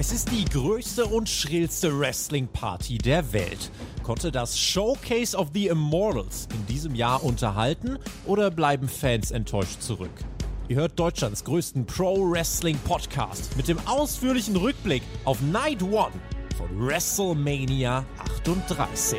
Es 0.00 0.12
ist 0.12 0.30
die 0.30 0.44
größte 0.44 1.06
und 1.06 1.28
schrillste 1.28 1.98
Wrestling-Party 1.98 2.98
der 2.98 3.32
Welt. 3.32 3.72
Konnte 4.04 4.30
das 4.30 4.56
Showcase 4.56 5.36
of 5.36 5.48
the 5.52 5.66
Immortals 5.66 6.46
in 6.54 6.66
diesem 6.66 6.94
Jahr 6.94 7.24
unterhalten 7.24 7.98
oder 8.24 8.52
bleiben 8.52 8.88
Fans 8.88 9.32
enttäuscht 9.32 9.82
zurück? 9.82 10.12
Ihr 10.68 10.76
hört 10.76 10.96
Deutschlands 11.00 11.42
größten 11.42 11.84
Pro-Wrestling-Podcast 11.84 13.56
mit 13.56 13.66
dem 13.66 13.78
ausführlichen 13.88 14.54
Rückblick 14.54 15.02
auf 15.24 15.40
Night 15.40 15.82
One 15.82 16.12
von 16.56 16.68
WrestleMania 16.78 18.06
38. 18.18 19.18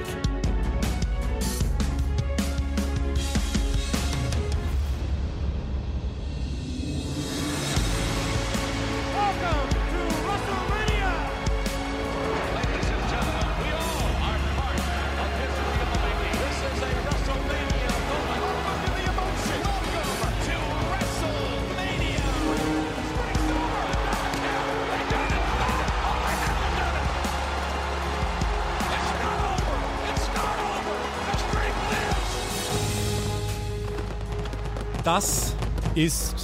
Das 35.19 35.53
ist 35.95 36.35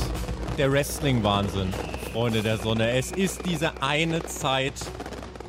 der 0.58 0.70
Wrestling-Wahnsinn, 0.70 1.74
Freunde 2.12 2.42
der 2.42 2.58
Sonne. 2.58 2.92
Es 2.92 3.14
ist 3.14 3.46
diese 3.46 3.82
eine 3.82 4.22
Zeit 4.24 4.74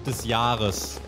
des 0.07 0.27
Jahres, 0.27 1.01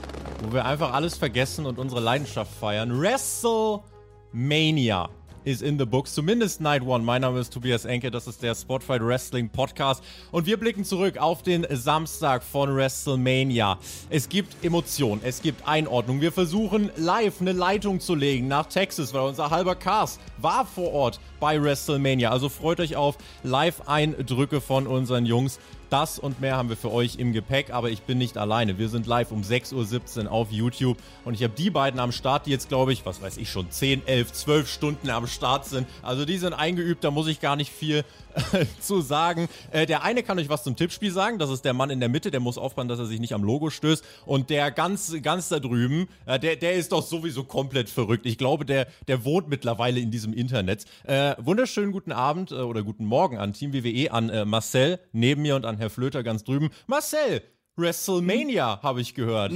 wo 0.43 0.53
wir 0.53 0.65
einfach 0.65 0.93
alles 0.93 1.17
vergessen 1.17 1.65
und 1.65 1.79
unsere 1.79 2.01
Leidenschaft 2.01 2.51
feiern. 2.59 3.01
WrestleMania 3.01 5.11
is 5.49 5.63
in 5.63 5.79
the 5.79 5.87
books, 5.87 6.13
zumindest 6.13 6.61
Night 6.61 6.83
One. 6.83 7.03
Mein 7.03 7.23
Name 7.23 7.41
ist 7.41 7.55
Tobias 7.55 7.87
Enke, 7.87 8.11
das 8.11 8.27
ist 8.27 8.43
der 8.43 8.55
Spotfight 8.55 9.03
Wrestling 9.03 9.49
Podcast 9.49 10.05
und 10.31 10.45
wir 10.45 10.59
blicken 10.59 10.85
zurück 10.85 11.17
auf 11.17 11.43
den 11.43 11.67
Samstag 11.71 12.43
von 12.43 12.77
WrestleMania. 12.77 13.79
Es 14.11 14.29
gibt 14.29 14.63
Emotionen, 14.63 15.23
es 15.25 15.41
gibt 15.41 15.67
Einordnung. 15.67 16.21
Wir 16.21 16.33
versuchen 16.33 16.91
live 16.97 17.41
eine 17.41 17.53
Leitung 17.53 17.99
zu 17.99 18.15
legen 18.15 18.47
nach 18.47 18.67
Texas, 18.67 19.15
weil 19.15 19.23
unser 19.23 19.49
halber 19.49 19.75
Cast 19.75 20.21
war 20.37 20.67
vor 20.67 20.93
Ort 20.93 21.19
bei 21.41 21.63
WrestleMania. 21.63 22.31
Also 22.31 22.51
freut 22.51 22.81
euch 22.81 22.97
auf 22.97 23.17
Live-Eindrücke 23.43 24.61
von 24.61 24.87
unseren 24.87 25.25
Jungs. 25.25 25.59
Das 25.91 26.19
und 26.19 26.41
mehr 26.41 26.57
haben 26.57 26.69
wir 26.69 26.77
für 26.77 26.93
euch 26.93 27.17
im 27.17 27.33
Gepäck, 27.33 27.71
aber 27.71 27.91
ich 27.91 28.03
bin 28.03 28.19
nicht 28.19 28.37
alleine. 28.37 28.79
Wir 28.79 28.89
sind 28.91 29.07
live 29.07 29.33
um 29.33 29.41
6.17 29.41 30.25
Uhr 30.25 30.33
auf 30.33 30.53
YouTube 30.53 30.99
und 31.25 31.35
ich 31.35 31.43
habe 31.43 31.55
die 31.57 31.71
beiden 31.71 31.99
am 31.99 32.13
Start, 32.13 32.47
die 32.47 32.51
jetzt, 32.51 32.69
glaube 32.69 32.93
ich, 32.93 33.07
was 33.07 33.23
weiß 33.23 33.39
ich 33.39 33.51
schon, 33.51 33.71
10, 33.71 34.07
11, 34.07 34.33
12 34.33 34.69
Stunden 34.69 35.11
am 35.11 35.27
Start 35.27 35.65
sind. 35.65 35.87
Also 36.03 36.27
die 36.27 36.37
sind 36.37 36.53
eingeübt, 36.53 37.05
da 37.05 37.11
muss 37.11 37.27
ich 37.27 37.41
gar 37.41 37.57
nicht 37.57 37.73
viel 37.73 38.05
zu 38.81 39.01
sagen. 39.01 39.49
Äh, 39.71 39.87
der 39.87 40.03
eine 40.03 40.23
kann 40.23 40.39
euch 40.39 40.49
was 40.49 40.65
zum 40.65 40.77
Tippspiel 40.77 41.11
sagen, 41.11 41.39
das 41.39 41.51
ist 41.51 41.65
der 41.65 41.75
Mann 41.75 41.91
in 41.91 42.01
der 42.01 42.09
Mitte, 42.09 42.31
der 42.31 42.41
muss 42.41 42.59
aufpassen, 42.59 42.89
dass 42.89 42.99
er 42.99 43.07
sich 43.07 43.21
nicht 43.21 43.35
am 43.35 43.43
Logo 43.43 43.71
stößt. 43.71 44.05
Und 44.27 44.51
der 44.51 44.71
ganz, 44.71 45.15
ganz 45.23 45.49
da 45.49 45.61
drüben, 45.61 46.09
äh, 46.27 46.39
der, 46.39 46.57
der 46.57 46.75
ist 46.75 46.93
doch 46.93 47.05
sowieso 47.05 47.45
komplett 47.45 47.89
verrückt. 47.89 48.27
Ich 48.27 48.39
glaube, 48.39 48.65
der, 48.65 48.87
der 49.07 49.25
wohnt 49.25 49.49
mittlerweile 49.49 50.01
in 50.01 50.11
diesem 50.11 50.33
Internet. 50.33 50.85
Äh, 51.05 51.35
wunderschönen 51.39 51.93
guten 51.93 52.13
Abend 52.13 52.51
äh, 52.51 52.57
oder 52.57 52.83
guten 52.83 53.05
Morgen 53.05 53.39
an 53.39 53.53
Team 53.53 53.73
WWE, 53.73 54.13
an 54.13 54.29
äh, 54.31 54.45
Marcel 54.45 55.01
neben 55.13 55.43
mir 55.43 55.57
und 55.57 55.65
an 55.65 55.79
Herr 55.79 55.91
Flöter 55.91 56.23
ganz 56.23 56.45
drüben. 56.45 56.71
Marcel, 56.87 57.43
WrestleMania 57.77 58.83
habe 58.83 59.01
ich 59.01 59.15
gehört. 59.15 59.53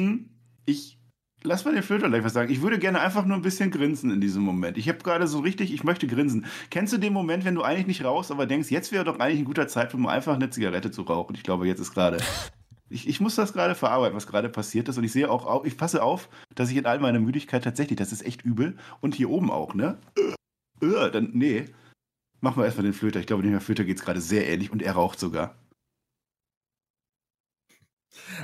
Ich 0.64 0.98
lass 1.44 1.64
mal 1.64 1.74
den 1.74 1.82
Flöter 1.82 2.08
gleich 2.08 2.24
was 2.24 2.32
sagen. 2.32 2.50
Ich 2.52 2.62
würde 2.62 2.78
gerne 2.78 3.00
einfach 3.00 3.24
nur 3.24 3.36
ein 3.36 3.42
bisschen 3.42 3.70
grinsen 3.70 4.10
in 4.10 4.20
diesem 4.20 4.42
Moment. 4.42 4.76
Ich 4.78 4.88
habe 4.88 4.98
gerade 4.98 5.26
so 5.26 5.40
richtig, 5.40 5.72
ich 5.72 5.84
möchte 5.84 6.06
grinsen. 6.06 6.46
Kennst 6.70 6.92
du 6.92 6.98
den 6.98 7.12
Moment, 7.12 7.44
wenn 7.44 7.54
du 7.54 7.62
eigentlich 7.62 7.86
nicht 7.86 8.04
rauchst, 8.04 8.30
aber 8.30 8.46
denkst, 8.46 8.70
jetzt 8.70 8.92
wäre 8.92 9.04
doch 9.04 9.18
eigentlich 9.18 9.40
ein 9.40 9.44
guter 9.44 9.68
Zeitpunkt, 9.68 10.04
um 10.06 10.10
einfach 10.10 10.34
eine 10.34 10.50
Zigarette 10.50 10.90
zu 10.90 11.02
rauchen? 11.02 11.34
Ich 11.34 11.42
glaube, 11.42 11.66
jetzt 11.66 11.80
ist 11.80 11.92
gerade. 11.94 12.18
Ich, 12.94 13.08
ich 13.08 13.20
muss 13.22 13.36
das 13.36 13.54
gerade 13.54 13.74
verarbeiten, 13.74 14.14
was 14.14 14.26
gerade 14.26 14.50
passiert 14.50 14.86
ist. 14.86 14.98
Und 14.98 15.04
ich 15.04 15.12
sehe 15.12 15.30
auch, 15.30 15.46
au- 15.46 15.64
ich 15.64 15.78
passe 15.78 16.02
auf, 16.02 16.28
dass 16.54 16.70
ich 16.70 16.76
in 16.76 16.84
all 16.84 16.98
meiner 16.98 17.20
Müdigkeit 17.20 17.64
tatsächlich, 17.64 17.96
das 17.96 18.12
ist 18.12 18.20
echt 18.22 18.42
übel. 18.44 18.76
Und 19.00 19.14
hier 19.14 19.30
oben 19.30 19.50
auch, 19.50 19.72
ne? 19.72 19.96
Äh, 20.82 20.84
äh, 20.84 21.10
dann, 21.10 21.30
nee. 21.32 21.64
Machen 22.42 22.60
wir 22.60 22.66
erstmal 22.66 22.84
den 22.84 22.92
Flöter. 22.92 23.18
Ich 23.18 23.24
glaube, 23.26 23.42
dem 23.44 23.52
Herr 23.52 23.62
Flöter 23.62 23.84
geht's 23.84 24.04
gerade 24.04 24.20
sehr 24.20 24.46
ähnlich 24.46 24.70
und 24.72 24.82
er 24.82 24.92
raucht 24.92 25.18
sogar. 25.18 25.56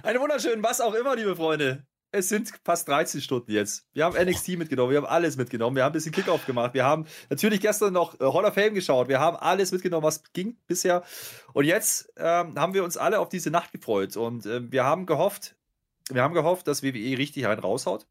Einen 0.03 0.21
wunderschönen 0.21 0.63
was 0.63 0.81
auch 0.81 0.95
immer, 0.95 1.15
liebe 1.15 1.37
Freunde. 1.37 1.85
Es 2.11 2.31
sind 2.31 2.51
fast 2.65 2.89
13 2.89 3.21
Stunden 3.21 3.53
jetzt. 3.53 3.87
Wir 3.93 4.07
haben 4.07 4.17
NXT 4.17 4.57
mitgenommen, 4.57 4.91
wir 4.91 4.99
haben 4.99 5.07
alles 5.07 5.37
mitgenommen, 5.37 5.77
wir 5.77 5.85
haben 5.85 5.91
ein 5.91 5.93
bisschen 5.93 6.13
Kickoff 6.13 6.47
gemacht, 6.47 6.73
wir 6.73 6.85
haben 6.85 7.07
natürlich 7.29 7.61
gestern 7.61 7.93
noch 7.93 8.19
äh, 8.19 8.25
Hall 8.25 8.47
of 8.47 8.55
Fame 8.55 8.73
geschaut, 8.73 9.09
wir 9.09 9.21
haben 9.21 9.37
alles 9.37 9.73
mitgenommen, 9.73 10.05
was 10.05 10.23
ging 10.33 10.57
bisher. 10.67 11.03
Und 11.53 11.65
jetzt 11.65 12.11
ähm, 12.17 12.59
haben 12.59 12.73
wir 12.73 12.83
uns 12.83 12.97
alle 12.97 13.21
auf 13.21 13.29
diese 13.29 13.51
Nacht 13.51 13.73
gefreut 13.73 14.17
und 14.17 14.47
ähm, 14.47 14.73
wir 14.73 14.85
haben 14.85 15.05
gehofft, 15.05 15.55
wir 16.11 16.23
haben 16.23 16.33
gehofft, 16.33 16.67
dass 16.67 16.83
WWE 16.83 17.19
richtig 17.19 17.47
einen 17.47 17.61
raushaut. 17.61 18.07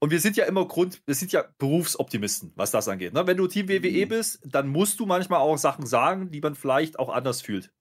Und 0.00 0.10
wir 0.10 0.20
sind 0.20 0.36
ja 0.36 0.46
immer 0.46 0.66
Grund, 0.66 1.02
wir 1.06 1.14
sind 1.14 1.32
ja 1.32 1.44
Berufsoptimisten, 1.58 2.52
was 2.54 2.70
das 2.70 2.88
angeht. 2.88 3.12
Ne? 3.12 3.26
Wenn 3.26 3.36
du 3.36 3.46
Team 3.48 3.68
WWE 3.68 4.06
bist, 4.06 4.40
dann 4.44 4.68
musst 4.68 5.00
du 5.00 5.06
manchmal 5.06 5.40
auch 5.40 5.58
Sachen 5.58 5.86
sagen, 5.86 6.30
die 6.30 6.40
man 6.40 6.54
vielleicht 6.54 6.98
auch 6.98 7.08
anders 7.10 7.42
fühlt. 7.42 7.72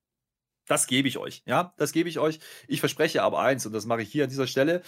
Das 0.68 0.86
gebe 0.88 1.08
ich 1.08 1.18
euch, 1.18 1.44
ja, 1.46 1.74
das 1.78 1.94
gebe 1.94 2.10
ich 2.10 2.20
euch. 2.20 2.40
Ich 2.68 2.82
verspreche 2.82 3.24
aber 3.24 3.40
eins, 3.40 3.66
und 3.66 3.74
das 3.74 3.86
mache 3.86 4.02
ich 4.02 4.12
hier 4.12 4.26
an 4.26 4.30
dieser 4.30 4.48
Stelle, 4.48 4.82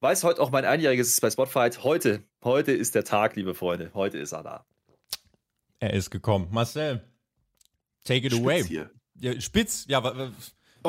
weil 0.00 0.12
es 0.12 0.22
heute 0.22 0.40
auch 0.40 0.50
mein 0.50 0.64
Einjähriges 0.64 1.08
ist 1.08 1.20
bei 1.20 1.30
Spotfight. 1.30 1.82
Heute, 1.82 2.22
heute 2.44 2.72
ist 2.72 2.94
der 2.94 3.04
Tag, 3.04 3.36
liebe 3.36 3.54
Freunde. 3.54 3.90
Heute 3.94 4.18
ist 4.18 4.32
er 4.32 4.42
da. 4.42 4.66
Er 5.80 5.94
ist 5.94 6.10
gekommen. 6.10 6.48
Marcel, 6.50 7.02
take 8.04 8.26
it 8.26 8.32
Spitz 8.32 8.44
away. 8.44 8.62
hier. 8.64 8.90
Ja, 9.18 9.40
Spitz, 9.40 9.86
ja, 9.88 10.32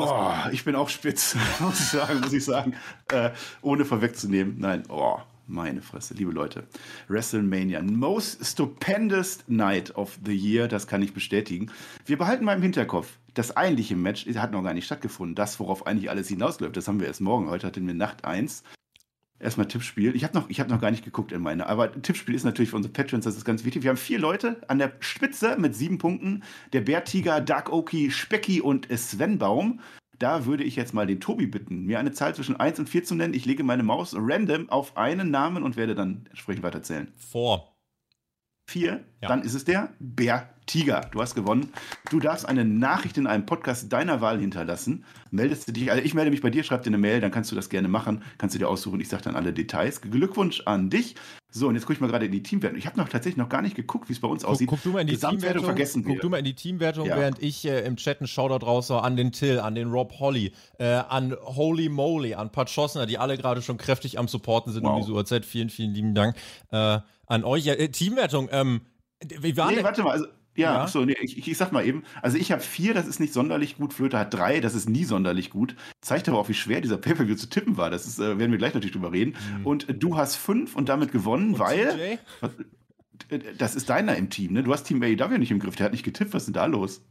Oh, 0.00 0.32
ich 0.52 0.64
bin 0.64 0.76
auch 0.76 0.88
spitz, 0.90 1.34
muss 1.58 1.80
ich 1.80 1.86
sagen, 1.86 2.20
muss 2.20 2.32
ich 2.32 2.44
sagen. 2.44 2.76
Äh, 3.10 3.30
ohne 3.62 3.84
vorwegzunehmen. 3.84 4.56
Nein, 4.58 4.84
oh, 4.88 5.18
meine 5.48 5.82
Fresse, 5.82 6.14
liebe 6.14 6.30
Leute. 6.30 6.68
WrestleMania, 7.08 7.82
most 7.82 8.44
stupendous 8.46 9.38
night 9.48 9.96
of 9.96 10.16
the 10.24 10.36
year, 10.36 10.68
das 10.68 10.86
kann 10.86 11.02
ich 11.02 11.14
bestätigen. 11.14 11.72
Wir 12.06 12.16
behalten 12.16 12.44
mal 12.44 12.54
im 12.54 12.62
Hinterkopf, 12.62 13.18
das 13.38 13.56
eigentliche 13.56 13.94
Match 13.94 14.26
hat 14.26 14.50
noch 14.50 14.64
gar 14.64 14.74
nicht 14.74 14.86
stattgefunden. 14.86 15.36
Das, 15.36 15.60
worauf 15.60 15.86
eigentlich 15.86 16.10
alles 16.10 16.28
hinausläuft, 16.28 16.76
das 16.76 16.88
haben 16.88 16.98
wir 16.98 17.06
erst 17.06 17.20
morgen. 17.20 17.48
Heute 17.48 17.68
hatten 17.68 17.86
wir 17.86 17.94
Nacht 17.94 18.24
1. 18.24 18.64
Erstmal 19.38 19.68
Tippspiel. 19.68 20.16
Ich 20.16 20.24
habe 20.24 20.36
noch, 20.36 20.50
hab 20.50 20.68
noch 20.68 20.80
gar 20.80 20.90
nicht 20.90 21.04
geguckt 21.04 21.30
in 21.30 21.40
meine. 21.40 21.68
Aber 21.68 21.92
Tippspiel 22.02 22.34
ist 22.34 22.42
natürlich 22.42 22.70
für 22.70 22.76
unsere 22.76 22.92
Patrons, 22.92 23.24
das 23.24 23.36
ist 23.36 23.44
ganz 23.44 23.64
wichtig. 23.64 23.84
Wir 23.84 23.90
haben 23.90 23.96
vier 23.96 24.18
Leute 24.18 24.60
an 24.66 24.78
der 24.78 24.92
Spitze 24.98 25.56
mit 25.56 25.76
sieben 25.76 25.98
Punkten. 25.98 26.42
Der 26.72 26.80
Bärtiger, 26.80 27.40
Dark 27.40 27.72
Oki, 27.72 28.10
Specki 28.10 28.60
und 28.60 28.88
Sven 28.90 29.38
Baum. 29.38 29.78
Da 30.18 30.44
würde 30.44 30.64
ich 30.64 30.74
jetzt 30.74 30.92
mal 30.92 31.06
den 31.06 31.20
Tobi 31.20 31.46
bitten, 31.46 31.84
mir 31.84 32.00
eine 32.00 32.10
Zahl 32.10 32.34
zwischen 32.34 32.56
1 32.56 32.80
und 32.80 32.88
4 32.88 33.04
zu 33.04 33.14
nennen. 33.14 33.34
Ich 33.34 33.46
lege 33.46 33.62
meine 33.62 33.84
Maus 33.84 34.16
random 34.18 34.68
auf 34.68 34.96
einen 34.96 35.30
Namen 35.30 35.62
und 35.62 35.76
werde 35.76 35.94
dann 35.94 36.24
entsprechend 36.30 36.64
weiterzählen. 36.64 37.12
vor. 37.16 37.77
Vier, 38.70 39.02
Ja. 39.22 39.28
dann 39.28 39.40
ist 39.40 39.54
es 39.54 39.64
der 39.64 39.94
Bär-Tiger. 39.98 41.00
Du 41.10 41.22
hast 41.22 41.34
gewonnen. 41.34 41.72
Du 42.10 42.20
darfst 42.20 42.46
eine 42.46 42.66
Nachricht 42.66 43.16
in 43.16 43.26
einem 43.26 43.46
Podcast 43.46 43.90
deiner 43.90 44.20
Wahl 44.20 44.40
hinterlassen. 44.40 45.06
Meldest 45.30 45.68
du 45.68 45.72
dich, 45.72 45.90
also 45.90 46.04
ich 46.04 46.12
melde 46.12 46.30
mich 46.30 46.42
bei 46.42 46.50
dir, 46.50 46.62
schreib 46.62 46.82
dir 46.82 46.90
eine 46.90 46.98
Mail, 46.98 47.22
dann 47.22 47.30
kannst 47.30 47.50
du 47.50 47.56
das 47.56 47.70
gerne 47.70 47.88
machen. 47.88 48.22
Kannst 48.36 48.54
du 48.54 48.58
dir 48.58 48.68
aussuchen, 48.68 49.00
ich 49.00 49.08
sage 49.08 49.22
dann 49.22 49.36
alle 49.36 49.54
Details. 49.54 50.02
Glückwunsch 50.02 50.60
an 50.66 50.90
dich. 50.90 51.14
So, 51.50 51.66
und 51.68 51.74
jetzt 51.76 51.84
gucke 51.84 51.94
ich 51.94 52.00
mal 52.00 52.08
gerade 52.08 52.26
in 52.26 52.32
die 52.32 52.42
Teamwertung. 52.42 52.78
Ich 52.78 52.86
habe 52.86 52.98
noch 52.98 53.08
tatsächlich 53.08 53.38
noch 53.38 53.48
gar 53.48 53.62
nicht 53.62 53.74
geguckt, 53.74 54.08
wie 54.10 54.12
es 54.12 54.20
bei 54.20 54.28
uns 54.28 54.42
Guck, 54.42 54.50
aussieht. 54.52 54.68
guck 54.68 54.82
du 54.82 54.90
mal 54.90 55.00
in 55.00 55.06
die 55.06 55.14
Gesamtwertung 55.14 55.40
Teamwertung. 55.62 55.64
vergessen 55.64 56.04
guck 56.04 56.14
wir. 56.16 56.20
du 56.20 56.28
mal 56.28 56.36
in 56.38 56.44
die 56.44 56.54
Teamwertung, 56.54 57.06
Ja. 57.06 57.16
während 57.16 57.42
ich 57.42 57.64
äh, 57.64 57.80
im 57.86 57.96
Chat 57.96 58.20
einen 58.20 58.28
Shoutout 58.28 58.66
raus 58.66 58.90
an 58.90 59.16
den 59.16 59.32
Till, 59.32 59.58
an 59.58 59.74
den 59.74 59.90
Rob 59.90 60.12
Holly, 60.20 60.52
äh, 60.78 60.84
an 60.86 61.34
Holy 61.42 61.88
Moly, 61.88 62.34
an 62.34 62.52
Pat 62.52 62.68
Schossner, 62.68 63.06
die 63.06 63.16
alle 63.16 63.38
gerade 63.38 63.62
schon 63.62 63.78
kräftig 63.78 64.18
am 64.18 64.28
Supporten 64.28 64.72
sind 64.72 64.84
um 64.84 64.92
Wow. 64.92 65.00
diese 65.00 65.12
Uhrzeit. 65.12 65.46
Vielen, 65.46 65.70
vielen 65.70 65.94
lieben 65.94 66.14
Dank 66.14 66.36
äh, 66.70 66.98
an 67.26 67.44
euch. 67.44 67.64
Ja, 67.64 67.74
äh, 67.74 67.88
Teamwertung, 67.88 68.48
ähm, 68.52 68.82
wie 69.40 69.56
war 69.56 69.70
Nee, 69.72 69.82
warte 69.82 70.02
mal, 70.02 70.12
also, 70.12 70.26
ja, 70.58 70.74
Ja. 70.74 70.88
so, 70.88 71.04
nee, 71.04 71.16
ich, 71.20 71.46
ich, 71.46 71.56
sag 71.56 71.72
mal 71.72 71.86
eben, 71.86 72.04
also 72.20 72.36
ich 72.36 72.52
habe 72.52 72.60
vier, 72.60 72.92
das 72.94 73.06
ist 73.06 73.20
nicht 73.20 73.32
sonderlich 73.32 73.76
gut, 73.76 73.92
Flöte 73.92 74.18
hat 74.18 74.34
drei, 74.34 74.60
das 74.60 74.74
ist 74.74 74.88
nie 74.88 75.04
sonderlich 75.04 75.50
gut. 75.50 75.76
Zeigt 76.00 76.28
aber 76.28 76.38
auch, 76.38 76.48
wie 76.48 76.54
schwer 76.54 76.80
dieser 76.80 76.98
Pay-Per-View 76.98 77.36
zu 77.36 77.48
tippen 77.48 77.76
war, 77.76 77.90
das 77.90 78.06
ist, 78.06 78.18
äh, 78.18 78.38
werden 78.38 78.50
wir 78.50 78.58
gleich 78.58 78.74
natürlich 78.74 78.92
drüber 78.92 79.12
reden. 79.12 79.36
Und 79.64 79.88
äh, 79.88 79.94
du 79.94 80.16
hast 80.16 80.36
fünf 80.36 80.76
und 80.76 80.88
damit 80.88 81.12
gewonnen, 81.12 81.58
weil, 81.58 81.96
TJ? 81.96 82.18
was, 82.40 82.50
äh, 83.30 83.38
das 83.56 83.74
ist 83.74 83.88
deiner 83.88 84.16
im 84.16 84.30
Team, 84.30 84.52
ne? 84.52 84.62
Du 84.62 84.72
hast 84.72 84.84
Team 84.84 85.02
AEW 85.02 85.38
nicht 85.38 85.50
im 85.50 85.60
Griff, 85.60 85.76
der 85.76 85.86
hat 85.86 85.92
nicht 85.92 86.04
getippt, 86.04 86.34
was 86.34 86.42
ist 86.42 86.46
denn 86.46 86.54
da 86.54 86.66
los? 86.66 87.02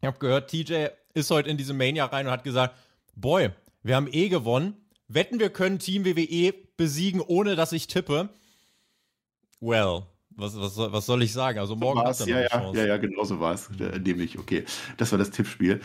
Ich 0.00 0.06
habe 0.06 0.18
gehört, 0.18 0.50
TJ 0.50 0.86
ist 1.14 1.30
heute 1.30 1.48
in 1.48 1.56
diese 1.56 1.74
Mania 1.74 2.06
rein 2.06 2.26
und 2.26 2.32
hat 2.32 2.44
gesagt, 2.44 2.76
Boy, 3.14 3.50
wir 3.82 3.96
haben 3.96 4.08
eh 4.10 4.28
gewonnen. 4.28 4.74
Wetten, 5.08 5.38
wir 5.38 5.50
können 5.50 5.78
Team 5.78 6.04
WWE 6.04 6.54
besiegen, 6.76 7.20
ohne 7.20 7.54
dass 7.54 7.72
ich 7.72 7.86
tippe. 7.86 8.30
Well, 9.60 10.06
was, 10.36 10.56
was, 10.58 10.74
soll- 10.74 10.92
was 10.92 11.06
soll 11.06 11.22
ich 11.22 11.32
sagen? 11.32 11.58
Also 11.58 11.76
morgen 11.76 12.00
War's, 12.00 12.20
hat 12.20 12.28
er 12.28 12.34
noch 12.34 12.40
ja, 12.42 12.46
eine 12.48 12.54
ja, 12.54 12.60
Chance. 12.66 12.78
ja, 12.80 12.86
ja, 12.86 12.96
genau 12.96 13.24
so 13.24 13.40
war 13.40 13.54
es, 13.54 13.68
äh, 13.80 13.98
nehme 13.98 14.22
ich, 14.22 14.38
okay. 14.38 14.64
Das 14.96 15.10
war 15.12 15.18
das 15.18 15.30
Tippspiel. 15.30 15.80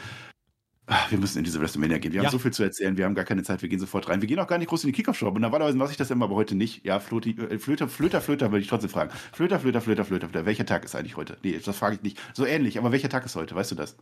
Ah, 0.89 1.05
Wir 1.09 1.17
müssen 1.17 1.39
in 1.39 1.43
diese 1.43 1.59
WrestleMania 1.59 1.97
gehen. 1.97 2.13
Wir 2.13 2.21
Ja. 2.21 2.27
haben 2.27 2.31
so 2.31 2.39
viel 2.39 2.53
zu 2.53 2.63
erzählen. 2.63 2.95
Wir 2.95 3.03
haben 3.03 3.13
gar 3.13 3.25
keine 3.25 3.43
Zeit. 3.43 3.61
Wir 3.61 3.67
gehen 3.67 3.79
sofort 3.79 4.07
rein. 4.07 4.21
Wir 4.21 4.27
gehen 4.29 4.39
auch 4.39 4.47
gar 4.47 4.57
nicht 4.57 4.69
groß 4.69 4.85
in 4.85 4.87
die 4.87 4.93
Kickoff-Show. 4.93 5.27
Und 5.27 5.41
normalerweise 5.41 5.77
mache 5.77 5.91
ich 5.91 5.97
das 5.97 6.09
immer, 6.11 6.23
aber 6.25 6.35
heute 6.35 6.55
nicht. 6.55 6.85
Ja, 6.85 7.01
Floti, 7.01 7.31
äh, 7.31 7.59
Flöter, 7.59 7.89
Flöter, 7.89 8.21
Flöter, 8.21 8.51
würde 8.51 8.61
ich 8.61 8.69
trotzdem 8.69 8.89
fragen. 8.89 9.11
Flöter, 9.33 9.59
Flöter, 9.59 9.81
Flöter, 9.81 10.05
Flöter, 10.05 10.29
Flöter. 10.29 10.45
Welcher 10.45 10.65
Tag 10.65 10.85
ist 10.85 10.95
eigentlich 10.95 11.17
heute? 11.17 11.37
Nee, 11.43 11.59
das 11.63 11.75
frage 11.77 11.95
ich 11.97 12.03
nicht. 12.03 12.17
So 12.33 12.45
ähnlich, 12.45 12.79
aber 12.79 12.93
welcher 12.93 13.09
Tag 13.09 13.25
ist 13.25 13.35
heute? 13.35 13.53
Weißt 13.53 13.69
du 13.71 13.75
das? 13.75 13.97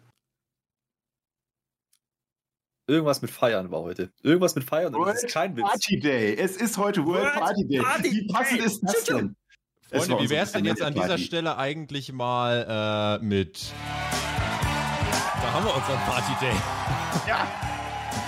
Irgendwas 2.87 3.21
mit 3.23 3.31
Feiern 3.31 3.71
war 3.71 3.81
heute. 3.81 4.11
Irgendwas 4.21 4.53
mit 4.53 4.63
Feiern 4.63 4.93
und 4.93 5.07
das 5.07 5.23
ist 5.23 5.33
kein 5.33 5.57
Witz. 5.57 5.65
Party 5.65 5.99
Day. 5.99 6.35
Es 6.35 6.55
ist 6.57 6.77
heute 6.77 7.03
World 7.03 7.23
World 7.23 7.33
Party 7.33 7.67
Day. 7.67 7.79
Party 7.81 8.11
Wie 8.11 8.27
passend 8.27 8.59
Day. 8.59 8.65
ist 8.67 8.81
das 8.83 9.03
denn? 9.05 9.35
Es 9.91 9.99
Freunde, 9.99 10.15
wie 10.15 10.21
unsere 10.23 10.39
wär's 10.39 10.51
denn 10.51 10.65
jetzt 10.65 10.81
an 10.81 10.93
dieser. 10.93 11.17
Stelle 11.17 11.57
eigentlich 11.57 12.11
mal 12.11 13.19
äh, 13.21 13.25
mit. 13.25 13.71
Da 15.41 15.53
haben 15.53 15.65
wir 15.65 15.75
unseren 15.75 15.99
Party 15.99 16.33
Day. 16.41 16.55
Ja. 17.27 17.47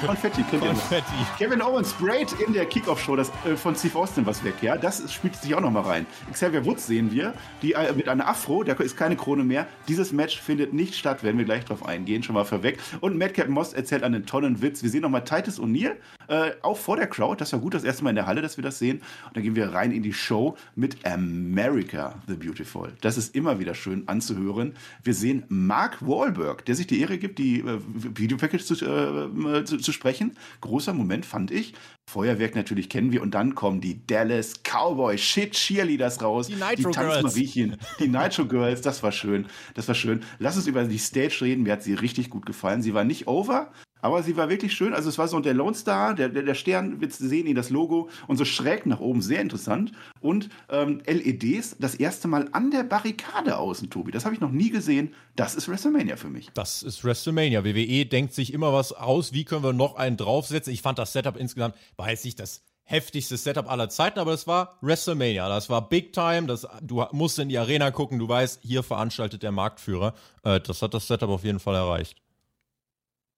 Konfetti, 0.05 0.43
kennt 0.43 0.63
ihr 0.63 0.73
noch? 0.73 0.79
Konfetti. 0.79 1.13
Kevin 1.37 1.61
Owens 1.61 1.91
sprayt 1.91 2.33
in 2.45 2.53
der 2.53 2.65
Kickoff-Show 2.65 3.15
das, 3.15 3.31
äh, 3.45 3.55
von 3.55 3.75
Steve 3.75 3.97
Austin 3.97 4.25
was 4.25 4.43
weg, 4.43 4.53
ja? 4.61 4.77
Das 4.77 5.11
spielt 5.11 5.35
sich 5.35 5.55
auch 5.55 5.61
noch 5.61 5.71
mal 5.71 5.81
rein. 5.81 6.05
Xavier 6.31 6.65
Woods 6.65 6.85
sehen 6.85 7.11
wir, 7.11 7.33
die 7.63 7.73
äh, 7.73 7.91
mit 7.93 8.07
einer 8.07 8.27
Afro, 8.27 8.63
da 8.63 8.73
ist 8.73 8.95
keine 8.95 9.15
Krone 9.15 9.43
mehr. 9.43 9.65
Dieses 9.87 10.11
Match 10.11 10.39
findet 10.39 10.73
nicht 10.73 10.95
statt, 10.95 11.23
werden 11.23 11.37
wir 11.37 11.45
gleich 11.45 11.65
drauf 11.65 11.83
eingehen, 11.85 12.21
schon 12.21 12.35
mal 12.35 12.45
vorweg. 12.45 12.77
Und 13.01 13.17
Madcap 13.17 13.47
Moss 13.47 13.73
erzählt 13.73 14.03
einen 14.03 14.25
tollen 14.25 14.61
Witz. 14.61 14.83
Wir 14.83 14.91
sehen 14.91 15.01
noch 15.01 15.09
mal 15.09 15.21
Titus 15.21 15.59
O'Neill, 15.59 15.95
äh, 16.27 16.51
auch 16.61 16.77
vor 16.77 16.97
der 16.97 17.07
Crowd. 17.07 17.39
Das 17.39 17.53
war 17.53 17.59
gut, 17.59 17.73
das 17.73 17.83
erste 17.83 18.03
Mal 18.03 18.11
in 18.11 18.15
der 18.15 18.25
Halle, 18.25 18.41
dass 18.41 18.57
wir 18.57 18.63
das 18.63 18.79
sehen. 18.79 19.01
Und 19.27 19.35
dann 19.35 19.43
gehen 19.43 19.55
wir 19.55 19.73
rein 19.73 19.91
in 19.91 20.03
die 20.03 20.13
Show 20.13 20.57
mit 20.75 21.05
America 21.05 22.21
the 22.27 22.35
Beautiful. 22.35 22.93
Das 23.01 23.17
ist 23.17 23.35
immer 23.35 23.59
wieder 23.59 23.75
schön 23.75 24.07
anzuhören. 24.07 24.73
Wir 25.03 25.13
sehen 25.13 25.43
Mark 25.49 26.05
Wahlberg, 26.05 26.65
der 26.65 26.75
sich 26.75 26.87
die 26.87 27.01
Ehre 27.01 27.17
gibt, 27.17 27.39
die 27.39 27.59
äh, 27.59 27.79
Videopackage 27.85 28.65
zu, 28.65 28.73
äh, 28.75 29.63
zu, 29.65 29.77
zu 29.77 29.91
sprechen. 29.91 30.37
Großer 30.61 30.93
Moment, 30.93 31.25
fand 31.25 31.51
ich. 31.51 31.73
Feuerwerk 32.09 32.55
natürlich 32.55 32.87
kennen 32.87 33.11
wir 33.11 33.21
und 33.21 33.31
dann 33.31 33.53
kommen 33.53 33.81
die 33.81 34.05
Dallas 34.07 34.63
Cowboy 34.63 35.17
Shit 35.17 35.51
Cheerleaders 35.51 36.21
raus. 36.21 36.47
Die 36.47 36.55
Nitro 36.55 36.91
Girls. 36.91 36.93
Tanzmariechen, 36.93 37.75
die 37.99 38.07
Nitro 38.07 38.45
Girls, 38.45 38.81
das 38.81 39.03
war 39.03 39.11
schön. 39.11 39.45
Das 39.73 39.89
war 39.89 39.95
schön. 39.95 40.23
Lass 40.39 40.55
uns 40.55 40.67
über 40.67 40.85
die 40.85 40.99
Stage 40.99 41.39
reden. 41.41 41.63
Mir 41.63 41.73
hat 41.73 41.83
sie 41.83 41.93
richtig 41.93 42.29
gut 42.29 42.45
gefallen. 42.45 42.81
Sie 42.81 42.93
war 42.93 43.03
nicht 43.03 43.27
over, 43.27 43.71
aber 44.01 44.23
sie 44.23 44.37
war 44.37 44.49
wirklich 44.49 44.73
schön. 44.73 44.93
Also 44.93 45.09
es 45.09 45.17
war 45.17 45.27
so 45.27 45.39
der 45.39 45.53
Lone 45.53 45.75
Star, 45.75 46.13
der, 46.13 46.29
der, 46.29 46.43
der 46.43 46.53
Stern, 46.55 47.01
wir 47.01 47.09
sehen 47.09 47.47
ihn, 47.47 47.55
das 47.55 47.69
Logo 47.69 48.09
und 48.27 48.37
so 48.37 48.45
schräg 48.45 48.85
nach 48.85 48.99
oben, 48.99 49.21
sehr 49.21 49.41
interessant. 49.41 49.91
Und 50.19 50.49
ähm, 50.69 51.01
LEDs, 51.05 51.77
das 51.79 51.95
erste 51.95 52.27
Mal 52.27 52.49
an 52.51 52.71
der 52.71 52.83
Barrikade 52.83 53.57
außen, 53.57 53.89
Tobi. 53.89 54.11
Das 54.11 54.25
habe 54.25 54.35
ich 54.35 54.41
noch 54.41 54.51
nie 54.51 54.69
gesehen. 54.69 55.13
Das 55.35 55.55
ist 55.55 55.67
WrestleMania 55.67 56.15
für 56.15 56.29
mich. 56.29 56.49
Das 56.53 56.83
ist 56.83 57.03
WrestleMania. 57.03 57.63
WWE 57.63 58.05
denkt 58.05 58.33
sich 58.33 58.53
immer 58.53 58.73
was 58.73 58.93
aus. 58.93 59.33
Wie 59.33 59.45
können 59.45 59.63
wir 59.63 59.73
noch 59.73 59.95
einen 59.95 60.17
draufsetzen? 60.17 60.73
Ich 60.73 60.81
fand 60.81 60.99
das 60.99 61.13
Setup 61.13 61.37
insgesamt, 61.37 61.75
weiß 61.97 62.25
ich, 62.25 62.35
das 62.35 62.63
heftigste 62.87 63.35
Setup 63.35 63.69
aller 63.69 63.89
Zeiten, 63.89 64.17
aber 64.19 64.33
es 64.33 64.47
war 64.47 64.77
WrestleMania. 64.81 65.49
Das 65.49 65.69
war 65.69 65.87
Big 65.87 66.13
Time. 66.13 66.47
Das, 66.47 66.65
du 66.81 67.03
musst 67.11 67.37
in 67.37 67.49
die 67.49 67.57
Arena 67.57 67.91
gucken. 67.91 68.17
Du 68.17 68.27
weißt, 68.27 68.61
hier 68.63 68.81
veranstaltet 68.81 69.43
der 69.43 69.51
Marktführer. 69.51 70.13
Äh, 70.43 70.61
das 70.61 70.81
hat 70.81 70.93
das 70.93 71.07
Setup 71.07 71.29
auf 71.29 71.43
jeden 71.43 71.59
Fall 71.59 71.75
erreicht. 71.75 72.15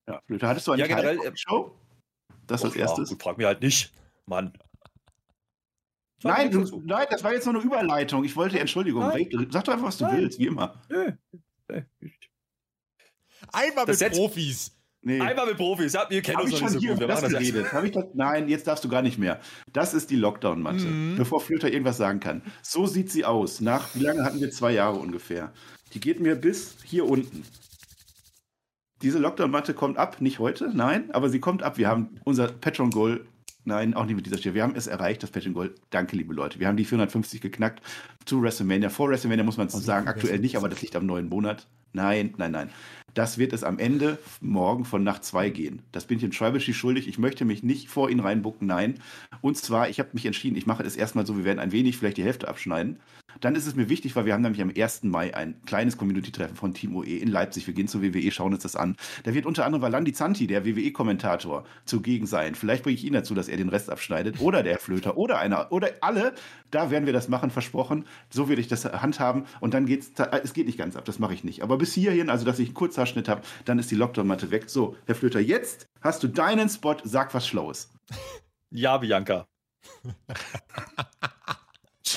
Ja, 0.09 0.21
Flöte, 0.25 0.47
hattest 0.47 0.67
du 0.67 0.71
eine 0.71 0.81
Ja, 0.81 0.87
generell, 0.87 1.17
Teil- 1.17 1.33
Show? 1.37 1.77
Das 2.47 2.65
als 2.65 2.73
Ja, 2.75 2.81
erstes? 2.81 3.09
gut, 3.09 3.21
frag 3.21 3.37
mich 3.37 3.45
halt 3.45 3.61
nicht. 3.61 3.93
Mann. 4.25 4.53
Nein, 6.23 6.51
du, 6.51 6.81
nein, 6.83 7.05
das 7.09 7.23
war 7.23 7.31
jetzt 7.33 7.45
nur 7.45 7.55
eine 7.55 7.63
Überleitung. 7.63 8.23
Ich 8.25 8.35
wollte 8.35 8.59
Entschuldigung. 8.59 9.03
Nein. 9.07 9.29
Sag 9.51 9.63
doch 9.65 9.73
einfach, 9.73 9.87
was 9.87 9.97
du 9.99 10.05
Nein. 10.05 10.17
willst, 10.17 10.39
wie 10.39 10.47
immer. 10.47 10.81
Nö. 10.89 11.11
Nö. 11.69 11.81
Einmal 13.53 13.85
Das 13.85 13.99
mit 14.01 14.13
Profis. 14.13 14.75
Nee. 15.01 15.21
Einmal 15.21 15.45
mit 15.47 15.55
Profis. 15.57 15.93
Ja, 15.93 16.05
wir 16.09 16.21
kennen 16.21 16.37
Habe 16.37 16.45
uns 16.47 16.55
ich 16.55 16.61
noch 16.61 16.67
nicht 16.67 16.73
schon 16.73 16.81
so 16.81 16.85
hier 16.85 16.91
gut. 16.91 16.99
Wir 16.99 17.07
das 17.07 17.21
machen 17.21 17.31
das 17.33 17.41
geredet? 17.41 17.71
Hab 17.71 17.83
ich 17.85 17.91
das? 17.91 18.05
Nein, 18.15 18.49
jetzt 18.49 18.67
darfst 18.67 18.83
du 18.83 18.89
gar 18.89 19.01
nicht 19.01 19.17
mehr. 19.17 19.39
Das 19.71 19.93
ist 19.93 20.09
die 20.09 20.17
Lockdown-Matte, 20.17 20.83
Mhm. 20.85 21.15
bevor 21.17 21.39
Flöter 21.39 21.69
irgendwas 21.71 21.95
sagen 21.97 22.19
kann. 22.19 22.41
So 22.63 22.85
sieht 22.85 23.09
sie 23.11 23.23
aus. 23.23 23.61
Nach, 23.61 23.95
wie 23.95 23.99
lange 24.01 24.23
hatten 24.25 24.41
wir? 24.41 24.51
Zwei 24.51 24.71
Jahre 24.71 24.97
ungefähr. 24.97 25.53
Die 25.93 26.01
geht 26.01 26.19
mir 26.19 26.35
bis 26.35 26.75
hier 26.83 27.05
unten. 27.05 27.45
Diese 29.01 29.19
Lockdown-Matte 29.19 29.73
kommt 29.73 29.97
ab, 29.97 30.19
nicht 30.19 30.39
heute, 30.39 30.71
nein, 30.73 31.09
aber 31.11 31.29
sie 31.29 31.39
kommt 31.39 31.63
ab. 31.63 31.77
Wir 31.77 31.87
haben 31.87 32.09
unser 32.25 32.49
Patron 32.49 32.89
Goal, 32.89 33.25
nein, 33.63 33.93
auch 33.93 34.05
nicht 34.05 34.15
mit 34.15 34.25
dieser 34.25 34.37
Stelle. 34.37 34.55
Wir 34.55 34.63
haben 34.63 34.75
es 34.75 34.87
erreicht, 34.87 35.23
das 35.23 35.31
Patron 35.31 35.53
Goal. 35.53 35.73
Danke, 35.89 36.17
liebe 36.17 36.33
Leute. 36.33 36.59
Wir 36.59 36.67
haben 36.67 36.75
die 36.75 36.83
450 36.83 37.39
geknackt 37.39 37.81
zu 38.25 38.41
WrestleMania. 38.41 38.89
Vor 38.89 39.09
WrestleMania 39.09 39.45
muss 39.45 39.55
man 39.55 39.67
es 39.67 39.73
sagen, 39.73 40.09
aktuell 40.09 40.39
nicht, 40.39 40.57
aber 40.57 40.67
das 40.67 40.81
liegt 40.81 40.97
am 40.97 41.05
neuen 41.05 41.29
Monat. 41.29 41.67
Nein, 41.93 42.33
nein, 42.37 42.51
nein. 42.51 42.69
Das 43.13 43.37
wird 43.37 43.53
es 43.53 43.63
am 43.63 43.79
Ende 43.79 44.19
morgen 44.41 44.85
von 44.85 45.03
Nacht 45.03 45.23
2 45.23 45.49
gehen. 45.49 45.81
Das 45.91 46.05
bin 46.05 46.17
ich 46.17 46.23
in 46.23 46.33
Schreiberschi 46.33 46.73
schuldig. 46.73 47.07
Ich 47.07 47.17
möchte 47.17 47.45
mich 47.45 47.63
nicht 47.63 47.89
vor 47.89 48.09
ihn 48.09 48.19
reinbucken, 48.19 48.67
nein. 48.67 48.95
Und 49.41 49.57
zwar, 49.57 49.89
ich 49.89 49.99
habe 49.99 50.09
mich 50.13 50.25
entschieden, 50.25 50.57
ich 50.57 50.67
mache 50.67 50.83
es 50.83 50.97
erstmal 50.97 51.25
so, 51.25 51.37
wir 51.37 51.45
werden 51.45 51.59
ein 51.59 51.71
wenig 51.71 51.97
vielleicht 51.97 52.17
die 52.17 52.23
Hälfte 52.23 52.47
abschneiden. 52.47 52.99
Dann 53.39 53.55
ist 53.55 53.67
es 53.67 53.75
mir 53.75 53.89
wichtig, 53.89 54.15
weil 54.15 54.25
wir 54.25 54.33
haben 54.33 54.41
nämlich 54.41 54.61
am 54.61 54.71
1. 54.75 55.03
Mai 55.03 55.33
ein 55.35 55.61
kleines 55.65 55.97
Community-Treffen 55.97 56.55
von 56.55 56.73
Team 56.73 56.95
OE 56.95 57.17
in 57.17 57.29
Leipzig. 57.29 57.67
Wir 57.67 57.73
gehen 57.73 57.87
zur 57.87 58.01
WWE, 58.01 58.31
schauen 58.31 58.53
uns 58.53 58.63
das 58.63 58.75
an. 58.75 58.95
Da 59.23 59.33
wird 59.33 59.45
unter 59.45 59.65
anderem 59.65 59.81
Valandi 59.81 60.13
Zanti, 60.13 60.47
der 60.47 60.65
WWE-Kommentator, 60.65 61.63
zugegen 61.85 62.27
sein. 62.27 62.55
Vielleicht 62.55 62.83
bringe 62.83 62.95
ich 62.95 63.03
ihn 63.03 63.13
dazu, 63.13 63.33
dass 63.33 63.47
er 63.47 63.57
den 63.57 63.69
Rest 63.69 63.89
abschneidet. 63.89 64.39
Oder 64.41 64.63
der 64.63 64.73
Herr 64.73 64.79
Flöter. 64.79 65.17
Oder 65.17 65.39
einer. 65.39 65.71
Oder 65.71 65.91
alle. 66.01 66.33
Da 66.71 66.91
werden 66.91 67.05
wir 67.05 67.13
das 67.13 67.29
machen, 67.29 67.49
versprochen. 67.49 68.05
So 68.29 68.49
werde 68.49 68.61
ich 68.61 68.67
das 68.67 68.85
handhaben. 68.85 69.45
Und 69.59 69.73
dann 69.73 69.85
geht's, 69.85 70.11
äh, 70.19 70.41
es 70.43 70.53
geht 70.53 70.67
nicht 70.67 70.77
ganz 70.77 70.95
ab. 70.95 71.05
Das 71.05 71.19
mache 71.19 71.33
ich 71.33 71.43
nicht. 71.43 71.63
Aber 71.63 71.77
bis 71.77 71.93
hierhin, 71.93 72.29
also 72.29 72.45
dass 72.45 72.59
ich 72.59 72.69
einen 72.69 72.75
Kurzhaarschnitt 72.75 73.29
habe, 73.29 73.41
dann 73.65 73.79
ist 73.79 73.91
die 73.91 73.95
Lockdown-Matte 73.95 74.51
weg. 74.51 74.69
So, 74.69 74.95
Herr 75.05 75.15
Flöter, 75.15 75.39
jetzt 75.39 75.87
hast 76.01 76.23
du 76.23 76.27
deinen 76.27 76.69
Spot. 76.69 76.95
Sag 77.03 77.33
was 77.33 77.47
Schlaues. 77.47 77.89
Ja, 78.71 78.97
Bianca. 78.97 79.47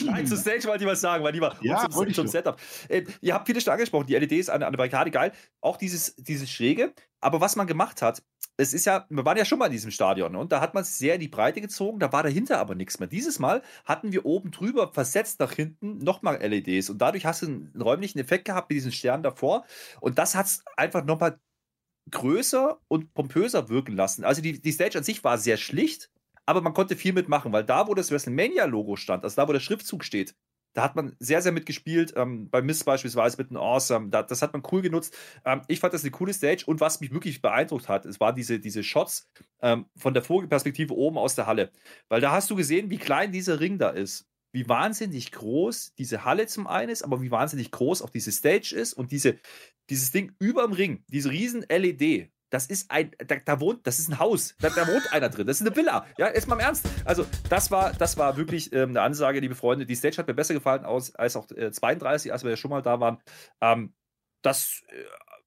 Nein, 0.00 0.26
zur 0.26 0.36
Stage 0.36 0.64
wollte 0.64 0.84
ich 0.84 0.90
was 0.90 1.00
sagen, 1.00 1.22
weil 1.24 1.32
die 1.32 1.40
war 1.40 1.56
Ja, 1.62 1.88
zum, 1.88 2.12
zum 2.12 2.24
doch. 2.26 2.32
Setup. 2.32 2.60
Äh, 2.88 3.04
ihr 3.20 3.34
habt 3.34 3.46
viele 3.46 3.60
schon 3.60 3.72
angesprochen, 3.72 4.06
die 4.06 4.14
LEDs 4.14 4.48
an, 4.48 4.62
an 4.62 4.72
der 4.72 4.78
Barrikade, 4.78 5.10
geil. 5.10 5.32
Auch 5.60 5.76
dieses, 5.76 6.14
dieses 6.16 6.50
Schräge. 6.50 6.92
Aber 7.20 7.40
was 7.40 7.56
man 7.56 7.66
gemacht 7.66 8.02
hat, 8.02 8.22
es 8.56 8.74
ist 8.74 8.84
ja, 8.84 9.06
wir 9.08 9.24
waren 9.24 9.36
ja 9.36 9.44
schon 9.44 9.58
mal 9.58 9.66
in 9.66 9.72
diesem 9.72 9.90
Stadion 9.90 10.36
und 10.36 10.52
da 10.52 10.60
hat 10.60 10.74
man 10.74 10.82
es 10.82 10.98
sehr 10.98 11.14
in 11.14 11.20
die 11.20 11.28
Breite 11.28 11.60
gezogen, 11.60 11.98
da 12.00 12.12
war 12.12 12.22
dahinter 12.22 12.58
aber 12.58 12.74
nichts 12.74 12.98
mehr. 12.98 13.08
Dieses 13.08 13.38
Mal 13.38 13.62
hatten 13.84 14.12
wir 14.12 14.26
oben 14.26 14.50
drüber 14.50 14.92
versetzt 14.92 15.40
nach 15.40 15.52
hinten 15.52 15.98
nochmal 15.98 16.36
LEDs 16.42 16.90
und 16.90 16.98
dadurch 16.98 17.24
hast 17.24 17.42
du 17.42 17.46
einen 17.46 17.72
räumlichen 17.80 18.18
Effekt 18.18 18.44
gehabt 18.44 18.68
mit 18.70 18.76
diesen 18.76 18.92
Sternen 18.92 19.22
davor 19.22 19.64
und 20.00 20.18
das 20.18 20.34
hat 20.34 20.46
es 20.46 20.62
einfach 20.76 21.04
nochmal 21.04 21.38
größer 22.10 22.80
und 22.88 23.14
pompöser 23.14 23.68
wirken 23.68 23.96
lassen. 23.96 24.24
Also 24.24 24.42
die, 24.42 24.60
die 24.60 24.72
Stage 24.72 24.98
an 24.98 25.04
sich 25.04 25.22
war 25.24 25.38
sehr 25.38 25.56
schlicht, 25.56 26.10
aber 26.46 26.60
man 26.60 26.74
konnte 26.74 26.96
viel 26.96 27.12
mitmachen, 27.12 27.52
weil 27.52 27.64
da, 27.64 27.86
wo 27.88 27.94
das 27.94 28.10
WrestleMania-Logo 28.10 28.96
stand, 28.96 29.24
also 29.24 29.36
da, 29.36 29.48
wo 29.48 29.52
der 29.52 29.60
Schriftzug 29.60 30.04
steht, 30.04 30.34
da 30.74 30.82
hat 30.82 30.96
man 30.96 31.14
sehr, 31.18 31.42
sehr 31.42 31.52
mitgespielt. 31.52 32.14
Ähm, 32.16 32.48
bei 32.50 32.62
Miss 32.62 32.84
beispielsweise 32.84 33.36
mit 33.36 33.50
einem 33.50 33.58
Awesome. 33.58 34.08
Da, 34.08 34.22
das 34.22 34.42
hat 34.42 34.52
man 34.52 34.62
cool 34.72 34.82
genutzt. 34.82 35.16
Ähm, 35.44 35.62
ich 35.68 35.80
fand 35.80 35.92
das 35.92 36.02
eine 36.02 36.10
coole 36.10 36.32
Stage. 36.32 36.64
Und 36.66 36.80
was 36.80 37.00
mich 37.00 37.12
wirklich 37.12 37.42
beeindruckt 37.42 37.88
hat, 37.88 38.06
es 38.06 38.20
waren 38.20 38.34
diese, 38.34 38.58
diese 38.58 38.82
Shots 38.82 39.28
ähm, 39.60 39.86
von 39.96 40.14
der 40.14 40.22
Vogelperspektive 40.22 40.94
oben 40.94 41.18
aus 41.18 41.34
der 41.34 41.46
Halle. 41.46 41.72
Weil 42.08 42.20
da 42.20 42.32
hast 42.32 42.50
du 42.50 42.56
gesehen, 42.56 42.90
wie 42.90 42.98
klein 42.98 43.32
dieser 43.32 43.60
Ring 43.60 43.78
da 43.78 43.90
ist. 43.90 44.26
Wie 44.54 44.68
wahnsinnig 44.68 45.32
groß 45.32 45.94
diese 45.94 46.24
Halle 46.24 46.46
zum 46.46 46.66
einen 46.66 46.90
ist, 46.90 47.02
aber 47.02 47.22
wie 47.22 47.30
wahnsinnig 47.30 47.70
groß 47.70 48.02
auch 48.02 48.10
diese 48.10 48.32
Stage 48.32 48.74
ist 48.74 48.92
und 48.92 49.10
diese, 49.10 49.38
dieses 49.88 50.10
Ding 50.10 50.34
überm 50.38 50.72
Ring, 50.72 51.04
diese 51.08 51.30
riesen 51.30 51.64
LED. 51.68 52.30
Das 52.52 52.66
ist 52.66 52.90
ein, 52.90 53.12
da, 53.26 53.36
da 53.36 53.60
wohnt, 53.60 53.86
das 53.86 53.98
ist 53.98 54.10
ein 54.10 54.18
Haus, 54.18 54.54
da, 54.60 54.68
da 54.68 54.86
wohnt 54.86 55.10
einer 55.10 55.30
drin, 55.30 55.46
das 55.46 55.62
ist 55.62 55.66
eine 55.66 55.74
Villa. 55.74 56.04
Ja, 56.18 56.26
ist 56.26 56.46
mal 56.48 56.56
im 56.56 56.60
Ernst. 56.60 56.86
Also, 57.06 57.24
das 57.48 57.70
war, 57.70 57.94
das 57.94 58.18
war 58.18 58.36
wirklich 58.36 58.74
ähm, 58.74 58.90
eine 58.90 59.00
Ansage, 59.00 59.40
liebe 59.40 59.54
Freunde. 59.54 59.86
Die 59.86 59.96
Stage 59.96 60.18
hat 60.18 60.28
mir 60.28 60.34
besser 60.34 60.52
gefallen 60.52 60.84
aus, 60.84 61.14
als 61.14 61.34
auch 61.34 61.50
äh, 61.52 61.72
32, 61.72 62.30
als 62.30 62.44
wir 62.44 62.50
ja 62.50 62.58
schon 62.58 62.70
mal 62.70 62.82
da 62.82 63.00
waren. 63.00 63.22
Ähm, 63.62 63.94
das, 64.42 64.82
äh, 64.88 65.02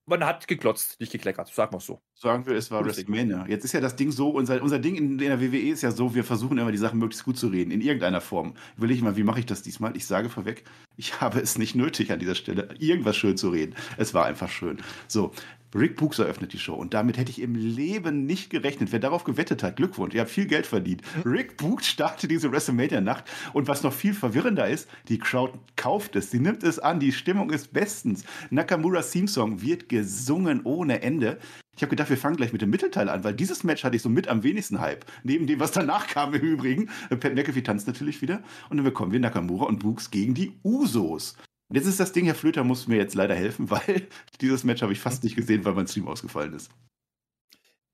man 0.05 0.25
hat 0.25 0.47
geklotzt, 0.47 0.99
nicht 0.99 1.11
gekleckert, 1.11 1.51
sag 1.53 1.71
mal 1.71 1.79
so. 1.79 2.01
Sagen 2.17 2.45
wir, 2.45 2.55
es 2.55 2.71
war. 2.71 2.85
WrestleMania. 2.85 3.45
Jetzt 3.49 3.65
ist 3.65 3.73
ja 3.73 3.81
das 3.81 3.97
Ding 3.97 4.09
so, 4.09 4.29
unser, 4.29 4.63
unser 4.63 4.79
Ding 4.79 4.95
in, 4.95 5.17
der 5.17 5.41
WWE 5.41 5.69
ist 5.69 5.81
ja 5.81 5.91
so, 5.91 6.15
wir 6.15 6.23
versuchen 6.23 6.57
immer 6.57 6.71
die 6.71 6.77
Sachen 6.77 6.97
möglichst 6.97 7.25
gut 7.25 7.37
zu 7.37 7.47
reden, 7.47 7.71
in 7.71 7.81
irgendeiner 7.81 8.21
Form. 8.21 8.53
Will 8.77 8.91
ich 8.91 9.01
mal, 9.01 9.17
wie 9.17 9.23
mache 9.23 9.39
ich 9.39 9.45
das 9.45 9.63
diesmal? 9.63 9.97
Ich 9.97 10.05
sage 10.05 10.29
vorweg, 10.29 10.63
ich 10.95 11.19
habe 11.21 11.41
es 11.41 11.57
nicht 11.57 11.75
nötig 11.75 12.13
an 12.13 12.19
dieser 12.19 12.35
Stelle, 12.35 12.69
irgendwas 12.79 13.17
schön 13.17 13.35
zu 13.35 13.49
reden. 13.49 13.75
Es 13.97 14.13
war 14.13 14.25
einfach 14.25 14.49
schön. 14.49 14.77
So, 15.09 15.33
Rick 15.75 15.97
Books 15.97 16.19
eröffnet 16.19 16.53
die 16.53 16.57
Show 16.57 16.75
und 16.75 16.93
damit 16.93 17.17
hätte 17.17 17.31
ich 17.31 17.41
im 17.41 17.53
Leben 17.53 18.25
nicht 18.25 18.49
gerechnet. 18.49 18.93
Wer 18.93 18.99
darauf 18.99 19.25
gewettet 19.25 19.61
hat, 19.61 19.75
Glückwunsch, 19.75 20.15
ihr 20.15 20.21
habt 20.21 20.31
viel 20.31 20.45
Geld 20.45 20.65
verdient. 20.65 21.01
Rick 21.25 21.57
Books 21.57 21.87
startet 21.87 22.31
diese 22.31 22.49
WrestleMania-Nacht 22.49 23.25
und 23.51 23.67
was 23.67 23.83
noch 23.83 23.91
viel 23.91 24.13
verwirrender 24.13 24.69
ist, 24.69 24.87
die 25.09 25.19
Crowd 25.19 25.59
kauft 25.75 26.15
es, 26.15 26.31
sie 26.31 26.39
nimmt 26.39 26.63
es 26.63 26.79
an, 26.79 27.01
die 27.01 27.11
Stimmung 27.11 27.49
ist 27.49 27.73
bestens. 27.73 28.23
Nakamuras 28.51 29.11
Theme-Song 29.11 29.61
wird 29.61 29.89
gesungen 29.89 30.61
ohne 30.63 31.01
Ende. 31.01 31.39
Ich 31.75 31.81
habe 31.81 31.89
gedacht, 31.89 32.09
wir 32.09 32.17
fangen 32.17 32.37
gleich 32.37 32.53
mit 32.53 32.61
dem 32.61 32.69
Mittelteil 32.69 33.09
an, 33.09 33.23
weil 33.23 33.33
dieses 33.33 33.63
Match 33.63 33.83
hatte 33.83 33.97
ich 33.97 34.01
so 34.01 34.09
mit 34.09 34.27
am 34.27 34.43
wenigsten 34.43 34.79
Hype. 34.79 35.05
Neben 35.23 35.45
dem, 35.45 35.59
was 35.59 35.71
danach 35.71 36.07
kam 36.07 36.33
im 36.33 36.41
Übrigen. 36.41 36.89
Äh, 37.09 37.17
Pat 37.17 37.35
McAfee 37.35 37.63
tanzt 37.63 37.87
natürlich 37.87 38.21
wieder. 38.21 38.41
Und 38.69 38.77
dann 38.77 38.85
bekommen 38.85 39.11
wir 39.11 39.19
Nakamura 39.19 39.65
und 39.65 39.79
Books 39.79 40.11
gegen 40.11 40.33
die 40.33 40.53
Usos. 40.63 41.35
Und 41.67 41.75
jetzt 41.75 41.87
ist 41.87 41.99
das 41.99 42.11
Ding, 42.11 42.25
Herr 42.25 42.35
Flöter 42.35 42.63
muss 42.63 42.87
mir 42.87 42.97
jetzt 42.97 43.15
leider 43.15 43.35
helfen, 43.35 43.69
weil 43.69 44.07
dieses 44.41 44.63
Match 44.63 44.81
habe 44.81 44.93
ich 44.93 44.99
fast 44.99 45.23
nicht 45.23 45.35
gesehen, 45.35 45.65
weil 45.65 45.73
mein 45.73 45.87
Stream 45.87 46.07
ausgefallen 46.07 46.53
ist. 46.53 46.71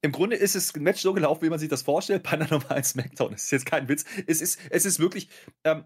Im 0.03 0.11
Grunde 0.11 0.35
ist 0.35 0.75
ein 0.75 0.83
Match 0.83 1.01
so 1.01 1.13
gelaufen, 1.13 1.43
wie 1.43 1.50
man 1.50 1.59
sich 1.59 1.69
das 1.69 1.83
vorstellt, 1.83 2.23
bei 2.23 2.31
einer 2.31 2.47
normalen 2.51 2.83
Smackdown. 2.83 3.31
Das 3.31 3.43
ist 3.43 3.51
jetzt 3.51 3.65
kein 3.65 3.88
Witz. 3.88 4.05
Es 4.27 4.41
ist, 4.41 4.59
es 4.69 4.85
ist 4.85 5.00
wirklich, 5.00 5.29
ähm, 5.63 5.85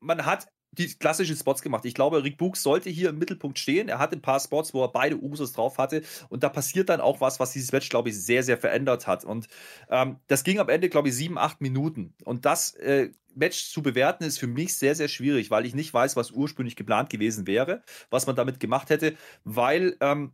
man 0.00 0.24
hat 0.24 0.48
die 0.72 0.88
klassischen 0.94 1.36
Spots 1.36 1.62
gemacht. 1.62 1.84
Ich 1.84 1.94
glaube, 1.94 2.22
Rick 2.22 2.38
Books 2.38 2.62
sollte 2.62 2.90
hier 2.90 3.10
im 3.10 3.18
Mittelpunkt 3.18 3.58
stehen. 3.58 3.88
Er 3.88 3.98
hat 3.98 4.12
ein 4.12 4.22
paar 4.22 4.40
Spots, 4.40 4.72
wo 4.72 4.82
er 4.82 4.88
beide 4.88 5.16
Usos 5.16 5.52
drauf 5.52 5.78
hatte. 5.78 6.02
Und 6.28 6.42
da 6.42 6.48
passiert 6.48 6.88
dann 6.88 7.00
auch 7.00 7.20
was, 7.20 7.40
was 7.40 7.52
dieses 7.52 7.72
Match, 7.72 7.88
glaube 7.88 8.10
ich, 8.10 8.22
sehr, 8.22 8.42
sehr 8.42 8.58
verändert 8.58 9.06
hat. 9.06 9.24
Und 9.24 9.48
ähm, 9.90 10.18
das 10.28 10.44
ging 10.44 10.58
am 10.58 10.68
Ende, 10.68 10.88
glaube 10.88 11.08
ich, 11.08 11.14
sieben, 11.14 11.38
acht 11.38 11.60
Minuten. 11.60 12.14
Und 12.24 12.44
das 12.44 12.74
äh, 12.74 13.10
Match 13.34 13.70
zu 13.70 13.82
bewerten 13.82 14.24
ist 14.24 14.38
für 14.38 14.46
mich 14.46 14.76
sehr, 14.76 14.94
sehr 14.94 15.08
schwierig, 15.08 15.50
weil 15.50 15.66
ich 15.66 15.74
nicht 15.74 15.92
weiß, 15.92 16.16
was 16.16 16.30
ursprünglich 16.30 16.76
geplant 16.76 17.10
gewesen 17.10 17.46
wäre, 17.46 17.82
was 18.10 18.26
man 18.26 18.36
damit 18.36 18.60
gemacht 18.60 18.90
hätte, 18.90 19.16
weil 19.44 19.96
ähm, 20.00 20.32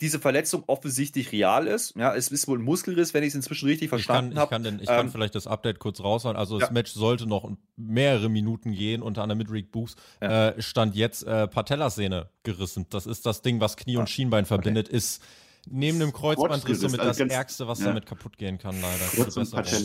diese 0.00 0.18
Verletzung 0.18 0.64
offensichtlich 0.66 1.32
real 1.32 1.66
ist. 1.66 1.96
Ja, 1.96 2.14
es 2.14 2.28
ist 2.28 2.46
wohl 2.48 2.58
ein 2.58 2.62
Muskelriss, 2.64 3.14
wenn 3.14 3.22
ich 3.22 3.28
es 3.28 3.34
inzwischen 3.34 3.66
richtig 3.66 3.86
Ich 3.86 3.90
kann, 3.90 3.98
verstanden 3.98 4.32
ich 4.32 4.38
habe. 4.38 4.50
kann, 4.50 4.62
den, 4.62 4.80
ich 4.80 4.86
kann 4.86 5.06
Ähm, 5.06 5.12
vielleicht 5.12 5.34
das 5.34 5.46
Update 5.46 5.78
kurz 5.78 6.00
raushauen. 6.00 6.36
Also 6.36 6.58
das 6.58 6.68
ja. 6.68 6.72
Match 6.72 6.92
sollte 6.92 7.26
noch 7.26 7.50
mehrere 7.76 8.28
Minuten 8.28 8.72
gehen, 8.72 9.00
unter 9.02 9.22
anderem 9.22 9.38
mit 9.38 9.50
Rick 9.50 9.72
Books. 9.72 9.96
Ja. 10.20 10.48
Äh, 10.50 10.62
stand 10.62 10.94
jetzt 10.96 11.22
äh, 11.22 11.48
Patellasehne 11.48 12.28
gerissen. 12.42 12.86
Das 12.90 13.06
ist 13.06 13.24
das 13.24 13.40
Ding, 13.42 13.60
was 13.60 13.76
Knie 13.76 13.96
und 13.96 14.10
Schienbein 14.10 14.44
verbindet, 14.44 14.88
ist 14.88 15.22
neben 15.68 15.98
dem 15.98 16.12
Kreuzbandriss 16.12 16.80
somit 16.80 17.00
also 17.00 17.10
das 17.10 17.18
ganz- 17.18 17.32
Ärgste, 17.32 17.66
was 17.66 17.80
ja. 17.80 17.86
damit 17.86 18.06
kaputt 18.06 18.36
gehen 18.36 18.58
kann, 18.58 18.80
leider. 18.80 19.04
Kurz 19.16 19.36
und 19.36 19.50
Besserung. 19.50 19.84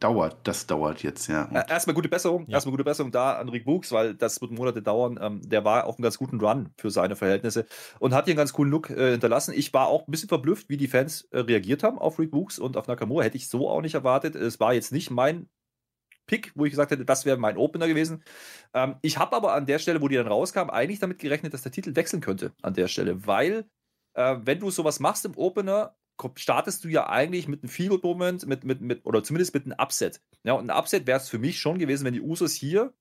Dauert, 0.00 0.36
das 0.46 0.66
dauert 0.66 1.02
jetzt, 1.02 1.28
ja. 1.28 1.44
Und 1.44 1.54
Erstmal 1.70 1.94
gute 1.94 2.08
Besserung, 2.08 2.46
Ja. 2.48 2.54
erstmal 2.54 2.72
gute 2.72 2.84
Besserung 2.84 3.12
da 3.12 3.34
an 3.38 3.48
Rick 3.48 3.64
Books, 3.64 3.92
weil 3.92 4.14
das 4.14 4.40
wird 4.40 4.50
Monate 4.50 4.82
dauern. 4.82 5.18
Ähm, 5.22 5.40
der 5.48 5.64
war 5.64 5.86
auf 5.86 5.96
einem 5.96 6.02
ganz 6.02 6.18
guten 6.18 6.40
Run 6.40 6.70
für 6.76 6.90
seine 6.90 7.16
Verhältnisse 7.16 7.66
und 8.00 8.12
hat 8.12 8.24
hier 8.24 8.32
einen 8.32 8.38
ganz 8.38 8.52
coolen 8.52 8.70
Look 8.70 8.90
äh, 8.90 9.12
hinterlassen. 9.12 9.54
Ich 9.56 9.72
war 9.72 9.86
auch 9.88 10.06
ein 10.06 10.10
bisschen 10.10 10.28
verblüfft, 10.28 10.68
wie 10.68 10.76
die 10.76 10.88
Fans 10.88 11.22
äh, 11.30 11.38
reagiert 11.40 11.82
haben 11.82 11.98
auf 11.98 12.18
Rick 12.18 12.32
Books 12.32 12.58
und 12.58 12.76
auf 12.76 12.86
Nakamura. 12.88 13.24
Hätte 13.24 13.36
ich 13.36 13.48
so 13.48 13.68
auch 13.68 13.80
nicht 13.80 13.94
erwartet. 13.94 14.34
Es 14.34 14.58
war 14.60 14.74
jetzt 14.74 14.92
nicht 14.92 15.10
mein 15.10 15.48
Pick, 16.26 16.52
wo 16.54 16.64
ich 16.64 16.70
gesagt 16.70 16.90
hätte, 16.90 17.04
das 17.04 17.24
wäre 17.26 17.36
mein 17.36 17.56
Opener 17.56 17.86
gewesen. 17.86 18.22
Ähm, 18.72 18.96
ich 19.02 19.18
habe 19.18 19.36
aber 19.36 19.52
an 19.54 19.66
der 19.66 19.78
Stelle, 19.78 20.00
wo 20.00 20.08
die 20.08 20.16
dann 20.16 20.26
rauskam, 20.26 20.70
eigentlich 20.70 20.98
damit 20.98 21.18
gerechnet, 21.18 21.52
dass 21.54 21.62
der 21.62 21.72
Titel 21.72 21.94
wechseln 21.96 22.20
könnte 22.22 22.52
an 22.62 22.74
der 22.74 22.88
Stelle, 22.88 23.26
weil 23.26 23.66
äh, 24.14 24.36
wenn 24.42 24.58
du 24.60 24.70
sowas 24.70 25.00
machst 25.00 25.24
im 25.26 25.36
Opener, 25.36 25.94
startest 26.36 26.84
du 26.84 26.88
ja 26.88 27.08
eigentlich 27.08 27.48
mit 27.48 27.62
einem 27.62 27.70
Feel-Moment, 27.70 28.46
mit, 28.46 28.64
mit, 28.64 28.80
mit, 28.80 29.04
oder 29.04 29.22
zumindest 29.22 29.54
mit 29.54 29.64
einem 29.64 29.78
Upset. 29.78 30.20
Ja, 30.44 30.54
und 30.54 30.70
ein 30.70 30.76
Upset 30.76 31.06
wäre 31.06 31.18
es 31.18 31.28
für 31.28 31.38
mich 31.38 31.58
schon 31.58 31.78
gewesen, 31.78 32.04
wenn 32.04 32.14
die 32.14 32.20
Usos 32.20 32.54
hier 32.54 32.94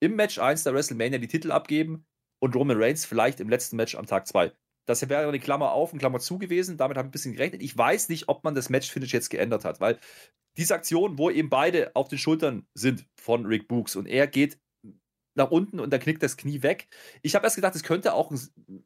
im 0.00 0.16
Match 0.16 0.38
1 0.38 0.64
der 0.64 0.74
WrestleMania 0.74 1.18
die 1.18 1.28
Titel 1.28 1.50
abgeben 1.50 2.06
und 2.40 2.54
Roman 2.54 2.80
Reigns 2.80 3.04
vielleicht 3.04 3.40
im 3.40 3.48
letzten 3.48 3.76
Match 3.76 3.94
am 3.94 4.06
Tag 4.06 4.26
2. 4.26 4.52
Das 4.86 5.06
wäre 5.08 5.28
eine 5.28 5.38
Klammer 5.38 5.72
auf 5.72 5.92
und 5.92 5.98
Klammer 5.98 6.18
zu 6.18 6.38
gewesen. 6.38 6.78
Damit 6.78 6.96
habe 6.96 7.06
ich 7.06 7.08
ein 7.08 7.12
bisschen 7.12 7.34
gerechnet. 7.34 7.62
Ich 7.62 7.76
weiß 7.76 8.08
nicht, 8.08 8.28
ob 8.28 8.42
man 8.44 8.54
das 8.54 8.70
Match-Finish 8.70 9.12
jetzt 9.12 9.28
geändert 9.28 9.64
hat, 9.64 9.80
weil 9.80 9.98
diese 10.56 10.74
Aktion, 10.74 11.18
wo 11.18 11.30
eben 11.30 11.50
beide 11.50 11.94
auf 11.94 12.08
den 12.08 12.18
Schultern 12.18 12.66
sind 12.74 13.06
von 13.14 13.44
Rick 13.44 13.68
Books 13.68 13.96
und 13.96 14.06
er 14.06 14.26
geht 14.26 14.58
nach 15.38 15.50
unten 15.50 15.80
und 15.80 15.92
dann 15.92 16.00
knickt 16.00 16.22
das 16.22 16.36
Knie 16.36 16.62
weg. 16.62 16.88
Ich 17.22 17.34
habe 17.34 17.46
erst 17.46 17.56
gedacht, 17.56 17.74
es 17.74 17.82
könnte 17.82 18.12
auch 18.12 18.30
ein 18.30 18.38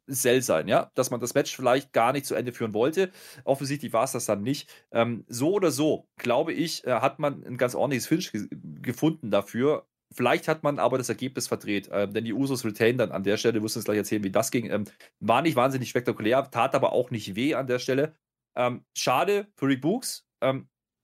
Sell 0.07 0.41
sein, 0.41 0.67
ja, 0.67 0.91
dass 0.95 1.11
man 1.11 1.19
das 1.19 1.33
Match 1.33 1.55
vielleicht 1.55 1.91
gar 1.93 2.13
nicht 2.13 2.25
zu 2.25 2.35
Ende 2.35 2.53
führen 2.53 2.73
wollte. 2.73 3.11
Offensichtlich 3.43 3.93
war 3.93 4.05
es 4.05 4.13
das 4.13 4.25
dann 4.25 4.41
nicht. 4.43 4.69
Ähm, 4.91 5.25
so 5.27 5.51
oder 5.53 5.71
so, 5.71 6.07
glaube 6.17 6.53
ich, 6.53 6.85
äh, 6.85 6.91
hat 6.93 7.19
man 7.19 7.43
ein 7.43 7.57
ganz 7.57 7.75
ordentliches 7.75 8.07
Finish 8.07 8.31
ge 8.31 8.47
gefunden 8.81 9.31
dafür. 9.31 9.87
Vielleicht 10.13 10.47
hat 10.47 10.63
man 10.63 10.79
aber 10.79 10.97
das 10.97 11.09
Ergebnis 11.09 11.47
verdreht, 11.47 11.89
ähm, 11.91 12.13
denn 12.13 12.23
die 12.25 12.33
Usos 12.33 12.63
retain 12.65 12.97
dann 12.97 13.11
an 13.11 13.23
der 13.23 13.37
Stelle, 13.37 13.55
wir 13.55 13.61
müssen 13.61 13.79
uns 13.79 13.85
gleich 13.85 13.97
erzählen, 13.97 14.23
wie 14.23 14.31
das 14.31 14.51
ging. 14.51 14.69
Ähm, 14.69 14.85
war 15.19 15.41
nicht 15.41 15.55
wahnsinnig 15.55 15.89
spektakulär, 15.89 16.49
tat 16.51 16.75
aber 16.75 16.93
auch 16.93 17.09
nicht 17.11 17.35
weh 17.35 17.55
an 17.55 17.67
der 17.67 17.79
Stelle. 17.79 18.15
Ähm, 18.55 18.85
schade 18.95 19.47
für 19.55 19.67
Rick 19.67 19.81
Books. 19.81 20.27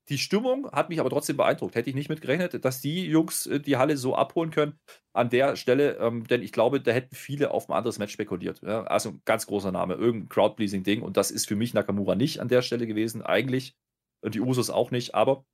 Ähm, 0.10 0.16
die 0.16 0.18
Stimmung 0.18 0.72
hat 0.72 0.90
mich 0.90 1.00
aber 1.00 1.10
trotzdem 1.10 1.38
beeindruckt. 1.38 1.76
Hätte 1.76 1.90
ich 1.90 1.96
nicht 1.96 2.10
mit 2.10 2.22
gerechnet, 2.22 2.64
dass 2.66 2.82
die 2.82 3.06
Jungs 3.06 3.46
äh, 3.46 3.60
die 3.60 3.78
Halle 3.78 3.98
so 3.98 4.16
abholen 4.16 4.52
können 4.52 4.80
an 5.14 5.30
der 5.30 5.56
Stelle, 5.56 5.98
ähm, 5.98 6.28
denn 6.28 6.42
ich 6.42 6.52
glaube, 6.52 6.82
da 6.82 6.92
hätten 6.92 7.16
viele 7.16 7.52
auf 7.52 7.70
ein 7.70 7.74
anderes 7.74 8.00
Match 8.00 8.14
spekuliert. 8.14 8.62
Ja? 8.62 8.84
Also 8.84 9.10
ein 9.10 9.22
ganz 9.26 9.48
großer 9.48 9.72
Name, 9.72 9.96
irgendein 9.96 10.30
Crowd-Pleasing-Ding 10.30 11.02
und 11.02 11.18
das 11.18 11.32
ist 11.32 11.48
für 11.48 11.56
mich 11.56 11.74
Nakamura 11.74 12.16
nicht 12.16 12.40
an 12.40 12.48
der 12.48 12.62
Stelle 12.62 12.88
gewesen, 12.88 13.22
eigentlich. 13.22 13.76
Und 14.22 14.36
die 14.36 14.42
Usos 14.42 14.70
auch 14.70 14.92
nicht, 14.92 15.16
aber 15.16 15.46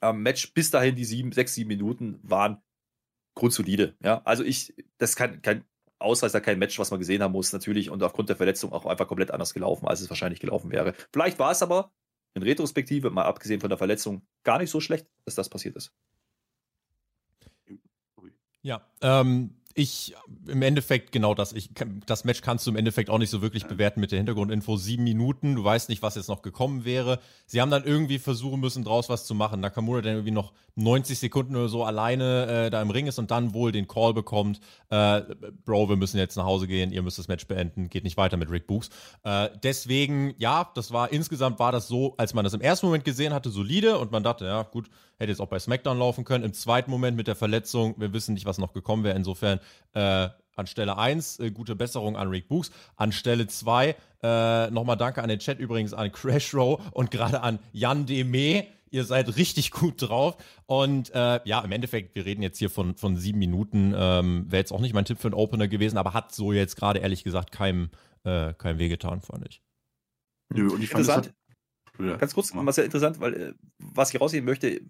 am 0.00 0.22
Match 0.22 0.54
bis 0.54 0.70
dahin, 0.70 0.94
die 0.94 1.04
sieben, 1.04 1.32
sechs, 1.32 1.54
sieben 1.54 1.68
Minuten 1.68 2.20
waren 2.22 2.62
grundsolide. 3.34 3.96
Ja? 4.02 4.22
Also 4.24 4.44
ich, 4.44 4.74
das 4.98 5.16
kein, 5.16 5.42
kein 5.42 5.64
Ausreißer, 6.00 6.40
kein 6.40 6.60
Match, 6.60 6.78
was 6.78 6.90
man 6.90 7.00
gesehen 7.00 7.22
haben 7.22 7.32
muss, 7.32 7.52
natürlich 7.52 7.90
und 7.90 8.02
aufgrund 8.02 8.28
der 8.28 8.36
Verletzung 8.36 8.72
auch 8.72 8.86
einfach 8.86 9.08
komplett 9.08 9.32
anders 9.32 9.52
gelaufen, 9.52 9.88
als 9.88 10.00
es 10.00 10.08
wahrscheinlich 10.10 10.40
gelaufen 10.40 10.70
wäre. 10.70 10.94
Vielleicht 11.12 11.40
war 11.40 11.50
es 11.50 11.62
aber 11.62 11.92
in 12.38 12.42
Retrospektive, 12.42 13.10
mal 13.10 13.24
abgesehen 13.24 13.60
von 13.60 13.68
der 13.68 13.78
Verletzung, 13.78 14.22
gar 14.44 14.58
nicht 14.58 14.70
so 14.70 14.80
schlecht, 14.80 15.06
dass 15.24 15.34
das 15.34 15.48
passiert 15.48 15.76
ist. 15.76 15.92
Ja, 18.62 18.90
ähm, 19.02 19.60
ich 19.78 20.14
im 20.46 20.60
Endeffekt 20.62 21.12
genau 21.12 21.34
das. 21.34 21.52
Ich, 21.52 21.70
das 22.04 22.24
Match 22.24 22.42
kannst 22.42 22.66
du 22.66 22.70
im 22.70 22.76
Endeffekt 22.76 23.10
auch 23.10 23.18
nicht 23.18 23.30
so 23.30 23.42
wirklich 23.42 23.66
bewerten 23.66 24.00
mit 24.00 24.10
der 24.10 24.18
Hintergrundinfo. 24.18 24.76
Sieben 24.76 25.04
Minuten, 25.04 25.54
du 25.54 25.62
weißt 25.62 25.88
nicht, 25.88 26.02
was 26.02 26.16
jetzt 26.16 26.28
noch 26.28 26.42
gekommen 26.42 26.84
wäre. 26.84 27.20
Sie 27.46 27.60
haben 27.60 27.70
dann 27.70 27.84
irgendwie 27.84 28.18
versuchen 28.18 28.58
müssen, 28.58 28.82
draus 28.82 29.08
was 29.08 29.24
zu 29.24 29.34
machen. 29.36 29.60
Nakamura 29.60 30.02
dann 30.02 30.14
irgendwie 30.14 30.32
noch 30.32 30.52
90 30.74 31.18
Sekunden 31.18 31.54
oder 31.54 31.68
so 31.68 31.84
alleine 31.84 32.66
äh, 32.66 32.70
da 32.70 32.82
im 32.82 32.90
Ring 32.90 33.06
ist 33.06 33.18
und 33.18 33.30
dann 33.30 33.54
wohl 33.54 33.70
den 33.70 33.86
Call 33.86 34.14
bekommt, 34.14 34.60
äh, 34.90 35.22
Bro, 35.64 35.88
wir 35.88 35.96
müssen 35.96 36.18
jetzt 36.18 36.36
nach 36.36 36.44
Hause 36.44 36.66
gehen, 36.66 36.92
ihr 36.92 37.02
müsst 37.02 37.18
das 37.18 37.28
Match 37.28 37.46
beenden, 37.46 37.88
geht 37.88 38.04
nicht 38.04 38.16
weiter 38.16 38.36
mit 38.36 38.50
Rick 38.50 38.66
Books. 38.66 38.90
Äh, 39.22 39.48
deswegen, 39.62 40.34
ja, 40.38 40.70
das 40.74 40.92
war 40.92 41.12
insgesamt 41.12 41.58
war 41.60 41.72
das 41.72 41.88
so, 41.88 42.14
als 42.16 42.34
man 42.34 42.44
das 42.44 42.54
im 42.54 42.60
ersten 42.60 42.86
Moment 42.86 43.04
gesehen 43.04 43.32
hatte, 43.32 43.50
solide 43.50 43.98
und 43.98 44.10
man 44.10 44.22
dachte, 44.22 44.44
ja, 44.44 44.62
gut, 44.62 44.88
hätte 45.18 45.30
jetzt 45.30 45.40
auch 45.40 45.48
bei 45.48 45.58
SmackDown 45.58 45.98
laufen 45.98 46.24
können. 46.24 46.44
Im 46.44 46.52
zweiten 46.52 46.90
Moment 46.90 47.16
mit 47.16 47.26
der 47.26 47.34
Verletzung, 47.36 47.94
wir 47.98 48.12
wissen 48.12 48.34
nicht, 48.34 48.46
was 48.46 48.58
noch 48.58 48.72
gekommen 48.72 49.04
wäre. 49.04 49.16
Insofern 49.16 49.60
äh, 49.94 50.28
an 50.56 50.66
Stelle 50.66 50.98
1 50.98 51.40
äh, 51.40 51.50
gute 51.50 51.76
Besserung 51.76 52.16
an 52.16 52.28
Rick 52.28 52.48
Books. 52.48 52.70
An 52.96 53.12
Stelle 53.12 53.46
2 53.46 53.96
äh, 54.22 54.70
nochmal 54.70 54.96
danke 54.96 55.22
an 55.22 55.28
den 55.28 55.38
Chat 55.38 55.58
übrigens 55.58 55.94
an 55.94 56.10
Crash 56.10 56.54
Row 56.54 56.80
und 56.92 57.10
gerade 57.10 57.40
an 57.42 57.58
Jan 57.72 58.06
Deme. 58.06 58.66
Ihr 58.90 59.04
seid 59.04 59.36
richtig 59.36 59.70
gut 59.70 59.94
drauf. 59.98 60.36
Und 60.66 61.14
äh, 61.14 61.40
ja, 61.44 61.60
im 61.60 61.72
Endeffekt, 61.72 62.14
wir 62.14 62.24
reden 62.24 62.42
jetzt 62.42 62.58
hier 62.58 62.70
von, 62.70 62.96
von 62.96 63.16
sieben 63.16 63.38
Minuten. 63.38 63.94
Ähm, 63.96 64.46
Wäre 64.48 64.60
jetzt 64.60 64.72
auch 64.72 64.80
nicht 64.80 64.94
mein 64.94 65.04
Tipp 65.04 65.18
für 65.18 65.28
einen 65.28 65.34
Opener 65.34 65.68
gewesen, 65.68 65.98
aber 65.98 66.14
hat 66.14 66.34
so 66.34 66.52
jetzt 66.52 66.76
gerade 66.76 67.00
ehrlich 67.00 67.22
gesagt 67.22 67.52
keinem, 67.52 67.90
äh, 68.24 68.54
keinem 68.54 68.78
wehgetan, 68.78 69.20
fand 69.20 69.46
ich. 69.46 69.62
Nö, 70.54 70.70
und 70.70 70.82
ich 70.82 70.88
fand 70.88 71.06
das 71.06 71.16
Interessant. 71.16 71.34
hat, 71.98 72.06
ja. 72.06 72.16
Ganz 72.16 72.34
kurz, 72.34 72.52
was 72.54 72.76
ja 72.76 72.84
interessant, 72.84 73.20
weil 73.20 73.34
äh, 73.34 73.52
was 73.78 74.14
ich 74.14 74.20
rausheben 74.20 74.46
möchte, 74.46 74.80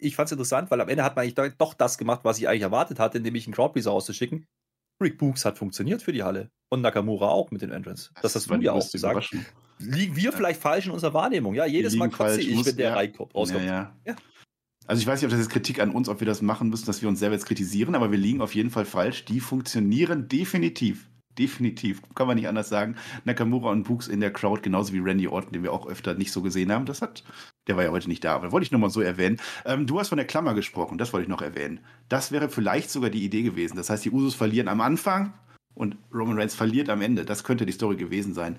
ich 0.00 0.16
fand 0.16 0.26
es 0.26 0.32
interessant, 0.32 0.70
weil 0.70 0.80
am 0.80 0.88
Ende 0.88 1.04
hat 1.04 1.16
man 1.16 1.22
eigentlich 1.22 1.34
do- 1.34 1.48
doch 1.58 1.74
das 1.74 1.98
gemacht, 1.98 2.20
was 2.24 2.38
ich 2.38 2.48
eigentlich 2.48 2.62
erwartet 2.62 2.98
hatte, 2.98 3.20
nämlich 3.20 3.46
einen 3.46 3.54
Crowdpleaser 3.54 3.92
auszuschicken. 3.92 4.46
Rick 5.02 5.18
Books 5.18 5.44
hat 5.44 5.58
funktioniert 5.58 6.02
für 6.02 6.12
die 6.12 6.22
Halle. 6.22 6.50
Und 6.68 6.82
Nakamura 6.82 7.28
auch 7.28 7.50
mit 7.50 7.62
den 7.62 7.70
Entrance. 7.70 8.10
Das, 8.22 8.34
hast 8.34 8.48
war 8.48 8.58
du 8.58 8.64
ja 8.64 8.72
auch 8.72 8.90
gesagt. 8.90 9.34
Liegen 9.78 10.14
wir 10.14 10.32
vielleicht 10.32 10.60
falsch 10.60 10.86
in 10.86 10.92
unserer 10.92 11.14
Wahrnehmung? 11.14 11.54
Ja, 11.54 11.64
jedes 11.64 11.96
Mal 11.96 12.08
kotze 12.08 12.34
falsch, 12.34 12.46
ich, 12.46 12.66
wenn 12.66 12.76
der 12.76 12.90
ja. 12.90 12.94
reinkommt, 12.94 13.34
rauskommt. 13.34 13.64
Ja, 13.64 13.72
ja. 13.72 13.96
Ja. 14.06 14.16
Also 14.86 15.00
ich 15.00 15.06
weiß 15.06 15.20
nicht, 15.20 15.26
ob 15.26 15.30
das 15.30 15.40
jetzt 15.40 15.50
Kritik 15.50 15.80
an 15.80 15.90
uns, 15.90 16.08
ob 16.08 16.20
wir 16.20 16.26
das 16.26 16.42
machen 16.42 16.68
müssen, 16.68 16.86
dass 16.86 17.00
wir 17.00 17.08
uns 17.08 17.18
selber 17.18 17.34
jetzt 17.34 17.46
kritisieren, 17.46 17.94
aber 17.94 18.10
wir 18.10 18.18
liegen 18.18 18.40
auf 18.40 18.54
jeden 18.54 18.70
Fall 18.70 18.84
falsch. 18.84 19.24
Die 19.24 19.40
funktionieren 19.40 20.28
definitiv. 20.28 21.09
Definitiv. 21.38 22.02
Kann 22.14 22.26
man 22.26 22.36
nicht 22.36 22.48
anders 22.48 22.68
sagen. 22.68 22.96
Nakamura 23.24 23.70
und 23.70 23.84
Books 23.84 24.08
in 24.08 24.20
der 24.20 24.32
Crowd, 24.32 24.62
genauso 24.62 24.92
wie 24.92 24.98
Randy 24.98 25.28
Orton, 25.28 25.52
den 25.52 25.62
wir 25.62 25.72
auch 25.72 25.86
öfter 25.86 26.14
nicht 26.14 26.32
so 26.32 26.42
gesehen 26.42 26.72
haben. 26.72 26.86
Das 26.86 27.02
hat, 27.02 27.24
der 27.66 27.76
war 27.76 27.84
ja 27.84 27.90
heute 27.90 28.08
nicht 28.08 28.24
da, 28.24 28.34
aber 28.34 28.52
wollte 28.52 28.64
ich 28.64 28.72
nur 28.72 28.80
mal 28.80 28.90
so 28.90 29.00
erwähnen. 29.00 29.38
Ähm, 29.64 29.86
du 29.86 30.00
hast 30.00 30.08
von 30.08 30.18
der 30.18 30.26
Klammer 30.26 30.54
gesprochen, 30.54 30.98
das 30.98 31.12
wollte 31.12 31.24
ich 31.24 31.28
noch 31.28 31.42
erwähnen. 31.42 31.80
Das 32.08 32.32
wäre 32.32 32.48
vielleicht 32.48 32.90
sogar 32.90 33.10
die 33.10 33.24
Idee 33.24 33.42
gewesen. 33.42 33.76
Das 33.76 33.90
heißt, 33.90 34.04
die 34.04 34.10
Usos 34.10 34.34
verlieren 34.34 34.68
am 34.68 34.80
Anfang 34.80 35.32
und 35.74 35.96
Roman 36.12 36.38
Reigns 36.38 36.54
verliert 36.54 36.90
am 36.90 37.00
Ende. 37.00 37.24
Das 37.24 37.44
könnte 37.44 37.64
die 37.64 37.72
Story 37.72 37.96
gewesen 37.96 38.34
sein. 38.34 38.58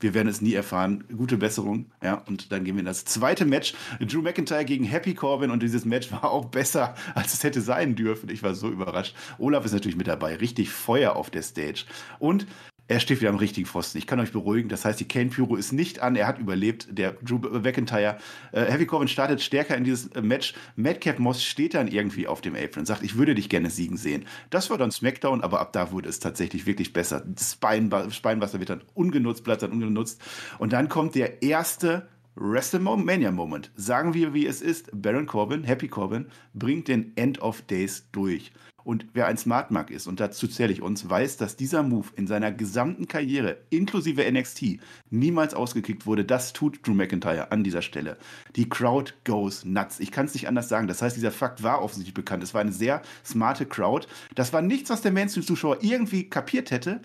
Wir 0.00 0.12
werden 0.12 0.28
es 0.28 0.40
nie 0.40 0.54
erfahren. 0.54 1.04
Gute 1.16 1.36
Besserung. 1.36 1.92
Ja, 2.02 2.22
und 2.26 2.50
dann 2.52 2.64
gehen 2.64 2.74
wir 2.74 2.80
in 2.80 2.86
das 2.86 3.04
zweite 3.04 3.44
Match. 3.44 3.74
Drew 4.00 4.22
McIntyre 4.22 4.64
gegen 4.64 4.84
Happy 4.84 5.14
Corbin. 5.14 5.50
Und 5.50 5.62
dieses 5.62 5.84
Match 5.84 6.10
war 6.10 6.30
auch 6.30 6.46
besser, 6.46 6.94
als 7.14 7.32
es 7.32 7.44
hätte 7.44 7.60
sein 7.60 7.94
dürfen. 7.94 8.28
Ich 8.28 8.42
war 8.42 8.54
so 8.54 8.70
überrascht. 8.70 9.14
Olaf 9.38 9.64
ist 9.64 9.72
natürlich 9.72 9.96
mit 9.96 10.08
dabei. 10.08 10.36
Richtig 10.36 10.70
Feuer 10.70 11.16
auf 11.16 11.30
der 11.30 11.42
Stage. 11.42 11.84
Und 12.18 12.46
er 12.86 13.00
steht 13.00 13.20
wieder 13.20 13.30
am 13.30 13.36
richtigen 13.36 13.66
Pfosten. 13.66 13.96
Ich 13.96 14.06
kann 14.06 14.20
euch 14.20 14.32
beruhigen. 14.32 14.68
Das 14.68 14.84
heißt, 14.84 15.00
die 15.00 15.08
Kane 15.08 15.30
Pyro 15.30 15.56
ist 15.56 15.72
nicht 15.72 16.00
an. 16.00 16.16
Er 16.16 16.26
hat 16.26 16.38
überlebt. 16.38 16.88
Der 16.90 17.12
Drew 17.12 17.38
McIntyre. 17.38 18.18
Äh, 18.52 18.64
Happy 18.66 18.84
Corbin 18.84 19.08
startet 19.08 19.40
stärker 19.40 19.76
in 19.76 19.84
dieses 19.84 20.08
äh, 20.08 20.20
Match. 20.20 20.54
Madcap 20.76 21.18
Moss 21.18 21.42
steht 21.42 21.74
dann 21.74 21.88
irgendwie 21.88 22.26
auf 22.26 22.42
dem 22.42 22.54
Apron 22.54 22.80
und 22.80 22.86
sagt, 22.86 23.02
ich 23.02 23.16
würde 23.16 23.34
dich 23.34 23.48
gerne 23.48 23.70
siegen 23.70 23.96
sehen. 23.96 24.26
Das 24.50 24.68
war 24.68 24.76
dann 24.76 24.90
SmackDown, 24.90 25.40
aber 25.42 25.60
ab 25.60 25.72
da 25.72 25.92
wurde 25.92 26.10
es 26.10 26.20
tatsächlich 26.20 26.66
wirklich 26.66 26.92
besser. 26.92 27.24
Spinebuster 27.38 28.58
wird 28.58 28.70
dann 28.70 28.82
ungenutzt, 28.92 29.44
bleibt 29.44 29.62
dann 29.62 29.72
ungenutzt. 29.72 30.20
Und 30.58 30.74
dann 30.74 30.90
kommt 30.90 31.14
der 31.14 31.42
erste 31.42 32.06
WrestleMania 32.36 33.30
Moment. 33.30 33.70
Sagen 33.76 34.12
wir, 34.12 34.34
wie 34.34 34.46
es 34.46 34.60
ist. 34.60 34.90
Baron 34.92 35.26
Corbin, 35.26 35.62
Happy 35.62 35.88
Corbin, 35.88 36.26
bringt 36.52 36.88
den 36.88 37.16
End 37.16 37.40
of 37.40 37.62
Days 37.62 38.08
durch. 38.10 38.52
Und 38.84 39.06
wer 39.14 39.26
ein 39.28 39.38
Smart 39.38 39.70
Mark 39.70 39.90
ist, 39.90 40.06
und 40.06 40.20
dazu 40.20 40.46
zähle 40.46 40.72
ich 40.72 40.82
uns, 40.82 41.08
weiß, 41.08 41.38
dass 41.38 41.56
dieser 41.56 41.82
Move 41.82 42.08
in 42.16 42.26
seiner 42.26 42.52
gesamten 42.52 43.08
Karriere, 43.08 43.56
inklusive 43.70 44.30
NXT, 44.30 44.78
niemals 45.10 45.54
ausgekickt 45.54 46.04
wurde. 46.06 46.24
Das 46.24 46.52
tut 46.52 46.86
Drew 46.86 46.92
McIntyre 46.92 47.50
an 47.50 47.64
dieser 47.64 47.80
Stelle. 47.80 48.18
Die 48.56 48.68
Crowd 48.68 49.14
goes 49.24 49.64
nuts. 49.64 50.00
Ich 50.00 50.10
kann 50.10 50.26
es 50.26 50.34
nicht 50.34 50.48
anders 50.48 50.68
sagen. 50.68 50.86
Das 50.86 51.00
heißt, 51.00 51.16
dieser 51.16 51.32
Fakt 51.32 51.62
war 51.62 51.82
offensichtlich 51.82 52.14
bekannt. 52.14 52.42
Es 52.42 52.52
war 52.52 52.60
eine 52.60 52.72
sehr 52.72 53.00
smarte 53.24 53.64
Crowd. 53.64 54.06
Das 54.34 54.52
war 54.52 54.60
nichts, 54.60 54.90
was 54.90 55.00
der 55.00 55.12
Mainstream-Zuschauer 55.12 55.78
irgendwie 55.80 56.28
kapiert 56.28 56.70
hätte. 56.70 57.00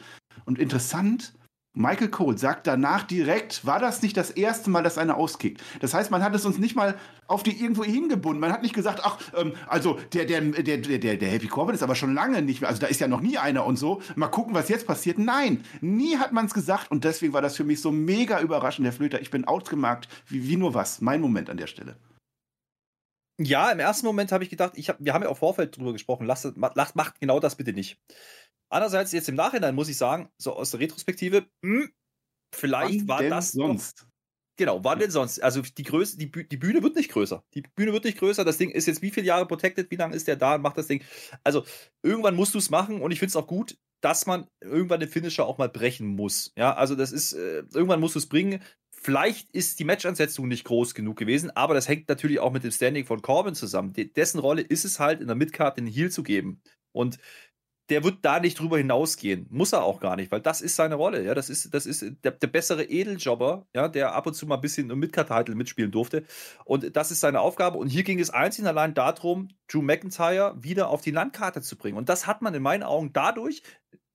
Und 0.46 0.60
interessant, 0.60 1.34
Michael 1.80 2.10
Cole 2.10 2.38
sagt 2.38 2.68
danach 2.68 3.04
direkt, 3.04 3.66
war 3.66 3.80
das 3.80 4.02
nicht 4.02 4.18
das 4.18 4.32
erste 4.32 4.70
Mal, 4.70 4.84
dass 4.84 4.98
einer 4.98 5.16
auskickt? 5.16 5.62
Das 5.80 5.94
heißt, 5.94 6.12
man 6.12 6.22
hat 6.22 6.36
es 6.36 6.46
uns 6.46 6.58
nicht 6.58 6.76
mal 6.76 6.96
auf 7.26 7.42
die 7.42 7.58
irgendwo 7.58 7.86
hingebunden. 7.86 8.42
Man 8.42 8.52
hat 8.52 8.64
nicht 8.64 8.76
gesagt, 8.76 9.00
ach, 9.02 9.18
ähm, 9.38 9.54
also 9.66 9.98
der, 10.12 10.26
der, 10.26 10.42
der, 10.42 10.78
der, 10.80 11.16
der 11.16 11.30
Happy 11.30 11.48
Corbin 11.48 11.74
ist 11.74 11.82
aber 11.82 11.96
schon 11.96 12.14
lange 12.14 12.42
nicht 12.42 12.60
mehr, 12.60 12.70
also 12.70 12.82
da 12.82 12.88
ist 12.88 13.00
ja 13.00 13.08
noch 13.08 13.22
nie 13.22 13.38
einer 13.38 13.66
und 13.66 13.78
so. 13.78 14.02
Mal 14.18 14.28
gucken, 14.28 14.54
was 14.54 14.68
jetzt 14.68 14.88
passiert. 14.88 15.20
Nein, 15.20 15.64
nie 15.80 16.18
hat 16.18 16.34
man 16.34 16.48
es 16.48 16.54
gesagt 16.54 16.92
und 16.92 17.06
deswegen 17.06 17.32
war 17.32 17.42
das 17.42 17.56
für 17.56 17.64
mich 17.64 17.80
so 17.80 17.94
mega 17.94 18.42
überraschend, 18.42 18.86
Herr 18.86 18.94
Flöter. 18.94 19.22
Ich 19.22 19.32
bin 19.32 19.46
outgemarkt, 19.46 20.10
wie, 20.28 20.50
wie 20.50 20.58
nur 20.58 20.74
was. 20.74 21.00
Mein 21.00 21.22
Moment 21.22 21.50
an 21.50 21.56
der 21.56 21.68
Stelle. 21.68 21.96
Ja, 23.42 23.72
im 23.72 23.80
ersten 23.80 24.06
Moment 24.06 24.34
habe 24.34 24.44
ich 24.44 24.50
gedacht, 24.50 24.74
ich 24.76 24.90
hab, 24.90 24.98
wir 25.00 25.14
haben 25.14 25.24
ja 25.24 25.30
auch 25.30 25.38
Vorfeld 25.38 25.78
drüber 25.78 25.94
gesprochen, 25.94 26.26
lasst, 26.26 26.58
macht, 26.58 26.76
macht 26.98 27.22
genau 27.22 27.40
das 27.40 27.56
bitte 27.56 27.72
nicht. 27.72 27.98
Andererseits, 28.70 29.12
jetzt 29.12 29.30
im 29.30 29.36
Nachhinein 29.36 29.76
muss 29.76 29.90
ich 29.90 29.98
sagen, 29.98 30.30
so 30.38 30.54
aus 30.56 30.72
der 30.72 30.80
Retrospektive, 30.82 31.48
hm, 31.66 31.90
vielleicht 32.56 33.02
Wann 33.02 33.08
war 33.08 33.24
das 33.24 33.54
noch- 33.56 33.68
sonst? 33.68 34.06
Genau, 34.58 34.84
wann 34.84 35.00
denn 35.00 35.10
sonst? 35.10 35.42
Also 35.42 35.62
die 35.62 35.84
Größe, 35.84 36.18
die, 36.18 36.28
Büh- 36.28 36.46
die 36.46 36.58
Bühne 36.58 36.84
wird 36.84 36.98
nicht 36.98 37.10
größer. 37.12 37.42
Die 37.54 37.62
Bühne 37.78 37.94
wird 37.94 38.04
nicht 38.04 38.18
größer. 38.18 38.44
Das 38.44 38.58
Ding 38.58 38.70
ist 38.72 38.88
jetzt 38.88 39.02
wie 39.02 39.10
viele 39.10 39.26
Jahre 39.26 39.48
protected? 39.48 39.90
Wie 39.90 39.96
lange 39.96 40.16
ist 40.18 40.28
der 40.28 40.36
da 40.36 40.56
und 40.56 40.62
macht 40.62 40.78
das 40.78 40.88
Ding? 40.88 41.02
Also 41.46 41.64
irgendwann 42.04 42.36
musst 42.36 42.54
du 42.56 42.58
es 42.58 42.70
machen 42.70 43.02
und 43.02 43.12
ich 43.12 43.20
finde 43.20 43.30
es 43.30 43.36
auch 43.38 43.48
gut, 43.48 43.78
dass 44.02 44.26
man 44.26 44.48
irgendwann 44.62 45.00
den 45.00 45.08
Finisher 45.08 45.46
auch 45.46 45.58
mal 45.58 45.70
brechen 45.70 46.08
muss. 46.08 46.52
Ja, 46.58 46.74
also 46.76 46.96
das 46.96 47.14
ist, 47.14 47.32
äh, 47.34 47.64
irgendwann 47.74 48.02
musst 48.02 48.16
du 48.16 48.20
es 48.20 48.28
bringen. 48.28 48.62
Vielleicht 48.94 49.50
ist 49.52 49.80
die 49.80 49.86
Matchansetzung 49.86 50.50
nicht 50.50 50.66
groß 50.66 50.94
genug 50.94 51.18
gewesen, 51.18 51.52
aber 51.52 51.74
das 51.74 51.88
hängt 51.88 52.10
natürlich 52.10 52.40
auch 52.42 52.52
mit 52.52 52.66
dem 52.66 52.72
Standing 52.72 53.06
von 53.06 53.22
Corbin 53.22 53.56
zusammen. 53.56 53.94
De 53.94 54.12
dessen 54.12 54.40
Rolle 54.40 54.62
ist 54.62 54.84
es 54.84 55.00
halt, 55.00 55.22
in 55.22 55.28
der 55.28 55.38
Midcard 55.38 55.78
den 55.78 55.88
Heal 55.88 56.12
zu 56.12 56.22
geben. 56.22 56.62
Und 56.92 57.18
der 57.90 58.04
wird 58.04 58.20
da 58.22 58.40
nicht 58.40 58.60
drüber 58.60 58.78
hinausgehen. 58.78 59.48
Muss 59.50 59.74
er 59.74 59.84
auch 59.84 60.00
gar 60.00 60.16
nicht, 60.16 60.32
weil 60.32 60.42
das 60.42 60.62
ist 60.62 60.76
seine 60.76 60.96
Rolle. 60.96 61.24
Ja, 61.24 61.34
das 61.34 61.50
ist, 61.50 61.74
das 61.74 61.86
ist 61.86 62.06
der, 62.24 62.32
der 62.32 62.48
bessere 62.48 62.84
Edeljobber, 62.84 63.68
ja, 63.76 63.88
der 63.88 64.14
ab 64.14 64.28
und 64.28 64.34
zu 64.34 64.46
mal 64.46 64.56
ein 64.56 64.62
bisschen 64.62 64.90
im 64.90 65.00
Midcard-Title 65.00 65.56
mitspielen 65.56 65.92
durfte. 65.92 66.24
Und 66.66 66.96
das 66.96 67.12
ist 67.12 67.20
seine 67.20 67.42
Aufgabe. 67.42 67.78
Und 67.78 67.88
hier 67.88 68.04
ging 68.04 68.20
es 68.20 68.30
einzig 68.30 68.64
und 68.64 68.68
allein 68.68 68.94
darum, 68.94 69.50
Drew 69.68 69.82
McIntyre 69.82 70.56
wieder 70.62 70.90
auf 70.90 71.02
die 71.02 71.12
Landkarte 71.12 71.62
zu 71.62 71.78
bringen. 71.78 71.98
Und 71.98 72.10
das 72.10 72.28
hat 72.28 72.42
man 72.42 72.54
in 72.54 72.62
meinen 72.62 72.84
Augen 72.84 73.12
dadurch 73.14 73.64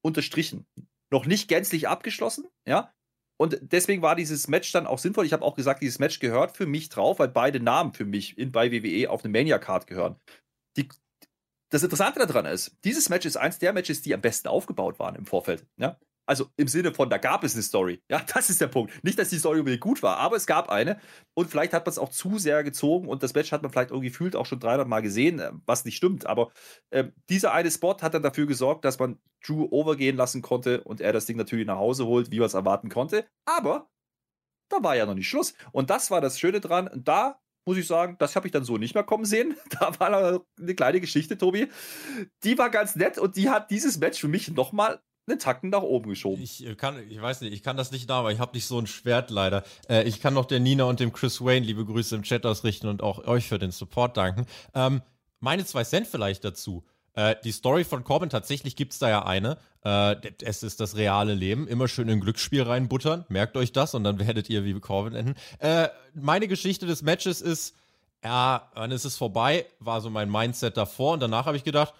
unterstrichen. 0.02 0.66
Noch 1.11 1.26
nicht 1.26 1.49
gänzlich 1.49 1.88
abgeschlossen, 1.88 2.47
ja. 2.66 2.93
Und 3.37 3.59
deswegen 3.62 4.02
war 4.02 4.14
dieses 4.14 4.47
Match 4.47 4.71
dann 4.73 4.87
auch 4.87 4.99
sinnvoll. 4.99 5.26
Ich 5.26 5.33
habe 5.33 5.45
auch 5.45 5.57
gesagt, 5.57 5.83
dieses 5.83 5.99
Match 5.99 6.21
gehört 6.21 6.57
für 6.57 6.66
mich 6.66 6.88
drauf, 6.88 7.19
weil 7.19 7.28
beide 7.28 7.59
Namen 7.59 7.93
für 7.93 8.04
mich 8.04 8.38
in, 8.38 8.52
bei 8.52 8.71
WWE 8.71 9.11
auf 9.11 9.25
eine 9.25 9.33
Mania-Card 9.33 9.88
gehören. 9.88 10.16
Die, 10.76 10.88
das 11.75 11.83
Interessante 11.83 12.21
daran 12.25 12.47
ist, 12.47 12.76
dieses 12.85 13.09
Match 13.09 13.26
ist 13.26 13.37
eins 13.37 13.59
der 13.59 13.73
Matches, 13.73 14.00
die 14.00 14.14
am 14.14 14.21
besten 14.21 14.47
aufgebaut 14.47 15.00
waren 15.00 15.16
im 15.16 15.26
Vorfeld. 15.26 15.66
Ja? 15.76 15.99
Also 16.25 16.47
im 16.57 16.69
Sinne 16.69 16.95
von, 16.95 17.11
da 17.11 17.19
gab 17.19 17.43
es 17.43 17.54
eine 17.54 17.64
Story. 17.64 18.00
Ja, 18.09 18.21
das 18.35 18.49
ist 18.49 18.61
der 18.61 18.69
Punkt. 18.69 18.93
Nicht, 19.02 19.19
dass 19.19 19.31
die 19.31 19.38
Story 19.38 19.59
unbedingt 19.59 19.81
gut 19.81 20.00
war, 20.00 20.19
aber 20.19 20.37
es 20.37 20.47
gab 20.47 20.69
eine. 20.69 21.00
Und 21.35 21.50
vielleicht 21.50 21.73
hat 21.73 21.85
man 21.85 21.90
es 21.90 21.99
auch 21.99 22.11
zu 22.11 22.38
sehr 22.38 22.62
gezogen 22.62 23.09
und 23.09 23.25
das 23.25 23.35
Match 23.35 23.50
hat 23.50 23.62
man 23.62 23.73
vielleicht 23.73 23.90
irgendwie 23.90 24.11
gefühlt 24.11 24.37
auch 24.37 24.47
schon 24.47 24.61
300 24.61 24.87
Mal 24.87 25.00
gesehen, 25.00 25.40
äh, 25.40 25.50
was 25.66 25.85
nicht 25.85 25.97
stimmt. 25.97 26.26
Aber 26.26 26.52
äh, 26.90 27.07
dieser 27.28 27.52
eine 27.52 27.73
Spot 27.73 27.97
hat 28.00 28.14
dann 28.14 28.23
dafür 28.23 28.47
gesorgt, 28.47 28.85
dass 28.85 29.00
man 29.00 29.19
Drew 29.45 29.66
overgehen 29.69 30.16
lassen 30.16 30.43
konnte 30.43 30.85
und 30.85 31.00
er 31.00 31.12
das 31.12 31.26
Ding 31.26 31.37
natürlich 31.37 31.66
nach 31.66 31.78
Hause 31.78 32.07
holt, 32.07 32.31
wie 32.31 32.38
man 32.38 32.47
es 32.47 32.54
erwarten 32.54 32.88
konnte. 32.88 33.26
Aber 33.47 33.90
da 34.69 34.81
war 34.85 34.95
ja 34.95 35.07
noch 35.07 35.14
nicht 35.14 35.28
Schluss. 35.28 35.54
Und 35.73 35.91
das 35.91 36.13
war 36.13 36.21
das 36.21 36.39
Schöne 36.39 36.60
dran. 36.60 36.87
Und 36.87 37.08
da 37.08 37.41
muss 37.65 37.77
ich 37.77 37.87
sagen, 37.87 38.17
das 38.19 38.37
habe 38.37 38.47
ich 38.47 38.53
dann 38.53 38.65
so 38.65 38.77
nicht 38.77 38.95
mehr 38.95 39.05
kommen 39.05 39.25
sehen. 39.25 39.57
Da 39.81 39.99
war 39.99 40.43
eine 40.59 40.75
kleine 40.75 41.00
Geschichte, 41.00 41.37
Tobi. 41.37 41.69
Die 42.43 42.59
war 42.59 42.71
ganz 42.71 42.97
nett 42.97 43.19
und 43.19 43.37
die 43.37 43.50
hat 43.50 43.71
dieses 43.71 43.99
Match 43.99 44.21
für 44.21 44.29
mich 44.29 44.49
nochmal 44.50 45.00
einen 45.27 45.39
Tacken 45.39 45.71
nach 45.71 45.83
oben 45.83 46.11
geschoben. 46.11 46.43
Ich 46.43 46.67
äh, 46.67 46.75
kann, 46.75 46.99
ich 47.09 47.21
weiß 47.21 47.41
nicht, 47.41 47.53
ich 47.53 47.63
kann 47.63 47.77
das 47.77 47.91
nicht 47.91 48.09
da, 48.11 48.21
aber 48.21 48.33
ich 48.33 48.39
habe 48.39 48.55
nicht 48.55 48.67
so 48.67 48.79
ein 48.79 48.87
Schwert 48.87 49.31
leider. 49.31 49.65
Äh, 49.89 50.05
ich 50.05 50.21
kann 50.21 50.35
noch 50.35 50.45
der 50.45 50.61
Nina 50.61 50.85
und 50.85 51.00
dem 51.00 51.13
Chris 51.13 51.41
Wayne 51.43 51.65
liebe 51.65 51.85
Grüße 51.85 52.15
im 52.15 52.23
Chat 52.23 52.45
ausrichten 52.45 52.89
und 52.89 53.03
auch 53.03 53.27
euch 53.27 53.49
für 53.49 53.59
den 53.59 53.71
Support 53.71 54.17
danken. 54.17 54.47
Ähm, 54.75 55.03
meine 55.41 55.65
zwei 55.65 55.85
Cent 55.85 56.07
vielleicht 56.07 56.45
dazu. 56.45 56.85
Äh, 57.15 57.37
die 57.45 57.53
Story 57.53 57.85
von 57.85 58.05
Corbin, 58.05 58.29
tatsächlich 58.29 58.77
gibt's 58.77 58.99
da 58.99 59.09
ja 59.09 59.25
eine. 59.25 59.57
Äh, 59.85 60.17
es 60.43 60.63
ist 60.63 60.81
das 60.81 60.97
reale 60.97 61.35
Leben. 61.35 61.69
Immer 61.69 61.89
schön 61.89 62.09
in 62.09 62.21
Glücksspiel 62.21 62.63
reinbuttern. 62.63 63.25
Merkt 63.29 63.57
euch 63.57 63.73
das 63.73 63.95
und 63.95 64.05
dann 64.05 64.19
werdet 64.19 64.50
ihr 64.50 64.65
wie 64.65 64.79
Corbin 64.81 65.15
enden. 65.15 65.35
Äh, 65.59 65.89
meine 66.15 66.49
Geschichte 66.49 66.87
des 66.87 67.03
Matches 67.03 67.41
ist, 67.41 67.75
ja, 68.25 68.71
dann 68.75 68.91
ist 68.91 69.05
es 69.05 69.17
vorbei, 69.17 69.67
war 69.81 70.00
so 70.00 70.11
mein 70.11 70.31
Mindset 70.31 70.77
davor 70.77 71.13
und 71.13 71.21
danach 71.21 71.47
habe 71.47 71.57
ich 71.57 71.65
gedacht, 71.65 71.95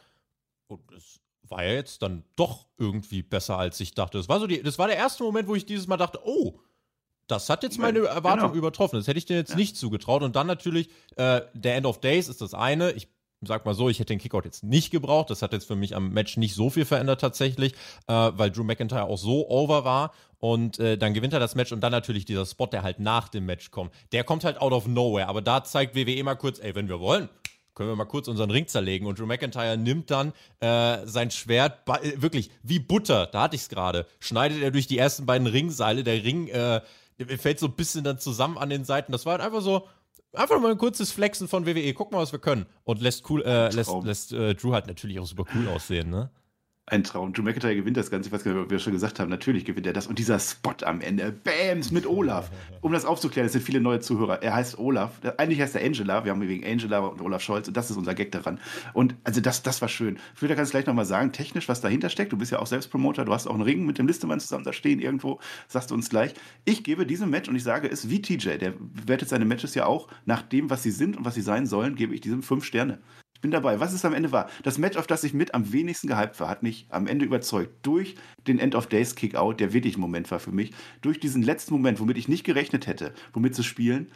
oh, 0.69 0.79
das 0.91 1.21
war 1.43 1.63
ja 1.63 1.73
jetzt 1.73 2.03
dann 2.03 2.25
doch 2.37 2.67
irgendwie 2.79 3.23
besser, 3.23 3.59
als 3.59 3.79
ich 3.81 3.95
dachte. 3.95 4.19
Das 4.19 4.29
war 4.29 4.41
so 4.41 4.47
die, 4.47 4.63
das 4.63 4.79
war 4.79 4.89
der 4.89 4.97
erste 4.97 5.23
Moment, 5.23 5.47
wo 5.47 5.55
ich 5.55 5.67
dieses 5.67 5.87
Mal 5.87 5.99
dachte, 5.99 6.21
oh, 6.25 6.59
das 7.27 7.49
hat 7.49 7.63
jetzt 7.63 7.79
meine 7.79 8.01
Erwartung 8.01 8.49
genau. 8.49 8.59
übertroffen. 8.59 8.99
Das 8.99 9.07
hätte 9.07 9.19
ich 9.19 9.25
dir 9.25 9.37
jetzt 9.37 9.57
nicht 9.57 9.77
zugetraut. 9.77 10.23
Und 10.23 10.37
dann 10.37 10.47
natürlich, 10.47 10.91
äh, 11.17 11.43
der 11.55 11.77
End 11.77 11.87
of 11.87 12.01
Days 12.01 12.29
ist 12.29 12.41
das 12.41 12.53
eine. 12.53 12.93
Ich 12.93 13.09
sag 13.47 13.65
mal 13.65 13.75
so, 13.75 13.89
ich 13.89 13.99
hätte 13.99 14.13
den 14.13 14.19
Kickout 14.19 14.45
jetzt 14.45 14.65
nicht 14.65 14.91
gebraucht. 14.91 15.31
Das 15.31 15.43
hat 15.43 15.53
jetzt 15.53 15.67
für 15.67 15.77
mich 15.77 15.95
am 15.95 16.11
Match 16.11 16.37
nicht 16.37 16.55
so 16.55 16.71
viel 16.71 16.85
verändert 16.85 17.21
tatsächlich, 17.21 17.73
äh, 18.07 18.13
weil 18.13 18.51
Drew 18.51 18.65
McIntyre 18.65 19.05
auch 19.05 19.19
so 19.19 19.49
over 19.49 19.85
war. 19.85 20.13
Und 20.39 20.79
äh, 20.79 20.99
dann 20.99 21.15
gewinnt 21.15 21.33
er 21.33 21.41
das 21.41 21.55
Match 21.55 21.73
und 21.73 21.81
dann 21.81 21.93
natürlich 21.93 22.27
dieser 22.27 22.45
Spot, 22.45 22.67
der 22.67 22.83
halt 22.83 23.01
nach 23.01 23.29
dem 23.29 23.47
Match 23.47 23.71
kommt. 23.71 23.93
Der 24.13 24.25
kommt 24.25 24.45
halt 24.45 24.61
out 24.61 24.73
of 24.73 24.87
nowhere. 24.87 25.29
Aber 25.29 25.41
da 25.41 25.65
zeigt 25.65 25.95
WWE 25.97 26.23
mal 26.23 26.35
kurz, 26.35 26.59
ey, 26.59 26.75
wenn 26.75 26.89
wir 26.89 27.01
wollen, 27.01 27.31
können 27.75 27.89
wir 27.89 27.97
mal 27.97 28.05
kurz 28.05 28.29
unseren 28.29 28.51
Ring 28.51 28.67
zerlegen. 28.67 29.07
Und 29.07 29.19
Drew 29.19 29.27
McIntyre 29.27 29.77
nimmt 29.77 30.11
dann 30.11 30.33
äh, 30.61 31.07
sein 31.07 31.31
Schwert, 31.31 31.89
äh, 31.89 32.21
wirklich 32.21 32.51
wie 32.63 32.79
Butter, 32.79 33.27
da 33.27 33.43
hatte 33.43 33.57
ich 33.57 33.63
es 33.63 33.69
gerade, 33.69 34.07
schneidet 34.21 34.63
er 34.63 34.71
durch 34.71 34.87
die 34.87 34.99
ersten 34.99 35.27
beiden 35.27 35.47
Ringseile. 35.47 36.05
Der 36.05 36.23
Ring 36.23 36.49
äh, 36.49 36.81
fällt 37.39 37.59
so 37.59 37.67
ein 37.67 37.75
bisschen 37.75 38.05
dann 38.05 38.19
zusammen 38.19 38.59
an 38.59 38.71
den 38.71 38.85
Seiten. 38.85 39.13
Das 39.13 39.27
war 39.27 39.33
halt 39.33 39.43
einfach 39.43 39.63
so, 39.63 39.89
einfach 40.35 40.61
mal 40.61 40.71
ein 40.71 40.79
kurzes 40.79 41.11
Flexen 41.13 41.49
von 41.49 41.67
WWE. 41.67 41.93
Guck 41.95 42.13
mal, 42.13 42.19
was 42.19 42.33
wir 42.33 42.39
können. 42.39 42.67
Und 42.85 43.01
lässt, 43.01 43.29
cool, 43.31 43.43
äh, 43.43 43.71
lässt, 43.71 43.93
lässt 44.03 44.33
äh, 44.33 44.55
Drew 44.55 44.73
halt 44.73 44.87
natürlich 44.87 45.19
auch 45.19 45.27
super 45.27 45.45
cool 45.55 45.69
aussehen, 45.69 46.11
ne? 46.11 46.31
Ein 46.87 47.03
Traum. 47.03 47.33
Drew 47.33 47.43
McIntyre 47.43 47.75
gewinnt 47.75 47.97
das 47.97 48.11
Ganze. 48.11 48.29
Ich 48.29 48.33
weiß 48.33 48.45
gar 48.45 48.53
nicht, 48.53 48.63
ob 48.63 48.71
wir 48.71 48.79
schon 48.79 48.93
gesagt 48.93 49.19
haben. 49.19 49.31
Natürlich 49.31 49.65
gewinnt 49.65 49.87
er 49.87 49.95
das. 49.95 50.07
Und 50.07 50.19
dieser 50.19 50.39
Spot 50.39 50.75
am 50.85 51.01
Ende. 51.01 51.33
Bams 51.33 51.91
mit 51.91 52.07
Olaf. 52.07 52.51
Um 52.83 52.93
das 52.93 53.07
aufzuklären, 53.07 53.47
es 53.47 53.53
sind 53.53 53.63
viele 53.63 53.81
neue 53.81 54.01
Zuhörer. 54.01 54.43
Er 54.43 54.55
heißt 54.55 54.79
Olaf. 54.79 55.13
Eigentlich 55.39 55.63
heißt 55.63 55.75
er 55.77 55.83
Angela. 55.83 56.27
Wir 56.27 56.33
haben 56.33 56.43
ihn 56.43 56.49
wegen 56.51 56.67
Angela 56.67 56.99
und 56.99 57.23
Olaf 57.23 57.41
Scholz. 57.41 57.69
Und 57.69 57.77
das 57.79 57.91
ist 57.91 57.97
unser 57.97 58.15
Gag 58.15 58.33
daran. 58.33 58.61
Und 58.93 59.15
also 59.25 59.41
das, 59.41 59.63
das 59.63 59.81
war 59.81 59.89
schön. 59.89 60.19
Flöter 60.35 60.57
kannst 60.57 60.73
du 60.73 60.77
gleich 60.77 60.87
nochmal 60.87 61.07
sagen, 61.07 61.33
technisch, 61.33 61.71
was 61.71 61.81
dahinter 61.81 62.11
steckt. 62.11 62.33
Du 62.33 62.37
bist 62.37 62.53
ja 62.53 62.59
auch 62.59 62.67
Selbstpromoter. 62.67 63.25
Du 63.25 63.33
hast 63.33 63.47
auch 63.47 63.55
einen 63.55 63.63
Ring 63.63 63.87
mit 63.87 63.97
dem 63.97 64.07
Listemann 64.07 64.39
zusammen 64.39 64.65
da 64.65 64.75
stehen 64.75 65.01
irgendwo. 65.01 65.41
Sagst 65.69 65.91
du 65.91 65.95
uns 65.95 66.11
gleich. 66.11 66.35
Ich 66.67 66.85
gebe 66.85 67.07
diesem 67.07 67.31
Match, 67.31 67.49
und 67.49 67.57
ich 67.57 67.63
sage 67.63 67.89
es 67.89 68.11
wie 68.11 68.21
TJ, 68.21 68.59
der 68.59 68.75
wertet 69.07 69.31
seine 69.31 69.47
Matches 69.47 69.75
ja 69.75 69.87
auch 69.87 70.09
nach 70.27 70.43
dem, 70.43 70.69
was 70.69 70.83
sie 70.83 70.91
sind 70.91 71.17
und 71.17 71.25
was 71.25 71.35
sie 71.35 71.41
sein 71.41 71.65
sollen, 71.65 71.95
gebe 71.95 72.15
ich 72.15 72.21
diesem 72.21 72.43
fünf 72.43 72.67
Sterne. 72.67 72.99
Ich 73.45 73.47
bin 73.47 73.51
dabei. 73.51 73.79
Was 73.79 73.93
es 73.93 74.07
am 74.07 74.15
Ende 74.15 74.33
war, 74.33 74.49
das 74.63 74.79
Match, 74.79 74.97
auf 74.97 75.07
das 75.07 75.23
ich 75.23 75.35
mit 75.35 75.53
am 75.53 75.71
wenigsten 75.71 76.09
gehypt 76.09 76.41
war, 76.41 76.49
hat 76.49 76.63
mich 76.63 76.87
am 76.89 77.07
Ende 77.07 77.27
überzeugt. 77.27 77.85
Durch 77.85 78.15
den 78.47 78.59
End 78.59 78.75
of 78.75 78.87
Days 78.87 79.17
Kickout, 79.17 79.57
der 79.61 79.75
wirklich 79.75 79.99
Moment 79.99 80.31
war 80.31 80.41
für 80.41 80.51
mich, 80.51 80.73
durch 81.03 81.21
diesen 81.21 81.43
letzten 81.43 81.75
Moment, 81.75 82.01
womit 82.01 82.17
ich 82.17 82.27
nicht 82.27 82.45
gerechnet 82.45 82.87
hätte, 82.87 83.13
womit 83.35 83.55
zu 83.55 83.63
spielen. 83.63 84.11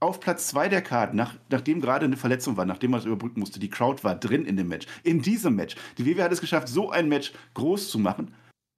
Auf 0.00 0.18
Platz 0.18 0.48
zwei 0.48 0.68
der 0.68 0.82
Karte, 0.82 1.16
nach, 1.16 1.36
nachdem 1.50 1.80
gerade 1.80 2.04
eine 2.04 2.16
Verletzung 2.16 2.56
war, 2.56 2.66
nachdem 2.66 2.90
man 2.90 2.98
es 2.98 3.06
überbrücken 3.06 3.38
musste, 3.38 3.60
die 3.60 3.70
Crowd 3.70 4.02
war 4.02 4.16
drin 4.16 4.44
in 4.44 4.56
dem 4.56 4.66
Match. 4.66 4.88
In 5.04 5.22
diesem 5.22 5.54
Match. 5.54 5.76
Die 5.96 6.04
WWE 6.04 6.24
hat 6.24 6.32
es 6.32 6.40
geschafft, 6.40 6.66
so 6.66 6.90
ein 6.90 7.08
Match 7.08 7.32
groß 7.54 7.90
zu 7.90 8.00
machen. 8.00 8.34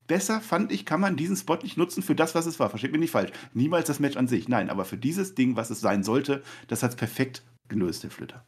Besser 0.07 0.42
fand 0.42 0.72
ich, 0.72 0.85
kann 0.85 1.00
man 1.00 1.16
diesen 1.16 1.37
Spot 1.37 1.57
nicht 1.57 1.79
nutzen 1.79 2.03
für 2.03 2.14
das, 2.14 2.35
was 2.35 2.44
es 2.44 2.61
war. 2.61 2.68
Versteht 2.68 2.92
mich 2.92 3.00
nicht 3.00 3.12
falsch. 3.12 3.33
Niemals 3.55 3.87
das 3.87 3.98
Match 3.98 4.18
an 4.18 4.29
sich. 4.29 4.46
Nein, 4.46 4.68
aber 4.68 4.85
für 4.85 4.98
dieses 4.98 5.35
Ding, 5.35 5.57
was 5.57 5.70
es 5.70 5.81
sein 5.81 6.03
sollte, 6.03 6.42
das 6.68 6.83
hat 6.83 6.90
es 6.90 6.96
perfekt 6.96 7.42
gelöst, 7.68 8.03
der 8.03 8.11
Flitter. 8.11 8.44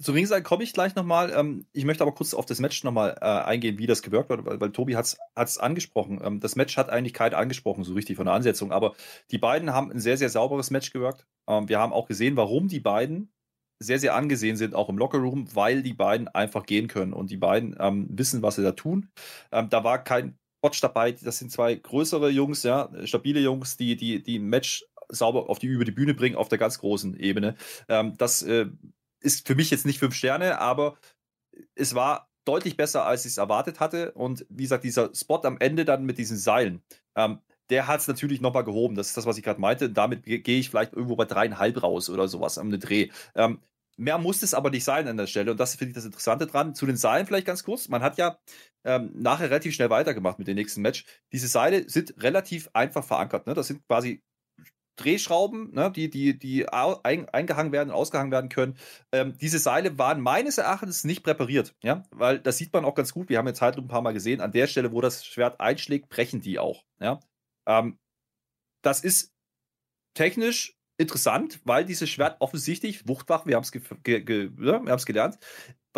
Zu 0.00 0.12
Ringside 0.12 0.42
komme 0.42 0.62
ich 0.62 0.72
gleich 0.72 0.94
nochmal. 0.94 1.32
Ähm, 1.34 1.66
ich 1.72 1.84
möchte 1.84 2.04
aber 2.04 2.14
kurz 2.14 2.32
auf 2.32 2.46
das 2.46 2.60
Match 2.60 2.84
nochmal 2.84 3.16
äh, 3.20 3.24
eingehen, 3.24 3.78
wie 3.78 3.86
das 3.86 4.02
gewirkt 4.02 4.30
wird, 4.30 4.46
weil, 4.46 4.60
weil 4.60 4.70
Tobi 4.70 4.96
hat 4.96 5.18
es 5.34 5.58
angesprochen. 5.58 6.20
Ähm, 6.22 6.38
das 6.40 6.54
Match 6.54 6.76
hat 6.76 6.88
eigentlich 6.88 7.14
keiner 7.14 7.36
angesprochen, 7.36 7.82
so 7.82 7.94
richtig 7.94 8.16
von 8.16 8.26
der 8.26 8.34
Ansetzung, 8.34 8.70
aber 8.70 8.94
die 9.32 9.38
beiden 9.38 9.72
haben 9.72 9.90
ein 9.90 9.98
sehr, 9.98 10.16
sehr 10.16 10.28
sauberes 10.28 10.70
Match 10.70 10.92
gewirkt. 10.92 11.26
Ähm, 11.48 11.68
wir 11.68 11.80
haben 11.80 11.92
auch 11.92 12.06
gesehen, 12.06 12.36
warum 12.36 12.68
die 12.68 12.80
beiden 12.80 13.32
sehr, 13.80 13.98
sehr 13.98 14.14
angesehen 14.14 14.56
sind, 14.56 14.74
auch 14.74 14.88
im 14.88 14.98
Lockerroom, 14.98 15.54
weil 15.54 15.82
die 15.82 15.94
beiden 15.94 16.28
einfach 16.28 16.66
gehen 16.66 16.88
können 16.88 17.12
und 17.12 17.30
die 17.30 17.36
beiden 17.36 17.76
ähm, 17.80 18.06
wissen, 18.10 18.42
was 18.42 18.56
sie 18.56 18.62
da 18.62 18.72
tun. 18.72 19.10
Ähm, 19.52 19.68
da 19.68 19.82
war 19.84 20.02
kein 20.02 20.36
Botch 20.60 20.80
dabei. 20.80 21.12
Das 21.12 21.38
sind 21.38 21.50
zwei 21.50 21.74
größere 21.74 22.30
Jungs, 22.30 22.62
ja, 22.62 22.90
stabile 23.04 23.40
Jungs, 23.40 23.76
die, 23.76 23.96
die, 23.96 24.22
die 24.22 24.38
Match 24.38 24.84
sauber 25.08 25.48
auf 25.48 25.58
die, 25.58 25.66
über 25.66 25.84
die 25.84 25.92
Bühne 25.92 26.14
bringen 26.14 26.36
auf 26.36 26.48
der 26.48 26.58
ganz 26.58 26.78
großen 26.78 27.18
Ebene. 27.18 27.56
Ähm, 27.88 28.14
das 28.18 28.42
äh, 28.42 28.66
ist 29.20 29.46
für 29.46 29.54
mich 29.54 29.70
jetzt 29.70 29.86
nicht 29.86 29.98
fünf 29.98 30.14
Sterne, 30.14 30.60
aber 30.60 30.98
es 31.74 31.94
war 31.94 32.30
deutlich 32.44 32.76
besser, 32.76 33.04
als 33.04 33.24
ich 33.24 33.32
es 33.32 33.38
erwartet 33.38 33.80
hatte. 33.80 34.12
Und 34.12 34.46
wie 34.48 34.62
gesagt, 34.62 34.84
dieser 34.84 35.14
Spot 35.14 35.40
am 35.42 35.58
Ende 35.58 35.84
dann 35.84 36.04
mit 36.04 36.18
diesen 36.18 36.36
Seilen, 36.36 36.82
ähm, 37.14 37.40
der 37.70 37.86
hat 37.86 38.00
es 38.00 38.08
natürlich 38.08 38.40
nochmal 38.40 38.64
gehoben. 38.64 38.94
Das 38.94 39.08
ist 39.08 39.16
das, 39.16 39.26
was 39.26 39.36
ich 39.36 39.44
gerade 39.44 39.60
meinte. 39.60 39.90
Damit 39.90 40.24
ge- 40.24 40.38
gehe 40.38 40.58
ich 40.58 40.70
vielleicht 40.70 40.94
irgendwo 40.94 41.16
bei 41.16 41.26
dreieinhalb 41.26 41.82
raus 41.82 42.08
oder 42.08 42.26
sowas 42.26 42.56
am 42.56 42.70
Dreh. 42.70 43.10
Ähm, 43.34 43.60
mehr 43.98 44.16
muss 44.16 44.42
es 44.42 44.54
aber 44.54 44.70
nicht 44.70 44.84
sein 44.84 45.06
an 45.06 45.18
der 45.18 45.26
Stelle. 45.26 45.50
Und 45.50 45.60
das 45.60 45.74
finde 45.74 45.90
ich 45.90 45.94
das 45.94 46.06
Interessante 46.06 46.46
dran. 46.46 46.74
Zu 46.74 46.86
den 46.86 46.96
Seilen 46.96 47.26
vielleicht 47.26 47.46
ganz 47.46 47.64
kurz. 47.64 47.88
Man 47.88 48.02
hat 48.02 48.16
ja 48.16 48.38
ähm, 48.84 49.10
nachher 49.14 49.50
relativ 49.50 49.74
schnell 49.74 49.90
weitergemacht 49.90 50.38
mit 50.38 50.48
dem 50.48 50.54
nächsten 50.54 50.80
Match. 50.80 51.04
Diese 51.32 51.48
Seile 51.48 51.86
sind 51.90 52.14
relativ 52.22 52.70
einfach 52.72 53.04
verankert. 53.04 53.46
Ne? 53.46 53.52
Das 53.52 53.66
sind 53.66 53.86
quasi 53.86 54.22
Drehschrauben, 54.98 55.72
ne, 55.72 55.90
die, 55.90 56.10
die, 56.10 56.38
die 56.38 56.68
eingehangen 56.68 57.72
werden, 57.72 57.90
ausgehangen 57.90 58.32
werden 58.32 58.50
können. 58.50 58.76
Ähm, 59.12 59.36
diese 59.40 59.58
Seile 59.58 59.98
waren 59.98 60.20
meines 60.20 60.58
Erachtens 60.58 61.04
nicht 61.04 61.22
präpariert, 61.22 61.74
ja, 61.82 62.04
weil 62.10 62.38
das 62.38 62.58
sieht 62.58 62.72
man 62.72 62.84
auch 62.84 62.94
ganz 62.94 63.12
gut. 63.12 63.28
Wir 63.28 63.38
haben 63.38 63.46
jetzt 63.46 63.62
halt 63.62 63.76
ein 63.78 63.88
paar 63.88 64.02
Mal 64.02 64.12
gesehen, 64.12 64.40
an 64.40 64.52
der 64.52 64.66
Stelle, 64.66 64.92
wo 64.92 65.00
das 65.00 65.24
Schwert 65.24 65.60
einschlägt, 65.60 66.08
brechen 66.08 66.40
die 66.40 66.58
auch, 66.58 66.84
ja. 67.00 67.20
Ähm, 67.66 67.98
das 68.82 69.00
ist 69.00 69.32
technisch 70.14 70.76
interessant, 70.98 71.60
weil 71.64 71.84
dieses 71.84 72.10
Schwert 72.10 72.36
offensichtlich, 72.40 73.06
Wuchtwach, 73.06 73.46
wir 73.46 73.56
haben 73.56 73.62
es 73.62 73.72
ge 73.72 73.82
ge 74.02 74.20
ge 74.20 74.50
ja, 74.58 74.82
wir 74.82 74.90
haben's 74.90 75.06
gelernt, 75.06 75.38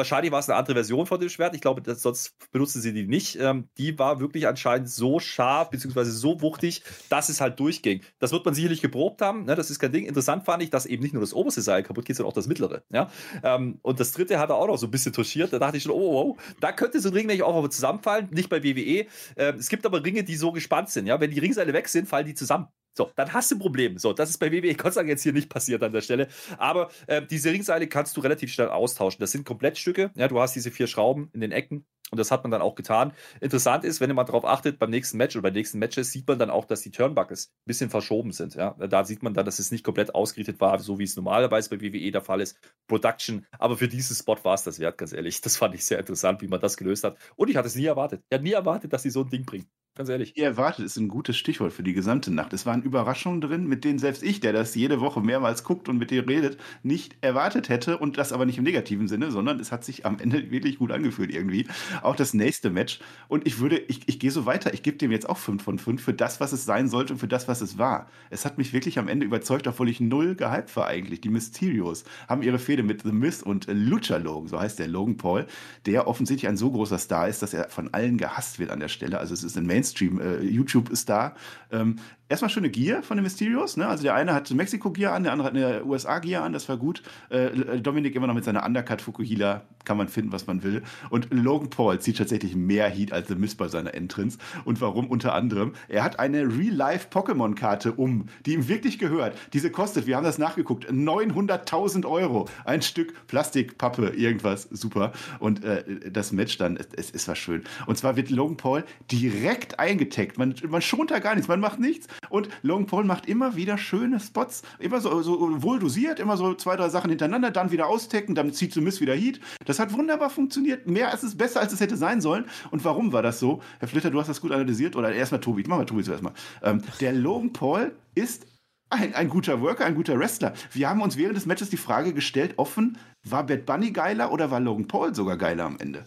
wahrscheinlich 0.01 0.33
war 0.33 0.41
es 0.41 0.49
eine 0.49 0.59
andere 0.59 0.75
Version 0.75 1.07
von 1.07 1.21
dem 1.21 1.29
Schwert. 1.29 1.55
Ich 1.55 1.61
glaube, 1.61 1.83
das, 1.83 2.01
sonst 2.01 2.35
benutzen 2.51 2.81
sie 2.81 2.93
die 2.93 3.07
nicht. 3.07 3.37
Ähm, 3.37 3.69
die 3.77 3.99
war 3.99 4.19
wirklich 4.19 4.49
anscheinend 4.49 4.89
so 4.89 5.21
scharf, 5.21 5.71
beziehungsweise 5.71 6.11
so 6.11 6.41
wuchtig, 6.41 6.83
dass 7.11 7.29
es 7.29 7.41
halt 7.41 7.61
durchging. 7.61 8.01
Das 8.19 8.33
wird 8.33 8.45
man 8.45 8.55
sicherlich 8.55 8.81
geprobt 8.81 9.21
haben. 9.21 9.45
Ne? 9.45 9.55
Das 9.55 9.71
ist 9.71 9.79
kein 9.79 9.93
Ding. 9.93 10.07
Interessant 10.07 10.45
fand 10.45 10.63
ich, 10.63 10.71
dass 10.71 10.87
eben 10.87 11.03
nicht 11.03 11.13
nur 11.13 11.21
das 11.21 11.35
oberste 11.35 11.61
Seil 11.61 11.83
kaputt 11.83 12.07
geht, 12.07 12.17
sondern 12.17 12.31
auch 12.31 12.35
das 12.35 12.47
mittlere. 12.47 12.83
Ja? 12.91 13.11
Ähm, 13.43 13.79
und 13.83 14.01
das 14.01 14.13
dritte 14.13 14.39
hat 14.39 14.49
er 14.49 14.57
auch 14.57 14.67
noch 14.67 14.79
so 14.79 14.87
ein 14.87 14.91
bisschen 14.91 15.13
touchiert. 15.13 15.53
Da 15.53 15.59
dachte 15.59 15.77
ich 15.77 15.83
schon, 15.83 15.93
oh, 15.93 15.99
oh, 15.99 16.21
oh. 16.31 16.37
da 16.61 16.73
könnte 16.73 16.99
so 17.01 17.11
ein 17.11 17.15
Ring 17.15 17.27
nämlich 17.27 17.43
auch 17.43 17.69
zusammenfallen. 17.69 18.29
Nicht 18.31 18.49
bei 18.49 18.65
WWE. 18.65 19.07
Ähm, 19.37 19.57
es 19.59 19.69
gibt 19.69 19.85
aber 19.85 20.03
Ringe, 20.03 20.25
die 20.25 20.37
so 20.37 20.51
gespannt 20.53 20.89
sind. 20.89 21.07
Ja? 21.07 21.21
Wenn 21.21 21.31
die 21.31 21.39
Ringseile 21.39 21.73
weg 21.75 21.89
sind, 21.89 22.09
fallen 22.09 22.27
die 22.27 22.35
zusammen. 22.35 22.69
So, 23.01 23.11
dann 23.17 23.33
hast 23.33 23.51
du 23.51 23.55
ein 23.55 23.61
Problem. 23.61 23.97
So, 23.97 24.13
das 24.13 24.29
ist 24.29 24.37
bei 24.37 24.53
WWE 24.53 24.75
Gott 24.75 24.93
sei 24.93 25.01
Dank 25.01 25.09
jetzt 25.09 25.23
hier 25.23 25.33
nicht 25.33 25.49
passiert 25.49 25.83
an 25.83 25.91
der 25.91 26.03
Stelle. 26.03 26.29
Aber 26.59 26.91
äh, 27.07 27.23
diese 27.25 27.51
Ringseile 27.51 27.87
kannst 27.87 28.15
du 28.15 28.21
relativ 28.21 28.53
schnell 28.53 28.69
austauschen. 28.69 29.21
Das 29.21 29.33
sind 29.33 29.47
Komplettstücke. 29.47 30.11
Ja, 30.17 30.29
du 30.29 30.39
hast 30.39 30.55
diese 30.55 30.71
vier 30.71 30.87
Schrauben 30.87 31.31
in 31.33 31.41
den 31.41 31.51
Ecken. 31.51 31.87
Und 32.11 32.19
das 32.19 32.31
hat 32.31 32.45
man 32.45 32.51
dann 32.51 32.61
auch 32.61 32.75
getan. 32.75 33.15
Interessant 33.41 33.85
ist, 33.85 34.03
wenn 34.03 34.15
mal 34.15 34.25
darauf 34.25 34.45
achtet, 34.45 34.79
beim 34.79 34.91
nächsten 34.91 35.17
Match 35.17 35.35
oder 35.35 35.45
bei 35.45 35.51
den 35.51 35.61
nächsten 35.61 35.79
Matches 35.79 36.13
sieht 36.13 36.29
man 36.29 36.39
dann 36.39 36.51
auch, 36.51 36.67
dass 36.67 36.83
die 36.83 36.91
Turnbuckles 36.91 37.47
ein 37.47 37.65
bisschen 37.65 37.89
verschoben 37.89 38.33
sind. 38.33 38.55
Ja? 38.55 38.77
Da 38.79 39.05
sieht 39.05 39.23
man 39.23 39.33
dann, 39.33 39.47
dass 39.47 39.61
es 39.61 39.71
nicht 39.71 39.83
komplett 39.83 40.15
ausgerichtet 40.15 40.61
war, 40.61 40.79
so 40.79 40.99
wie 40.99 41.05
es 41.05 41.17
normalerweise 41.17 41.71
bei 41.71 41.81
WWE 41.81 42.11
der 42.11 42.21
Fall 42.21 42.43
ist. 42.43 42.59
Production. 42.87 43.47
Aber 43.59 43.79
für 43.79 43.89
diesen 43.89 44.15
Spot 44.15 44.37
war 44.43 44.55
es 44.55 44.65
das 44.65 44.79
wert, 44.79 44.99
ganz 44.99 45.15
ehrlich. 45.15 45.41
Das 45.41 45.57
fand 45.57 45.75
ich 45.75 45.87
sehr 45.87 46.01
interessant, 46.01 46.43
wie 46.43 46.49
man 46.49 46.61
das 46.61 46.77
gelöst 46.77 47.05
hat. 47.05 47.17
Und 47.37 47.49
ich 47.49 47.57
hatte 47.57 47.69
es 47.69 47.77
nie 47.77 47.87
erwartet. 47.87 48.23
Ich 48.29 48.35
hatte 48.35 48.45
nie 48.45 48.53
erwartet, 48.53 48.93
dass 48.93 49.05
sie 49.05 49.11
so 49.11 49.23
ein 49.23 49.31
Ding 49.31 49.47
bringen. 49.47 49.71
Ganz 50.01 50.09
ehrlich. 50.09 50.33
Ihr 50.35 50.47
erwartet 50.47 50.87
ist 50.87 50.97
ein 50.97 51.09
gutes 51.09 51.37
Stichwort 51.37 51.75
für 51.75 51.83
die 51.83 51.93
gesamte 51.93 52.33
Nacht. 52.33 52.55
Es 52.55 52.65
waren 52.65 52.83
Überraschungen 52.83 53.43
drin, 53.43 53.67
mit 53.67 53.85
denen 53.85 53.99
selbst 53.99 54.23
ich, 54.23 54.41
der 54.41 54.55
das 54.55 54.75
jede 54.75 55.03
Woche 55.03 55.21
mehrmals 55.21 55.63
guckt 55.63 55.91
und 55.91 55.99
mit 55.99 56.11
dir 56.11 56.27
redet, 56.27 56.57
nicht 56.83 57.17
erwartet 57.21 57.69
hätte. 57.69 57.99
Und 57.99 58.17
das 58.17 58.33
aber 58.33 58.47
nicht 58.47 58.57
im 58.57 58.65
negativen 58.65 59.09
Sinne, 59.09 59.31
sondern 59.31 59.61
es 59.61 59.73
hat 59.73 59.85
sich 59.85 60.07
am 60.07 60.19
Ende 60.19 60.51
wirklich 60.51 60.79
gut 60.79 60.91
angefühlt 60.91 61.31
irgendwie. 61.31 61.67
Auch 62.01 62.17
das 62.17 62.33
nächste 62.33 62.71
Match. 62.71 63.01
Und 63.29 63.47
ich 63.47 63.61
würde, 63.61 63.77
ich, 63.77 64.01
ich 64.07 64.19
gehe 64.19 64.31
so 64.31 64.47
weiter. 64.47 64.73
Ich 64.73 64.83
gebe 64.83 64.97
dem 64.97 65.13
jetzt 65.13 65.29
auch 65.29 65.37
5 65.37 65.63
von 65.63 65.79
5 65.79 66.03
für 66.03 66.15
das, 66.15 66.41
was 66.41 66.53
es 66.53 66.65
sein 66.65 66.89
sollte 66.89 67.13
und 67.13 67.19
für 67.19 67.29
das, 67.29 67.47
was 67.47 67.61
es 67.61 67.77
war. 67.77 68.09
Es 68.31 68.47
hat 68.47 68.57
mich 68.57 68.73
wirklich 68.73 68.99
am 68.99 69.07
Ende 69.07 69.27
überzeugt, 69.27 69.67
obwohl 69.67 69.91
ich 69.91 70.01
null 70.01 70.35
gehypt 70.35 70.75
war 70.77 70.87
eigentlich. 70.87 71.21
Die 71.21 71.29
Mysterios 71.29 72.05
haben 72.27 72.43
ihre 72.43 72.59
Fehde 72.59 72.85
mit 72.85 73.03
The 73.03 73.13
Mist 73.13 73.43
und 73.43 73.67
Lucha 73.69 74.17
Logan, 74.17 74.49
so 74.49 74.59
heißt 74.59 74.79
der 74.79 74.89
Logan 74.89 75.19
Paul, 75.19 75.47
der 75.85 76.09
offensichtlich 76.09 76.49
ein 76.49 76.57
so 76.57 76.71
großer 76.71 76.97
Star 76.97 77.29
ist, 77.29 77.43
dass 77.43 77.53
er 77.53 77.69
von 77.69 77.93
allen 77.93 78.17
gehasst 78.17 78.59
wird 78.59 78.71
an 78.71 78.81
der 78.81 78.89
Stelle. 78.89 79.19
Also 79.19 79.35
es 79.35 79.45
ist 79.45 79.59
ein 79.59 79.67
Mainstream 79.67 79.90
äh, 79.99 80.43
YouTube-Star. 80.43 81.35
Ähm, 81.71 81.97
erstmal 82.31 82.49
schöne 82.49 82.71
Gear 82.71 83.03
von 83.03 83.17
den 83.17 83.25
Mysterios. 83.25 83.77
Ne? 83.77 83.87
Also 83.87 84.05
der 84.05 84.15
eine 84.15 84.33
hat 84.33 84.51
Mexiko-Gear 84.51 85.13
an, 85.13 85.25
der 85.25 85.33
andere 85.33 85.49
hat 85.49 85.57
eine 85.57 85.85
USA-Gear 85.85 86.45
an, 86.45 86.53
das 86.53 86.69
war 86.69 86.77
gut. 86.77 87.03
Äh, 87.29 87.81
Dominik 87.81 88.15
immer 88.15 88.29
noch 88.29 88.35
mit 88.35 88.45
seiner 88.45 88.65
Undercut 88.65 89.03
Fukuhila, 89.03 89.63
kann 89.85 89.97
man 89.97 90.09
finden, 90.09 90.33
was 90.33 90.47
man 90.47 90.63
will. 90.63 90.83
Und 91.11 91.29
Logan 91.31 91.71
Paul 91.71 91.99
zieht 91.99 92.19
tatsächlich 92.19 92.55
mehr 92.55 92.89
Heat 92.89 93.13
als 93.13 93.29
The 93.29 93.35
Mist 93.35 93.59
bei 93.59 93.69
seiner 93.69 93.95
Entrance. 93.95 94.39
Und 94.65 94.81
warum? 94.81 95.09
Unter 95.09 95.35
anderem, 95.35 95.73
er 95.89 96.05
hat 96.05 96.21
eine 96.21 96.43
Real-Life-Pokémon-Karte 96.43 97.93
um, 97.93 98.27
die 98.47 98.55
ihm 98.55 98.69
wirklich 98.69 98.99
gehört. 98.99 99.37
Diese 99.53 99.71
kostet, 99.71 100.07
wir 100.07 100.17
haben 100.17 100.25
das 100.25 100.39
nachgeguckt, 100.39 100.89
900.000 100.89 102.07
Euro. 102.07 102.49
Ein 102.65 102.83
Stück 102.83 103.27
Plastikpappe, 103.27 104.11
irgendwas, 104.11 104.69
super. 104.71 105.13
Und 105.41 105.65
äh, 105.65 106.11
das 106.11 106.31
Match 106.31 106.59
dann, 106.59 106.77
es, 106.77 107.11
es, 107.11 107.27
war 107.27 107.35
schön. 107.35 107.65
Und 107.87 107.99
zwar 107.99 108.17
wird 108.17 108.31
Logan 108.31 108.57
Paul 108.57 108.85
direkt 109.11 109.81
eingetaggt. 109.81 110.39
Man, 110.39 110.55
man 110.69 110.83
schont 110.83 111.11
da 111.11 111.19
gar 111.19 111.35
nichts, 111.35 111.49
man 111.49 111.59
macht 111.59 111.81
nichts. 111.81 112.07
Und 112.31 112.49
Logan 112.63 112.87
Paul 112.87 113.05
macht 113.05 113.27
immer 113.27 113.57
wieder 113.57 113.77
schöne 113.77 114.21
Spots, 114.21 114.63
immer 114.79 115.01
so, 115.01 115.21
so 115.23 115.63
wohl 115.63 115.79
dosiert, 115.79 116.19
immer 116.19 116.37
so 116.37 116.55
zwei, 116.55 116.77
drei 116.77 116.89
Sachen 116.89 117.11
hintereinander, 117.11 117.51
dann 117.51 117.71
wieder 117.71 117.89
austecken, 117.89 118.35
dann 118.35 118.53
zieht 118.53 118.73
zumindest 118.73 119.01
wieder 119.01 119.15
Heat. 119.15 119.41
Das 119.67 119.79
hat 119.79 119.93
wunderbar 119.93 120.31
funktioniert. 120.31 120.87
Mehr 120.87 121.11
als 121.11 121.23
es 121.23 121.37
besser, 121.37 121.61
als 121.61 121.73
es 121.73 121.81
hätte 121.81 121.97
sein 121.97 122.21
sollen. 122.21 122.47
Und 122.71 122.85
warum 122.85 123.13
war 123.13 123.23
das 123.23 123.39
so? 123.39 123.61
Herr 123.79 123.89
Flitter, 123.89 124.11
du 124.11 124.19
hast 124.19 124.29
das 124.29 124.41
gut 124.41 124.53
analysiert. 124.53 124.97
Oder 124.97 125.13
erstmal 125.13 125.41
Tobi, 125.41 125.65
machen 125.65 125.83
wir 125.83 125.87
Tobi 125.87 126.05
zuerst 126.05 126.23
mal. 126.23 126.33
Ähm, 126.63 126.83
der 127.01 127.13
Logan 127.13 127.53
Paul 127.53 127.93
ist 128.15 128.47
ein, 128.91 129.15
ein 129.15 129.29
guter 129.29 129.61
Worker, 129.61 129.85
ein 129.85 129.95
guter 129.95 130.19
Wrestler. 130.19 130.53
Wir 130.73 130.89
haben 130.89 131.01
uns 131.01 131.17
während 131.17 131.37
des 131.37 131.47
Matches 131.47 131.71
die 131.71 131.77
Frage 131.77 132.13
gestellt, 132.13 132.55
offen, 132.57 132.99
war 133.23 133.47
Bad 133.47 133.67
Bunny 133.67 133.93
geiler 133.93 134.33
oder 134.33 134.51
war 134.51 134.61
Logan 134.61 134.89
Paul 134.89 135.15
sogar 135.15 135.37
geiler 135.37 135.65
am 135.65 135.79
Ende? 135.79 136.05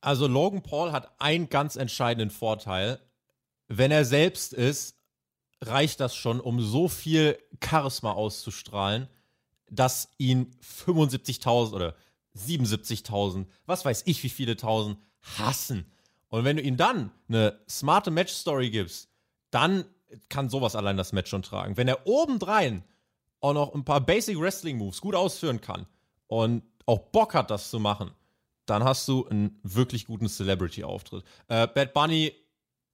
Also 0.00 0.26
Logan 0.26 0.62
Paul 0.62 0.92
hat 0.92 1.10
einen 1.18 1.48
ganz 1.48 1.76
entscheidenden 1.76 2.30
Vorteil. 2.30 3.00
Wenn 3.68 3.90
er 3.90 4.04
selbst 4.04 4.52
ist, 4.52 4.96
reicht 5.66 6.00
das 6.00 6.14
schon, 6.14 6.40
um 6.40 6.60
so 6.60 6.88
viel 6.88 7.38
Charisma 7.62 8.12
auszustrahlen, 8.12 9.08
dass 9.70 10.08
ihn 10.18 10.54
75.000 10.62 11.72
oder 11.72 11.94
77.000, 12.36 13.46
was 13.66 13.84
weiß 13.84 14.02
ich, 14.06 14.22
wie 14.22 14.28
viele 14.28 14.56
tausend 14.56 14.98
hassen. 15.38 15.86
Und 16.28 16.44
wenn 16.44 16.56
du 16.56 16.62
ihm 16.62 16.76
dann 16.76 17.10
eine 17.28 17.60
smarte 17.68 18.10
Match-Story 18.10 18.70
gibst, 18.70 19.08
dann 19.50 19.84
kann 20.28 20.48
sowas 20.48 20.76
allein 20.76 20.96
das 20.96 21.12
Match 21.12 21.30
schon 21.30 21.42
tragen. 21.42 21.76
Wenn 21.76 21.88
er 21.88 22.06
obendrein 22.06 22.84
auch 23.40 23.54
noch 23.54 23.74
ein 23.74 23.84
paar 23.84 24.00
Basic 24.00 24.38
Wrestling 24.38 24.78
Moves 24.78 25.00
gut 25.00 25.14
ausführen 25.14 25.60
kann 25.60 25.86
und 26.26 26.62
auch 26.86 26.98
Bock 26.98 27.34
hat, 27.34 27.50
das 27.50 27.70
zu 27.70 27.78
machen, 27.78 28.10
dann 28.66 28.84
hast 28.84 29.06
du 29.08 29.26
einen 29.28 29.58
wirklich 29.62 30.06
guten 30.06 30.28
Celebrity-Auftritt. 30.28 31.24
Äh, 31.48 31.66
Bad 31.68 31.92
Bunny 31.92 32.32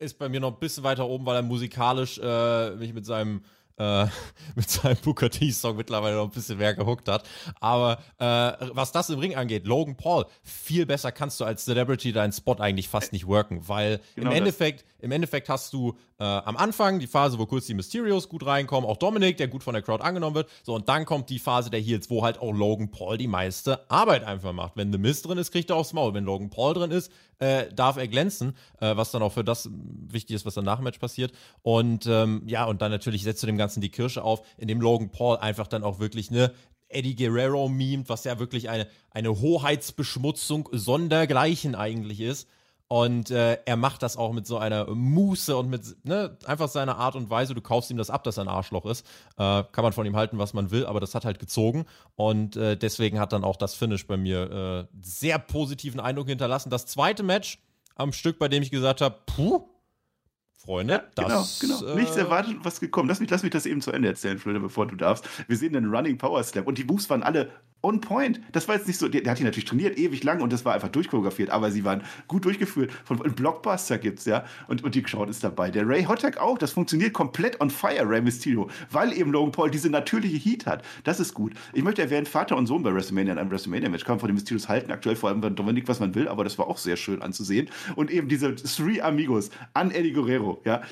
ist 0.00 0.18
bei 0.18 0.28
mir 0.28 0.40
noch 0.40 0.52
ein 0.54 0.58
bisschen 0.58 0.82
weiter 0.82 1.06
oben, 1.06 1.26
weil 1.26 1.36
er 1.36 1.42
musikalisch 1.42 2.18
äh, 2.18 2.70
mich 2.76 2.92
mit 2.92 3.04
seinem 3.06 3.42
äh, 3.76 4.06
mit 4.56 4.68
seinem 4.68 4.96
Booker 4.96 5.30
T-Song 5.30 5.76
mittlerweile 5.76 6.16
noch 6.16 6.24
ein 6.24 6.30
bisschen 6.30 6.58
mehr 6.58 6.74
gehuckt 6.74 7.08
hat. 7.08 7.28
Aber 7.60 7.98
äh, 8.18 8.66
was 8.72 8.92
das 8.92 9.10
im 9.10 9.18
Ring 9.18 9.36
angeht, 9.36 9.66
Logan 9.66 9.96
Paul, 9.96 10.26
viel 10.42 10.86
besser 10.86 11.12
kannst 11.12 11.38
du 11.40 11.44
als 11.44 11.64
Celebrity 11.64 12.12
deinen 12.12 12.32
Spot 12.32 12.56
eigentlich 12.58 12.88
fast 12.88 13.12
nicht 13.12 13.26
worken, 13.26 13.68
weil 13.68 14.00
Genau 14.14 14.28
im 14.28 14.30
das. 14.30 14.38
Endeffekt, 14.38 14.84
im 15.00 15.12
Endeffekt 15.12 15.48
hast 15.48 15.72
du 15.72 15.96
äh, 16.20 16.24
am 16.24 16.59
Anfang 16.59 16.98
die 16.98 17.06
Phase, 17.06 17.38
wo 17.38 17.46
kurz 17.46 17.66
die 17.66 17.74
Mysterios 17.74 18.28
gut 18.28 18.44
reinkommen, 18.44 18.88
auch 18.88 18.98
Dominik, 18.98 19.38
der 19.38 19.48
gut 19.48 19.62
von 19.62 19.72
der 19.72 19.83
Crowd 19.83 20.04
angenommen 20.04 20.37
wird. 20.37 20.50
So, 20.62 20.74
und 20.74 20.88
dann 20.88 21.06
kommt 21.06 21.30
die 21.30 21.38
Phase 21.38 21.70
der 21.70 21.80
Heels, 21.80 22.11
wo 22.11 22.22
halt 22.22 22.38
auch 22.38 22.52
Logan 22.52 22.90
Paul 22.90 23.16
die 23.16 23.26
meiste 23.26 23.90
Arbeit 23.90 24.24
einfach 24.24 24.52
macht. 24.52 24.76
Wenn 24.76 24.92
The 24.92 24.98
Mist 24.98 25.26
drin 25.26 25.38
ist, 25.38 25.50
kriegt 25.50 25.70
er 25.70 25.76
aufs 25.76 25.94
Maul. 25.94 26.12
Wenn 26.12 26.24
Logan 26.24 26.50
Paul 26.50 26.74
drin 26.74 26.90
ist, 26.90 27.11
äh, 27.38 27.72
darf 27.72 27.96
er 27.96 28.06
glänzen, 28.06 28.54
äh, 28.80 28.94
was 28.96 29.11
dann 29.12 29.22
auch 29.22 29.33
für 29.33 29.44
das 29.44 29.70
wichtig 29.72 30.37
ist, 30.37 30.44
was 30.44 30.54
dann 30.54 30.66
nach 30.66 30.76
dem 30.76 30.85
Match 30.85 30.98
passiert. 30.98 31.33
Und 31.62 32.06
ähm, 32.06 32.42
ja, 32.46 32.66
und 32.66 32.83
dann 32.83 32.90
natürlich 32.90 33.22
setzt 33.22 33.42
du 33.42 33.46
dem 33.46 33.56
Ganzen 33.56 33.80
die 33.80 33.90
Kirsche 33.90 34.22
auf, 34.22 34.42
indem 34.59 34.83
Logan 34.83 35.11
Paul 35.11 35.38
einfach 35.38 35.68
dann 35.68 35.83
auch 35.83 36.00
wirklich 36.00 36.30
eine 36.30 36.52
Eddie 36.90 37.14
Guerrero 37.14 37.68
memt, 37.68 38.11
was 38.11 38.24
ja 38.24 38.38
wirklich 38.38 38.68
eine, 38.68 38.87
eine 39.11 39.40
Hoheitsbeschmutzung 39.40 40.68
sondergleichen 40.72 41.74
eigentlich 41.74 42.20
ist. 42.20 42.46
Und 42.92 43.31
äh, 43.31 43.57
er 43.66 43.76
macht 43.76 44.03
das 44.03 44.16
auch 44.16 44.33
mit 44.33 44.48
so 44.48 44.59
einer 44.59 44.92
Muße 44.92 45.57
und 45.57 45.70
mit 45.70 46.05
ne, 46.05 46.37
einfach 46.44 46.68
seiner 46.68 46.96
Art 46.96 47.14
und 47.14 47.31
Weise. 47.31 47.55
Du 47.55 47.61
kaufst 47.61 47.88
ihm 47.92 47.96
das 47.96 48.11
ab, 48.11 48.24
dass 48.24 48.37
er 48.37 48.42
ein 48.42 48.48
Arschloch 48.48 48.85
ist. 48.85 49.07
Äh, 49.38 49.62
kann 49.70 49.85
man 49.85 49.92
von 49.92 50.07
ihm 50.07 50.16
halten, 50.16 50.38
was 50.38 50.55
man 50.55 50.72
will, 50.72 50.85
aber 50.87 50.98
das 50.98 51.14
hat 51.14 51.24
halt 51.24 51.38
gezogen. 51.38 51.87
Und 52.16 52.57
äh, 52.57 52.76
deswegen 52.76 53.20
hat 53.20 53.33
dann 53.33 53.44
auch 53.44 53.55
das 53.55 53.76
Finish 53.76 54.09
bei 54.09 54.16
mir 54.16 54.88
äh, 54.90 54.96
sehr 55.03 55.38
positiven 55.38 56.00
Eindruck 56.00 56.26
hinterlassen. 56.26 56.68
Das 56.68 56.87
zweite 56.87 57.22
Match 57.22 57.61
am 57.94 58.12
Stück, 58.12 58.40
bei 58.40 58.48
dem 58.48 58.61
ich 58.61 58.72
gesagt 58.72 59.03
habe, 59.03 59.20
puh, 59.24 59.68
Freunde, 60.62 61.09
das 61.14 61.59
genau, 61.59 61.79
genau. 61.81 61.94
Nichts 61.94 62.16
äh, 62.16 62.20
erwartet, 62.20 62.59
was 62.62 62.81
gekommen. 62.81 63.09
Lass 63.09 63.18
mich, 63.18 63.31
lass 63.31 63.42
mich 63.42 63.51
das 63.51 63.64
eben 63.64 63.81
zu 63.81 63.92
Ende 63.92 64.09
erzählen, 64.09 64.38
Flöte, 64.38 64.61
bevor 64.61 64.87
du 64.87 64.94
darfst. 64.94 65.27
Wir 65.49 65.57
sehen 65.57 65.73
den 65.73 65.87
Running 65.87 66.18
Power 66.18 66.42
Slam 66.42 66.64
und 66.64 66.77
die 66.77 66.85
Moves 66.85 67.09
waren 67.09 67.23
alle 67.23 67.51
on 67.83 68.01
point. 68.01 68.40
Das 68.53 68.68
war 68.68 68.77
jetzt 68.77 68.87
nicht 68.87 68.99
so, 68.99 69.09
der, 69.09 69.23
der 69.23 69.33
hat 69.33 69.38
die 69.38 69.44
natürlich 69.44 69.64
trainiert, 69.64 69.99
ewig 69.99 70.23
lang 70.23 70.40
und 70.40 70.53
das 70.53 70.64
war 70.64 70.75
einfach 70.75 70.88
durchchoreografiert, 70.88 71.51
aber 71.51 71.70
sie 71.70 71.85
waren 71.85 72.03
gut 72.29 72.44
durchgeführt. 72.44 72.92
Von 73.05 73.23
ein 73.25 73.35
Blockbuster 73.35 73.99
gibt's, 73.99 74.27
ja. 74.27 74.44
Und, 74.68 74.85
und 74.85 74.94
die 74.94 75.03
Crowd 75.03 75.31
ist 75.31 75.42
dabei. 75.42 75.70
Der 75.70 75.88
Ray 75.88 76.05
Hotak 76.05 76.38
auch, 76.38 76.59
das 76.59 76.73
funktioniert 76.73 77.12
komplett 77.12 77.61
on 77.61 77.70
fire, 77.70 78.07
Ray 78.07 78.20
Mysterio, 78.20 78.68
weil 78.90 79.12
eben 79.12 79.33
Logan 79.33 79.53
Paul 79.53 79.70
diese 79.70 79.88
natürliche 79.88 80.37
Heat 80.37 80.66
hat. 80.66 80.85
Das 81.05 81.20
ist 81.20 81.35
gut. 81.35 81.55
Ich 81.73 81.83
möchte 81.83 82.03
erwähnen, 82.03 82.27
Vater 82.27 82.57
und 82.57 82.66
Sohn 82.66 82.83
bei 82.83 82.92
WrestleMania 82.92 83.33
in 83.33 83.38
einem 83.38 83.51
WrestleMania-Match 83.51 84.05
kann 84.05 84.14
man 84.14 84.20
von 84.20 84.29
den 84.29 84.35
Mysterios 84.35 84.68
halten, 84.68 84.90
aktuell 84.90 85.16
vor 85.16 85.31
allem 85.31 85.40
bei 85.40 85.51
Dominik, 85.51 85.88
was 85.88 86.01
man 86.01 86.14
will, 86.14 86.29
aber 86.29 86.44
das 86.44 86.59
war 86.59 86.66
auch 86.66 86.79
sehr 86.79 86.96
schön 86.96 87.23
anzusehen. 87.23 87.70
Und 87.96 88.11
eben 88.11 88.29
diese 88.29 88.55
Three 88.57 89.01
Amigos 89.01 89.51
an 89.73 89.90
Eddie 89.90 90.12
Guerrero, 90.12 90.49
ja. 90.64 90.82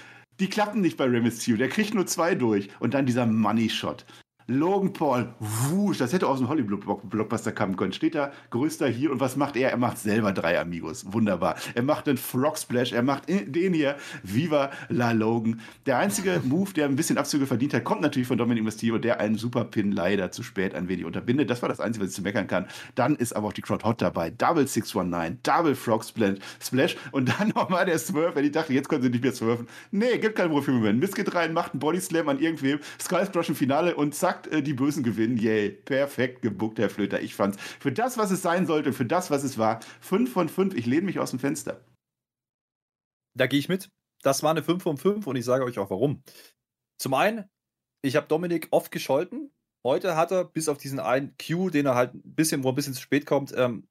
Die 0.41 0.49
klappen 0.49 0.81
nicht 0.81 0.97
bei 0.97 1.05
Rey 1.05 1.21
Mysterio, 1.21 1.57
der 1.57 1.69
kriegt 1.69 1.95
nur 1.95 2.07
zwei 2.07 2.35
durch. 2.35 2.69
Und 2.81 2.95
dann 2.95 3.07
dieser 3.07 3.27
Money 3.27 3.69
Shot. 3.69 4.05
Logan 4.51 4.95
Paul, 4.95 5.29
wusch, 5.41 5.99
das 5.99 6.15
hätte 6.15 6.27
aus 6.27 6.39
dem 6.39 6.49
Hollywood-Blockbuster 6.49 7.53
kommen 7.53 7.77
können. 7.77 7.93
Steht 7.93 8.15
da, 8.15 8.33
größter 8.49 8.89
hier 8.89 9.13
und 9.13 9.21
was 9.21 9.37
macht 9.37 9.57
er? 9.57 9.71
Er 9.71 9.77
macht 9.77 9.99
selber 9.99 10.33
drei 10.33 10.59
Amigos. 10.59 11.05
Wunderbar. 11.13 11.57
Er 11.75 11.83
macht 11.83 12.09
einen 12.09 12.17
Frog 12.17 12.57
Splash, 12.57 12.93
er 12.93 13.03
macht 13.03 13.29
den 13.29 13.75
hier. 13.75 13.97
Viva 14.23 14.71
la 14.89 15.13
Logan. 15.13 15.61
Der 15.85 15.99
einzige 15.99 16.41
Move, 16.45 16.73
der 16.73 16.87
ein 16.87 16.97
bisschen 16.97 17.19
Abzüge 17.19 17.47
verdient 17.47 17.75
hat, 17.75 17.85
kommt 17.85 18.01
natürlich 18.01 18.27
von 18.27 18.39
Dominic 18.39 18.65
Mysterio, 18.65 18.97
der 18.97 19.21
einen 19.21 19.37
Super 19.37 19.65
Pin 19.65 19.93
leider 19.93 20.31
zu 20.31 20.43
spät 20.43 20.75
ein 20.75 20.89
wenig 20.89 21.05
unterbindet. 21.05 21.51
Das 21.51 21.61
war 21.61 21.69
das 21.69 21.79
Einzige, 21.79 22.07
was 22.07 22.13
ich 22.13 22.17
zu 22.17 22.23
meckern 22.23 22.47
kann. 22.47 22.69
Dann 22.95 23.17
ist 23.17 23.37
aber 23.37 23.49
auch 23.49 23.53
die 23.53 23.61
Crowd 23.61 23.85
hot 23.85 24.01
dabei. 24.01 24.31
Double 24.31 24.67
619, 24.67 25.41
Double 25.43 25.75
Frog 25.75 26.05
Splash 26.05 26.97
und 27.13 27.39
dann 27.39 27.49
nochmal 27.55 27.85
der 27.85 27.99
Swerve, 27.99 28.37
wenn 28.37 28.47
ich 28.47 28.53
dachte, 28.53 28.73
jetzt 28.73 28.89
können 28.89 29.03
sie 29.03 29.11
nicht 29.11 29.23
mehr 29.23 29.35
swerven. 29.35 29.67
Nee, 29.91 30.17
gibt 30.17 30.37
keinen 30.37 30.53
Wurf-Moment. 30.53 30.99
Miss 30.99 31.15
geht 31.15 31.35
rein, 31.35 31.53
macht 31.53 31.73
einen 31.73 31.81
Body 31.81 32.01
Slam 32.01 32.31
an 32.31 32.39
irgendwem, 32.39 32.79
Skull 32.99 33.27
Crush 33.31 33.51
im 33.51 33.55
Finale 33.55 33.95
und 33.95 34.15
zack, 34.15 34.38
äh, 34.47 34.63
die 34.63 34.75
Bösen 34.75 35.03
gewinnen. 35.03 35.37
Yay, 35.37 35.71
perfekt 35.71 36.43
gebuckt, 36.43 36.79
Herr 36.79 36.91
Flöter. 36.91 37.21
Ich 37.21 37.35
fand's 37.35 37.61
für 37.81 37.93
das, 37.93 38.17
was 38.17 38.31
es 38.31 38.43
sein 38.43 38.67
sollte, 38.67 38.93
für 38.93 39.05
das, 39.05 39.31
was 39.31 39.43
es 39.43 39.59
war, 39.59 39.81
5 40.01 40.33
von 40.33 40.49
5. 40.49 40.75
Ich 40.75 40.87
lehne 40.87 41.07
mich 41.07 41.19
aus 41.19 41.31
dem 41.31 41.39
Fenster. 41.39 41.85
Da 43.37 43.47
gehe 43.47 43.59
ich 43.59 43.69
mit. 43.69 43.91
Das 44.23 44.43
war 44.43 44.51
eine 44.51 44.63
5 44.63 44.83
von 44.83 44.97
5 44.97 45.27
und 45.27 45.37
ich 45.37 45.45
sage 45.45 45.65
euch 45.65 45.79
auch 45.79 45.91
warum. 45.91 46.23
Zum 47.01 47.15
einen, 47.15 47.49
ich 48.03 48.17
habe 48.17 48.27
Dominik 48.27 48.69
oft 48.71 48.91
gescholten. 48.91 49.53
Heute 49.85 50.17
hat 50.17 50.33
er, 50.33 50.45
bis 50.45 50.69
auf 50.69 50.79
diesen 50.79 51.01
einen 51.01 51.37
Q, 51.39 51.71
den 51.71 51.87
er 51.87 51.95
halt 51.95 52.15
ein 52.15 52.35
bisschen, 52.35 52.65
wo 52.65 52.71
ein 52.71 52.75
bisschen 52.75 52.95
zu 52.95 53.01
spät 53.01 53.27
kommt, 53.27 53.53
ähm, 53.57 53.89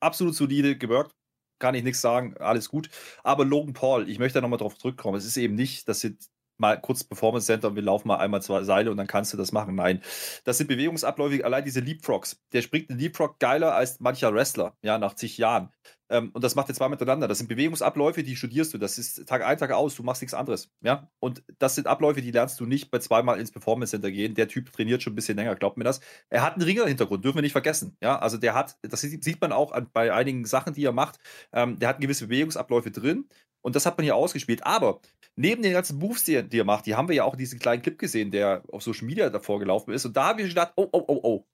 absolut 0.00 0.34
solide 0.34 0.76
gewirkt. 0.78 1.14
Kann 1.60 1.74
ich 1.74 1.82
nichts 1.82 2.00
sagen, 2.00 2.36
alles 2.36 2.68
gut. 2.68 2.88
Aber 3.24 3.44
Logan 3.44 3.72
Paul, 3.72 4.08
ich 4.08 4.20
möchte 4.20 4.34
da 4.34 4.42
nochmal 4.42 4.60
drauf 4.60 4.78
zurückkommen. 4.78 5.18
Es 5.18 5.24
ist 5.24 5.36
eben 5.36 5.56
nicht, 5.56 5.88
dass 5.88 6.00
sind 6.00 6.28
mal 6.58 6.80
kurz 6.80 7.04
Performance 7.04 7.46
Center 7.46 7.68
und 7.68 7.76
wir 7.76 7.82
laufen 7.82 8.08
mal 8.08 8.16
einmal 8.16 8.42
zwei 8.42 8.62
Seile 8.64 8.90
und 8.90 8.96
dann 8.96 9.06
kannst 9.06 9.32
du 9.32 9.36
das 9.36 9.52
machen. 9.52 9.74
Nein, 9.74 10.02
das 10.44 10.58
sind 10.58 10.66
Bewegungsabläufe, 10.66 11.44
allein 11.44 11.64
diese 11.64 11.80
Leapfrogs. 11.80 12.42
Der 12.52 12.62
springt 12.62 12.90
einen 12.90 12.98
Leapfrog 12.98 13.38
geiler 13.38 13.74
als 13.74 14.00
mancher 14.00 14.34
Wrestler, 14.34 14.76
ja, 14.82 14.98
nach 14.98 15.14
zig 15.14 15.38
Jahren. 15.38 15.70
Ähm, 16.10 16.30
und 16.32 16.42
das 16.42 16.54
macht 16.54 16.68
er 16.68 16.74
zwei 16.74 16.88
miteinander. 16.88 17.28
Das 17.28 17.38
sind 17.38 17.48
Bewegungsabläufe, 17.48 18.22
die 18.22 18.36
studierst 18.36 18.72
du. 18.72 18.78
Das 18.78 18.98
ist 18.98 19.26
Tag 19.28 19.44
ein, 19.44 19.58
Tag 19.58 19.72
aus. 19.72 19.94
Du 19.94 20.02
machst 20.02 20.22
nichts 20.22 20.34
anderes, 20.34 20.70
ja. 20.80 21.10
Und 21.20 21.42
das 21.58 21.74
sind 21.74 21.86
Abläufe, 21.86 22.22
die 22.22 22.30
lernst 22.30 22.58
du 22.60 22.66
nicht 22.66 22.90
bei 22.90 22.98
zweimal 22.98 23.38
ins 23.38 23.50
Performance 23.50 23.90
Center 23.90 24.10
gehen. 24.10 24.34
Der 24.34 24.48
Typ 24.48 24.72
trainiert 24.72 25.02
schon 25.02 25.12
ein 25.12 25.16
bisschen 25.16 25.36
länger, 25.36 25.54
glaubt 25.56 25.76
mir 25.76 25.84
das. 25.84 26.00
Er 26.30 26.42
hat 26.42 26.54
einen 26.54 26.62
Ringer-Hintergrund, 26.62 27.24
dürfen 27.24 27.36
wir 27.36 27.42
nicht 27.42 27.52
vergessen, 27.52 27.96
ja. 28.00 28.18
Also 28.18 28.38
der 28.38 28.54
hat, 28.54 28.76
das 28.82 29.00
sieht 29.02 29.40
man 29.40 29.52
auch 29.52 29.72
an, 29.72 29.88
bei 29.92 30.12
einigen 30.12 30.44
Sachen, 30.44 30.74
die 30.74 30.84
er 30.84 30.92
macht. 30.92 31.18
Ähm, 31.52 31.78
der 31.78 31.88
hat 31.88 32.00
gewisse 32.00 32.26
Bewegungsabläufe 32.28 32.90
drin. 32.90 33.28
Und 33.62 33.76
das 33.76 33.86
hat 33.86 33.96
man 33.98 34.04
hier 34.04 34.16
ausgespielt. 34.16 34.64
Aber 34.64 35.00
neben 35.36 35.62
den 35.62 35.72
ganzen 35.72 35.98
Moves, 35.98 36.24
die 36.24 36.34
er, 36.34 36.42
die 36.42 36.60
er 36.60 36.64
macht, 36.64 36.86
die 36.86 36.94
haben 36.94 37.08
wir 37.08 37.16
ja 37.16 37.24
auch 37.24 37.34
in 37.34 37.38
diesem 37.38 37.58
kleinen 37.58 37.82
Clip 37.82 37.98
gesehen, 37.98 38.30
der 38.30 38.62
auf 38.72 38.82
Social 38.82 39.06
Media 39.06 39.30
davor 39.30 39.58
gelaufen 39.58 39.92
ist. 39.92 40.04
Und 40.04 40.16
da 40.16 40.28
habe 40.28 40.42
ich 40.42 40.48
gedacht, 40.48 40.72
oh, 40.76 40.88
oh, 40.92 41.04
oh, 41.06 41.20
oh. 41.22 41.46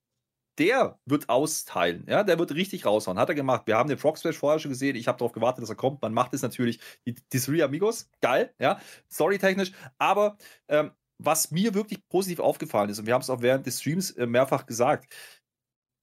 Der 0.57 1.01
wird 1.05 1.29
austeilen, 1.29 2.07
ja, 2.09 2.23
der 2.23 2.39
wird 2.39 2.55
richtig 2.55 2.87
raushauen. 2.87 3.19
Hat 3.19 3.29
er 3.29 3.35
gemacht. 3.35 3.67
Wir 3.67 3.77
haben 3.77 3.89
den 3.89 3.99
Frog 3.99 4.19
Splash 4.19 4.39
vorher 4.39 4.61
schon 4.61 4.71
gesehen. 4.71 4.95
Ich 4.95 5.09
habe 5.09 5.19
darauf 5.19 5.33
gewartet, 5.33 5.63
dass 5.63 5.69
er 5.69 5.75
kommt. 5.75 6.01
Man 6.01 6.15
macht 6.15 6.33
es 6.33 6.43
natürlich, 6.43 6.79
die, 7.05 7.17
die 7.33 7.41
Three 7.41 7.61
Amigos, 7.63 8.09
geil, 8.21 8.55
ja, 8.61 8.79
storytechnisch. 9.11 9.73
Aber 9.99 10.37
ähm, 10.69 10.93
was 11.19 11.51
mir 11.51 11.75
wirklich 11.75 12.07
positiv 12.09 12.39
aufgefallen 12.39 12.89
ist, 12.91 13.01
und 13.01 13.07
wir 13.07 13.15
haben 13.15 13.23
es 13.23 13.31
auch 13.31 13.43
während 13.43 13.67
des 13.67 13.81
Streams 13.81 14.13
äh, 14.13 14.27
mehrfach 14.27 14.67
gesagt, 14.67 15.13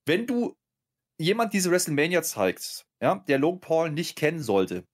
wenn 0.05 0.27
du 0.27 0.57
jemand 1.19 1.53
diese 1.53 1.71
WrestleMania 1.71 2.23
zeigst, 2.23 2.87
ja, 3.01 3.15
der 3.27 3.39
Logan 3.39 3.61
Paul 3.61 3.91
nicht 3.91 4.17
kennen 4.17 4.41
sollte, 4.41 4.85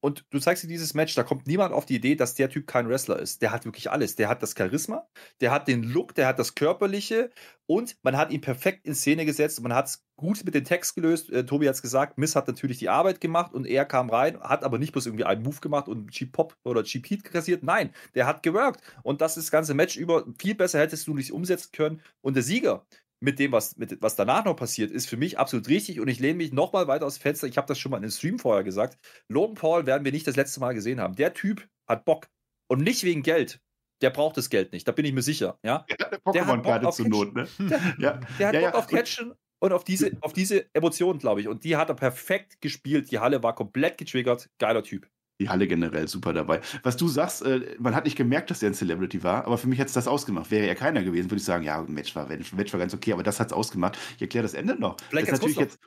und 0.00 0.24
du 0.30 0.38
zeigst 0.38 0.62
dir 0.62 0.68
dieses 0.68 0.94
Match, 0.94 1.14
da 1.14 1.24
kommt 1.24 1.46
niemand 1.46 1.72
auf 1.72 1.84
die 1.84 1.96
Idee, 1.96 2.14
dass 2.14 2.34
der 2.34 2.48
Typ 2.48 2.66
kein 2.66 2.88
Wrestler 2.88 3.18
ist. 3.18 3.42
Der 3.42 3.50
hat 3.50 3.64
wirklich 3.64 3.90
alles. 3.90 4.14
Der 4.14 4.28
hat 4.28 4.42
das 4.42 4.54
Charisma, 4.56 5.08
der 5.40 5.50
hat 5.50 5.66
den 5.66 5.82
Look, 5.82 6.14
der 6.14 6.28
hat 6.28 6.38
das 6.38 6.54
Körperliche 6.54 7.30
und 7.66 7.96
man 8.02 8.16
hat 8.16 8.30
ihn 8.30 8.40
perfekt 8.40 8.86
in 8.86 8.94
Szene 8.94 9.24
gesetzt. 9.26 9.60
Man 9.60 9.74
hat 9.74 9.86
es 9.86 10.04
gut 10.16 10.44
mit 10.44 10.54
dem 10.54 10.64
Text 10.64 10.94
gelöst. 10.94 11.30
Äh, 11.30 11.44
Tobi 11.44 11.66
hat 11.66 11.74
es 11.74 11.82
gesagt, 11.82 12.16
Miss 12.16 12.36
hat 12.36 12.46
natürlich 12.46 12.78
die 12.78 12.88
Arbeit 12.88 13.20
gemacht 13.20 13.52
und 13.54 13.66
er 13.66 13.84
kam 13.84 14.08
rein, 14.08 14.40
hat 14.40 14.62
aber 14.62 14.78
nicht 14.78 14.92
bloß 14.92 15.06
irgendwie 15.06 15.24
einen 15.24 15.42
Move 15.42 15.60
gemacht 15.60 15.88
und 15.88 16.10
Cheap 16.10 16.32
Pop 16.32 16.56
oder 16.64 16.84
Cheap 16.84 17.08
Heat 17.10 17.24
kassiert. 17.24 17.62
Nein, 17.64 17.92
der 18.14 18.26
hat 18.26 18.42
geworkt. 18.42 18.80
Und 19.02 19.20
das 19.20 19.36
ist 19.36 19.46
das 19.46 19.50
ganze 19.50 19.74
Match 19.74 19.96
über. 19.96 20.24
Viel 20.38 20.54
besser 20.54 20.78
hättest 20.78 21.06
du 21.08 21.14
nicht 21.14 21.32
umsetzen 21.32 21.70
können. 21.72 22.02
Und 22.20 22.34
der 22.34 22.42
Sieger, 22.42 22.86
mit 23.20 23.38
dem, 23.38 23.52
was, 23.52 23.76
mit, 23.76 24.00
was 24.00 24.16
danach 24.16 24.44
noch 24.44 24.54
passiert, 24.54 24.90
ist 24.90 25.08
für 25.08 25.16
mich 25.16 25.38
absolut 25.38 25.68
richtig 25.68 26.00
und 26.00 26.08
ich 26.08 26.20
lehne 26.20 26.36
mich 26.36 26.52
nochmal 26.52 26.86
weiter 26.86 27.06
aus 27.06 27.16
dem 27.18 27.22
Fenster. 27.22 27.46
Ich 27.46 27.56
habe 27.56 27.66
das 27.66 27.78
schon 27.78 27.90
mal 27.90 27.96
in 27.98 28.04
einem 28.04 28.12
Stream 28.12 28.38
vorher 28.38 28.64
gesagt. 28.64 28.98
Logan 29.28 29.54
Paul 29.54 29.86
werden 29.86 30.04
wir 30.04 30.12
nicht 30.12 30.26
das 30.26 30.36
letzte 30.36 30.60
Mal 30.60 30.74
gesehen 30.74 31.00
haben. 31.00 31.16
Der 31.16 31.34
Typ 31.34 31.68
hat 31.86 32.04
Bock 32.04 32.28
und 32.68 32.82
nicht 32.82 33.02
wegen 33.04 33.22
Geld. 33.22 33.60
Der 34.00 34.10
braucht 34.10 34.36
das 34.36 34.48
Geld 34.48 34.72
nicht, 34.72 34.86
da 34.86 34.92
bin 34.92 35.04
ich 35.04 35.12
mir 35.12 35.22
sicher. 35.22 35.58
Ja? 35.64 35.84
Ja, 35.88 35.96
der 35.96 36.20
Pokémon-Karte 36.22 36.90
zur 36.90 37.08
Not, 37.08 37.34
ne? 37.34 37.48
Der, 37.58 37.80
ja. 37.98 38.20
der 38.38 38.48
hat 38.48 38.54
Ja, 38.54 38.60
Bock 38.60 38.74
ja. 38.74 38.74
auf 38.74 38.86
Catchen 38.86 39.34
und 39.58 39.72
auf 39.72 39.82
diese, 39.82 40.12
auf 40.20 40.32
diese 40.32 40.72
Emotionen, 40.72 41.18
glaube 41.18 41.40
ich. 41.40 41.48
Und 41.48 41.64
die 41.64 41.76
hat 41.76 41.88
er 41.88 41.96
perfekt 41.96 42.60
gespielt. 42.60 43.10
Die 43.10 43.18
Halle 43.18 43.42
war 43.42 43.56
komplett 43.56 43.98
getriggert. 43.98 44.48
Geiler 44.58 44.84
Typ. 44.84 45.08
Die 45.40 45.48
Halle 45.48 45.68
generell 45.68 46.08
super 46.08 46.32
dabei. 46.32 46.60
Was 46.82 46.96
du 46.96 47.06
sagst, 47.06 47.42
äh, 47.42 47.76
man 47.78 47.94
hat 47.94 48.04
nicht 48.04 48.16
gemerkt, 48.16 48.50
dass 48.50 48.62
er 48.62 48.70
ein 48.70 48.74
Celebrity 48.74 49.22
war, 49.22 49.44
aber 49.46 49.56
für 49.56 49.68
mich 49.68 49.78
hat 49.78 49.86
es 49.86 49.92
das 49.92 50.08
ausgemacht. 50.08 50.50
Wäre 50.50 50.66
er 50.66 50.74
keiner 50.74 51.02
gewesen, 51.04 51.30
würde 51.30 51.36
ich 51.36 51.44
sagen, 51.44 51.62
ja, 51.64 51.80
Match 51.82 52.16
war, 52.16 52.26
Match 52.28 52.72
war 52.72 52.80
ganz 52.80 52.92
okay, 52.92 53.12
aber 53.12 53.22
das 53.22 53.38
hat 53.38 53.48
es 53.48 53.52
ausgemacht. 53.52 53.96
Ich 54.16 54.22
erkläre 54.22 54.42
das 54.42 54.54
Ende 54.54 54.74
noch. 54.74 54.96
Vielleicht 55.08 55.30
das 55.30 55.40
ganz 55.40 55.54
kurz 55.54 55.72
noch. 55.74 55.78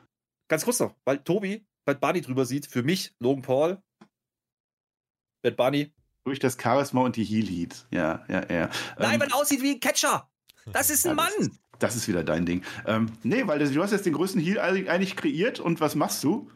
Ganz 0.48 0.64
kurz 0.66 0.80
noch, 0.80 0.96
weil 1.06 1.18
Tobi 1.20 1.66
Bad 1.86 2.00
Bunny 2.00 2.22
drüber 2.22 2.46
sieht. 2.46 2.66
Für 2.68 2.84
mich 2.84 3.14
Logan 3.20 3.42
Paul, 3.42 3.82
Bad 5.44 5.58
Bunny. 5.58 5.92
durch 6.24 6.40
das 6.40 6.58
Charisma 6.62 7.02
und 7.02 7.16
die 7.16 7.24
Heel 7.24 7.48
Heat. 7.48 7.88
Ja, 7.92 8.24
ja, 8.30 8.42
ja. 8.50 8.70
Nein, 8.98 9.16
Ähm, 9.16 9.20
weil 9.22 9.28
er 9.30 9.36
aussieht 9.36 9.62
wie 9.62 9.72
ein 9.72 9.80
Catcher. 9.80 10.30
Das 10.72 10.90
ist 10.90 11.06
ein 11.08 11.18
Ja, 11.18 11.26
das 11.26 11.38
Mann. 11.40 11.58
Das 11.80 11.96
ist 11.96 12.08
wieder 12.08 12.24
dein 12.24 12.46
Ding. 12.46 12.64
Ähm, 12.86 13.12
nee, 13.24 13.48
weil 13.48 13.58
das, 13.60 13.72
du 13.72 13.82
hast 13.82 13.92
jetzt 13.92 14.06
den 14.06 14.14
größten 14.14 14.40
Heal 14.40 14.60
eigentlich 14.60 14.90
eigentlich 14.90 15.16
kreiert 15.16 15.60
und 15.60 15.82
was 15.82 15.96
machst 15.96 16.24
du? 16.24 16.50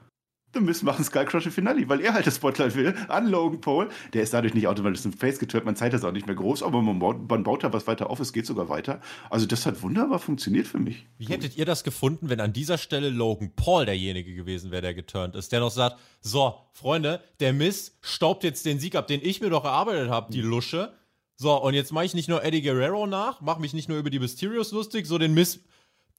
Du 0.56 0.62
müsst 0.62 0.84
machen 0.84 1.04
Skullcrush 1.04 1.48
im 1.48 1.52
Finale, 1.52 1.90
weil 1.90 2.00
er 2.00 2.14
halt 2.14 2.26
das 2.26 2.38
Spotlight 2.38 2.76
will 2.76 2.96
an 3.10 3.28
Logan 3.28 3.60
Paul. 3.60 3.90
Der 4.14 4.24
ist 4.24 4.34
dadurch 4.34 4.54
nicht 4.54 4.68
automatisch 4.68 5.04
im 5.04 5.12
Face 5.12 5.38
geturnt, 5.38 5.66
man 5.66 5.76
zeigt 5.76 5.94
das 5.94 6.06
auch 6.06 6.14
nicht 6.14 6.28
mehr 6.28 6.36
groß, 6.36 6.64
aber 6.64 6.82
man 6.82 6.98
baut, 6.98 7.30
man 7.30 7.44
baut 7.44 7.66
da 7.66 7.74
was 7.74 7.88
weiter 7.88 8.10
auf, 8.10 8.22
es 8.22 8.32
geht 8.32 8.46
sogar 8.46 8.70
weiter. 8.70 9.02
Also 9.30 9.46
das 9.46 9.66
hat 9.66 9.82
wunderbar 9.82 10.18
funktioniert 10.18 10.66
für 10.66 10.80
mich. 10.80 11.08
Wie 11.18 11.26
hättet 11.26 11.58
ihr 11.58 11.66
das 11.66 11.84
gefunden, 11.84 12.30
wenn 12.30 12.40
an 12.40 12.54
dieser 12.54 12.78
Stelle 12.78 13.10
Logan 13.10 13.52
Paul 13.54 13.86
derjenige 13.86 14.34
gewesen 14.34 14.72
wäre, 14.72 14.82
der 14.82 14.94
geturnt 14.94 15.36
ist, 15.36 15.52
der 15.52 15.60
noch 15.60 15.72
sagt, 15.72 15.98
so, 16.22 16.56
Freunde, 16.72 17.22
der 17.42 17.52
Miss 17.52 17.98
staubt 18.00 18.46
jetzt 18.46 18.66
den 18.66 18.80
Sieg 18.80 18.96
ab, 18.96 19.08
den 19.08 19.20
ich 19.22 19.42
mir 19.42 19.50
doch 19.50 19.66
erarbeitet 19.66 20.10
habe, 20.10 20.32
die 20.32 20.40
Lusche. 20.40 20.94
So, 21.36 21.62
und 21.62 21.74
jetzt 21.74 21.92
mache 21.92 22.06
ich 22.06 22.14
nicht 22.14 22.30
nur 22.30 22.46
Eddie 22.46 22.62
Guerrero 22.62 23.08
nach, 23.08 23.42
mache 23.42 23.60
mich 23.60 23.74
nicht 23.74 23.90
nur 23.90 23.98
über 23.98 24.10
die 24.10 24.20
Mysterios 24.20 24.72
lustig, 24.72 25.06
so 25.06 25.18
den 25.18 25.34
Miss, 25.34 25.60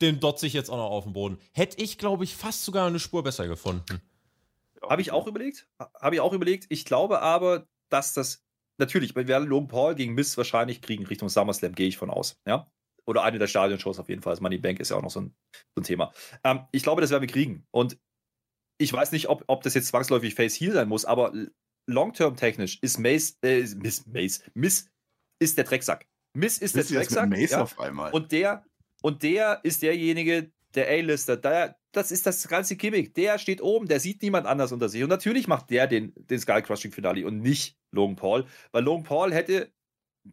den 0.02 0.20
dotze 0.20 0.46
ich 0.46 0.52
jetzt 0.52 0.68
auch 0.68 0.76
noch 0.76 0.90
auf 0.90 1.04
den 1.04 1.14
Boden. 1.14 1.38
Hätte 1.52 1.82
ich, 1.82 1.96
glaube 1.96 2.24
ich, 2.24 2.36
fast 2.36 2.66
sogar 2.66 2.86
eine 2.86 2.98
Spur 2.98 3.22
besser 3.22 3.48
gefunden. 3.48 4.02
Habe 4.82 5.02
ich 5.02 5.12
auch 5.12 5.26
überlegt. 5.26 5.68
Habe 5.78 6.16
ich 6.16 6.20
auch 6.20 6.32
überlegt. 6.32 6.66
Ich 6.68 6.84
glaube 6.84 7.20
aber, 7.22 7.66
dass 7.90 8.14
das 8.14 8.44
natürlich, 8.78 9.14
wir 9.14 9.28
werden 9.28 9.48
Logan 9.48 9.68
Paul 9.68 9.94
gegen 9.94 10.14
Miss 10.14 10.36
wahrscheinlich 10.36 10.82
kriegen 10.82 11.06
Richtung 11.06 11.28
SummerSlam, 11.28 11.74
gehe 11.74 11.88
ich 11.88 11.96
von 11.96 12.10
aus. 12.10 12.40
Ja. 12.46 12.70
Oder 13.06 13.22
eine 13.22 13.38
der 13.38 13.46
Stadionshows 13.46 13.98
auf 13.98 14.08
jeden 14.08 14.22
Fall. 14.22 14.32
Das 14.32 14.40
Money 14.40 14.58
Bank 14.58 14.80
ist 14.80 14.90
ja 14.90 14.96
auch 14.96 15.02
noch 15.02 15.10
so 15.10 15.20
ein, 15.20 15.34
so 15.74 15.80
ein 15.80 15.84
Thema. 15.84 16.12
Ähm, 16.44 16.66
ich 16.72 16.82
glaube, 16.82 17.00
das 17.00 17.10
werden 17.10 17.22
wir 17.22 17.28
kriegen. 17.28 17.64
Und 17.70 17.98
ich 18.78 18.92
weiß 18.92 19.12
nicht, 19.12 19.28
ob, 19.28 19.44
ob 19.46 19.62
das 19.62 19.74
jetzt 19.74 19.88
zwangsläufig 19.88 20.34
Face 20.34 20.54
Heel 20.54 20.72
sein 20.72 20.88
muss, 20.88 21.04
aber 21.04 21.32
long-term 21.88 22.36
technisch 22.36 22.78
ist 22.82 22.98
Mace, 22.98 23.38
äh, 23.42 23.62
Miss, 23.76 24.06
Mace, 24.06 24.42
Miss 24.54 24.90
ist 25.40 25.56
der 25.56 25.64
Drecksack. 25.64 26.06
Miss 26.36 26.58
ist 26.58 26.74
Wisst 26.74 26.90
der 26.90 26.98
Drecksack. 26.98 27.28
Mace 27.30 27.50
ja? 27.52 27.62
auf 27.62 27.78
einmal? 27.78 28.12
Und 28.12 28.32
der, 28.32 28.66
und 29.02 29.22
der 29.22 29.60
ist 29.62 29.82
derjenige, 29.82 30.52
der 30.76 30.88
A-Lister, 30.88 31.36
der, 31.36 31.76
das 31.92 32.10
ist 32.12 32.26
das 32.26 32.46
ganze 32.48 32.76
Gimmick. 32.76 33.14
Der 33.14 33.38
steht 33.38 33.60
oben, 33.62 33.88
der 33.88 34.00
sieht 34.00 34.22
niemand 34.22 34.46
anders 34.46 34.72
unter 34.72 34.88
sich. 34.88 35.02
Und 35.02 35.08
natürlich 35.08 35.48
macht 35.48 35.70
der 35.70 35.86
den, 35.86 36.12
den 36.16 36.38
Skull 36.38 36.62
Crushing 36.62 36.92
Finale 36.92 37.26
und 37.26 37.40
nicht 37.40 37.78
Logan 37.92 38.16
Paul, 38.16 38.46
weil 38.72 38.84
Logan 38.84 39.04
Paul 39.04 39.32
hätte 39.32 39.72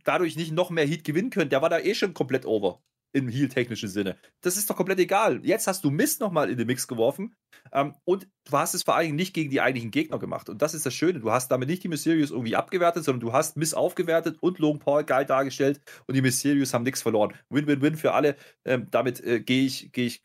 dadurch 0.03 0.35
nicht 0.35 0.51
noch 0.51 0.69
mehr 0.69 0.85
Heat 0.85 1.03
gewinnen 1.03 1.29
können. 1.29 1.49
Der 1.49 1.61
war 1.61 1.69
da 1.69 1.79
eh 1.79 1.95
schon 1.95 2.13
komplett 2.13 2.45
over. 2.45 2.81
im 3.15 3.29
Heal-technischen 3.29 3.89
Sinne. 3.89 4.17
Das 4.41 4.57
ist 4.57 4.69
doch 4.69 4.75
komplett 4.75 4.99
egal. 4.99 5.39
Jetzt 5.45 5.67
hast 5.67 5.83
du 5.83 5.91
Mist 5.91 6.19
nochmal 6.19 6.49
in 6.49 6.57
den 6.57 6.65
Mix 6.67 6.87
geworfen 6.87 7.35
ähm, 7.71 7.93
und 8.05 8.27
du 8.45 8.57
hast 8.57 8.73
es 8.73 8.81
vor 8.83 8.95
allen 8.95 9.05
Dingen 9.05 9.15
nicht 9.17 9.33
gegen 9.35 9.51
die 9.51 9.61
eigentlichen 9.61 9.91
Gegner 9.91 10.17
gemacht. 10.17 10.49
Und 10.49 10.61
das 10.63 10.73
ist 10.73 10.85
das 10.85 10.95
Schöne. 10.95 11.19
Du 11.19 11.31
hast 11.31 11.49
damit 11.49 11.69
nicht 11.69 11.83
die 11.83 11.89
Mysterios 11.89 12.31
irgendwie 12.31 12.55
abgewertet, 12.55 13.03
sondern 13.03 13.21
du 13.21 13.31
hast 13.31 13.55
Miss 13.55 13.75
aufgewertet 13.75 14.37
und 14.41 14.57
Logan 14.57 14.79
Paul 14.79 15.03
geil 15.03 15.25
dargestellt 15.25 15.79
und 16.07 16.15
die 16.15 16.21
Mysterios 16.23 16.73
haben 16.73 16.83
nichts 16.83 17.03
verloren. 17.03 17.33
Win-win-win 17.49 17.95
für 17.95 18.13
alle. 18.13 18.35
Ähm, 18.65 18.87
damit 18.89 19.23
äh, 19.23 19.39
gehe 19.41 19.65
ich, 19.65 19.91
gehe 19.91 20.07
ich, 20.07 20.23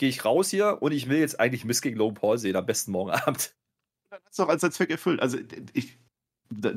gehe 0.00 0.08
ich 0.08 0.24
raus 0.24 0.48
hier 0.48 0.78
und 0.80 0.92
ich 0.92 1.08
will 1.08 1.18
jetzt 1.18 1.38
eigentlich 1.38 1.66
Miss 1.66 1.82
gegen 1.82 1.98
Logan 1.98 2.14
Paul 2.14 2.38
sehen, 2.38 2.56
am 2.56 2.64
besten 2.64 2.90
morgen 2.90 3.10
Abend. 3.26 3.54
hat 4.10 4.22
es 4.28 4.36
doch 4.36 4.48
als 4.48 4.62
Zweck 4.62 4.90
erfüllt. 4.90 5.20
Also 5.20 5.38
ich, 5.74 5.98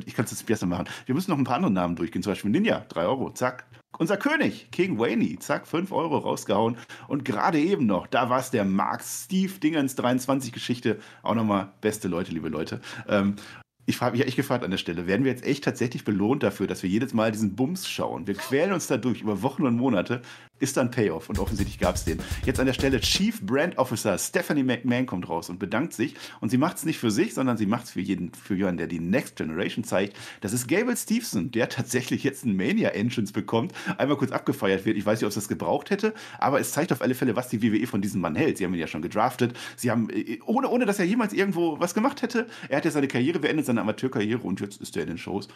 ich 0.06 0.14
kann 0.14 0.26
es 0.26 0.32
jetzt 0.32 0.46
besser 0.46 0.68
machen. 0.68 0.90
Wir 1.06 1.16
müssen 1.16 1.32
noch 1.32 1.38
ein 1.38 1.46
paar 1.46 1.56
andere 1.56 1.72
Namen 1.72 1.96
durchgehen. 1.96 2.22
Zum 2.22 2.34
Beispiel 2.34 2.52
Ninja, 2.52 2.86
3 2.90 3.06
Euro, 3.06 3.32
zack. 3.32 3.66
Unser 3.98 4.18
König, 4.18 4.72
King 4.72 5.00
Wayne, 5.00 5.40
zack, 5.40 5.68
5 5.68 5.92
Euro 5.94 6.18
rausgehauen. 6.18 6.78
Und 7.08 7.24
gerade 7.24 7.60
eben 7.60 7.86
noch, 7.86 8.08
da 8.08 8.30
war 8.30 8.40
es 8.40 8.52
der 8.52 8.66
Mark 8.66 9.04
Steve 9.04 9.54
Dingens 9.54 9.96
23 9.96 10.52
Geschichte. 10.52 11.00
Auch 11.22 11.36
nochmal 11.36 11.72
beste 11.80 12.10
Leute, 12.10 12.32
liebe 12.32 12.50
Leute. 12.50 12.82
Ähm, 13.08 13.38
ich 13.86 14.00
habe 14.00 14.18
mich 14.18 14.26
echt 14.26 14.38
gefragt 14.38 14.64
an 14.64 14.72
der 14.72 14.78
Stelle, 14.78 15.08
werden 15.08 15.26
wir 15.26 15.32
jetzt 15.32 15.46
echt 15.46 15.64
tatsächlich 15.64 16.06
belohnt 16.06 16.44
dafür, 16.44 16.68
dass 16.68 16.84
wir 16.84 16.90
jedes 16.90 17.14
Mal 17.14 17.32
diesen 17.32 17.56
Bums 17.56 17.90
schauen? 17.90 18.28
Wir 18.28 18.36
quälen 18.36 18.72
uns 18.72 18.88
dadurch 18.88 19.22
über 19.22 19.42
Wochen 19.42 19.66
und 19.66 19.76
Monate, 19.76 20.22
ist 20.60 20.78
dann 20.78 20.92
Payoff 20.92 21.28
und 21.28 21.40
offensichtlich 21.40 21.78
gab 21.78 21.96
es 21.96 22.06
den. 22.06 22.20
Jetzt 22.46 22.60
an 22.60 22.66
der 22.66 22.74
Stelle 22.74 23.02
Chief 23.02 23.42
Brand 23.42 23.78
Officer 23.78 24.18
Stephanie 24.18 24.64
McMahon 24.64 25.06
kommt 25.06 25.28
raus 25.28 25.50
und 25.50 25.60
bedankt 25.60 25.92
sich 25.94 26.16
und 26.40 26.50
sie 26.50 26.58
macht 26.58 26.78
es 26.78 26.86
nicht 26.86 27.00
für 27.00 27.12
sich, 27.12 27.34
sondern 27.34 27.58
sie 27.58 27.66
macht 27.66 27.86
es 27.86 27.92
für 27.92 28.00
jeden, 28.00 28.34
für 28.34 28.56
jemanden, 28.56 28.78
der 28.78 28.88
die 28.88 29.02
Next 29.02 29.36
Generation 29.36 29.84
zeigt. 29.84 30.16
Das 30.40 30.54
ist 30.54 30.68
Gable 30.70 30.96
Stevenson, 30.96 31.52
der 31.52 31.68
tatsächlich 31.68 32.24
jetzt 32.24 32.46
einen 32.46 32.56
Mania 32.56 32.90
Entrance 32.90 33.34
bekommt, 33.34 33.74
einmal 33.98 34.16
kurz 34.16 34.32
abgefeiert 34.32 34.86
wird. 34.86 34.96
Ich 34.96 35.06
weiß 35.06 35.20
nicht, 35.20 35.26
ob 35.26 35.30
es 35.30 35.36
das 35.36 35.50
gebraucht 35.50 35.90
hätte, 35.90 36.14
aber 36.40 36.62
es 36.62 36.72
zeigt 36.72 36.94
auf 36.94 37.02
alle 37.02 37.16
Fälle, 37.16 37.36
was 37.36 37.50
die 37.50 37.62
WWE 37.62 37.86
von 37.86 38.02
diesem 38.02 38.22
Mann 38.22 38.36
hält. 38.36 38.58
Sie 38.58 38.64
haben 38.64 38.74
ihn 38.74 38.80
ja 38.80 38.88
schon 38.88 39.02
gedraftet. 39.02 39.58
Sie 39.76 39.92
haben, 39.92 40.10
äh, 40.10 40.40
ohne, 40.46 40.70
ohne 40.70 40.86
dass 40.86 41.00
er 41.00 41.06
jemals 41.06 41.34
irgendwo 41.34 41.78
was 41.82 41.94
gemacht 41.94 42.22
hätte, 42.22 42.48
er 42.70 42.78
hat 42.78 42.86
ja 42.86 42.92
seine 42.92 43.10
Karriere 43.10 43.40
beendet, 43.40 43.66
seine 43.74 43.82
Amateurkarriere 43.82 44.42
und 44.42 44.60
jetzt 44.62 44.82
ist 44.82 44.96
er 44.96 45.04
in 45.04 45.10
den 45.10 45.18
Shows. 45.18 45.48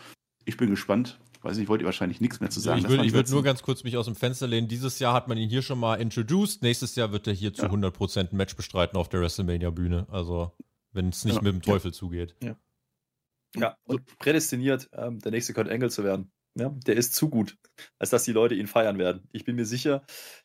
Ich 0.46 0.58
bin 0.58 0.70
gespannt. 0.70 1.20
Weiß 1.44 1.58
nicht, 1.58 1.70
wollt 1.70 1.82
ihr 1.82 1.86
wahrscheinlich 1.86 2.20
nichts 2.20 2.40
mehr 2.40 2.50
zu 2.50 2.60
sagen. 2.60 2.80
ich 2.80 2.90
würde 2.90 3.14
würd 3.14 3.30
nur 3.30 3.44
ganz 3.44 3.62
kurz 3.62 3.84
mich 3.84 3.96
aus 3.96 4.06
dem 4.06 4.16
Fenster 4.16 4.48
lehnen. 4.48 4.68
Dieses 4.68 4.98
Jahr 5.00 5.14
hat 5.14 5.28
man 5.28 5.38
ihn 5.38 5.50
hier 5.50 5.62
schon 5.62 5.80
mal 5.80 5.96
introduced. 5.96 6.64
Nächstes 6.64 6.96
Jahr 6.96 7.12
wird 7.12 7.28
er 7.28 7.34
hier 7.34 7.54
zu 7.54 7.68
100% 7.68 8.32
ein 8.32 8.38
Match 8.38 8.56
bestreiten 8.56 8.98
auf 8.98 9.08
der 9.08 9.22
WrestleMania-Bühne. 9.22 10.08
Also, 10.10 10.52
wenn 10.94 11.10
es 11.10 11.26
nicht 11.26 11.36
Ja. 11.36 11.42
mit 11.44 11.54
dem 11.54 11.62
Teufel 11.62 11.94
zugeht. 11.94 12.36
Ja, 13.56 13.78
und 13.86 14.18
prädestiniert, 14.18 14.90
ähm, 14.94 15.20
der 15.20 15.32
nächste 15.32 15.54
Kurt 15.54 15.68
Engel 15.68 15.90
zu 15.92 16.04
werden. 16.04 16.32
Ja, 16.60 16.70
der 16.86 16.96
ist 16.96 17.14
zu 17.14 17.30
gut, 17.30 17.58
als 18.00 18.10
dass 18.10 18.24
die 18.24 18.32
Leute 18.32 18.56
ihn 18.56 18.68
feiern 18.68 18.98
werden. 18.98 19.28
Ich 19.32 19.46
bin 19.46 19.56
mir 19.56 19.66
sicher, 19.66 20.04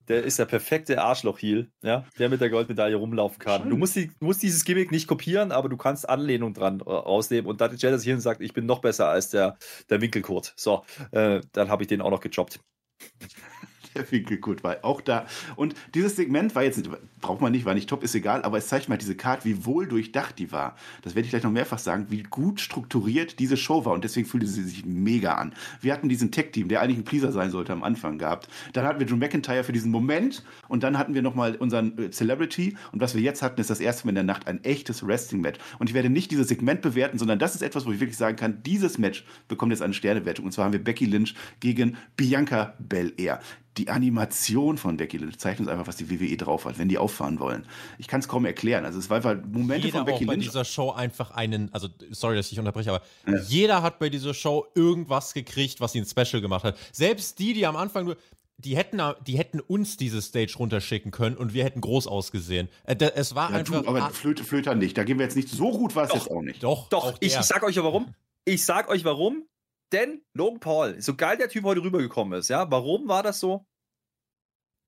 der 0.08 0.24
ist 0.24 0.38
der 0.38 0.44
perfekte 0.44 1.00
Arschloch-Heel, 1.00 1.70
ja, 1.82 2.04
der 2.18 2.28
mit 2.28 2.40
der 2.40 2.50
Goldmedaille 2.50 2.96
rumlaufen 2.96 3.38
kann. 3.38 3.70
Du 3.70 3.76
musst, 3.76 3.96
die, 3.96 4.10
musst 4.20 4.42
dieses 4.42 4.64
Gimmick 4.64 4.90
nicht 4.90 5.06
kopieren, 5.06 5.52
aber 5.52 5.68
du 5.68 5.76
kannst 5.76 6.08
Anlehnung 6.08 6.52
dran 6.52 6.80
äh, 6.80 6.90
rausnehmen. 6.90 7.50
Und 7.50 7.60
dann 7.60 7.76
stellt 7.76 7.94
er 7.94 7.98
sich 7.98 8.06
hin 8.06 8.16
und 8.16 8.20
sagt, 8.20 8.42
ich 8.42 8.52
bin 8.52 8.66
noch 8.66 8.80
besser 8.80 9.08
als 9.08 9.30
der, 9.30 9.56
der 9.88 10.00
Winkelkurt. 10.00 10.52
So, 10.56 10.84
äh, 11.12 11.40
dann 11.52 11.70
habe 11.70 11.82
ich 11.82 11.88
den 11.88 12.02
auch 12.02 12.10
noch 12.10 12.20
gejobbt. 12.20 12.60
Der 13.94 14.10
Winkelkurt 14.10 14.64
war 14.64 14.78
auch 14.82 15.00
da. 15.00 15.26
Und 15.56 15.74
dieses 15.94 16.16
Segment 16.16 16.54
war 16.54 16.62
jetzt, 16.62 16.88
braucht 17.20 17.40
man 17.40 17.52
nicht, 17.52 17.64
war 17.64 17.74
nicht 17.74 17.88
top, 17.88 18.02
ist 18.02 18.14
egal, 18.14 18.42
aber 18.42 18.58
es 18.58 18.68
zeigt 18.68 18.88
mal 18.88 18.96
diese 18.96 19.14
Card, 19.14 19.44
wie 19.44 19.64
wohl 19.64 19.86
durchdacht 19.86 20.38
die 20.38 20.52
war. 20.52 20.76
Das 21.02 21.14
werde 21.14 21.26
ich 21.26 21.30
gleich 21.30 21.42
noch 21.42 21.50
mehrfach 21.50 21.78
sagen, 21.78 22.06
wie 22.08 22.22
gut 22.22 22.60
strukturiert 22.60 23.38
diese 23.38 23.56
Show 23.56 23.84
war. 23.84 23.92
Und 23.92 24.04
deswegen 24.04 24.26
fühlte 24.26 24.46
sie 24.46 24.62
sich 24.62 24.84
mega 24.86 25.34
an. 25.34 25.54
Wir 25.80 25.92
hatten 25.92 26.08
diesen 26.08 26.30
Tech-Team, 26.30 26.68
der 26.68 26.80
eigentlich 26.80 26.98
ein 26.98 27.04
Pleaser 27.04 27.32
sein 27.32 27.50
sollte 27.50 27.72
am 27.72 27.82
Anfang 27.82 28.18
gehabt. 28.18 28.48
Dann 28.72 28.84
hatten 28.84 28.98
wir 28.98 29.06
Drew 29.06 29.16
McIntyre 29.16 29.64
für 29.64 29.72
diesen 29.72 29.90
Moment. 29.90 30.44
Und 30.68 30.82
dann 30.82 30.98
hatten 30.98 31.14
wir 31.14 31.22
nochmal 31.22 31.56
unseren 31.56 31.98
äh, 31.98 32.10
Celebrity. 32.10 32.76
Und 32.92 33.00
was 33.00 33.14
wir 33.14 33.22
jetzt 33.22 33.42
hatten, 33.42 33.60
ist 33.60 33.70
das 33.70 33.80
erste 33.80 34.06
Mal 34.06 34.10
in 34.10 34.16
der 34.16 34.24
Nacht 34.24 34.46
ein 34.46 34.62
echtes 34.64 35.06
Wrestling-Match. 35.06 35.58
Und 35.78 35.90
ich 35.90 35.94
werde 35.94 36.10
nicht 36.10 36.30
dieses 36.30 36.48
Segment 36.48 36.82
bewerten, 36.82 37.18
sondern 37.18 37.38
das 37.38 37.54
ist 37.54 37.62
etwas, 37.62 37.86
wo 37.86 37.92
ich 37.92 38.00
wirklich 38.00 38.16
sagen 38.16 38.36
kann, 38.36 38.62
dieses 38.62 38.98
Match 38.98 39.24
bekommt 39.48 39.72
jetzt 39.72 39.82
eine 39.82 39.94
Sternewertung. 39.94 40.46
Und 40.46 40.52
zwar 40.52 40.66
haben 40.66 40.72
wir 40.72 40.82
Becky 40.82 41.06
Lynch 41.06 41.34
gegen 41.60 41.96
Bianca 42.16 42.74
Belair 42.78 43.40
die 43.78 43.88
Animation 43.88 44.76
von 44.76 44.98
Becky 44.98 45.16
Lynch 45.16 45.38
zeigt 45.38 45.58
uns 45.60 45.68
einfach, 45.68 45.86
was 45.86 45.96
die 45.96 46.10
WWE 46.10 46.36
drauf 46.36 46.66
hat, 46.66 46.78
wenn 46.78 46.88
die 46.88 46.98
auffahren 46.98 47.40
wollen. 47.40 47.66
Ich 47.98 48.06
kann 48.06 48.20
es 48.20 48.28
kaum 48.28 48.44
erklären. 48.44 48.84
Also 48.84 48.98
es 48.98 49.08
war 49.08 49.16
einfach 49.16 49.36
Momente 49.50 49.86
Jeder 49.86 49.98
von 50.00 50.06
Becky 50.06 50.24
auch 50.24 50.26
bei 50.28 50.34
Lynch. 50.34 50.44
dieser 50.46 50.64
Show 50.64 50.90
einfach 50.90 51.30
einen, 51.30 51.72
also 51.72 51.88
sorry, 52.10 52.36
dass 52.36 52.52
ich 52.52 52.58
unterbreche, 52.58 52.90
aber 52.92 53.02
jeder 53.48 53.82
hat 53.82 53.98
bei 53.98 54.10
dieser 54.10 54.34
Show 54.34 54.66
irgendwas 54.74 55.32
gekriegt, 55.32 55.80
was 55.80 55.94
ihn 55.94 56.04
special 56.04 56.42
gemacht 56.42 56.64
hat. 56.64 56.76
Selbst 56.92 57.38
die, 57.38 57.54
die 57.54 57.64
am 57.66 57.76
Anfang 57.76 58.04
nur, 58.04 58.16
die 58.58 58.76
hätten, 58.76 59.00
die 59.26 59.38
hätten 59.38 59.58
uns 59.58 59.96
diese 59.96 60.20
Stage 60.22 60.54
runterschicken 60.58 61.10
können 61.10 61.36
und 61.36 61.54
wir 61.54 61.64
hätten 61.64 61.80
groß 61.80 62.06
ausgesehen. 62.06 62.68
Äh, 62.84 62.96
Es 63.14 63.34
war 63.34 63.50
Ja, 63.50 63.56
einfach. 63.56 63.82
du, 63.82 63.88
aber 63.88 64.10
Flöte, 64.10 64.44
Flöter 64.44 64.74
nicht. 64.74 64.96
Da 64.98 65.04
gehen 65.04 65.18
wir 65.18 65.24
jetzt 65.24 65.34
nicht 65.36 65.48
so 65.48 65.70
gut, 65.72 65.96
war 65.96 66.04
es 66.04 66.12
jetzt 66.14 66.30
auch 66.30 66.42
nicht. 66.42 66.62
doch, 66.62 66.88
Doch, 66.90 67.04
auch 67.06 67.16
ich, 67.20 67.34
ich 67.34 67.40
sag 67.42 67.62
euch 67.62 67.76
ja 67.76 67.82
warum. 67.84 68.14
Ich 68.44 68.64
sag 68.64 68.88
euch 68.90 69.04
warum. 69.04 69.44
Denn 69.92 70.22
Logan 70.34 70.60
Paul, 70.60 71.00
so 71.00 71.14
geil 71.14 71.36
der 71.36 71.48
Typ 71.48 71.64
heute 71.64 71.82
rübergekommen 71.82 72.38
ist, 72.38 72.48
ja, 72.48 72.70
warum 72.70 73.08
war 73.08 73.22
das 73.22 73.40
so? 73.40 73.66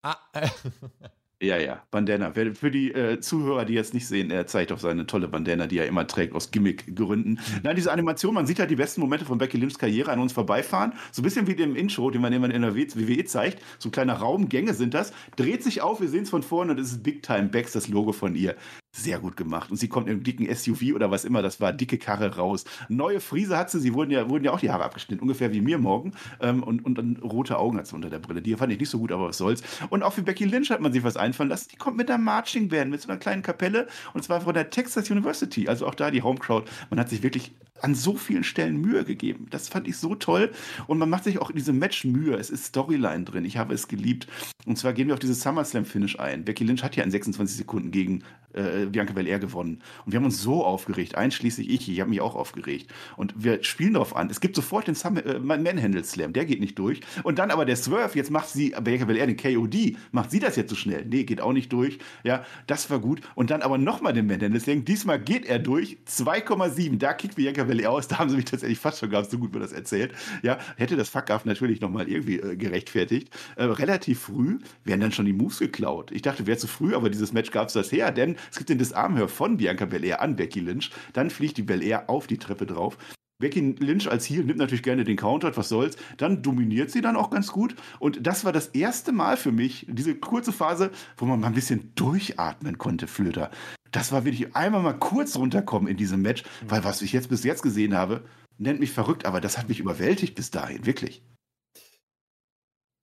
Ah, 0.02 0.16
äh, 0.32 0.48
Ja, 1.44 1.58
ja, 1.58 1.82
Bandana. 1.90 2.32
Für 2.32 2.70
die 2.70 2.92
äh, 2.92 3.20
Zuhörer, 3.20 3.64
die 3.66 3.74
jetzt 3.74 3.92
nicht 3.92 4.06
sehen, 4.06 4.30
er 4.30 4.46
zeigt 4.46 4.72
auf 4.72 4.80
seine 4.80 5.06
tolle 5.06 5.28
Bandana, 5.28 5.66
die 5.66 5.78
er 5.78 5.86
immer 5.86 6.06
trägt, 6.06 6.34
aus 6.34 6.50
Gimmick-Gründen. 6.50 7.32
Mhm. 7.32 7.60
Nein, 7.62 7.76
diese 7.76 7.92
Animation, 7.92 8.32
man 8.32 8.46
sieht 8.46 8.60
halt 8.60 8.70
die 8.70 8.76
besten 8.76 9.02
Momente 9.02 9.26
von 9.26 9.36
Becky 9.36 9.58
Lynchs 9.58 9.78
Karriere 9.78 10.10
an 10.10 10.20
uns 10.20 10.32
vorbeifahren. 10.32 10.94
So 11.12 11.20
ein 11.20 11.24
bisschen 11.24 11.46
wie 11.46 11.54
dem 11.54 11.76
Intro, 11.76 12.10
den 12.10 12.22
man 12.22 12.32
immer 12.32 12.48
in 12.50 12.62
der 12.62 12.74
WWE 12.74 13.24
zeigt. 13.24 13.62
So 13.78 13.88
ein 13.88 13.92
kleiner 13.92 14.14
Raum, 14.14 14.48
Gänge 14.48 14.74
sind 14.74 14.94
das. 14.94 15.12
Dreht 15.36 15.62
sich 15.62 15.82
auf, 15.82 16.00
wir 16.00 16.08
sehen 16.08 16.22
es 16.22 16.30
von 16.30 16.42
vorne 16.42 16.72
und 16.72 16.80
es 16.80 16.92
ist 16.92 17.02
Big 17.02 17.22
Time 17.22 17.48
Backs, 17.48 17.72
das 17.72 17.88
Logo 17.88 18.12
von 18.12 18.36
ihr. 18.36 18.54
Sehr 18.96 19.18
gut 19.18 19.36
gemacht. 19.36 19.72
Und 19.72 19.76
sie 19.76 19.88
kommt 19.88 20.08
im 20.08 20.22
dicken 20.22 20.46
SUV 20.54 20.94
oder 20.94 21.10
was 21.10 21.24
immer 21.24 21.42
das 21.42 21.60
war, 21.60 21.72
dicke 21.72 21.98
Karre 21.98 22.36
raus. 22.36 22.64
Neue 22.88 23.18
Frise 23.18 23.58
hat 23.58 23.68
sie, 23.68 23.80
sie 23.80 23.92
wurden 23.92 24.12
ja, 24.12 24.30
wurden 24.30 24.44
ja 24.44 24.52
auch 24.52 24.60
die 24.60 24.70
Haare 24.70 24.84
abgeschnitten, 24.84 25.20
ungefähr 25.20 25.52
wie 25.52 25.60
mir 25.60 25.78
morgen. 25.78 26.12
Ähm, 26.40 26.62
und, 26.62 26.84
und 26.84 26.96
dann 26.96 27.16
rote 27.16 27.58
Augen 27.58 27.76
hat 27.76 27.88
sie 27.88 27.96
unter 27.96 28.08
der 28.08 28.20
Brille. 28.20 28.40
Die 28.40 28.54
fand 28.54 28.72
ich 28.72 28.78
nicht 28.78 28.90
so 28.90 29.00
gut, 29.00 29.10
aber 29.10 29.26
was 29.26 29.38
soll's. 29.38 29.64
Und 29.90 30.04
auch 30.04 30.12
für 30.12 30.22
Becky 30.22 30.44
Lynch 30.44 30.70
hat 30.70 30.80
man 30.80 30.92
sich 30.92 31.02
was 31.02 31.16
einfallen 31.16 31.48
lassen. 31.48 31.70
Die 31.72 31.76
kommt 31.76 31.96
mit 31.96 32.08
einer 32.08 32.22
Marching 32.22 32.68
Band, 32.68 32.92
mit 32.92 33.00
so 33.00 33.08
einer 33.08 33.18
kleinen 33.18 33.42
Kapelle. 33.42 33.88
Und 34.12 34.22
zwar 34.22 34.42
von 34.42 34.54
der 34.54 34.70
Texas 34.70 35.10
University. 35.10 35.66
Also 35.66 35.88
auch 35.88 35.96
da 35.96 36.12
die 36.12 36.22
Home 36.22 36.38
Crowd. 36.38 36.70
Man 36.88 37.00
hat 37.00 37.08
sich 37.08 37.24
wirklich 37.24 37.52
an 37.80 37.94
so 37.94 38.16
vielen 38.16 38.44
Stellen 38.44 38.80
Mühe 38.80 39.04
gegeben. 39.04 39.46
Das 39.50 39.68
fand 39.68 39.88
ich 39.88 39.96
so 39.96 40.14
toll. 40.14 40.52
Und 40.86 40.98
man 40.98 41.10
macht 41.10 41.24
sich 41.24 41.38
auch 41.40 41.50
in 41.50 41.56
diesem 41.56 41.78
Match 41.78 42.04
Mühe. 42.04 42.36
Es 42.36 42.50
ist 42.50 42.66
Storyline 42.66 43.24
drin. 43.24 43.44
Ich 43.44 43.56
habe 43.56 43.74
es 43.74 43.88
geliebt. 43.88 44.26
Und 44.64 44.78
zwar 44.78 44.92
gehen 44.92 45.08
wir 45.08 45.14
auf 45.14 45.20
dieses 45.20 45.42
SummerSlam-Finish 45.42 46.18
ein. 46.18 46.44
Becky 46.44 46.64
Lynch 46.64 46.82
hat 46.82 46.96
ja 46.96 47.04
in 47.04 47.10
26 47.10 47.56
Sekunden 47.56 47.90
gegen 47.90 48.22
äh, 48.54 48.86
Bianca 48.86 49.12
Belair 49.12 49.38
gewonnen. 49.38 49.82
Und 50.06 50.12
wir 50.12 50.18
haben 50.18 50.24
uns 50.24 50.40
so 50.40 50.64
aufgeregt, 50.64 51.16
einschließlich 51.16 51.68
ich. 51.68 51.88
Ich 51.88 52.00
habe 52.00 52.10
mich 52.10 52.20
auch 52.20 52.34
aufgeregt. 52.34 52.90
Und 53.16 53.34
wir 53.36 53.62
spielen 53.64 53.94
darauf 53.94 54.16
an. 54.16 54.30
Es 54.30 54.40
gibt 54.40 54.56
sofort 54.56 54.86
den 54.86 54.96
äh, 55.16 55.38
Manhandle 55.38 56.04
Slam. 56.04 56.32
Der 56.32 56.44
geht 56.44 56.60
nicht 56.60 56.78
durch. 56.78 57.00
Und 57.24 57.38
dann 57.38 57.50
aber 57.50 57.64
der 57.64 57.76
Swerve. 57.76 58.16
Jetzt 58.16 58.30
macht 58.30 58.48
sie 58.48 58.74
Bianca 58.82 59.04
Belair 59.04 59.26
den 59.26 59.36
KOD. 59.36 59.96
Macht 60.12 60.30
sie 60.30 60.38
das 60.38 60.56
jetzt 60.56 60.70
so 60.70 60.76
schnell? 60.76 61.04
Nee, 61.04 61.24
geht 61.24 61.40
auch 61.40 61.52
nicht 61.52 61.72
durch. 61.72 61.98
Ja, 62.22 62.44
das 62.66 62.88
war 62.88 63.00
gut. 63.00 63.20
Und 63.34 63.50
dann 63.50 63.62
aber 63.62 63.78
nochmal 63.78 64.12
den 64.12 64.26
Manhandle 64.26 64.60
Slam. 64.60 64.84
Diesmal 64.84 65.20
geht 65.20 65.44
er 65.44 65.58
durch. 65.58 65.98
2,7. 66.08 66.98
Da 66.98 67.12
kickt 67.12 67.34
Bianca 67.34 67.63
Belair 67.64 67.90
aus. 67.90 68.08
Da 68.08 68.18
haben 68.18 68.30
sie 68.30 68.36
mich 68.36 68.44
tatsächlich 68.44 68.78
fast 68.78 69.00
schon 69.00 69.10
gehabt. 69.10 69.30
So 69.30 69.38
gut 69.38 69.52
mir 69.52 69.60
das 69.60 69.72
erzählt. 69.72 70.12
Ja, 70.42 70.58
hätte 70.76 70.96
das 70.96 71.08
Fuck-Up 71.08 71.46
natürlich 71.46 71.80
nochmal 71.80 72.08
irgendwie 72.08 72.40
äh, 72.40 72.56
gerechtfertigt. 72.56 73.30
Äh, 73.56 73.64
relativ 73.64 74.20
früh 74.20 74.58
werden 74.84 75.00
dann 75.00 75.12
schon 75.12 75.26
die 75.26 75.32
Moves 75.32 75.58
geklaut. 75.58 76.10
Ich 76.12 76.22
dachte, 76.22 76.46
wäre 76.46 76.58
zu 76.58 76.66
früh, 76.66 76.94
aber 76.94 77.10
dieses 77.10 77.32
Match 77.32 77.50
gab 77.50 77.68
es 77.68 77.74
das 77.74 77.92
her, 77.92 78.12
denn 78.12 78.36
es 78.50 78.58
gibt 78.58 78.70
den 78.70 78.78
Disarmhör 78.78 79.28
von 79.28 79.56
Bianca 79.56 79.84
Belair 79.84 80.20
an 80.20 80.36
Becky 80.36 80.60
Lynch. 80.60 80.90
Dann 81.12 81.30
fliegt 81.30 81.56
die 81.56 81.62
Belair 81.62 82.08
auf 82.08 82.26
die 82.26 82.38
Treppe 82.38 82.66
drauf. 82.66 82.96
Becky 83.38 83.60
Lynch 83.78 84.08
als 84.08 84.26
Heel 84.26 84.44
nimmt 84.44 84.58
natürlich 84.58 84.82
gerne 84.82 85.04
den 85.04 85.16
Counter, 85.16 85.56
was 85.56 85.68
soll's. 85.68 85.96
Dann 86.16 86.42
dominiert 86.42 86.90
sie 86.90 87.00
dann 87.00 87.16
auch 87.16 87.30
ganz 87.30 87.50
gut. 87.52 87.74
Und 87.98 88.26
das 88.26 88.44
war 88.44 88.52
das 88.52 88.68
erste 88.68 89.12
Mal 89.12 89.36
für 89.36 89.52
mich, 89.52 89.86
diese 89.88 90.14
kurze 90.14 90.52
Phase, 90.52 90.90
wo 91.16 91.24
man 91.26 91.40
mal 91.40 91.48
ein 91.48 91.54
bisschen 91.54 91.92
durchatmen 91.94 92.78
konnte, 92.78 93.06
Flöter. 93.06 93.50
Das 93.90 94.12
war 94.12 94.24
wirklich 94.24 94.54
einmal 94.56 94.82
mal 94.82 94.98
kurz 94.98 95.36
runterkommen 95.36 95.88
in 95.88 95.96
diesem 95.96 96.22
Match, 96.22 96.44
weil 96.66 96.84
was 96.84 97.02
ich 97.02 97.12
jetzt 97.12 97.28
bis 97.28 97.44
jetzt 97.44 97.62
gesehen 97.62 97.94
habe, 97.94 98.24
nennt 98.58 98.80
mich 98.80 98.92
verrückt, 98.92 99.26
aber 99.26 99.40
das 99.40 99.58
hat 99.58 99.68
mich 99.68 99.80
überwältigt 99.80 100.34
bis 100.34 100.50
dahin, 100.50 100.86
wirklich. 100.86 101.22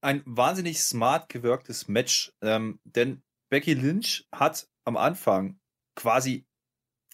ein 0.02 0.24
wahnsinnig 0.26 0.82
smart 0.82 1.30
gewirktes 1.30 1.88
Match, 1.88 2.34
ähm, 2.42 2.80
denn 2.84 3.22
Becky 3.50 3.74
Lynch 3.74 4.28
hat 4.34 4.68
am 4.86 4.98
Anfang 4.98 5.60
quasi 5.96 6.46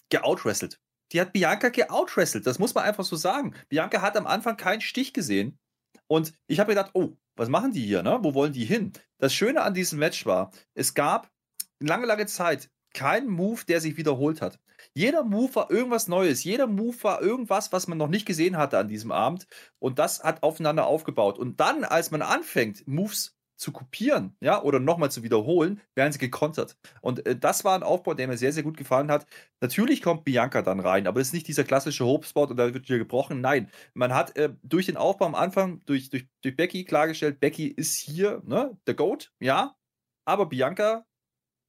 geoutwrestelt. 0.08 0.80
Die 1.12 1.20
hat 1.20 1.32
Bianca 1.32 1.68
geoutwrestelt, 1.68 2.46
das 2.46 2.58
muss 2.58 2.74
man 2.74 2.84
einfach 2.84 3.04
so 3.04 3.16
sagen. 3.16 3.54
Bianca 3.68 4.02
hat 4.02 4.16
am 4.16 4.26
Anfang 4.26 4.56
keinen 4.56 4.80
Stich 4.80 5.12
gesehen 5.12 5.58
und 6.06 6.32
ich 6.46 6.60
habe 6.60 6.72
gedacht, 6.72 6.90
oh, 6.94 7.16
was 7.36 7.48
machen 7.48 7.72
die 7.72 7.86
hier, 7.86 8.02
ne? 8.02 8.18
Wo 8.22 8.34
wollen 8.34 8.52
die 8.52 8.64
hin? 8.64 8.92
Das 9.18 9.32
Schöne 9.32 9.62
an 9.62 9.74
diesem 9.74 9.98
Match 9.98 10.26
war, 10.26 10.50
es 10.74 10.94
gab 10.94 11.30
lange, 11.78 12.06
lange 12.06 12.26
Zeit 12.26 12.70
keinen 12.94 13.28
Move, 13.28 13.64
der 13.66 13.80
sich 13.80 13.96
wiederholt 13.96 14.42
hat. 14.42 14.58
Jeder 14.94 15.24
Move 15.24 15.54
war 15.54 15.70
irgendwas 15.70 16.08
Neues. 16.08 16.44
Jeder 16.44 16.66
Move 16.66 16.96
war 17.02 17.20
irgendwas, 17.20 17.72
was 17.72 17.88
man 17.88 17.98
noch 17.98 18.08
nicht 18.08 18.26
gesehen 18.26 18.56
hatte 18.56 18.78
an 18.78 18.88
diesem 18.88 19.12
Abend. 19.12 19.46
Und 19.78 19.98
das 19.98 20.22
hat 20.22 20.42
aufeinander 20.42 20.86
aufgebaut. 20.86 21.38
Und 21.38 21.60
dann, 21.60 21.84
als 21.84 22.10
man 22.10 22.22
anfängt, 22.22 22.86
Moves 22.86 23.37
zu 23.58 23.72
kopieren, 23.72 24.36
ja, 24.40 24.62
oder 24.62 24.80
nochmal 24.80 25.10
zu 25.10 25.22
wiederholen, 25.22 25.80
werden 25.94 26.12
sie 26.12 26.18
gekontert. 26.18 26.76
Und 27.02 27.26
äh, 27.26 27.36
das 27.36 27.64
war 27.64 27.74
ein 27.74 27.82
Aufbau, 27.82 28.14
der 28.14 28.28
mir 28.28 28.38
sehr, 28.38 28.52
sehr 28.52 28.62
gut 28.62 28.76
gefallen 28.76 29.10
hat. 29.10 29.26
Natürlich 29.60 30.00
kommt 30.02 30.24
Bianca 30.24 30.62
dann 30.62 30.80
rein, 30.80 31.06
aber 31.06 31.20
es 31.20 31.28
ist 31.28 31.34
nicht 31.34 31.48
dieser 31.48 31.64
klassische 31.64 32.04
Hope-Spot 32.04 32.44
und 32.46 32.56
da 32.56 32.72
wird 32.72 32.86
hier 32.86 32.98
gebrochen. 32.98 33.40
Nein, 33.40 33.70
man 33.94 34.14
hat 34.14 34.36
äh, 34.36 34.54
durch 34.62 34.86
den 34.86 34.96
Aufbau 34.96 35.26
am 35.26 35.34
Anfang, 35.34 35.82
durch, 35.86 36.10
durch, 36.10 36.28
durch 36.42 36.56
Becky 36.56 36.84
klargestellt, 36.84 37.40
Becky 37.40 37.68
ist 37.68 37.96
hier, 37.96 38.42
ne, 38.46 38.78
der 38.86 38.94
Goat, 38.94 39.32
ja, 39.40 39.76
aber 40.24 40.46
Bianca 40.46 41.04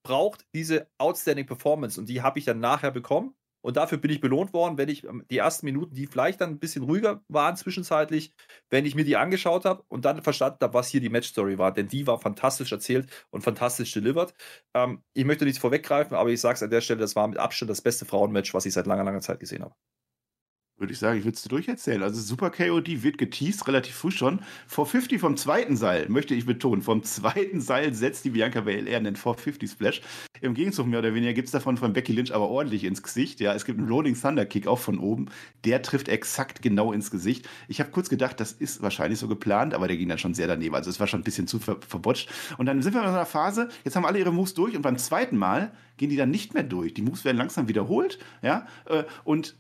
braucht 0.03 0.45
diese 0.53 0.89
outstanding 0.97 1.45
Performance 1.45 1.99
und 1.99 2.09
die 2.09 2.21
habe 2.21 2.39
ich 2.39 2.45
dann 2.45 2.59
nachher 2.59 2.91
bekommen. 2.91 3.35
Und 3.62 3.78
dafür 3.78 3.97
bin 3.97 4.12
ich 4.12 4.22
belohnt 4.22 4.53
worden, 4.53 4.78
wenn 4.78 4.89
ich 4.89 5.03
ähm, 5.03 5.26
die 5.30 5.38
ersten 5.38 5.66
Minuten, 5.66 5.93
die 5.95 6.07
vielleicht 6.07 6.41
dann 6.41 6.51
ein 6.51 6.60
bisschen 6.60 6.84
ruhiger 6.84 7.22
waren 7.28 7.55
zwischenzeitlich, 7.57 8.34
wenn 8.70 8.86
ich 8.86 8.95
mir 8.95 9.05
die 9.05 9.18
angeschaut 9.18 9.66
habe 9.66 9.84
und 9.89 10.05
dann 10.05 10.22
verstanden 10.24 10.60
habe, 10.62 10.74
was 10.74 10.88
hier 10.88 11.01
die 11.01 11.10
Matchstory 11.10 11.57
war. 11.57 11.74
Denn 11.74 11.88
die 11.88 12.07
war 12.07 12.20
fantastisch 12.20 12.72
erzählt 12.72 13.10
und 13.32 13.41
fantastisch 13.43 13.91
delivered. 13.91 14.34
Ähm, 14.74 15.03
ich 15.14 15.26
möchte 15.26 15.45
nichts 15.45 15.60
vorweggreifen, 15.60 16.16
aber 16.16 16.30
ich 16.30 16.41
sage 16.41 16.55
es 16.55 16.64
an 16.64 16.70
der 16.70 16.82
Stelle, 16.82 16.99
das 16.99 17.16
war 17.16 17.28
mit 17.28 17.38
Abstand 17.38 17.70
das 17.70 17.82
beste 17.82 18.05
Frauenmatch, 18.05 18.53
was 18.53 18.66
ich 18.66 18.74
seit 18.74 18.88
langer, 18.88 19.03
langer 19.03 19.22
Zeit 19.22 19.39
gesehen 19.39 19.64
habe. 19.64 19.76
Würde 20.80 20.93
ich 20.93 20.99
sagen, 20.99 21.19
ich 21.19 21.25
würde 21.25 21.36
es 21.36 21.41
dir 21.41 21.49
durcherzählen. 21.49 22.01
Also 22.01 22.21
Super 22.21 22.51
KOD 22.51 23.03
wird 23.03 23.17
geteased, 23.17 23.67
relativ 23.67 23.95
früh 23.95 24.11
schon. 24.11 24.39
450 24.67 25.19
vom 25.19 25.36
zweiten 25.36 25.75
Seil, 25.75 26.07
möchte 26.07 26.34
ich 26.34 26.45
betonen. 26.45 26.82
Vom 26.82 27.03
zweiten 27.03 27.59
Seil 27.59 27.93
setzt 27.93 28.23
die 28.23 28.30
Bianca 28.30 28.61
Belair 28.61 28.95
einen 28.95 29.17
450 29.17 29.69
Splash. 29.69 30.01
Im 30.39 30.53
Gegenzug 30.53 30.88
mehr 30.88 30.99
oder 30.99 31.13
weniger 31.13 31.34
gibt 31.34 31.47
es 31.47 31.51
davon 31.51 31.75
von 31.75 31.91
Becky 31.91 32.13
Lynch 32.13 32.34
aber 32.34 32.47
ordentlich 32.47 32.86
ins 32.86 33.03
Gesicht. 33.03 33.41
Ja, 33.41 33.53
es 33.53 33.65
gibt 33.65 33.77
einen 33.77 33.89
Rolling 33.89 34.19
Thunder 34.19 34.45
Kick 34.45 34.67
auch 34.67 34.80
von 34.80 34.99
oben. 34.99 35.25
Der 35.65 35.82
trifft 35.82 36.07
exakt 36.07 36.61
genau 36.61 36.93
ins 36.93 37.11
Gesicht. 37.11 37.49
Ich 37.67 37.82
habe 37.82 37.91
kurz 37.91 38.07
gedacht, 38.07 38.39
das 38.39 38.53
ist 38.53 38.82
wahrscheinlich 38.82 39.19
so 39.19 39.27
geplant, 39.27 39.73
aber 39.73 39.89
der 39.89 39.97
ging 39.97 40.07
dann 40.07 40.17
schon 40.17 40.34
sehr 40.34 40.47
daneben. 40.47 40.75
Also 40.75 40.89
es 40.89 41.01
war 41.01 41.07
schon 41.07 41.19
ein 41.19 41.25
bisschen 41.25 41.47
zu 41.47 41.59
ver 41.59 41.77
verbotscht. 41.86 42.30
Und 42.57 42.67
dann 42.67 42.82
sind 42.82 42.93
wir 42.93 43.01
in 43.01 43.07
einer 43.07 43.25
Phase, 43.25 43.67
jetzt 43.84 43.97
haben 43.97 44.05
alle 44.05 44.19
ihre 44.19 44.32
Moves 44.32 44.53
durch 44.53 44.77
und 44.77 44.82
beim 44.82 44.97
zweiten 44.97 45.36
Mal 45.36 45.73
gehen 45.97 46.09
die 46.09 46.15
dann 46.15 46.32
nicht 46.32 46.53
mehr 46.53 46.63
durch. 46.63 46.93
Die 46.93 47.01
Moves 47.01 47.25
werden 47.25 47.38
langsam 47.38 47.67
wiederholt. 47.67 48.17
Ja, 48.41 48.65
äh, 48.86 49.03
und 49.25 49.55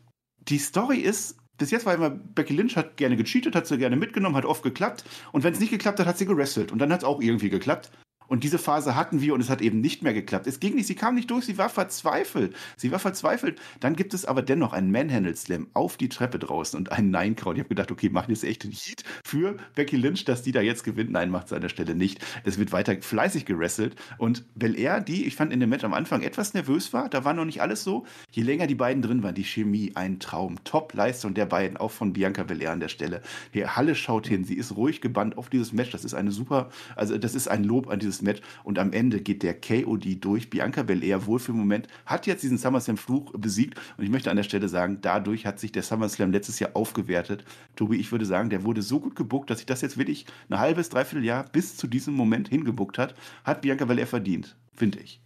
die 0.47 0.57
Story 0.57 0.97
ist, 0.97 1.37
bis 1.57 1.71
jetzt 1.71 1.85
war 1.85 1.93
immer, 1.93 2.09
Becky 2.09 2.53
Lynch 2.53 2.77
hat 2.77 2.97
gerne 2.97 3.17
gecheatet, 3.17 3.55
hat 3.55 3.67
sie 3.67 3.77
gerne 3.77 3.97
mitgenommen, 3.97 4.35
hat 4.35 4.45
oft 4.45 4.63
geklappt. 4.63 5.03
Und 5.31 5.43
wenn 5.43 5.53
es 5.53 5.59
nicht 5.59 5.71
geklappt 5.71 5.99
hat, 5.99 6.07
hat 6.07 6.17
sie 6.17 6.25
gerestelt. 6.25 6.71
Und 6.71 6.79
dann 6.79 6.91
hat 6.91 6.99
es 6.99 7.05
auch 7.05 7.21
irgendwie 7.21 7.49
geklappt. 7.49 7.91
Und 8.29 8.43
diese 8.43 8.59
Phase 8.59 8.95
hatten 8.95 9.21
wir 9.21 9.33
und 9.33 9.41
es 9.41 9.49
hat 9.49 9.61
eben 9.61 9.81
nicht 9.81 10.03
mehr 10.03 10.13
geklappt. 10.13 10.47
Es 10.47 10.59
ging 10.59 10.75
nicht, 10.75 10.87
sie 10.87 10.95
kam 10.95 11.15
nicht 11.15 11.29
durch, 11.31 11.45
sie 11.45 11.57
war 11.57 11.69
verzweifelt. 11.69 12.55
Sie 12.77 12.91
war 12.91 12.99
verzweifelt. 12.99 13.59
Dann 13.79 13.95
gibt 13.95 14.13
es 14.13 14.25
aber 14.25 14.41
dennoch 14.41 14.71
einen 14.71 14.91
Manhandle-Slam 14.91 15.67
auf 15.73 15.97
die 15.97 16.09
Treppe 16.09 16.39
draußen 16.39 16.77
und 16.77 16.91
einen 16.91 17.09
Nine-Count. 17.09 17.57
Ich 17.57 17.63
habe 17.63 17.69
gedacht, 17.69 17.91
okay, 17.91 18.09
machen 18.09 18.29
jetzt 18.29 18.43
echt 18.43 18.63
einen 18.63 18.73
Heat 18.73 19.03
für 19.25 19.57
Becky 19.75 19.97
Lynch, 19.97 20.25
dass 20.25 20.43
die 20.43 20.51
da 20.51 20.61
jetzt 20.61 20.83
gewinnt. 20.83 21.11
Nein, 21.11 21.31
macht 21.31 21.49
sie 21.49 21.55
an 21.55 21.61
der 21.61 21.69
Stelle 21.69 21.95
nicht. 21.95 22.19
Es 22.43 22.59
wird 22.59 22.71
weiter 22.71 22.95
fleißig 23.01 23.45
gerestelt. 23.45 23.95
Und 24.19 24.45
Belair, 24.55 25.01
die, 25.01 25.25
ich 25.25 25.35
fand 25.35 25.51
in 25.51 25.59
dem 25.59 25.69
Match 25.69 25.83
am 25.83 25.93
Anfang 25.95 26.21
etwas 26.21 26.53
nervös 26.53 26.93
war, 26.93 27.09
da 27.09 27.25
war 27.25 27.33
noch 27.33 27.45
nicht 27.45 27.61
alles 27.61 27.83
so. 27.83 28.05
Je 28.31 28.43
länger 28.43 28.67
die 28.67 28.75
beiden 28.75 29.01
drin 29.01 29.23
waren, 29.23 29.35
die 29.35 29.43
Chemie, 29.43 29.93
ein 29.95 30.19
Traum. 30.19 30.63
Top-Leistung 30.63 31.33
der 31.33 31.47
beiden, 31.47 31.77
auch 31.77 31.91
von 31.91 32.13
Bianca 32.13 32.43
Belair 32.43 32.71
an 32.71 32.79
der 32.79 32.89
Stelle. 32.89 33.21
Die 33.55 33.65
Halle 33.65 33.95
schaut 33.95 34.27
hin, 34.27 34.43
sie 34.43 34.55
ist 34.55 34.75
ruhig 34.75 35.01
gebannt 35.01 35.37
auf 35.37 35.49
dieses 35.49 35.73
Match. 35.73 35.91
Das 35.91 36.05
ist 36.05 36.13
eine 36.13 36.31
super, 36.31 36.69
also 36.95 37.17
das 37.17 37.33
ist 37.33 37.47
ein 37.47 37.63
Lob 37.63 37.89
an 37.89 37.99
dieses 37.99 38.18
Match. 38.21 38.41
Und 38.63 38.79
am 38.79 38.91
Ende 38.93 39.21
geht 39.21 39.43
der 39.43 39.59
KOD 39.59 40.23
durch. 40.23 40.49
Bianca 40.49 40.83
Belair 40.83 41.25
wohl 41.25 41.39
für 41.39 41.51
den 41.51 41.59
Moment 41.59 41.87
hat 42.05 42.27
jetzt 42.27 42.43
diesen 42.43 42.57
SummerSlam-Fluch 42.57 43.33
besiegt. 43.37 43.79
Und 43.97 44.03
ich 44.03 44.09
möchte 44.09 44.29
an 44.31 44.37
der 44.37 44.43
Stelle 44.43 44.67
sagen, 44.69 44.99
dadurch 45.01 45.45
hat 45.45 45.59
sich 45.59 45.71
der 45.71 45.83
SummerSlam 45.83 46.31
letztes 46.31 46.59
Jahr 46.59 46.71
aufgewertet. 46.75 47.43
Tobi, 47.75 47.97
ich 47.97 48.11
würde 48.11 48.25
sagen, 48.25 48.49
der 48.49 48.63
wurde 48.63 48.81
so 48.81 48.99
gut 48.99 49.15
gebuckt, 49.15 49.49
dass 49.49 49.59
sich 49.59 49.65
das 49.67 49.81
jetzt 49.81 49.97
wirklich 49.97 50.25
ein 50.49 50.59
halbes, 50.59 50.89
dreiviertel 50.89 51.25
Jahr 51.25 51.43
bis 51.49 51.77
zu 51.77 51.87
diesem 51.87 52.13
Moment 52.13 52.49
hingebuckt 52.49 52.97
hat. 52.97 53.15
Hat 53.43 53.61
Bianca 53.61 53.85
Belair 53.85 54.07
verdient, 54.07 54.55
finde 54.73 54.99
ich. 54.99 55.21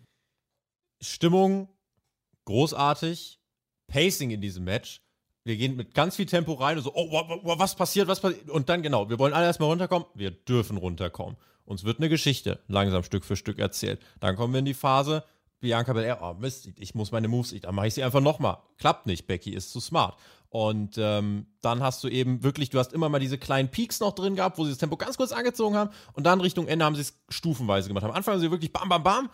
Stimmung 1.02 1.68
großartig. 2.46 3.39
Pacing 3.88 4.32
in 4.32 4.41
diesem 4.41 4.64
Match. 4.64 5.02
Wir 5.46 5.58
gehen 5.58 5.76
mit 5.76 5.94
ganz 5.94 6.16
viel 6.16 6.26
Tempo 6.26 6.54
rein 6.54 6.78
und 6.78 6.84
so, 6.84 6.94
oh, 6.96 7.12
wa- 7.12 7.28
wa- 7.44 7.60
was 7.60 7.76
passiert, 7.76 8.08
was 8.08 8.22
passiert? 8.22 8.50
Und 8.50 8.70
dann 8.70 8.82
genau, 8.82 9.10
wir 9.10 9.20
wollen 9.20 9.34
alle 9.34 9.46
erstmal 9.46 9.70
runterkommen. 9.70 10.08
Wir 10.16 10.32
dürfen 10.32 10.78
runterkommen. 10.78 11.36
Uns 11.66 11.84
wird 11.84 11.99
eine 11.99 12.09
Geschichte 12.09 12.59
langsam 12.68 13.03
Stück 13.03 13.26
für 13.26 13.36
Stück 13.36 13.59
erzählt. 13.59 14.01
Dann 14.20 14.36
kommen 14.36 14.53
wir 14.53 14.59
in 14.59 14.66
die 14.66 14.74
Phase, 14.74 15.24
Bianca 15.59 15.93
Belair, 15.93 16.20
oh 16.22 16.34
Mist, 16.34 16.70
ich 16.78 16.93
muss 16.93 17.11
meine 17.11 17.30
Moves, 17.30 17.55
dann 17.61 17.74
mache 17.74 17.88
ich 17.88 17.93
sie 17.93 18.03
einfach 18.03 18.20
nochmal. 18.20 18.57
Klappt 18.78 19.05
nicht, 19.05 19.28
Becky 19.28 19.51
ist 19.53 19.72
zu 19.72 19.80
smart. 19.80 20.18
Und 20.49 20.97
ähm, 20.97 21.47
dann 21.61 21.82
hast 21.82 22.03
du 22.03 22.09
eben 22.09 22.43
wirklich, 22.43 22.70
du 22.70 22.78
hast 22.78 22.93
immer 22.93 23.09
mal 23.09 23.20
diese 23.20 23.38
kleinen 23.38 23.70
Peaks 23.70 23.99
noch 24.01 24.14
drin 24.14 24.36
gehabt, 24.36 24.57
wo 24.57 24.66
sie 24.66 24.72
das 24.72 24.78
Tempo 24.78 24.97
ganz 24.97 25.18
kurz 25.18 25.32
angezogen 25.32 25.76
haben 25.76 25.89
und 26.14 26.26
dann 26.26 26.41
Richtung 26.41 26.68
Ende 26.68 26.86
haben 26.86 26.95
sie 26.95 27.01
es 27.01 27.18
stufenweise 27.30 27.88
gemacht. 27.88 28.03
Am 28.03 28.11
Anfang 28.11 28.36
haben 28.36 28.41
sie 28.41 28.51
wirklich 28.51 28.72
bam, 28.72 28.89
bam, 28.89 29.01
bam, 29.01 29.30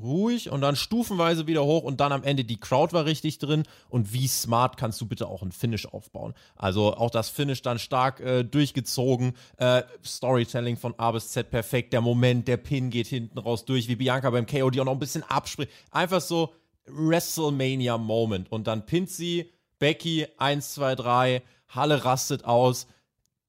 ruhig 0.00 0.50
und 0.50 0.60
dann 0.60 0.76
stufenweise 0.76 1.46
wieder 1.46 1.64
hoch 1.64 1.82
und 1.84 2.00
dann 2.00 2.12
am 2.12 2.24
Ende 2.24 2.44
die 2.44 2.58
Crowd 2.58 2.92
war 2.92 3.04
richtig 3.04 3.38
drin. 3.38 3.64
Und 3.88 4.12
wie 4.12 4.26
smart 4.26 4.76
kannst 4.76 5.00
du 5.00 5.06
bitte 5.06 5.28
auch 5.28 5.42
ein 5.42 5.52
Finish 5.52 5.86
aufbauen. 5.86 6.34
Also 6.56 6.94
auch 6.94 7.10
das 7.10 7.28
Finish 7.28 7.62
dann 7.62 7.78
stark 7.78 8.20
äh, 8.20 8.44
durchgezogen, 8.44 9.34
äh, 9.58 9.82
Storytelling 10.04 10.76
von 10.76 10.94
A 10.98 11.12
bis 11.12 11.30
Z 11.30 11.50
perfekt, 11.50 11.92
der 11.92 12.00
Moment, 12.00 12.48
der 12.48 12.56
Pin 12.56 12.90
geht 12.90 13.06
hinten 13.06 13.38
raus 13.38 13.64
durch, 13.64 13.88
wie 13.88 13.96
Bianca 13.96 14.30
beim 14.30 14.46
KOD 14.46 14.80
auch 14.80 14.84
noch 14.84 14.92
ein 14.92 14.98
bisschen 14.98 15.22
abspricht. 15.22 15.70
Einfach 15.90 16.20
so 16.20 16.52
WrestleMania 16.86 17.98
Moment 17.98 18.50
und 18.52 18.66
dann 18.66 18.86
pinnt 18.86 19.10
sie 19.10 19.50
Becky 19.78 20.26
1, 20.38 20.74
2, 20.74 20.94
3, 20.94 21.42
Halle 21.68 22.04
rastet 22.04 22.44
aus, 22.44 22.86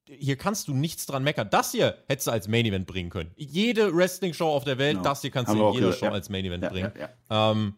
hier 0.07 0.35
kannst 0.35 0.67
du 0.67 0.73
nichts 0.73 1.05
dran 1.05 1.23
meckern. 1.23 1.49
Das 1.49 1.71
hier 1.71 1.97
hättest 2.07 2.27
du 2.27 2.31
als 2.31 2.47
Main 2.47 2.65
Event 2.65 2.85
bringen 2.87 3.09
können. 3.09 3.31
Jede 3.35 3.95
Wrestling-Show 3.95 4.47
auf 4.47 4.63
der 4.63 4.77
Welt, 4.77 4.97
Genau. 4.97 5.09
das 5.09 5.21
hier 5.21 5.31
kannst 5.31 5.49
Haben 5.49 5.59
du 5.59 5.67
in 5.69 5.73
jeder 5.75 5.93
Show 5.93 6.05
ja. 6.05 6.11
als 6.11 6.29
Main 6.29 6.45
Event 6.45 6.63
Ja, 6.63 6.69
bringen. 6.69 6.91
ja. 6.99 7.51
Ähm, 7.51 7.75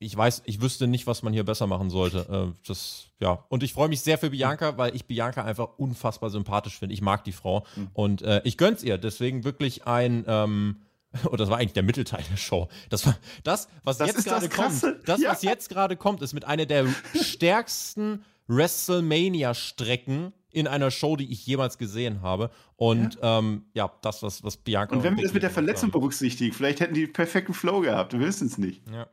ich 0.00 0.14
weiß, 0.16 0.42
ich 0.44 0.60
wüsste 0.60 0.86
nicht, 0.86 1.06
was 1.06 1.22
man 1.22 1.32
hier 1.32 1.44
besser 1.44 1.66
machen 1.66 1.88
sollte. 1.88 2.52
Äh, 2.54 2.58
das, 2.68 3.06
ja. 3.20 3.44
Und 3.48 3.62
ich 3.62 3.72
freue 3.72 3.88
mich 3.88 4.00
sehr 4.02 4.18
für 4.18 4.30
Bianca, 4.30 4.76
weil 4.76 4.94
ich 4.94 5.06
Bianca 5.06 5.42
einfach 5.44 5.78
unfassbar 5.78 6.30
sympathisch 6.30 6.78
finde. 6.78 6.92
Ich 6.94 7.00
mag 7.00 7.24
die 7.24 7.32
Frau. 7.32 7.64
Mhm. 7.76 7.88
Und 7.94 8.22
äh, 8.22 8.40
ich 8.44 8.58
gönn's 8.58 8.82
ihr. 8.82 8.98
Deswegen 8.98 9.44
wirklich 9.44 9.86
ein, 9.86 10.24
ähm, 10.26 10.82
und 11.30 11.40
das 11.40 11.48
war 11.48 11.58
eigentlich 11.58 11.72
der 11.72 11.84
Mittelteil 11.84 12.22
der 12.30 12.36
Show. 12.36 12.68
Das 12.90 13.06
war 13.06 13.16
das, 13.44 13.68
was 13.82 13.98
Das 13.98 14.08
jetzt 14.08 14.24
gerade 14.24 14.48
kommt. 14.48 14.82
Das, 15.06 15.22
was 15.24 15.42
jetzt 15.42 15.68
gerade 15.70 15.96
kommt, 15.96 16.20
ist 16.22 16.32
mit 16.34 16.44
einer 16.44 16.66
der 16.66 16.86
stärksten 17.20 18.24
WrestleMania-Strecken 18.48 20.32
in 20.54 20.66
einer 20.68 20.90
Show, 20.90 21.16
die 21.16 21.30
ich 21.30 21.46
jemals 21.46 21.78
gesehen 21.78 22.22
habe. 22.22 22.50
Und 22.76 23.18
ja, 23.22 23.38
ähm, 23.38 23.66
ja 23.72 23.92
das, 24.02 24.22
was, 24.22 24.42
was 24.42 24.56
Bianca 24.56 24.94
Und 24.94 25.02
wenn 25.04 25.16
wir 25.16 25.22
das 25.22 25.32
mit 25.32 25.42
der 25.42 25.50
Verletzung 25.50 25.88
haben. 25.88 26.00
berücksichtigen, 26.00 26.52
vielleicht 26.52 26.80
hätten 26.80 26.94
die 26.94 27.06
perfekten 27.06 27.54
Flow 27.54 27.80
gehabt, 27.80 28.12
wir 28.12 28.20
wissen 28.20 28.46
es 28.46 28.58
nicht. 28.58 28.82
Ja. 28.90 29.06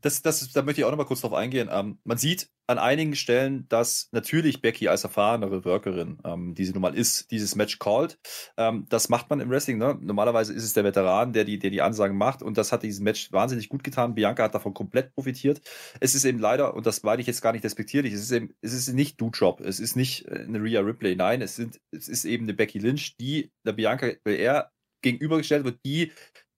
Das, 0.00 0.22
das, 0.22 0.52
da 0.52 0.62
möchte 0.62 0.80
ich 0.80 0.84
auch 0.84 0.90
noch 0.90 0.98
mal 0.98 1.04
kurz 1.04 1.20
drauf 1.20 1.32
eingehen. 1.32 1.68
Ähm, 1.70 1.98
man 2.04 2.16
sieht 2.16 2.48
an 2.68 2.78
einigen 2.78 3.14
Stellen, 3.14 3.66
dass 3.68 4.08
natürlich 4.12 4.60
Becky 4.60 4.88
als 4.88 5.04
erfahrenere 5.04 5.64
Workerin, 5.64 6.18
ähm, 6.24 6.54
die 6.54 6.64
sie 6.64 6.72
nun 6.72 6.82
mal 6.82 6.94
ist, 6.94 7.30
dieses 7.30 7.54
Match 7.54 7.78
called. 7.78 8.18
Ähm, 8.56 8.86
das 8.88 9.08
macht 9.08 9.30
man 9.30 9.40
im 9.40 9.50
Wrestling. 9.50 9.78
Ne? 9.78 9.96
Normalerweise 10.00 10.52
ist 10.52 10.64
es 10.64 10.72
der 10.72 10.84
Veteran, 10.84 11.32
der 11.32 11.44
die, 11.44 11.58
der 11.58 11.70
die 11.70 11.82
Ansagen 11.82 12.16
macht. 12.16 12.42
Und 12.42 12.58
das 12.58 12.72
hat 12.72 12.82
dieses 12.82 13.00
Match 13.00 13.30
wahnsinnig 13.32 13.68
gut 13.68 13.84
getan. 13.84 14.14
Bianca 14.14 14.44
hat 14.44 14.54
davon 14.54 14.74
komplett 14.74 15.14
profitiert. 15.14 15.60
Es 16.00 16.14
ist 16.14 16.24
eben 16.24 16.38
leider, 16.38 16.74
und 16.74 16.86
das 16.86 17.02
meine 17.02 17.20
ich 17.20 17.26
jetzt 17.26 17.40
gar 17.40 17.52
nicht 17.52 17.64
despektierlich, 17.64 18.12
es 18.12 18.22
ist 18.22 18.32
eben, 18.32 18.54
es 18.60 18.72
ist 18.72 18.92
nicht 18.92 19.20
Do-Job. 19.20 19.60
Es 19.60 19.78
ist 19.78 19.94
nicht 19.94 20.26
äh, 20.26 20.44
eine 20.46 20.60
Rhea 20.62 20.80
Ripley. 20.80 21.14
Nein, 21.14 21.42
es, 21.42 21.56
sind, 21.56 21.80
es 21.92 22.08
ist 22.08 22.24
eben 22.24 22.44
eine 22.44 22.54
Becky 22.54 22.80
Lynch, 22.86 23.16
die 23.18 23.50
der 23.66 23.72
Bianca 23.72 24.12
Belair 24.24 24.70
gegenübergestellt 25.02 25.64
wird, 25.64 25.80
die 25.84 26.12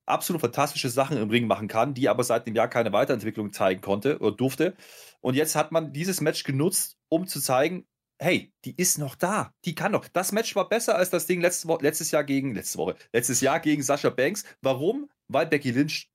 absolut 0.07 0.41
fantastische 0.41 0.89
Sachen 0.89 1.19
im 1.19 1.31
Ring 1.31 1.47
machen 1.47 1.69
kann, 1.69 1.95
die 1.95 2.09
aber 2.09 2.25
seit 2.25 2.47
dem 2.47 2.55
Jahr 2.55 2.69
keine 2.69 2.93
Weiterentwicklung 2.93 3.53
zeigen 3.53 3.81
konnte 3.81 4.19
oder 4.19 4.35
durfte. 4.35 4.75
Und 5.21 5.35
jetzt 5.35 5.55
hat 5.55 5.73
man 5.73 5.93
dieses 5.93 6.21
Match 6.21 6.45
genutzt, 6.45 6.97
um 7.11 7.27
zu 7.27 7.41
zeigen, 7.41 7.87
hey, 8.21 8.53
die 8.65 8.75
ist 8.77 8.99
noch 8.99 9.15
da, 9.15 9.53
die 9.65 9.75
kann 9.75 9.93
noch. 9.93 10.09
Das 10.09 10.33
Match 10.33 10.57
war 10.57 10.69
besser 10.69 10.97
als 10.97 11.11
das 11.11 11.27
Ding 11.27 11.41
letzte 11.41 11.69
Woche, 11.69 11.83
letztes 11.83 12.11
Jahr 12.11 12.25
gegen, 12.25 12.55
letzte 12.55 12.79
Woche, 12.79 12.97
letztes 13.13 13.41
Jahr 13.41 13.61
gegen 13.61 13.83
Sascha 13.83 14.11
Banks. 14.11 14.45
Warum? 14.61 15.09
Weil 15.29 15.47
Becky 15.47 15.71
Lynch 15.71 16.11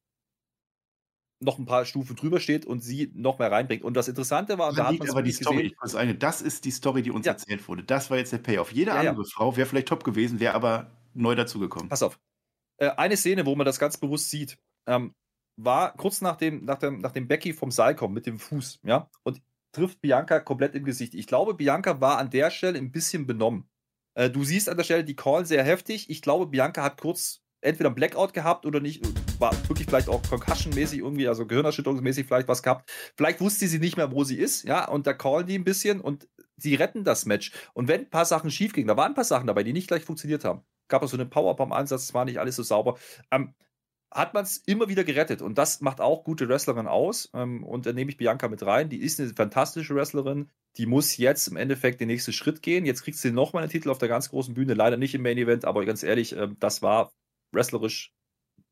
noch 1.44 1.60
ein 1.60 1.66
paar 1.66 1.86
Stufen 1.86 2.16
drüber 2.16 2.40
steht 2.40 2.66
und 2.66 2.82
sie 2.82 3.12
noch 3.14 3.40
mehr 3.40 3.52
reinbringt. 3.52 3.84
Und 3.84 3.96
das 3.96 4.08
Interessante 4.08 4.58
war, 4.58 4.70
und 4.70 4.78
da 4.78 4.88
hat 4.88 4.98
man 4.98 5.10
aber 5.10 5.22
die 5.22 5.32
Story, 5.32 5.76
eine, 5.96 6.16
das 6.16 6.42
ist 6.42 6.66
die 6.66 6.72
Story, 6.72 7.02
die 7.02 7.12
uns 7.12 7.26
Ja. 7.26 7.34
erzählt 7.34 7.68
wurde. 7.68 7.84
Das 7.84 8.10
war 8.10 8.18
jetzt 8.18 8.32
der 8.32 8.38
Payoff. 8.40 8.72
Jede 8.72 8.92
Ja, 8.92 9.04
ja. 9.04 9.10
andere 9.12 9.26
Frau 9.26 9.56
wäre 9.56 9.68
vielleicht 9.68 9.88
top 9.88 10.04
gewesen, 10.04 10.40
wäre 10.40 10.54
aber 10.56 10.92
neu 11.14 11.36
dazugekommen. 11.36 11.90
Pass 11.90 12.04
auf. 12.04 12.20
Äh, 12.78 12.90
eine 12.92 13.18
Szene, 13.18 13.46
wo 13.46 13.56
man 13.56 13.66
das 13.66 13.80
ganz 13.80 13.98
bewusst 13.98 14.30
sieht, 14.30 14.58
ähm, 14.88 15.14
war 15.56 15.94
kurz 15.96 16.22
nach 16.22 16.38
dem, 16.38 16.66
nach 16.66 16.80
dem, 16.80 17.00
nach 17.00 17.12
dem 17.12 17.28
Becky 17.28 17.54
vom 17.54 17.72
Seil 17.72 17.96
kommt 17.96 18.14
mit 18.16 18.26
dem 18.26 18.40
Fuß, 18.40 18.80
ja, 18.84 19.10
und 19.24 19.42
trifft 19.72 20.02
Bianca 20.02 20.40
komplett 20.40 20.76
im 20.76 20.84
Gesicht. 20.84 21.14
Ich 21.14 21.28
glaube, 21.28 21.54
Bianca 21.54 22.02
war 22.02 22.18
an 22.18 22.30
der 22.30 22.50
Stelle 22.50 22.78
ein 22.78 22.92
bisschen 22.92 23.28
benommen. 23.28 23.70
Äh, 24.16 24.30
du 24.30 24.44
siehst 24.44 24.70
an 24.70 24.78
der 24.78 24.84
Stelle 24.84 25.04
die 25.04 25.16
Call 25.16 25.46
sehr 25.46 25.64
heftig. 25.64 26.10
Ich 26.10 26.22
glaube, 26.22 26.48
Bianca 26.48 26.84
hat 26.84 27.00
kurz 27.02 27.42
entweder 27.62 27.90
einen 27.90 27.96
Blackout 27.96 28.34
gehabt 28.34 28.66
oder 28.66 28.80
nicht, 28.80 29.04
war 29.44 29.52
wirklich 29.68 29.88
vielleicht 29.88 30.08
auch 30.08 30.24
Concussion-mäßig 30.24 31.00
irgendwie, 31.00 31.28
also 31.28 31.46
Gehirnerschütterungsmäßig 31.46 32.26
vielleicht 32.26 32.48
was 32.48 32.64
gehabt. 32.64 32.90
Vielleicht 33.18 33.42
wusste 33.42 33.68
sie 33.68 33.80
nicht 33.80 33.98
mehr, 33.98 34.10
wo 34.14 34.24
sie 34.24 34.38
ist, 34.38 34.64
ja, 34.64 34.88
und 34.88 35.06
da 35.06 35.12
callen 35.12 35.46
die 35.46 35.60
ein 35.60 35.66
bisschen 35.66 36.00
und 36.00 36.30
sie 36.56 36.76
retten 36.76 37.04
das 37.04 37.26
Match. 37.26 37.52
Und 37.74 37.90
wenn 37.90 38.02
ein 38.02 38.10
paar 38.10 38.24
Sachen 38.24 38.52
schief 38.52 38.72
gingen, 38.72 38.88
da 38.88 38.96
waren 38.96 39.12
ein 39.12 39.16
paar 39.16 39.26
Sachen 39.26 39.48
dabei, 39.48 39.64
die 39.64 39.74
nicht 39.74 39.90
gleich 39.90 40.06
funktioniert 40.06 40.46
haben. 40.46 40.62
gab 40.88 41.04
auch 41.04 41.10
so 41.10 41.18
einen 41.18 41.30
Powerbomb-Ansatz, 41.30 42.04
es 42.04 42.14
war 42.14 42.24
nicht 42.24 42.40
alles 42.40 42.56
so 42.56 42.64
sauber. 42.64 42.98
Ähm, 43.32 43.54
hat 44.12 44.34
man 44.34 44.44
es 44.44 44.60
immer 44.60 44.88
wieder 44.88 45.04
gerettet 45.04 45.42
und 45.42 45.58
das 45.58 45.82
macht 45.82 46.00
auch 46.00 46.24
gute 46.24 46.48
Wrestlerin 46.48 46.88
aus. 46.88 47.30
Ähm, 47.34 47.66
und 47.66 47.86
da 47.86 47.92
nehme 47.92 48.12
ich 48.12 48.18
Bianca 48.18 48.48
mit 48.48 48.66
rein. 48.66 48.88
Die 48.88 49.02
ist 49.02 49.20
eine 49.20 49.34
fantastische 49.34 49.94
Wrestlerin. 49.94 50.52
Die 50.78 50.86
muss 50.86 51.18
jetzt 51.18 51.50
im 51.50 51.58
Endeffekt 51.58 52.00
den 52.00 52.08
nächsten 52.08 52.32
Schritt 52.32 52.62
gehen. 52.62 52.86
Jetzt 52.86 53.04
kriegt 53.04 53.18
sie 53.18 53.32
nochmal 53.32 53.64
einen 53.64 53.72
Titel 53.72 53.90
auf 53.90 53.98
der 53.98 54.08
ganz 54.08 54.30
großen 54.30 54.54
Bühne. 54.54 54.74
Leider 54.74 54.96
nicht 54.96 55.16
im 55.16 55.22
Main 55.22 55.38
Event, 55.38 55.66
aber 55.66 55.84
ganz 55.84 56.02
ehrlich, 56.02 56.34
ähm, 56.34 56.56
das 56.62 56.82
war 56.82 57.12
wrestlerisch, 57.52 58.14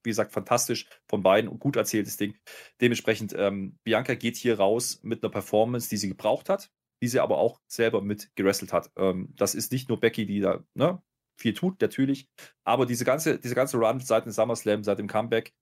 wie 0.03 0.09
gesagt, 0.09 0.31
fantastisch 0.33 0.87
von 1.07 1.23
beiden 1.23 1.49
und 1.49 1.59
gut 1.59 1.75
erzähltes 1.75 2.17
Ding. 2.17 2.35
Dementsprechend, 2.79 3.33
ähm, 3.37 3.77
Bianca 3.83 4.15
geht 4.15 4.35
hier 4.35 4.57
raus 4.57 4.99
mit 5.03 5.23
einer 5.23 5.31
Performance, 5.31 5.89
die 5.89 5.97
sie 5.97 6.09
gebraucht 6.09 6.49
hat, 6.49 6.71
die 7.01 7.07
sie 7.07 7.19
aber 7.19 7.37
auch 7.37 7.59
selber 7.67 8.01
mit 8.01 8.31
gerestelt 8.35 8.73
hat. 8.73 8.91
Ähm, 8.95 9.33
das 9.35 9.55
ist 9.55 9.71
nicht 9.71 9.89
nur 9.89 9.99
Becky, 9.99 10.25
die 10.25 10.39
da 10.39 10.63
ne, 10.73 11.01
viel 11.37 11.53
tut, 11.53 11.81
natürlich. 11.81 12.29
Aber 12.63 12.85
diese 12.85 13.05
ganze, 13.05 13.39
diese 13.39 13.55
ganze 13.55 13.77
Run 13.77 13.99
seit 13.99 14.25
dem 14.25 14.31
SummerSlam, 14.31 14.83
seit 14.83 14.99
dem 14.99 15.07
Comeback, 15.07 15.53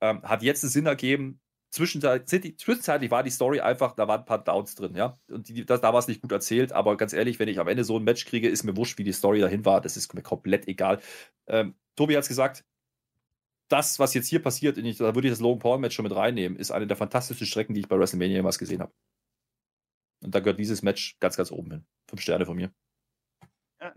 ähm, 0.00 0.22
hat 0.22 0.42
jetzt 0.42 0.64
einen 0.64 0.70
Sinn 0.70 0.86
ergeben. 0.86 1.40
Zwischenzeitlich, 1.70 2.58
zwischenzeitlich 2.58 3.10
war 3.10 3.22
die 3.22 3.30
Story 3.30 3.60
einfach, 3.60 3.94
da 3.94 4.08
waren 4.08 4.20
ein 4.20 4.26
paar 4.26 4.42
Downs 4.42 4.76
drin, 4.76 4.94
ja. 4.94 5.18
Und 5.30 5.48
die, 5.48 5.66
das, 5.66 5.80
da 5.80 5.92
war 5.92 5.98
es 5.98 6.08
nicht 6.08 6.22
gut 6.22 6.32
erzählt, 6.32 6.72
aber 6.72 6.96
ganz 6.96 7.12
ehrlich, 7.12 7.38
wenn 7.38 7.48
ich 7.48 7.58
am 7.58 7.68
Ende 7.68 7.84
so 7.84 7.98
ein 7.98 8.04
Match 8.04 8.24
kriege, 8.24 8.48
ist 8.48 8.62
mir 8.62 8.76
wurscht, 8.76 8.98
wie 8.98 9.04
die 9.04 9.12
Story 9.12 9.40
dahin 9.40 9.64
war. 9.64 9.80
Das 9.80 9.96
ist 9.96 10.14
mir 10.14 10.22
komplett 10.22 10.68
egal. 10.68 11.00
Ähm, 11.46 11.74
Tobi 11.96 12.14
hat 12.14 12.22
es 12.22 12.28
gesagt, 12.28 12.64
das, 13.68 13.98
was 13.98 14.14
jetzt 14.14 14.28
hier 14.28 14.42
passiert, 14.42 14.78
ich, 14.78 14.98
da 14.98 15.14
würde 15.14 15.28
ich 15.28 15.32
das 15.32 15.40
Logan 15.40 15.58
Paul-Match 15.58 15.94
schon 15.94 16.04
mit 16.04 16.14
reinnehmen, 16.14 16.58
ist 16.58 16.70
eine 16.70 16.86
der 16.86 16.96
fantastischsten 16.96 17.46
Strecken, 17.46 17.74
die 17.74 17.80
ich 17.80 17.88
bei 17.88 17.98
WrestleMania 17.98 18.36
jemals 18.36 18.58
gesehen 18.58 18.80
habe. 18.80 18.92
Und 20.22 20.34
da 20.34 20.40
gehört 20.40 20.58
dieses 20.58 20.82
Match 20.82 21.18
ganz, 21.20 21.36
ganz 21.36 21.50
oben 21.50 21.70
hin. 21.70 21.86
Fünf 22.08 22.22
Sterne 22.22 22.46
von 22.46 22.56
mir. 22.56 22.72
Ja, 23.80 23.94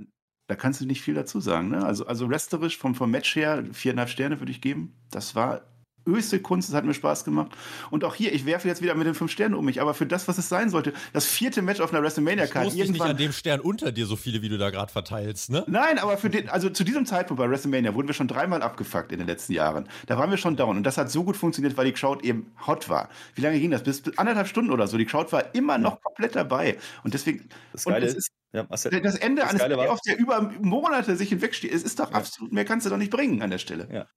da 0.47 0.55
kannst 0.55 0.81
du 0.81 0.85
nicht 0.85 1.01
viel 1.01 1.13
dazu 1.13 1.39
sagen. 1.39 1.69
Ne? 1.69 1.85
Also, 1.85 2.05
also 2.05 2.25
resterisch 2.25 2.77
vom, 2.77 2.95
vom 2.95 3.11
Match 3.11 3.35
her, 3.35 3.63
viereinhalb 3.71 4.09
Sterne 4.09 4.39
würde 4.39 4.51
ich 4.51 4.61
geben. 4.61 4.99
Das 5.11 5.35
war 5.35 5.61
höchste 6.07 6.39
Kunst, 6.39 6.69
das 6.69 6.75
hat 6.75 6.85
mir 6.85 6.93
Spaß 6.93 7.23
gemacht. 7.23 7.51
Und 7.89 8.03
auch 8.03 8.15
hier, 8.15 8.33
ich 8.33 8.45
werfe 8.45 8.67
jetzt 8.67 8.81
wieder 8.81 8.95
mit 8.95 9.07
den 9.07 9.13
fünf 9.13 9.31
Sternen 9.31 9.55
um 9.55 9.65
mich, 9.65 9.81
aber 9.81 9.93
für 9.93 10.05
das, 10.05 10.27
was 10.27 10.37
es 10.37 10.49
sein 10.49 10.69
sollte, 10.69 10.93
das 11.13 11.25
vierte 11.25 11.61
Match 11.61 11.79
auf 11.79 11.91
einer 11.93 12.03
WrestleMania-Karte. 12.03 12.75
Ich 12.75 12.89
nicht 12.89 13.01
an 13.01 13.17
dem 13.17 13.31
Stern 13.31 13.59
unter 13.59 13.91
dir 13.91 14.05
so 14.05 14.15
viele, 14.15 14.41
wie 14.41 14.49
du 14.49 14.57
da 14.57 14.69
gerade 14.69 14.91
verteilst, 14.91 15.49
ne? 15.49 15.63
Nein, 15.67 15.99
aber 15.99 16.17
für 16.17 16.29
den, 16.29 16.49
also 16.49 16.69
zu 16.69 16.83
diesem 16.83 17.05
Zeitpunkt 17.05 17.41
bei 17.41 17.49
WrestleMania 17.49 17.93
wurden 17.93 18.07
wir 18.07 18.13
schon 18.13 18.27
dreimal 18.27 18.61
abgefuckt 18.61 19.11
in 19.11 19.19
den 19.19 19.27
letzten 19.27 19.53
Jahren. 19.53 19.87
Da 20.07 20.17
waren 20.17 20.29
wir 20.29 20.37
schon 20.37 20.55
down 20.55 20.77
und 20.77 20.83
das 20.83 20.97
hat 20.97 21.09
so 21.11 21.23
gut 21.23 21.37
funktioniert, 21.37 21.77
weil 21.77 21.85
die 21.85 21.93
Crowd 21.93 22.25
eben 22.27 22.51
hot 22.65 22.89
war. 22.89 23.09
Wie 23.35 23.41
lange 23.41 23.59
ging 23.59 23.71
das? 23.71 23.83
Bis, 23.83 24.01
bis 24.01 24.17
anderthalb 24.17 24.47
Stunden 24.47 24.71
oder 24.71 24.87
so. 24.87 24.97
Die 24.97 25.05
Crowd 25.05 25.31
war 25.31 25.53
immer 25.53 25.77
noch 25.77 26.01
komplett 26.01 26.35
dabei 26.35 26.77
und 27.03 27.13
deswegen. 27.13 27.49
Das 27.71 27.85
Geile 27.85 28.05
es 28.05 28.15
ist, 28.15 28.29
ja, 28.51 28.65
Marcel, 28.67 28.99
das 29.01 29.15
Ende 29.15 29.43
das 29.43 29.51
eines 29.51 29.63
Playoffs, 29.63 30.01
der 30.01 30.17
über 30.17 30.41
Monate 30.59 31.15
sich 31.15 31.29
hinwegsteht, 31.29 31.71
es 31.71 31.83
ist 31.83 31.99
doch 31.99 32.11
absolut, 32.11 32.51
mehr 32.51 32.65
kannst 32.65 32.85
du 32.85 32.89
doch 32.89 32.97
nicht 32.97 33.11
bringen 33.11 33.41
an 33.43 33.51
der 33.51 33.59
Stelle. 33.59 33.87
Ja. 33.91 34.07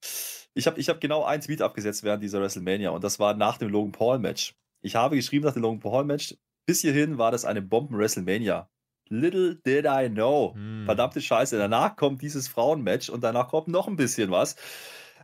Ich 0.54 0.66
habe 0.66 0.78
ich 0.78 0.88
hab 0.88 1.00
genau 1.00 1.24
einen 1.24 1.42
Tweet 1.42 1.62
abgesetzt 1.62 2.02
während 2.02 2.22
dieser 2.22 2.40
WrestleMania 2.40 2.90
und 2.90 3.02
das 3.02 3.18
war 3.18 3.34
nach 3.34 3.58
dem 3.58 3.68
Logan 3.68 3.92
Paul 3.92 4.18
Match. 4.18 4.54
Ich 4.82 4.96
habe 4.96 5.16
geschrieben 5.16 5.46
nach 5.46 5.54
dem 5.54 5.62
Logan 5.62 5.80
Paul 5.80 6.04
Match, 6.04 6.36
bis 6.66 6.80
hierhin 6.80 7.18
war 7.18 7.30
das 7.30 7.44
eine 7.44 7.62
Bomben 7.62 7.96
WrestleMania. 7.96 8.68
Little 9.08 9.56
did 9.56 9.84
I 9.86 10.08
know. 10.08 10.54
Hm. 10.54 10.84
Verdammte 10.86 11.20
Scheiße. 11.20 11.58
Danach 11.58 11.96
kommt 11.96 12.22
dieses 12.22 12.48
Frauenmatch 12.48 13.10
und 13.10 13.22
danach 13.22 13.48
kommt 13.48 13.68
noch 13.68 13.86
ein 13.86 13.96
bisschen 13.96 14.30
was. 14.30 14.56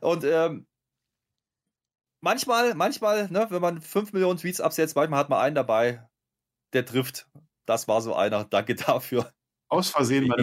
Und 0.00 0.24
ähm, 0.24 0.66
manchmal, 2.20 2.74
manchmal, 2.74 3.30
ne, 3.30 3.46
wenn 3.50 3.62
man 3.62 3.80
5 3.80 4.12
Millionen 4.12 4.38
Tweets 4.38 4.60
absetzt, 4.60 4.94
manchmal 4.94 5.20
hat 5.20 5.30
man 5.30 5.40
einen 5.40 5.54
dabei, 5.54 6.06
der 6.74 6.84
trifft. 6.84 7.28
Das 7.66 7.88
war 7.88 8.00
so 8.02 8.14
einer. 8.14 8.44
Danke 8.44 8.74
dafür. 8.74 9.32
Aus 9.68 9.90
Versehen 9.90 10.26
mal 10.26 10.38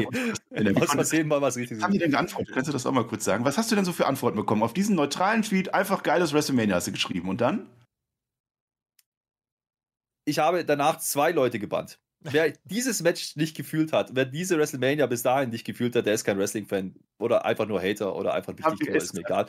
eine 0.52 0.82
Aus 0.82 0.92
Versehen 0.92 1.28
mal 1.28 1.42
was 1.42 1.58
richtig. 1.58 1.82
Haben 1.82 1.94
die 1.94 2.00
denn 2.00 2.12
geantwortet? 2.12 2.54
Kannst 2.54 2.68
du 2.68 2.72
das 2.72 2.86
auch 2.86 2.92
mal 2.92 3.08
kurz 3.08 3.26
sagen? 3.26 3.44
Was 3.44 3.58
hast 3.58 3.72
du 3.72 3.76
denn 3.76 3.86
so 3.86 3.92
für 3.92 4.06
Antworten 4.06 4.38
bekommen? 4.38 4.62
Auf 4.62 4.74
diesen 4.74 4.96
neutralen 4.96 5.42
Tweet 5.42 5.74
einfach 5.74 6.04
geiles 6.04 6.34
WrestleMania 6.34 6.76
hast 6.76 6.88
du 6.88 6.92
geschrieben. 6.92 7.30
Und 7.30 7.42
dann? 7.42 7.68
ich 10.26 10.40
habe 10.40 10.66
danach 10.66 10.98
zwei 10.98 11.32
Leute 11.32 11.60
gebannt. 11.60 12.00
Wer 12.28 12.54
dieses 12.64 13.04
Match 13.04 13.36
nicht 13.36 13.56
gefühlt 13.56 13.94
hat, 13.94 14.16
wer 14.16 14.26
diese 14.26 14.58
WrestleMania 14.58 15.06
bis 15.06 15.22
dahin 15.22 15.52
nicht 15.52 15.64
gefühlt 15.64 15.96
hat, 15.96 16.08
der 16.08 16.16
ist 16.16 16.24
kein 16.24 16.40
Wrestling-Fan 16.40 16.96
oder 17.20 17.46
einfach 17.46 17.68
nur 17.68 17.80
Hater 17.80 18.16
oder 18.16 18.34
einfach 18.34 18.54
wichtig, 18.58 18.90
ich 18.90 18.96
ist 18.96 19.14
mir 19.14 19.20
egal. 19.20 19.46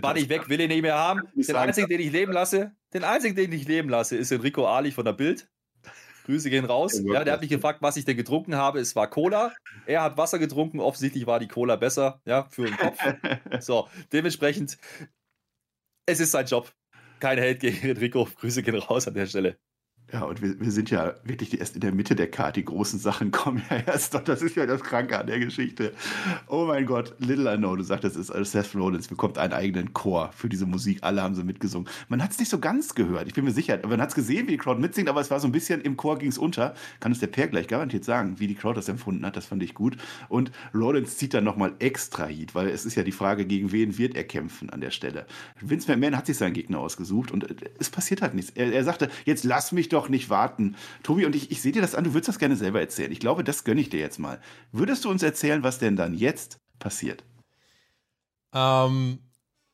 Bann 0.00 0.16
ich 0.16 0.28
weg, 0.28 0.48
will 0.48 0.60
ihn 0.60 0.68
nicht 0.68 0.82
mehr 0.82 0.98
haben. 0.98 1.22
Den 1.36 1.54
einzigen, 1.54 1.88
den 1.88 2.00
ich 2.00 2.10
leben 2.10 2.32
lasse, 2.32 2.72
den 2.92 3.04
einzigen, 3.04 3.36
den 3.36 3.52
ich 3.52 3.68
leben 3.68 3.88
lasse, 3.88 4.16
ist 4.16 4.32
Enrico 4.32 4.66
Ali 4.66 4.90
von 4.90 5.04
der 5.04 5.12
Bild. 5.12 5.48
Grüße 6.28 6.50
gehen 6.50 6.66
raus. 6.66 7.00
Ja, 7.06 7.24
der 7.24 7.32
hat 7.32 7.40
mich 7.40 7.48
gefragt, 7.48 7.80
was 7.80 7.96
ich 7.96 8.04
denn 8.04 8.18
getrunken 8.18 8.54
habe. 8.54 8.80
Es 8.80 8.94
war 8.94 9.08
Cola. 9.08 9.54
Er 9.86 10.02
hat 10.02 10.18
Wasser 10.18 10.38
getrunken. 10.38 10.78
Offensichtlich 10.78 11.26
war 11.26 11.40
die 11.40 11.48
Cola 11.48 11.76
besser, 11.76 12.20
ja, 12.26 12.46
für 12.50 12.66
den 12.66 12.76
Kopf. 12.76 12.98
So, 13.60 13.88
dementsprechend, 14.12 14.76
es 16.04 16.20
ist 16.20 16.32
sein 16.32 16.44
Job. 16.44 16.70
Kein 17.18 17.38
Hate 17.38 17.56
gegen 17.56 17.88
Enrico. 17.88 18.28
Grüße 18.40 18.62
gehen 18.62 18.74
raus 18.74 19.08
an 19.08 19.14
der 19.14 19.26
Stelle. 19.26 19.58
Ja, 20.10 20.22
und 20.22 20.40
wir, 20.40 20.58
wir 20.58 20.70
sind 20.70 20.90
ja 20.90 21.14
wirklich 21.24 21.60
erst 21.60 21.74
in 21.74 21.82
der 21.82 21.92
Mitte 21.92 22.16
der 22.16 22.30
Karte. 22.30 22.60
Die 22.60 22.64
großen 22.64 22.98
Sachen 22.98 23.30
kommen 23.32 23.62
ja 23.68 23.76
erst 23.86 24.14
noch. 24.14 24.22
Das 24.22 24.40
ist 24.40 24.56
ja 24.56 24.64
das 24.64 24.82
Kranke 24.82 25.18
an 25.18 25.26
der 25.26 25.38
Geschichte. 25.38 25.92
Oh 26.46 26.64
mein 26.66 26.86
Gott, 26.86 27.14
Little 27.18 27.52
I 27.52 27.58
Know, 27.58 27.76
du 27.76 27.82
sagtest 27.82 28.16
es, 28.16 28.30
also 28.30 28.44
Seth 28.44 28.74
Rollins 28.74 29.08
bekommt 29.08 29.36
einen 29.36 29.52
eigenen 29.52 29.92
Chor 29.92 30.30
für 30.34 30.48
diese 30.48 30.64
Musik. 30.64 31.00
Alle 31.02 31.20
haben 31.20 31.34
sie 31.34 31.44
mitgesungen. 31.44 31.88
Man 32.08 32.22
hat 32.22 32.30
es 32.30 32.38
nicht 32.38 32.48
so 32.48 32.58
ganz 32.58 32.94
gehört, 32.94 33.28
ich 33.28 33.34
bin 33.34 33.44
mir 33.44 33.50
sicher. 33.50 33.78
Man 33.86 34.00
hat 34.00 34.08
es 34.08 34.14
gesehen, 34.14 34.46
wie 34.46 34.52
die 34.52 34.56
Crowd 34.56 34.80
mitsingt, 34.80 35.10
aber 35.10 35.20
es 35.20 35.30
war 35.30 35.40
so 35.40 35.48
ein 35.48 35.52
bisschen 35.52 35.82
im 35.82 35.98
Chor 35.98 36.18
ging 36.18 36.30
es 36.30 36.38
unter. 36.38 36.74
Kann 37.00 37.12
es 37.12 37.18
der 37.18 37.26
Per 37.26 37.48
gleich 37.48 37.68
garantiert 37.68 38.04
sagen, 38.04 38.40
wie 38.40 38.46
die 38.46 38.54
Crowd 38.54 38.78
das 38.78 38.88
empfunden 38.88 39.26
hat. 39.26 39.36
Das 39.36 39.44
fand 39.44 39.62
ich 39.62 39.74
gut. 39.74 39.98
Und 40.30 40.52
Rollins 40.74 41.18
zieht 41.18 41.34
dann 41.34 41.44
nochmal 41.44 41.74
extra 41.80 42.26
Heat, 42.26 42.54
weil 42.54 42.68
es 42.68 42.86
ist 42.86 42.94
ja 42.94 43.02
die 43.02 43.12
Frage, 43.12 43.44
gegen 43.44 43.72
wen 43.72 43.98
wird 43.98 44.16
er 44.16 44.24
kämpfen 44.24 44.70
an 44.70 44.80
der 44.80 44.90
Stelle. 44.90 45.26
Vince 45.60 45.90
McMahon 45.90 46.16
hat 46.16 46.26
sich 46.26 46.38
seinen 46.38 46.54
Gegner 46.54 46.78
ausgesucht 46.78 47.30
und 47.30 47.46
es 47.78 47.90
passiert 47.90 48.22
halt 48.22 48.32
nichts. 48.32 48.52
Er, 48.54 48.72
er 48.72 48.84
sagte, 48.84 49.10
jetzt 49.26 49.44
lass 49.44 49.72
mich 49.72 49.90
doch 49.90 49.97
nicht 50.06 50.30
warten. 50.30 50.76
Tobi, 51.02 51.26
und 51.26 51.34
ich, 51.34 51.50
ich 51.50 51.60
sehe 51.60 51.72
dir 51.72 51.82
das 51.82 51.96
an, 51.96 52.04
du 52.04 52.14
würdest 52.14 52.28
das 52.28 52.38
gerne 52.38 52.54
selber 52.54 52.80
erzählen. 52.80 53.10
Ich 53.10 53.18
glaube, 53.18 53.42
das 53.42 53.64
gönne 53.64 53.80
ich 53.80 53.90
dir 53.90 53.98
jetzt 53.98 54.18
mal. 54.18 54.40
Würdest 54.70 55.04
du 55.04 55.10
uns 55.10 55.24
erzählen, 55.24 55.64
was 55.64 55.80
denn 55.80 55.96
dann 55.96 56.14
jetzt 56.14 56.60
passiert? 56.78 57.24
Ähm, 58.52 59.18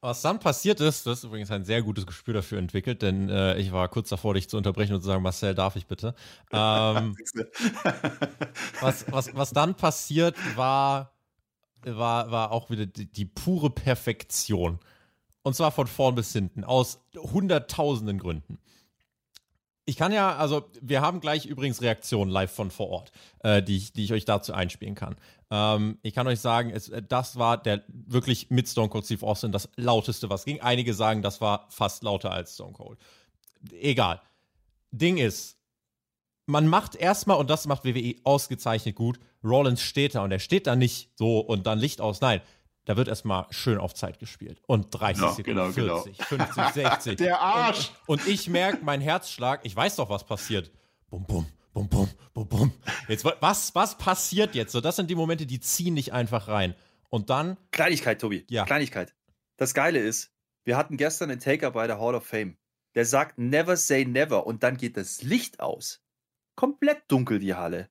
was 0.00 0.20
dann 0.20 0.38
passiert 0.38 0.80
ist, 0.80 1.06
das 1.06 1.18
ist 1.18 1.24
übrigens 1.24 1.50
ein 1.50 1.64
sehr 1.64 1.82
gutes 1.82 2.06
Gespür 2.06 2.34
dafür 2.34 2.58
entwickelt, 2.58 3.02
denn 3.02 3.28
äh, 3.28 3.56
ich 3.56 3.72
war 3.72 3.88
kurz 3.88 4.10
davor, 4.10 4.34
dich 4.34 4.48
zu 4.48 4.56
unterbrechen 4.56 4.94
und 4.94 5.00
zu 5.00 5.06
sagen, 5.06 5.22
Marcel, 5.22 5.54
darf 5.54 5.76
ich 5.76 5.86
bitte? 5.86 6.14
Ähm, 6.52 7.16
was, 8.80 9.10
was, 9.10 9.34
was 9.34 9.50
dann 9.52 9.74
passiert, 9.76 10.36
war, 10.56 11.12
war, 11.82 12.30
war 12.30 12.52
auch 12.52 12.70
wieder 12.70 12.86
die, 12.86 13.06
die 13.06 13.24
pure 13.24 13.70
Perfektion. 13.70 14.78
Und 15.42 15.54
zwar 15.54 15.72
von 15.72 15.86
vorn 15.86 16.14
bis 16.14 16.32
hinten, 16.32 16.64
aus 16.64 17.00
hunderttausenden 17.16 18.18
Gründen. 18.18 18.58
Ich 19.86 19.96
kann 19.96 20.12
ja, 20.12 20.34
also 20.36 20.70
wir 20.80 21.02
haben 21.02 21.20
gleich 21.20 21.44
übrigens 21.44 21.82
Reaktionen 21.82 22.30
live 22.30 22.50
von 22.50 22.70
vor 22.70 22.88
Ort, 22.88 23.12
äh, 23.40 23.62
die, 23.62 23.76
ich, 23.76 23.92
die 23.92 24.04
ich 24.04 24.12
euch 24.12 24.24
dazu 24.24 24.54
einspielen 24.54 24.94
kann. 24.94 25.16
Ähm, 25.50 25.98
ich 26.02 26.14
kann 26.14 26.26
euch 26.26 26.40
sagen, 26.40 26.70
es, 26.70 26.88
äh, 26.88 27.02
das 27.02 27.36
war 27.36 27.58
der 27.62 27.82
wirklich 27.88 28.50
mit 28.50 28.66
Stone 28.66 28.88
Cold 28.88 29.04
Steve 29.04 29.26
Austin 29.26 29.52
das 29.52 29.68
lauteste, 29.76 30.30
was 30.30 30.46
ging. 30.46 30.60
Einige 30.60 30.94
sagen, 30.94 31.20
das 31.20 31.42
war 31.42 31.66
fast 31.68 32.02
lauter 32.02 32.30
als 32.30 32.54
Stone 32.54 32.72
Cold. 32.72 32.98
Egal. 33.72 34.22
Ding 34.90 35.18
ist, 35.18 35.58
man 36.46 36.66
macht 36.66 36.94
erstmal, 36.94 37.36
und 37.38 37.50
das 37.50 37.66
macht 37.66 37.84
WWE 37.84 38.14
ausgezeichnet 38.24 38.96
gut, 38.96 39.18
Rollins 39.42 39.82
steht 39.82 40.14
da 40.14 40.24
und 40.24 40.32
er 40.32 40.38
steht 40.38 40.66
da 40.66 40.76
nicht 40.76 41.10
so 41.16 41.40
und 41.40 41.66
dann 41.66 41.78
Licht 41.78 42.00
aus. 42.00 42.20
Nein, 42.20 42.40
da 42.84 42.96
wird 42.96 43.08
erstmal 43.08 43.46
schön 43.50 43.78
auf 43.78 43.94
Zeit 43.94 44.18
gespielt. 44.18 44.60
Und 44.66 44.88
30 44.90 45.22
Ja, 45.22 45.32
Sekunden, 45.32 45.74
genau, 45.74 46.00
40, 46.00 46.24
50, 46.24 46.64
60. 46.74 47.16
Der 47.16 47.40
Arsch! 47.40 47.92
Und, 48.06 48.20
und 48.20 48.28
ich 48.28 48.48
merke, 48.48 48.84
mein 48.84 49.00
Herzschlag, 49.00 49.60
ich 49.64 49.74
weiß 49.74 49.96
doch, 49.96 50.10
was 50.10 50.24
passiert. 50.24 50.70
Bum, 51.08 51.24
bum, 51.24 51.46
bum, 51.72 51.88
bum, 51.88 52.08
bum, 52.34 52.48
bum. 52.48 52.72
Jetzt, 53.08 53.24
was, 53.24 53.74
was 53.74 53.96
passiert 53.96 54.54
jetzt? 54.54 54.72
So, 54.72 54.80
das 54.80 54.96
sind 54.96 55.08
die 55.10 55.14
Momente, 55.14 55.46
die 55.46 55.60
ziehen 55.60 55.94
nicht 55.94 56.12
einfach 56.12 56.48
rein. 56.48 56.74
Und 57.08 57.30
dann, 57.30 57.56
Kleinigkeit, 57.70 58.20
Tobi. 58.20 58.44
Ja. 58.48 58.64
Kleinigkeit. 58.64 59.14
Das 59.56 59.72
Geile 59.72 60.00
ist, 60.00 60.32
wir 60.64 60.76
hatten 60.76 60.96
gestern 60.96 61.30
einen 61.30 61.40
Taker 61.40 61.70
bei 61.70 61.86
der 61.86 62.00
Hall 62.00 62.14
of 62.14 62.26
Fame. 62.26 62.56
Der 62.94 63.04
sagt 63.04 63.38
never 63.38 63.76
say 63.76 64.04
never 64.04 64.46
und 64.46 64.62
dann 64.62 64.76
geht 64.76 64.96
das 64.96 65.22
Licht 65.22 65.60
aus. 65.60 66.02
Komplett 66.54 67.02
dunkel 67.08 67.38
die 67.38 67.54
Halle. 67.54 67.88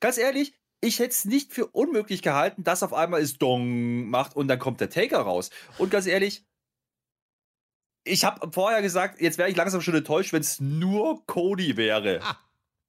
Ganz 0.00 0.18
ehrlich, 0.18 0.54
ich 0.80 0.98
hätte 0.98 1.10
es 1.10 1.24
nicht 1.24 1.52
für 1.52 1.66
unmöglich 1.66 2.22
gehalten, 2.22 2.64
dass 2.64 2.82
auf 2.82 2.92
einmal 2.92 3.20
es 3.20 3.38
Dong 3.38 4.08
macht 4.08 4.36
und 4.36 4.48
dann 4.48 4.58
kommt 4.58 4.80
der 4.80 4.90
Taker 4.90 5.20
raus. 5.20 5.50
Und 5.78 5.90
ganz 5.90 6.06
ehrlich, 6.06 6.44
ich 8.04 8.24
habe 8.24 8.50
vorher 8.52 8.80
gesagt, 8.82 9.20
jetzt 9.20 9.38
wäre 9.38 9.50
ich 9.50 9.56
langsam 9.56 9.80
schon 9.80 9.94
enttäuscht, 9.94 10.32
wenn 10.32 10.40
es 10.40 10.60
nur 10.60 11.24
Cody 11.26 11.76
wäre. 11.76 12.20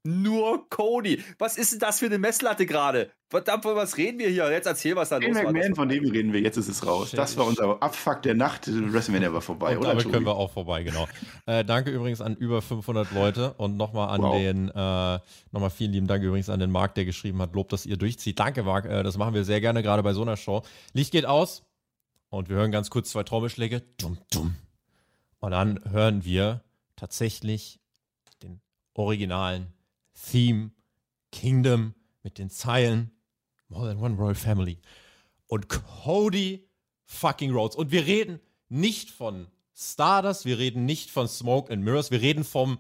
Nur 0.04 0.70
Cody. 0.70 1.22
Was 1.40 1.58
ist 1.58 1.74
denn 1.74 1.80
das 1.80 2.00
für 2.00 2.06
eine 2.06 2.18
Messlatte 2.18 2.66
gerade? 2.66 3.12
Verdammt, 3.30 3.64
von 3.64 3.76
was 3.76 3.98
reden 3.98 4.18
wir 4.18 4.30
hier? 4.30 4.50
Jetzt 4.50 4.66
erzähl, 4.66 4.96
was 4.96 5.10
da 5.10 5.18
los 5.18 5.36
war. 5.36 5.52
McMahon, 5.52 5.76
von 5.76 5.90
dem 5.90 6.10
reden 6.10 6.32
wir, 6.34 6.40
jetzt 6.40 6.58
ist 6.58 6.70
es 6.70 6.86
raus. 6.88 7.12
Das 7.12 7.38
war 7.38 7.46
unser 7.46 7.84
Abfuck 7.84 8.22
der 8.24 8.34
Nacht. 8.34 8.68
WrestleMania 8.68 9.32
war 9.34 9.42
vorbei, 9.42 9.74
Und 9.74 9.80
oder? 9.80 9.90
damit 9.90 10.04
Tobi? 10.04 10.14
können 10.14 10.26
wir 10.26 10.36
auch 10.36 10.52
vorbei, 10.52 10.84
genau. 10.84 11.08
äh, 11.46 11.64
danke 11.66 11.92
übrigens 11.92 12.22
an 12.22 12.36
über 12.36 12.62
500 12.62 13.12
Leute 13.12 13.54
und 13.54 13.78
nochmal 13.78 14.10
an 14.10 14.22
Wow. 14.22 14.36
den, 14.36 14.70
äh, 14.70 15.20
nochmal 15.52 15.70
vielen 15.70 15.92
lieben 15.92 16.08
Dank 16.08 16.24
übrigens 16.24 16.50
an 16.50 16.60
den 16.60 16.72
Marc, 16.72 16.96
der 16.96 17.06
geschrieben 17.06 17.40
hat, 17.42 17.54
Lob, 17.54 17.70
dass 17.70 17.86
ihr 17.86 17.98
durchzieht. 17.98 18.40
Danke, 18.40 18.64
Marc, 18.64 18.86
äh, 18.86 19.04
das 19.04 19.18
machen 19.18 19.34
wir 19.34 19.44
sehr 19.44 19.60
gerne, 19.62 19.84
gerade 19.84 20.02
bei 20.02 20.14
so 20.14 20.22
einer 20.22 20.38
Show. 20.38 20.64
Licht 20.94 21.12
geht 21.12 21.26
aus 21.26 21.64
und 22.30 22.50
wir 22.50 22.56
hören 22.56 22.72
ganz 22.72 22.90
kurz 22.90 23.10
zwei 23.12 23.24
Trommelschläge. 23.24 23.82
Dumm, 23.98 24.18
dumm. 24.32 24.56
Und 25.40 25.52
dann 25.52 25.80
hören 25.92 26.26
wir 26.26 26.64
tatsächlich 26.96 27.80
den 28.42 28.60
originalen 28.94 29.68
Theme 30.32 30.72
Kingdom 31.32 31.94
mit 32.24 32.38
den 32.38 32.50
Zeilen 32.50 33.12
More 33.68 33.88
than 33.88 34.02
one 34.02 34.16
Royal 34.16 34.36
Family 34.36 34.80
und 35.48 35.70
Cody 35.70 36.68
fucking 37.06 37.52
Rhodes. 37.52 37.76
Und 37.76 37.92
wir 37.92 38.06
reden 38.06 38.40
nicht 38.68 39.12
von 39.12 39.48
Stardust, 39.76 40.46
wir 40.46 40.58
reden 40.58 40.86
nicht 40.86 41.12
von 41.12 41.28
Smoke 41.28 41.72
and 41.72 41.84
Mirrors, 41.84 42.12
wir 42.12 42.22
reden 42.22 42.44
vom 42.44 42.80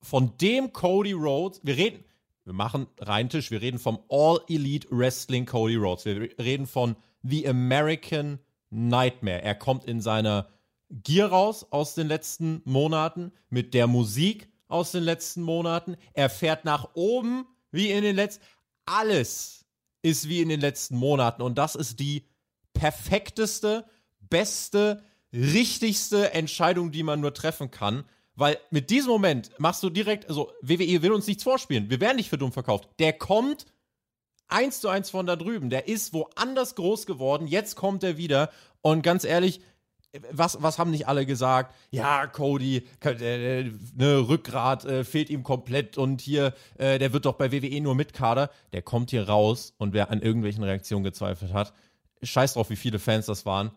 von 0.00 0.36
dem 0.38 0.72
Cody 0.72 1.12
Rhodes, 1.12 1.60
wir 1.62 1.76
reden, 1.76 2.04
wir 2.44 2.52
machen 2.52 2.88
Reintisch, 2.98 3.50
wir 3.50 3.62
reden 3.62 3.78
vom 3.78 4.00
All 4.08 4.40
Elite 4.48 4.88
Wrestling 4.90 5.46
Cody 5.46 5.76
Rhodes. 5.76 6.04
Wir 6.04 6.36
reden 6.38 6.66
von 6.66 6.96
The 7.22 7.48
American 7.48 8.40
Nightmare. 8.70 9.42
Er 9.42 9.54
kommt 9.54 9.84
in 9.84 10.00
seiner 10.00 10.48
Gear 10.90 11.30
raus 11.30 11.66
aus 11.70 11.94
den 11.94 12.08
letzten 12.08 12.62
Monaten, 12.64 13.32
mit 13.48 13.74
der 13.74 13.86
Musik 13.86 14.51
aus 14.72 14.92
den 14.92 15.02
letzten 15.02 15.42
Monaten. 15.42 15.96
Er 16.14 16.30
fährt 16.30 16.64
nach 16.64 16.90
oben 16.94 17.46
wie 17.70 17.90
in 17.90 18.02
den 18.02 18.16
letzten. 18.16 18.44
Alles 18.86 19.64
ist 20.02 20.28
wie 20.28 20.40
in 20.40 20.48
den 20.48 20.60
letzten 20.60 20.96
Monaten. 20.96 21.42
Und 21.42 21.56
das 21.56 21.74
ist 21.74 22.00
die 22.00 22.26
perfekteste, 22.74 23.84
beste, 24.20 25.04
richtigste 25.32 26.32
Entscheidung, 26.32 26.90
die 26.90 27.02
man 27.02 27.20
nur 27.20 27.34
treffen 27.34 27.70
kann. 27.70 28.04
Weil 28.34 28.58
mit 28.70 28.90
diesem 28.90 29.10
Moment 29.10 29.50
machst 29.58 29.82
du 29.82 29.90
direkt, 29.90 30.28
also 30.28 30.50
WWE 30.62 31.02
will 31.02 31.12
uns 31.12 31.26
nichts 31.26 31.42
vorspielen. 31.42 31.90
Wir 31.90 32.00
werden 32.00 32.16
nicht 32.16 32.30
für 32.30 32.38
dumm 32.38 32.52
verkauft. 32.52 32.88
Der 32.98 33.12
kommt 33.12 33.66
eins 34.48 34.80
zu 34.80 34.88
eins 34.88 35.10
von 35.10 35.26
da 35.26 35.36
drüben. 35.36 35.70
Der 35.70 35.88
ist 35.88 36.12
woanders 36.12 36.74
groß 36.74 37.06
geworden. 37.06 37.46
Jetzt 37.46 37.76
kommt 37.76 38.02
er 38.04 38.16
wieder. 38.16 38.50
Und 38.80 39.02
ganz 39.02 39.24
ehrlich, 39.24 39.60
was, 40.30 40.62
was 40.62 40.78
haben 40.78 40.90
nicht 40.90 41.08
alle 41.08 41.24
gesagt? 41.24 41.74
Ja, 41.90 42.26
Cody, 42.26 42.86
äh, 43.02 43.70
ne, 43.94 44.28
Rückgrat 44.28 44.84
äh, 44.84 45.04
fehlt 45.04 45.30
ihm 45.30 45.42
komplett 45.42 45.96
und 45.96 46.20
hier, 46.20 46.54
äh, 46.76 46.98
der 46.98 47.12
wird 47.12 47.24
doch 47.24 47.34
bei 47.34 47.50
WWE 47.50 47.80
nur 47.80 47.94
Mitkader. 47.94 48.50
Der 48.72 48.82
kommt 48.82 49.10
hier 49.10 49.28
raus 49.28 49.74
und 49.78 49.94
wer 49.94 50.10
an 50.10 50.20
irgendwelchen 50.20 50.64
Reaktionen 50.64 51.04
gezweifelt 51.04 51.52
hat, 51.52 51.72
scheiß 52.22 52.54
drauf, 52.54 52.68
wie 52.70 52.76
viele 52.76 52.98
Fans 52.98 53.26
das 53.26 53.46
waren. 53.46 53.70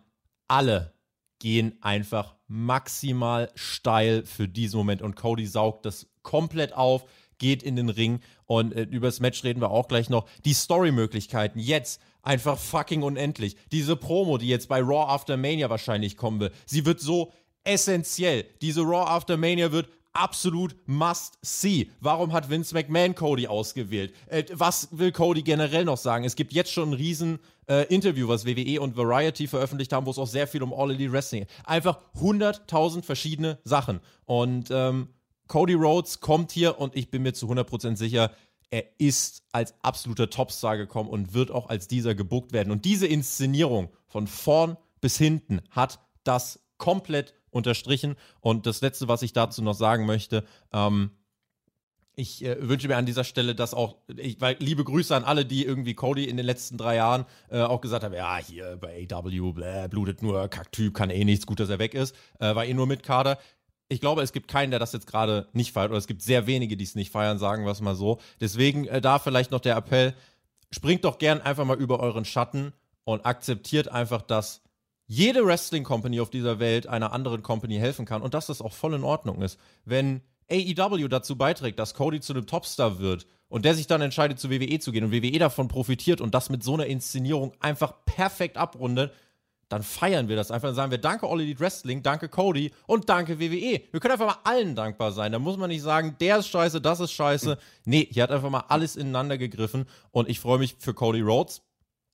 Alle 0.48 0.94
gehen 1.40 1.78
einfach 1.82 2.36
maximal 2.48 3.50
steil 3.56 4.26
für 4.26 4.48
diesen 4.48 4.78
Moment 4.78 5.02
und 5.02 5.16
Cody 5.16 5.46
saugt 5.46 5.86
das 5.86 6.08
komplett 6.22 6.74
auf, 6.74 7.06
geht 7.38 7.64
in 7.64 7.76
den 7.76 7.90
Ring 7.90 8.20
und 8.46 8.74
äh, 8.74 8.84
über 8.84 9.08
das 9.08 9.20
Match 9.20 9.44
reden 9.44 9.62
wir 9.62 9.72
auch 9.72 9.88
gleich 9.88 10.10
noch. 10.10 10.28
Die 10.44 10.54
Story-Möglichkeiten 10.54 11.60
jetzt 11.60 12.02
einfach 12.26 12.58
fucking 12.58 13.04
unendlich. 13.04 13.56
Diese 13.72 13.96
Promo, 13.96 14.38
die 14.38 14.48
jetzt 14.48 14.68
bei 14.68 14.82
Raw 14.82 15.10
After 15.12 15.38
Mania 15.38 15.70
wahrscheinlich 15.70 16.18
kommen 16.18 16.40
will, 16.40 16.52
sie 16.66 16.86
wird 16.86 17.00
so 17.00 17.32
essentiell. 17.64 18.46
Diese 18.62 18.82
Raw 18.82 19.10
After 19.10 19.38
Mania 19.38 19.72
wird 19.72 19.90
absolut 20.16 20.76
must 20.86 21.38
see. 21.42 21.92
Warum 22.00 22.32
hat 22.34 22.50
Vince 22.50 22.74
McMahon 22.74 23.16
Cody 23.16 23.48
ausgewählt? 23.48 24.14
Äh, 24.28 24.46
was 24.54 24.88
will 24.92 25.12
Cody 25.12 25.44
generell 25.44 25.86
noch 25.86 25.98
sagen? 25.98 26.24
Es 26.24 26.36
gibt 26.36 26.54
jetzt 26.54 26.72
schon 26.72 26.92
ein 26.92 26.94
riesen 26.94 27.40
äh, 27.68 27.86
Interview, 27.94 28.28
was 28.28 28.46
WWE 28.46 28.82
und 28.82 28.96
Variety 28.96 29.48
veröffentlicht 29.48 29.92
haben, 29.94 30.06
wo 30.06 30.12
es 30.12 30.18
auch 30.18 30.28
sehr 30.28 30.48
viel 30.48 30.64
um 30.64 30.74
All 30.74 30.92
Elite 30.92 31.12
Wrestling 31.12 31.42
geht. 31.42 31.50
Einfach 31.66 32.00
100.000 32.20 33.04
verschiedene 33.04 33.60
Sachen. 33.64 34.00
Und 34.26 34.70
ähm, 34.72 35.10
Cody 35.48 35.74
Rhodes 35.74 36.22
kommt 36.22 36.52
hier 36.52 36.80
und 36.80 36.96
ich 36.96 37.12
bin 37.12 37.22
mir 37.22 37.34
zu 37.34 37.48
100% 37.48 37.98
sicher, 37.98 38.32
er 38.72 38.84
ist 38.98 39.44
als 39.52 39.74
absoluter 39.82 40.30
Topstar 40.30 40.78
gekommen 40.78 41.10
und 41.10 41.34
wird 41.34 41.52
auch 41.52 41.70
als 41.70 41.88
dieser 41.88 42.16
gebuckt 42.16 42.52
werden. 42.54 42.72
Und 42.72 42.86
diese 42.86 43.08
Inszenierung 43.08 43.90
von 44.08 44.28
vorn 44.28 44.78
bis 45.02 45.18
hinten 45.18 45.62
hat 45.70 46.00
das 46.24 46.60
komplett 46.78 47.34
unterstrichen. 47.50 48.16
Und 48.42 48.66
das 48.66 48.82
Letzte, 48.82 49.08
was 49.08 49.22
ich 49.22 49.34
dazu 49.34 49.62
noch 49.62 49.76
sagen 49.76 50.06
möchte, 50.06 50.44
ähm, 50.74 51.12
ich 52.16 52.44
äh, 52.46 52.58
wünsche 52.68 52.88
mir 52.88 52.98
an 52.98 53.06
dieser 53.06 53.24
Stelle, 53.24 53.56
dass 53.56 53.74
auch, 53.74 53.98
ich, 54.16 54.40
weil 54.40 54.56
liebe 54.60 54.84
Grüße 54.84 55.16
an 55.16 55.24
alle, 55.24 55.46
die 55.46 55.66
irgendwie 55.66 55.94
Cody 55.94 56.26
in 56.26 56.38
den 56.38 56.46
letzten 56.46 56.78
drei 56.78 56.96
Jahren 56.96 57.26
äh, 57.50 57.62
auch 57.62 57.82
gesagt 57.82 58.04
haben, 58.04 58.14
ja, 58.14 58.38
hier 58.38 58.78
bei 58.78 59.08
AW, 59.12 59.52
bläh, 59.52 59.88
blutet 59.90 60.22
nur, 60.22 60.48
Kacktyp, 60.48 60.94
kann 60.94 61.10
eh 61.10 61.26
nichts, 61.26 61.46
gut, 61.46 61.60
dass 61.60 61.70
er 61.70 61.80
weg 61.80 61.94
ist, 61.94 62.16
äh, 62.40 62.56
war 62.56 62.66
eh 62.66 62.74
nur 62.74 62.88
mit 62.88 63.04
Kader. 63.04 63.38
Ich 63.88 64.02
glaube, 64.02 64.24
es 64.24 64.34
gibt 64.34 64.48
keinen, 64.48 64.72
der 64.72 64.80
das 64.80 64.94
jetzt 64.94 65.08
gerade 65.08 65.48
nicht 65.54 65.72
feiert, 65.72 65.92
oder 65.92 66.00
es 66.00 66.08
gibt 66.08 66.22
sehr 66.22 66.48
wenige, 66.48 66.76
die 66.76 66.84
es 66.84 66.96
nicht 66.96 67.12
feiern, 67.12 67.38
sagen 67.38 67.66
wir 67.66 67.72
es 67.72 67.82
mal 67.82 67.96
so. 67.96 68.20
Deswegen 68.40 68.88
äh, 68.88 69.02
da 69.02 69.20
vielleicht 69.20 69.52
noch 69.52 69.60
der 69.60 69.76
Appell, 69.76 70.14
springt 70.72 71.06
doch 71.06 71.18
gern 71.18 71.42
einfach 71.42 71.66
mal 71.66 71.78
über 71.78 72.00
euren 72.00 72.26
Schatten 72.26 72.74
und 73.04 73.26
akzeptiert 73.26 73.88
einfach, 73.88 74.22
dass 74.22 74.62
jede 75.08 75.46
Wrestling 75.46 75.84
Company 75.84 76.20
auf 76.20 76.30
dieser 76.30 76.60
Welt 76.60 76.88
einer 76.88 77.14
anderen 77.14 77.44
Company 77.44 77.78
helfen 77.78 78.06
kann 78.06 78.22
und 78.22 78.34
dass 78.34 78.48
das 78.48 78.62
auch 78.62 78.74
voll 78.74 78.96
in 78.96 79.04
Ordnung 79.04 79.42
ist. 79.42 79.60
Wenn 79.86 80.22
AEW 80.50 81.08
dazu 81.08 81.38
beiträgt, 81.38 81.80
dass 81.80 81.94
Cody 81.94 82.20
zu 82.20 82.34
einem 82.34 82.48
Topstar 82.48 83.00
wird 83.00 83.28
und 83.48 83.66
der 83.66 83.76
sich 83.76 83.88
dann 83.88 84.02
entscheidet, 84.02 84.40
zu 84.40 84.50
WWE 84.50 84.80
zu 84.80 84.92
gehen 84.92 85.06
und 85.06 85.12
WWE 85.12 85.40
davon 85.40 85.68
profitiert 85.68 86.22
und 86.22 86.34
das 86.34 86.50
mit 86.50 86.64
so 86.64 86.74
einer 86.74 86.88
Inszenierung 86.88 87.54
einfach 87.60 88.06
perfekt 88.06 88.58
abrundet, 88.58 89.14
dann 89.70 89.84
feiern 89.84 90.28
wir 90.28 90.36
das 90.36 90.52
einfach. 90.52 90.70
Dann 90.70 90.76
sagen 90.76 90.92
wir 90.92 90.98
Danke 90.98 91.28
All 91.28 91.42
Elite 91.42 91.60
Wrestling, 91.60 92.04
danke 92.04 92.30
Cody 92.30 92.72
und 92.88 93.10
danke 93.10 93.40
WWE. 93.40 93.82
Wir 93.92 94.00
können 94.00 94.12
einfach 94.12 94.28
mal 94.28 94.42
allen 94.44 94.76
dankbar 94.76 95.12
sein. 95.12 95.32
Da 95.32 95.40
muss 95.40 95.58
man 95.58 95.70
nicht 95.70 95.82
sagen, 95.82 96.16
der 96.20 96.38
ist 96.38 96.48
scheiße, 96.48 96.82
das 96.82 97.00
ist 97.00 97.12
scheiße. 97.12 97.58
Nee, 97.86 98.08
hier 98.12 98.24
hat 98.24 98.32
einfach 98.32 98.50
mal 98.50 98.66
alles 98.68 98.96
ineinander 98.96 99.38
gegriffen 99.38 99.86
und 100.12 100.30
ich 100.30 100.40
freue 100.40 100.60
mich 100.60 100.76
für 100.80 100.94
Cody 100.94 101.22
Rhodes. 101.22 101.62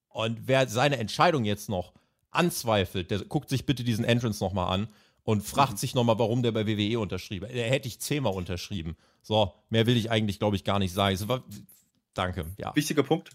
Und 0.09 0.47
wer 0.47 0.67
seine 0.67 0.97
Entscheidung 0.97 1.45
jetzt 1.45 1.69
noch 1.69 1.93
anzweifelt, 2.31 3.11
der 3.11 3.19
guckt 3.19 3.49
sich 3.49 3.65
bitte 3.65 3.83
diesen 3.83 4.05
Entrance 4.05 4.43
nochmal 4.43 4.73
an 4.73 4.87
und 5.23 5.41
fragt 5.43 5.77
sich 5.77 5.93
nochmal, 5.93 6.19
warum 6.19 6.43
der 6.43 6.51
bei 6.51 6.65
WWE 6.65 6.99
unterschrieben 6.99 7.47
hat. 7.47 7.55
Der 7.55 7.69
hätte 7.69 7.87
ich 7.87 7.99
zehnmal 7.99 8.33
unterschrieben. 8.33 8.97
So, 9.21 9.53
mehr 9.69 9.85
will 9.85 9.97
ich 9.97 10.09
eigentlich, 10.09 10.39
glaube 10.39 10.55
ich, 10.55 10.63
gar 10.63 10.79
nicht 10.79 10.93
sagen. 10.93 11.17
Danke, 12.13 12.45
ja. 12.57 12.75
Wichtiger 12.75 13.03
Punkt. 13.03 13.31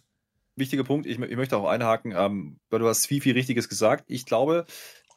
Wichtiger 0.56 0.84
Punkt. 0.84 1.06
Ich, 1.06 1.18
ich 1.18 1.36
möchte 1.36 1.56
auch 1.56 1.68
einhaken, 1.68 2.12
ähm, 2.16 2.58
weil 2.70 2.80
du 2.80 2.88
hast 2.88 3.06
viel, 3.06 3.20
viel 3.20 3.34
Richtiges 3.34 3.68
gesagt. 3.68 4.04
Ich 4.08 4.24
glaube, 4.24 4.64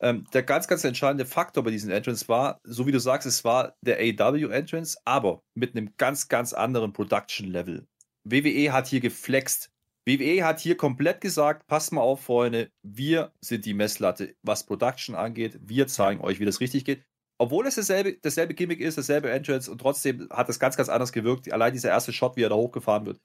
ähm, 0.01 0.25
der 0.33 0.43
ganz, 0.43 0.67
ganz 0.67 0.83
entscheidende 0.83 1.25
Faktor 1.25 1.63
bei 1.63 1.71
diesen 1.71 1.91
Entrance 1.91 2.27
war, 2.27 2.59
so 2.63 2.87
wie 2.87 2.91
du 2.91 2.99
sagst, 2.99 3.27
es 3.27 3.43
war 3.43 3.75
der 3.81 3.97
AW 3.97 4.51
Entrance, 4.51 4.97
aber 5.05 5.43
mit 5.55 5.75
einem 5.75 5.93
ganz, 5.97 6.27
ganz 6.27 6.53
anderen 6.53 6.93
Production 6.93 7.47
Level. 7.47 7.87
WWE 8.23 8.71
hat 8.71 8.87
hier 8.87 8.99
geflext. 8.99 9.71
WWE 10.05 10.43
hat 10.43 10.59
hier 10.59 10.75
komplett 10.75 11.21
gesagt, 11.21 11.67
passt 11.67 11.91
mal 11.91 12.01
auf, 12.01 12.23
Freunde, 12.23 12.71
wir 12.83 13.31
sind 13.41 13.65
die 13.65 13.73
Messlatte, 13.73 14.35
was 14.41 14.65
Production 14.65 15.15
angeht. 15.15 15.59
Wir 15.61 15.87
zeigen 15.87 16.21
euch, 16.21 16.39
wie 16.39 16.45
das 16.45 16.61
richtig 16.61 16.85
geht. 16.85 17.03
Obwohl 17.41 17.67
es 17.67 17.75
dasselbe, 17.75 18.17
dasselbe 18.21 18.53
Gimmick 18.53 18.81
ist, 18.81 18.97
dasselbe 18.97 19.29
Entrance 19.29 19.71
und 19.71 19.79
trotzdem 19.79 20.27
hat 20.29 20.49
es 20.49 20.59
ganz, 20.59 20.75
ganz 20.75 20.89
anders 20.89 21.13
gewirkt. 21.13 21.51
Allein 21.53 21.71
dieser 21.71 21.89
erste 21.89 22.11
Shot, 22.11 22.35
wie 22.35 22.43
er 22.43 22.49
da 22.49 22.55
hochgefahren 22.55 23.05
wird, 23.05 23.21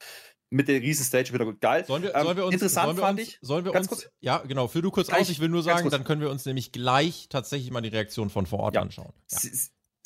mit 0.55 0.69
der 0.69 0.81
riesen 0.81 1.05
Stage 1.05 1.29
im 1.29 1.33
Hintergrund. 1.33 1.61
Geil. 1.61 1.85
Sollen 1.85 2.03
wir, 2.05 2.15
Ähm, 2.15 2.23
sollen 2.25 2.37
wir 2.37 2.45
uns, 2.45 2.55
interessant 2.55 2.85
sollen 2.87 2.97
wir 2.97 3.03
fand 3.03 3.19
uns, 3.21 3.29
ich. 3.29 3.39
sollen 3.43 3.65
wir 3.65 3.73
ganz 3.73 3.89
uns, 3.91 4.03
kurz. 4.03 4.13
ja, 4.21 4.39
genau, 4.39 4.69
führ 4.69 4.83
du 4.83 4.91
kurz 4.91 5.09
Gleich, 5.09 5.23
aus. 5.23 5.29
Ich 5.31 5.41
will 5.41 5.49
nur 5.49 5.63
sagen, 5.63 5.91
dann 5.91 6.05
können 6.05 6.21
wir 6.21 6.31
uns 6.31 6.47
nämlich 6.47 6.71
gleich 6.71 7.27
tatsächlich 7.29 7.71
mal 7.73 7.81
die 7.81 7.89
Reaktion 7.89 8.31
von 8.31 8.47
vor 8.47 8.61
Ort 8.61 8.77
Ja. 8.77 8.83
anschauen. 8.83 9.13
Ja. 9.31 9.39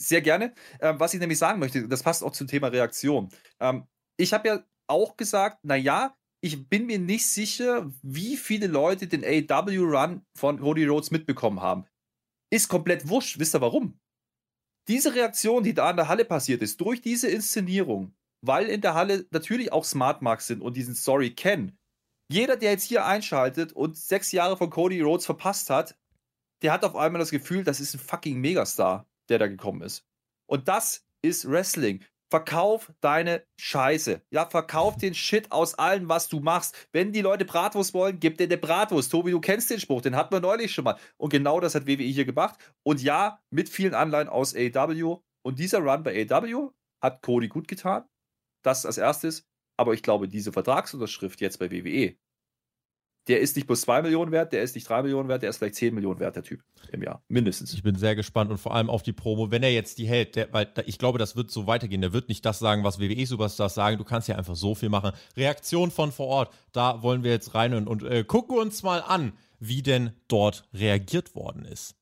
Sehr 0.01 0.23
gerne. 0.23 0.55
Ähm, 0.81 0.99
was 1.01 1.13
ich 1.13 1.21
nämlich 1.21 1.39
sagen 1.39 1.59
möchte, 1.59 1.87
das 1.89 2.03
passt 2.03 2.23
auch 2.23 2.33
zum 2.33 2.47
Thema 2.47 2.69
Reaktion. 2.69 3.29
Ähm, 3.61 3.85
ich 4.17 4.33
habe 4.33 4.49
ja 4.49 4.65
auch 4.87 5.17
gesagt, 5.17 5.65
naja, 5.65 6.17
ich 6.41 6.69
bin 6.69 6.87
mir 6.87 6.99
nicht 7.01 7.27
sicher, 7.27 7.91
wie 8.03 8.37
viele 8.37 8.69
Leute 8.69 9.07
den 9.09 9.25
AW-Run 9.25 10.23
von 10.37 10.61
Cody 10.61 10.87
Rhodes 10.87 11.11
mitbekommen 11.11 11.61
haben. 11.61 11.85
Ist 12.51 12.69
komplett 12.69 13.09
wurscht. 13.09 13.39
Wisst 13.39 13.55
ihr 13.57 13.61
warum? 13.61 13.99
Diese 14.87 15.15
Reaktion, 15.15 15.63
die 15.65 15.75
da 15.75 15.91
in 15.91 15.97
der 15.97 16.09
Halle 16.09 16.25
passiert 16.25 16.63
ist, 16.63 16.81
durch 16.81 17.03
diese 17.03 17.29
Inszenierung, 17.29 18.15
weil 18.41 18.67
in 18.67 18.81
der 18.81 18.95
Halle 18.95 19.27
natürlich 19.31 19.73
auch 19.73 19.85
Smart 19.85 20.23
Marks 20.23 20.47
sind 20.47 20.63
und 20.63 20.77
diesen 20.77 20.95
Story 20.95 21.31
kennen. 21.31 21.79
Jeder, 22.31 22.57
der 22.57 22.73
jetzt 22.73 22.85
hier 22.85 23.07
einschaltet 23.07 23.73
und 23.73 23.97
sechs 23.97 24.33
Jahre 24.33 24.57
von 24.57 24.71
Cody 24.71 25.01
Rhodes 25.01 25.27
verpasst 25.27 25.71
hat, 25.71 25.97
der 26.63 26.73
hat 26.73 26.85
auf 26.85 26.97
einmal 26.97 27.21
das 27.21 27.31
Gefühl, 27.31 27.65
das 27.65 27.81
ist 27.81 27.95
ein 27.95 28.01
fucking 28.01 28.39
Megastar, 28.39 29.07
der 29.29 29.39
da 29.39 29.47
gekommen 29.47 29.83
ist. 29.83 30.05
Und 30.47 30.69
das 30.69 31.07
ist 31.23 31.49
Wrestling. 31.49 32.05
Verkauf 32.31 32.93
deine 33.01 33.43
Scheiße. 33.57 34.21
Ja, 34.31 34.45
verkauf 34.45 34.99
den 34.99 35.15
Shit 35.15 35.51
aus 35.51 35.75
allem, 35.77 36.11
was 36.11 36.29
du 36.29 36.41
machst. 36.41 36.89
Wenn 36.93 37.13
die 37.13 37.23
Leute 37.23 37.47
Bratwurst 37.47 37.95
wollen, 37.95 38.21
gib 38.21 38.37
dir 38.37 38.45
eine 38.45 38.59
Bratwurst. 38.59 39.11
Tobi, 39.11 39.31
du 39.31 39.41
kennst 39.41 39.71
den 39.71 39.81
Spruch, 39.81 40.03
den 40.03 40.15
hatten 40.15 40.35
wir 40.35 40.41
neulich 40.41 40.75
schon 40.75 40.85
mal. 40.85 40.99
Und 41.17 41.31
genau 41.31 41.59
das 41.61 41.75
hat 41.75 41.87
WWE 41.87 42.03
hier 42.03 42.27
gemacht. 42.27 42.59
Und 42.83 43.03
ja, 43.03 43.41
mit 43.51 43.71
vielen 43.71 43.95
Anleihen 43.95 44.29
aus 44.29 44.55
AEW. 44.55 45.23
Und 45.43 45.59
dieser 45.59 45.79
Run 45.79 46.03
bei 46.03 46.27
AEW 46.31 46.73
hat 47.01 47.23
Cody 47.23 47.49
gut 47.49 47.67
getan. 47.67 48.05
Das 48.63 48.87
als 48.87 48.99
erstes. 48.99 49.47
Aber 49.77 49.95
ich 49.95 50.03
glaube, 50.03 50.29
diese 50.29 50.53
Vertragsunterschrift 50.53 51.41
jetzt 51.41 51.59
bei 51.59 51.71
WWE, 51.71 52.17
der 53.29 53.41
ist 53.41 53.57
nicht 53.57 53.67
bloß 53.67 53.83
2 53.83 54.03
Millionen 54.03 54.33
wert, 54.33 54.53
der 54.53 54.63
ist 54.63 54.75
nicht 54.75 54.89
3 54.89 55.03
Millionen 55.03 55.29
wert, 55.29 55.43
der 55.43 55.51
ist 55.51 55.59
vielleicht 55.59 55.75
10 55.77 55.95
Millionen 55.95 56.19
wert, 56.19 56.35
der 56.35 56.43
Typ 56.43 56.65
im 56.91 57.03
Jahr. 57.03 57.23
Mindestens. 57.29 57.75
Ich 57.75 57.83
bin 57.83 57.95
sehr 57.95 58.17
gespannt 58.17 58.51
und 58.51 58.59
vor 58.59 58.75
allem 58.75 58.89
auf 58.89 59.03
die 59.03 59.13
Promo, 59.13 59.51
wenn 59.51 59.63
er 59.63 59.73
jetzt 59.73 59.99
die 59.99 60.09
hält, 60.09 60.35
der, 60.35 60.53
weil 60.53 60.73
ich 60.87 60.99
glaube, 60.99 61.19
das 61.19 61.37
wird 61.37 61.51
so 61.51 61.67
weitergehen. 61.67 62.01
Der 62.01 62.13
wird 62.13 62.29
nicht 62.29 62.45
das 62.45 62.59
sagen, 62.59 62.85
was 62.85 62.99
WWE-Superstars 62.99 63.75
sagen. 63.75 63.99
Du 63.99 64.05
kannst 64.05 64.29
ja 64.29 64.37
einfach 64.37 64.57
so 64.57 64.75
viel 64.75 64.89
machen. 64.89 65.13
Reaktion 65.37 65.91
von 65.91 66.11
vor 66.11 66.27
Ort, 66.27 66.55
da 66.73 67.03
wollen 67.03 67.23
wir 67.23 67.31
jetzt 67.31 67.55
rein 67.55 67.75
und, 67.75 67.87
und 67.87 68.03
äh, 68.03 68.25
gucken 68.25 68.57
uns 68.57 68.83
mal 68.83 69.03
an, 69.03 69.35
wie 69.61 69.83
denn 69.83 70.13
dort 70.29 70.65
reagiert 70.73 71.35
worden 71.35 71.65
ist. 71.67 71.97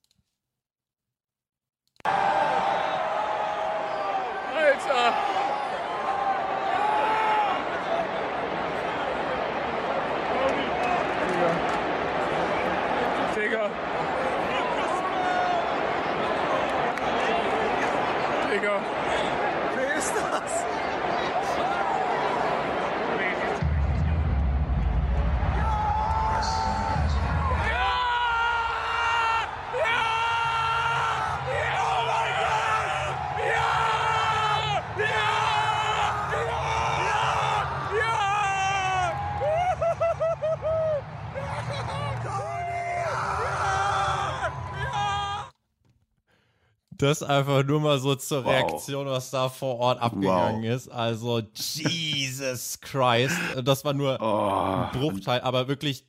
Das 46.99 47.23
einfach 47.23 47.65
nur 47.65 47.81
mal 47.81 47.99
so 47.99 48.15
zur 48.15 48.45
Wow. 48.45 48.51
Reaktion, 48.53 49.07
was 49.07 49.31
da 49.31 49.49
vor 49.49 49.79
Ort 49.79 50.01
abgegangen 50.01 50.65
ist. 50.65 50.89
Also, 50.89 51.43
Jesus 51.55 52.81
Christ. 52.81 53.37
Das 53.65 53.85
war 53.85 53.93
nur 53.93 54.19
Oh, 54.21 54.93
ein 54.95 54.99
Bruchteil, 54.99 55.41
aber 55.41 55.69
wirklich, 55.69 56.07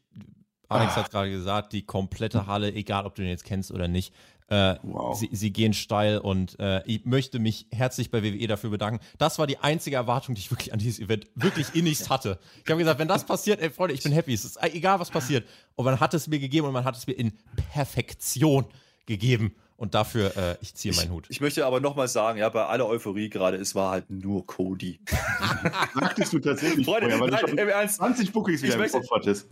Alex 0.70 0.96
hat 0.96 1.12
gerade 1.12 1.30
gesagt, 1.32 1.74
die 1.74 1.84
komplette 1.86 2.48
Halle, 2.48 2.74
egal 2.74 3.06
ob 3.06 3.16
du 3.16 3.22
den 3.22 3.30
jetzt 3.32 3.44
kennst 3.46 3.72
oder 3.72 3.88
nicht, 3.88 4.14
äh, 4.50 4.76
Wow. 4.82 5.18
sie, 5.18 5.28
sie 5.34 5.52
gehen 5.52 5.74
steil 5.74 6.20
und 6.20 6.58
äh, 6.60 6.82
ich 6.86 7.04
möchte 7.06 7.38
mich 7.40 7.68
herzlich 7.72 8.12
bei 8.12 8.24
WWE 8.24 8.48
dafür 8.48 8.70
bedanken. 8.70 9.04
Das 9.18 9.40
war 9.40 9.48
die 9.48 9.58
einzige 9.58 9.98
Erwartung, 9.98 10.36
die 10.36 10.40
ich 10.40 10.52
wirklich 10.52 10.72
an 10.72 10.80
dieses 10.80 11.00
Event 11.02 11.26
wirklich 11.36 11.76
innigst 11.76 12.10
hatte. 12.10 12.40
Ich 12.64 12.70
habe 12.72 12.80
gesagt, 12.80 12.98
wenn 13.00 13.10
das 13.10 13.26
passiert, 13.26 13.60
ey 13.60 13.70
Freunde, 13.70 13.94
ich 13.94 14.04
bin 14.04 14.14
happy. 14.14 14.34
Es 14.34 14.46
ist 14.46 14.58
egal, 14.64 15.02
was 15.02 15.10
passiert. 15.12 15.46
Und 15.76 15.84
man 15.84 16.00
hat 16.00 16.14
es 16.14 16.28
mir 16.28 16.40
gegeben 16.40 16.66
und 16.68 16.72
man 16.74 16.86
hat 16.86 16.96
es 16.96 17.08
mir 17.08 17.14
in 17.14 17.34
Perfektion 17.74 18.66
gegeben. 19.06 19.54
Und 19.78 19.93
dafür, 19.93 20.36
äh, 20.36 20.57
ich 20.61 20.73
ziehe 20.73 20.93
meinen 20.95 21.11
Hut. 21.11 21.28
Ich 21.30 21.39
möchte 21.39 21.63
aber 21.65 21.80
nochmal 21.80 22.07
sagen, 22.07 22.39
ja, 22.39 22.49
bei 22.49 22.65
aller 22.65 22.88
Euphorie 22.88 23.30
gerade, 23.30 23.57
es 23.57 23.75
war 23.75 23.91
halt 23.91 24.09
nur 24.09 24.45
Cody. 24.47 24.99
sagtest 25.93 26.34
du 26.34 26.39
tatsächlich 26.39 26.84
Freunde, 26.86 27.11
vorher, 27.11 27.19
weil 27.19 27.30
nein, 27.30 27.55
du 27.55 27.61
im 27.61 27.69
Ernst. 27.69 27.97
20 27.97 28.34
Bookings 28.34 28.63
wieder 28.63 28.69
Ich 28.69 28.91
im 28.91 29.01
möchte-. 29.01 29.45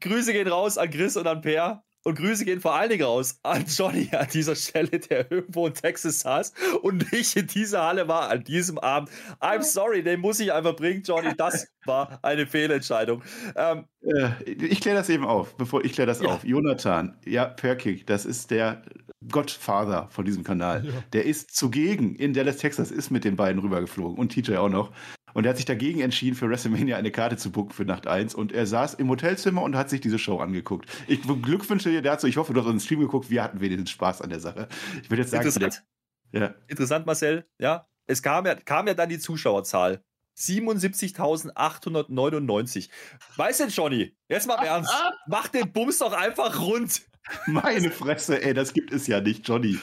Grüße 0.00 0.32
gehen 0.32 0.48
raus 0.48 0.78
an 0.78 0.90
Chris 0.90 1.16
und 1.16 1.26
an 1.26 1.42
Per. 1.42 1.84
Und 2.02 2.16
Grüße 2.16 2.44
gehen 2.46 2.60
vor 2.60 2.74
allen 2.74 2.88
Dingen 2.90 3.04
raus 3.04 3.38
an 3.42 3.64
Johnny 3.68 4.08
an 4.12 4.26
dieser 4.32 4.54
Stelle, 4.56 4.98
der 5.00 5.30
irgendwo 5.30 5.66
in 5.66 5.74
Texas 5.74 6.20
saß 6.20 6.52
und 6.82 7.12
nicht 7.12 7.36
in 7.36 7.46
dieser 7.46 7.82
Halle 7.82 8.08
war 8.08 8.30
an 8.30 8.42
diesem 8.44 8.78
Abend. 8.78 9.10
I'm 9.40 9.62
sorry, 9.62 10.02
den 10.02 10.20
muss 10.20 10.40
ich 10.40 10.52
einfach 10.52 10.76
bringen, 10.76 11.02
Johnny. 11.02 11.34
Das 11.36 11.68
war 11.84 12.18
eine 12.22 12.46
Fehlentscheidung. 12.46 13.22
Ähm, 13.56 13.84
Äh, 14.02 14.30
ich 14.50 14.80
kläre 14.80 14.96
das 14.96 15.10
eben 15.10 15.26
auf, 15.26 15.54
bevor 15.56 15.84
ich 15.84 15.92
kläre 15.92 16.06
das 16.06 16.20
Ja. 16.22 16.28
auf. 16.30 16.44
Jonathan, 16.44 17.18
ja, 17.26 17.44
Perkick, 17.44 18.06
das 18.06 18.24
ist 18.24 18.50
der 18.50 18.82
Godfather 19.30 20.08
von 20.10 20.24
diesem 20.24 20.42
Kanal. 20.44 20.86
Der 21.12 21.26
ist 21.26 21.54
zugegen 21.54 22.14
in 22.14 22.32
Dallas, 22.32 22.56
Texas, 22.56 22.90
ist 22.90 23.10
mit 23.10 23.24
den 23.24 23.36
beiden 23.36 23.60
rübergeflogen 23.60 24.16
und 24.18 24.30
TJ 24.32 24.56
auch 24.56 24.70
noch. 24.70 24.92
Und 25.34 25.44
er 25.44 25.50
hat 25.50 25.56
sich 25.56 25.66
dagegen 25.66 26.00
entschieden, 26.00 26.36
für 26.36 26.48
WrestleMania 26.48 26.96
eine 26.96 27.10
Karte 27.10 27.36
zu 27.36 27.50
booken 27.50 27.72
für 27.72 27.84
Nacht 27.84 28.06
1. 28.06 28.34
Und 28.34 28.52
er 28.52 28.66
saß 28.66 28.94
im 28.94 29.08
Hotelzimmer 29.08 29.62
und 29.62 29.76
hat 29.76 29.90
sich 29.90 30.00
diese 30.00 30.18
Show 30.18 30.38
angeguckt. 30.38 30.88
Ich 31.06 31.22
glückwünsche 31.22 31.90
dir 31.90 32.02
dazu. 32.02 32.26
Ich 32.26 32.36
hoffe, 32.36 32.52
du 32.52 32.60
hast 32.60 32.68
den 32.68 32.80
Stream 32.80 33.00
geguckt. 33.00 33.30
Wir 33.30 33.42
hatten 33.42 33.60
wenigstens 33.60 33.90
Spaß 33.90 34.22
an 34.22 34.30
der 34.30 34.40
Sache. 34.40 34.68
Ich 35.02 35.10
würde 35.10 35.22
jetzt 35.22 35.30
sagen, 35.30 35.46
interessant, 35.46 35.84
ja, 36.32 36.54
interessant, 36.68 37.06
Marcel. 37.06 37.46
Ja, 37.58 37.86
es 38.06 38.22
kam 38.22 38.46
ja, 38.46 38.54
kam 38.54 38.86
ja 38.86 38.94
dann 38.94 39.08
die 39.08 39.18
Zuschauerzahl. 39.18 40.04
77.899. 40.38 42.88
Weißt 43.36 43.60
du, 43.60 43.64
Johnny, 43.66 44.16
jetzt 44.28 44.46
mal 44.46 44.54
Ernst, 44.64 44.94
mach 45.26 45.48
den 45.48 45.72
Bums 45.72 45.98
doch 45.98 46.12
einfach 46.12 46.60
rund. 46.60 47.02
Meine 47.46 47.90
Fresse, 47.90 48.42
ey, 48.42 48.54
das 48.54 48.72
gibt 48.72 48.92
es 48.92 49.06
ja 49.06 49.20
nicht, 49.20 49.46
Johnny. 49.46 49.78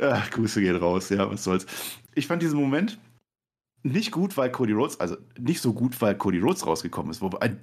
Ach, 0.00 0.30
Grüße 0.30 0.60
gehen 0.60 0.76
raus, 0.76 1.10
ja, 1.10 1.28
was 1.30 1.42
soll's. 1.44 1.66
Ich 2.14 2.28
fand 2.28 2.42
diesen 2.42 2.58
Moment 2.58 2.98
nicht 3.84 4.10
gut, 4.10 4.36
weil 4.36 4.50
Cody 4.50 4.72
Rhodes, 4.72 4.98
also 4.98 5.16
nicht 5.38 5.60
so 5.60 5.72
gut, 5.72 6.00
weil 6.02 6.16
Cody 6.16 6.40
Rhodes 6.40 6.66
rausgekommen 6.66 7.10
ist. 7.12 7.20
Wobei, 7.20 7.56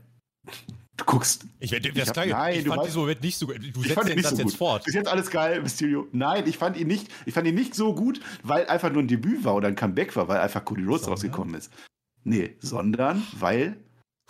du 0.97 1.05
guckst. 1.05 1.45
Ich, 1.59 1.71
werde- 1.71 1.89
Ich 1.89 1.95
das 1.95 2.09
hab- 2.09 2.25
nein, 2.27 2.57
ich 2.59 2.63
du 2.63 2.69
fand 2.69 2.81
weißt- 2.81 2.85
diesen 2.85 3.01
Moment 3.01 3.21
nicht 3.23 3.37
so 3.37 3.47
gut. 3.47 3.57
Du 3.57 3.81
Ich 3.81 3.87
setzt 3.87 3.93
fand 3.93 4.05
ihn 4.05 4.09
den 4.11 4.15
nicht 4.17 4.25
Satz 4.27 4.37
so 4.37 4.43
jetzt 4.43 4.51
gut. 4.51 4.57
fort. 4.57 4.87
Ist 4.87 4.93
jetzt 4.93 5.09
alles 5.09 5.29
geil, 5.29 5.61
Mysterio. 5.61 6.07
Nein, 6.11 6.43
ich 6.47 6.57
fand 6.57 6.77
ihn 6.77 6.87
nicht, 6.87 7.07
ich 7.25 7.33
fand 7.33 7.47
ihn 7.47 7.55
nicht 7.55 7.73
so 7.75 7.93
gut, 7.95 8.19
weil 8.43 8.65
einfach 8.67 8.91
nur 8.91 9.01
ein 9.01 9.07
Debüt 9.07 9.43
war 9.43 9.55
oder 9.55 9.67
ein 9.67 9.75
Comeback 9.75 10.15
war, 10.15 10.27
weil 10.27 10.39
einfach 10.39 10.63
Cody 10.63 10.83
Rhodes 10.83 11.01
Sondern? 11.01 11.11
rausgekommen 11.13 11.55
ist. 11.55 11.71
Nee, 12.23 12.55
sondern 12.59 13.23
weil 13.39 13.77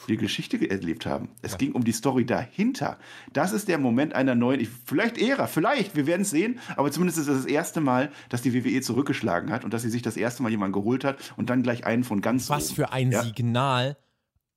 wir 0.08 0.18
Geschichte 0.18 0.70
erlebt 0.70 1.06
haben. 1.06 1.30
Es 1.42 1.52
Ja. 1.54 1.58
ging 1.58 1.72
um 1.74 1.84
die 1.84 1.92
Story 1.92 2.26
dahinter. 2.26 2.98
Das 3.34 3.52
ist 3.54 3.68
der 3.68 3.78
Moment 3.78 4.14
einer 4.16 4.36
neuen, 4.36 4.60
ich, 4.60 4.70
vielleicht 4.86 5.18
Ära, 5.18 5.48
vielleicht, 5.48 5.96
wir 5.96 6.06
werden 6.08 6.22
es 6.24 6.30
sehen, 6.32 6.60
aber 6.76 6.92
zumindest 6.92 7.20
ist 7.20 7.28
es 7.28 7.44
das 7.44 7.46
erste 7.46 7.82
Mal, 7.82 8.12
dass 8.30 8.42
die 8.42 8.54
WWE 8.54 8.82
zurückgeschlagen 8.82 9.52
hat 9.52 9.64
und 9.64 9.74
dass 9.74 9.82
sie 9.84 9.90
sich 9.90 10.02
das 10.02 10.18
erste 10.18 10.44
Mal 10.44 10.50
jemanden 10.50 10.74
geholt 10.74 11.04
hat 11.04 11.18
und 11.38 11.50
dann 11.50 11.64
gleich 11.64 11.86
einen 11.86 12.04
von 12.04 12.22
ganz 12.22 12.50
Was 12.50 12.68
oben. 12.68 12.76
für 12.76 12.92
ein 12.92 13.12
Ja. 13.12 13.24
Signal 13.24 13.98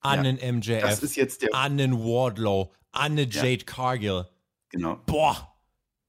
an 0.01 0.25
Ja. 0.25 0.33
den 0.33 0.57
MJF, 0.59 0.81
Das 0.83 1.03
ist 1.03 1.17
jetzt 1.17 1.43
der, 1.43 1.55
an 1.55 1.77
den 1.79 1.95
Wardlow, 1.99 2.73
an 2.93 3.17
Ja. 3.17 3.25
Jade 3.25 3.65
Cargill. 3.65 4.27
genau. 4.71 5.01
Boah. 5.07 5.54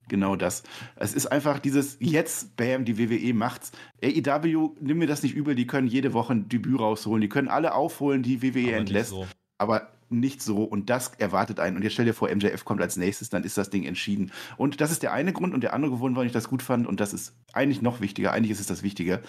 Genau 0.07 0.35
das. 0.35 0.63
Es 0.95 1.13
ist 1.13 1.27
einfach 1.27 1.59
dieses 1.59 1.97
jetzt, 1.99 2.55
bam, 2.57 2.85
die 2.85 2.97
WWE 2.97 3.33
macht's. 3.33 3.71
AEW, 4.03 4.75
nimm 4.79 4.97
mir 4.99 5.07
das 5.07 5.23
nicht 5.23 5.35
übel, 5.35 5.55
die 5.55 5.67
können 5.67 5.87
jede 5.87 6.13
Woche 6.13 6.33
ein 6.33 6.47
Debüt 6.49 6.79
rausholen, 6.79 7.21
die 7.21 7.29
können 7.29 7.47
alle 7.47 7.73
aufholen, 7.73 8.21
die 8.21 8.41
WWE 8.43 8.69
Aber 8.69 8.77
entlässt, 8.77 9.09
so. 9.09 9.27
aber 9.57 9.94
nicht 10.09 10.41
so 10.41 10.63
und 10.63 10.89
das 10.89 11.11
erwartet 11.17 11.59
einen. 11.59 11.75
Und 11.77 11.83
jetzt 11.83 11.93
stell 11.93 12.05
dir 12.05 12.13
vor, 12.13 12.29
MJF 12.33 12.65
kommt 12.65 12.81
als 12.81 12.97
nächstes, 12.97 13.29
dann 13.29 13.43
ist 13.43 13.57
das 13.57 13.69
Ding 13.69 13.83
entschieden. 13.83 14.31
Und 14.57 14.81
das 14.81 14.91
ist 14.91 15.03
der 15.03 15.13
eine 15.13 15.33
Grund 15.33 15.53
und 15.53 15.61
der 15.61 15.73
andere 15.73 15.91
Grund, 15.95 16.15
warum 16.15 16.27
ich 16.27 16.33
das 16.33 16.47
gut 16.49 16.61
fand 16.61 16.87
und 16.87 16.99
das 16.99 17.13
ist 17.13 17.33
eigentlich 17.53 17.81
noch 17.81 18.01
wichtiger, 18.01 18.31
eigentlich 18.31 18.51
ist 18.51 18.59
es 18.59 18.67
das 18.67 18.83
Wichtige. 18.83 19.21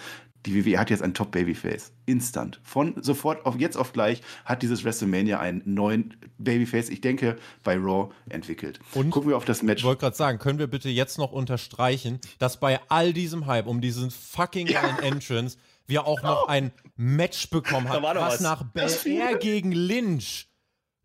Die 0.45 0.65
WWE 0.65 0.79
hat 0.79 0.89
jetzt 0.89 1.01
ein 1.01 1.13
Top-Babyface. 1.13 1.91
Instant. 2.05 2.61
Von 2.63 2.93
sofort 3.01 3.45
auf 3.45 3.59
jetzt 3.59 3.75
auf 3.75 3.91
gleich 3.91 4.21
hat 4.45 4.61
dieses 4.61 4.83
WrestleMania 4.83 5.39
einen 5.39 5.61
neuen 5.65 6.15
Babyface, 6.37 6.89
ich 6.89 7.01
denke, 7.01 7.37
bei 7.63 7.75
Raw 7.75 8.13
entwickelt. 8.29 8.79
Und? 8.93 9.09
Gucken 9.09 9.29
wir 9.29 9.37
auf 9.37 9.45
das 9.45 9.63
Match. 9.63 9.81
Ich 9.81 9.85
wollte 9.85 10.01
gerade 10.01 10.15
sagen, 10.15 10.37
können 10.37 10.59
wir 10.59 10.67
bitte 10.67 10.89
jetzt 10.89 11.17
noch 11.17 11.31
unterstreichen, 11.31 12.19
dass 12.39 12.59
bei 12.59 12.79
all 12.87 13.13
diesem 13.13 13.45
Hype 13.47 13.67
um 13.67 13.81
diesen 13.81 14.11
fucking 14.11 14.67
geilen 14.67 14.99
Entrance 14.99 15.57
wir 15.87 16.05
auch 16.05 16.21
noch 16.21 16.47
ein 16.47 16.71
Match 16.95 17.49
bekommen 17.49 17.89
haben, 17.89 18.03
was 18.03 18.15
was. 18.15 18.39
nach 18.41 18.63
Bel 18.63 18.83
Das 18.83 19.05
Air 19.05 19.27
viele. 19.27 19.39
gegen 19.39 19.71
Lynch 19.71 20.47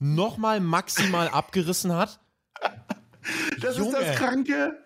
nochmal 0.02 0.60
maximal 0.60 1.28
abgerissen 1.28 1.94
hat? 1.94 2.20
Das 3.60 3.78
Junge. 3.78 3.96
ist 3.98 4.08
das 4.08 4.16
Kranke. 4.16 4.76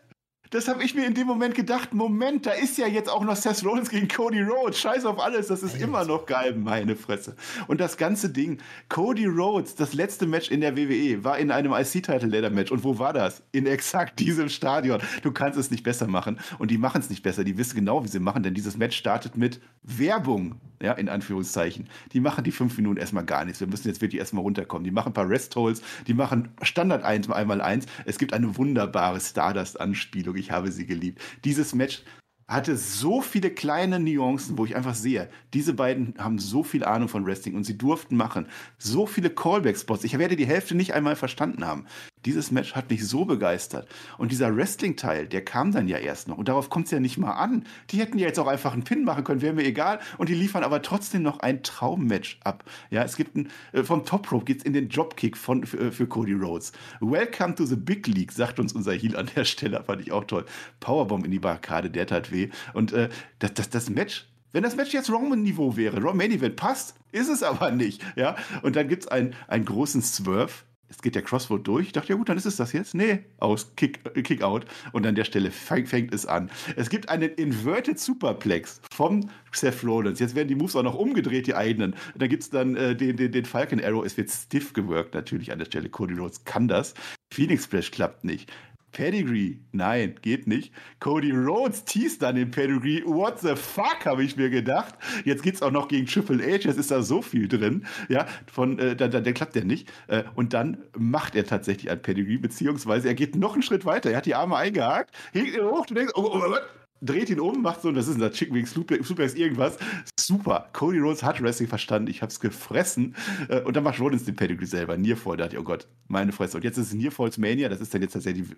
Das 0.50 0.68
habe 0.68 0.82
ich 0.84 0.94
mir 0.94 1.06
in 1.06 1.14
dem 1.14 1.26
Moment 1.26 1.54
gedacht. 1.54 1.92
Moment, 1.92 2.46
da 2.46 2.52
ist 2.52 2.78
ja 2.78 2.86
jetzt 2.86 3.08
auch 3.08 3.24
noch 3.24 3.36
Seth 3.36 3.64
Rollins 3.64 3.90
gegen 3.90 4.08
Cody 4.08 4.42
Rhodes. 4.42 4.78
Scheiß 4.78 5.04
auf 5.04 5.18
alles, 5.18 5.48
das 5.48 5.62
ist 5.62 5.80
immer 5.80 6.04
noch 6.04 6.26
geil, 6.26 6.54
meine 6.56 6.96
Fresse. 6.96 7.36
Und 7.66 7.80
das 7.80 7.96
ganze 7.96 8.30
Ding, 8.30 8.58
Cody 8.88 9.26
Rhodes, 9.26 9.74
das 9.74 9.94
letzte 9.94 10.26
Match 10.26 10.50
in 10.50 10.60
der 10.60 10.76
WWE, 10.76 11.24
war 11.24 11.38
in 11.38 11.50
einem 11.50 11.72
IC-Title-Ladder-Match. 11.72 12.70
Und 12.70 12.84
wo 12.84 12.98
war 12.98 13.12
das? 13.12 13.42
In 13.52 13.66
exakt 13.66 14.18
diesem 14.20 14.48
Stadion. 14.48 15.00
Du 15.22 15.32
kannst 15.32 15.58
es 15.58 15.70
nicht 15.70 15.82
besser 15.82 16.06
machen. 16.06 16.38
Und 16.58 16.70
die 16.70 16.78
machen 16.78 17.00
es 17.00 17.10
nicht 17.10 17.22
besser. 17.22 17.44
Die 17.44 17.58
wissen 17.58 17.76
genau, 17.76 18.04
wie 18.04 18.08
sie 18.08 18.20
machen, 18.20 18.42
denn 18.42 18.54
dieses 18.54 18.76
Match 18.76 18.96
startet 18.96 19.36
mit 19.36 19.60
Werbung, 19.82 20.56
ja, 20.82 20.92
in 20.92 21.08
Anführungszeichen. 21.08 21.88
Die 22.12 22.20
machen 22.20 22.44
die 22.44 22.52
fünf 22.52 22.76
Minuten 22.76 22.98
erstmal 22.98 23.24
gar 23.24 23.44
nichts. 23.44 23.60
Wir 23.60 23.66
müssen 23.66 23.88
jetzt 23.88 24.00
wirklich 24.00 24.18
erstmal 24.18 24.42
runterkommen. 24.42 24.84
Die 24.84 24.90
machen 24.90 25.10
ein 25.10 25.14
paar 25.14 25.28
Rest-Holds, 25.28 25.82
die 26.06 26.14
machen 26.14 26.50
Standard 26.62 27.02
1 27.02 27.30
einmal 27.30 27.60
1. 27.60 27.86
Es 28.04 28.18
gibt 28.18 28.32
eine 28.32 28.56
wunderbare 28.56 29.20
Stardust-Anspielung. 29.20 30.35
Ich 30.36 30.50
habe 30.50 30.70
sie 30.70 30.86
geliebt. 30.86 31.20
Dieses 31.44 31.74
Match 31.74 32.02
hatte 32.48 32.76
so 32.76 33.20
viele 33.20 33.50
kleine 33.50 33.98
Nuancen, 33.98 34.56
wo 34.56 34.64
ich 34.64 34.76
einfach 34.76 34.94
sehe, 34.94 35.28
diese 35.52 35.74
beiden 35.74 36.14
haben 36.18 36.38
so 36.38 36.62
viel 36.62 36.84
Ahnung 36.84 37.08
von 37.08 37.26
Wrestling 37.26 37.56
und 37.56 37.64
sie 37.64 37.76
durften 37.76 38.16
machen. 38.16 38.46
So 38.78 39.06
viele 39.06 39.30
Callback-Spots. 39.30 40.04
Ich 40.04 40.16
werde 40.16 40.36
die 40.36 40.46
Hälfte 40.46 40.76
nicht 40.76 40.94
einmal 40.94 41.16
verstanden 41.16 41.66
haben. 41.66 41.86
Dieses 42.26 42.50
Match 42.50 42.74
hat 42.74 42.90
mich 42.90 43.06
so 43.06 43.24
begeistert. 43.24 43.88
Und 44.18 44.32
dieser 44.32 44.54
Wrestling-Teil, 44.54 45.26
der 45.28 45.44
kam 45.44 45.72
dann 45.72 45.88
ja 45.88 45.98
erst 45.98 46.28
noch. 46.28 46.36
Und 46.36 46.48
darauf 46.48 46.68
kommt 46.68 46.86
es 46.86 46.90
ja 46.90 47.00
nicht 47.00 47.18
mal 47.18 47.32
an. 47.32 47.64
Die 47.90 47.98
hätten 47.98 48.18
ja 48.18 48.26
jetzt 48.26 48.38
auch 48.38 48.46
einfach 48.46 48.72
einen 48.72 48.84
Pin 48.84 49.04
machen 49.04 49.24
können, 49.24 49.42
wäre 49.42 49.54
mir 49.54 49.64
egal. 49.64 50.00
Und 50.18 50.28
die 50.28 50.34
liefern 50.34 50.64
aber 50.64 50.82
trotzdem 50.82 51.22
noch 51.22 51.40
ein 51.40 51.62
Traummatch 51.62 52.38
ab. 52.42 52.64
Ja, 52.90 53.04
es 53.04 53.16
gibt 53.16 53.36
ein, 53.36 53.48
äh, 53.72 53.82
vom 53.82 54.04
Top 54.04 54.30
Rope 54.32 54.44
geht's 54.44 54.64
in 54.64 54.72
den 54.72 54.88
Dropkick 54.88 55.36
von, 55.36 55.64
für, 55.64 55.92
für 55.92 56.06
Cody 56.06 56.32
Rhodes. 56.32 56.72
Welcome 57.00 57.54
to 57.54 57.64
the 57.64 57.76
Big 57.76 58.06
League, 58.06 58.32
sagt 58.32 58.58
uns 58.58 58.72
unser 58.72 58.92
Heal 58.92 59.16
an 59.16 59.30
der 59.36 59.44
Stelle, 59.44 59.82
fand 59.84 60.02
ich 60.02 60.12
auch 60.12 60.24
toll. 60.24 60.44
Powerbomb 60.80 61.24
in 61.24 61.30
die 61.30 61.38
Barrikade, 61.38 61.90
der 61.90 62.06
tat 62.06 62.32
weh. 62.32 62.48
Und 62.74 62.92
äh, 62.92 63.08
das, 63.38 63.54
das, 63.54 63.70
das 63.70 63.90
Match, 63.90 64.26
wenn 64.52 64.62
das 64.62 64.76
Match 64.76 64.92
jetzt 64.92 65.10
Roman-Niveau 65.10 65.76
wäre, 65.76 65.98
Roman 65.98 66.16
Main 66.16 66.32
Event 66.32 66.56
passt, 66.56 66.94
ist 67.12 67.28
es 67.28 67.42
aber 67.42 67.70
nicht. 67.70 68.02
Ja? 68.16 68.36
Und 68.62 68.76
dann 68.76 68.88
gibt 68.88 69.02
es 69.04 69.08
einen, 69.08 69.34
einen 69.48 69.64
großen 69.64 70.02
Swerve. 70.02 70.52
Es 70.88 71.02
geht 71.02 71.14
der 71.14 71.22
Crossroad 71.22 71.66
durch. 71.66 71.86
Ich 71.86 71.92
dachte, 71.92 72.10
ja 72.10 72.16
gut, 72.16 72.28
dann 72.28 72.36
ist 72.36 72.46
es 72.46 72.56
das 72.56 72.72
jetzt. 72.72 72.94
Nee, 72.94 73.24
aus, 73.38 73.74
Kick, 73.76 74.00
äh, 74.14 74.22
Kick 74.22 74.42
out. 74.42 74.66
Und 74.92 75.06
an 75.06 75.14
der 75.14 75.24
Stelle 75.24 75.50
fängt, 75.50 75.88
fängt 75.88 76.14
es 76.14 76.26
an. 76.26 76.50
Es 76.76 76.90
gibt 76.90 77.08
einen 77.08 77.30
Inverted 77.30 77.98
Superplex 77.98 78.80
vom 78.92 79.28
Seth 79.52 79.84
Rollins. 79.84 80.20
Jetzt 80.20 80.34
werden 80.34 80.48
die 80.48 80.54
Moves 80.54 80.76
auch 80.76 80.82
noch 80.82 80.94
umgedreht, 80.94 81.46
die 81.46 81.54
eigenen. 81.54 81.92
Und 81.92 82.22
dann 82.22 82.28
gibt 82.28 82.44
es 82.44 82.50
dann 82.50 82.76
äh, 82.76 82.94
den, 82.94 83.16
den, 83.16 83.32
den 83.32 83.44
Falcon 83.44 83.82
Arrow. 83.82 84.04
Es 84.04 84.16
wird 84.16 84.30
stiff 84.30 84.72
gewirkt 84.72 85.14
natürlich 85.14 85.52
an 85.52 85.58
der 85.58 85.66
Stelle. 85.66 85.88
Cody 85.88 86.14
Rhodes 86.14 86.44
kann 86.44 86.68
das. 86.68 86.94
Phoenix 87.32 87.64
Splash 87.64 87.90
klappt 87.90 88.24
nicht. 88.24 88.52
Pedigree, 88.96 89.58
nein, 89.72 90.14
geht 90.22 90.46
nicht. 90.46 90.72
Cody 91.00 91.30
Rhodes 91.30 91.84
teast 91.84 92.22
dann 92.22 92.36
den 92.36 92.50
Pedigree. 92.50 93.02
What 93.04 93.38
the 93.40 93.54
fuck, 93.54 94.06
habe 94.06 94.24
ich 94.24 94.38
mir 94.38 94.48
gedacht. 94.48 94.94
Jetzt 95.26 95.42
geht's 95.42 95.60
auch 95.60 95.70
noch 95.70 95.88
gegen 95.88 96.06
Triple 96.06 96.42
H, 96.42 96.66
jetzt 96.66 96.78
ist 96.78 96.90
da 96.90 97.02
so 97.02 97.20
viel 97.20 97.46
drin. 97.46 97.84
Ja, 98.08 98.24
von, 98.50 98.78
äh, 98.78 98.96
dann, 98.96 99.10
dann, 99.10 99.22
dann 99.22 99.34
klappt 99.34 99.54
der 99.54 99.66
nicht. 99.66 99.92
Äh, 100.06 100.22
und 100.34 100.54
dann 100.54 100.78
macht 100.96 101.34
er 101.34 101.44
tatsächlich 101.44 101.90
ein 101.90 102.00
Pedigree, 102.00 102.38
beziehungsweise 102.38 103.08
er 103.08 103.14
geht 103.14 103.36
noch 103.36 103.52
einen 103.52 103.62
Schritt 103.62 103.84
weiter. 103.84 104.10
Er 104.12 104.16
hat 104.16 104.24
die 104.24 104.34
Arme 104.34 104.56
eingehakt, 104.56 105.14
hebt 105.32 105.54
ihn 105.54 105.62
hoch, 105.62 105.84
du 105.84 105.92
denkst, 105.92 106.14
oh, 106.16 106.30
oh, 106.32 106.42
oh, 106.42 106.54
dreht 107.00 107.30
ihn 107.30 107.40
um, 107.40 107.62
macht 107.62 107.82
so, 107.82 107.92
das 107.92 108.08
ist 108.08 108.20
ein 108.20 108.30
Chicken 108.30 108.54
Wings, 108.54 108.72
Suplex, 108.72 109.34
irgendwas. 109.34 109.78
Super. 110.18 110.68
Cody 110.72 110.98
Rhodes 110.98 111.22
hat 111.22 111.42
Wrestling 111.42 111.68
verstanden. 111.68 112.10
Ich 112.10 112.22
hab's 112.22 112.40
gefressen. 112.40 113.14
Äh, 113.48 113.60
Und 113.62 113.76
dann 113.76 113.84
macht 113.84 114.00
Rollins 114.00 114.24
den 114.24 114.36
Pedigree 114.36 114.64
selber. 114.64 114.96
Nearfall. 114.96 115.36
Da 115.36 115.44
dachte 115.44 115.56
ich, 115.56 115.60
oh 115.60 115.64
Gott, 115.64 115.86
meine 116.08 116.32
Fresse. 116.32 116.56
Und 116.56 116.64
jetzt 116.64 116.78
ist 116.78 116.88
es 116.88 116.94
Nearfalls 116.94 117.38
Mania. 117.38 117.68
Das 117.68 117.80
ist 117.80 117.94
dann 117.94 118.02
jetzt 118.02 118.12
tatsächlich. 118.12 118.48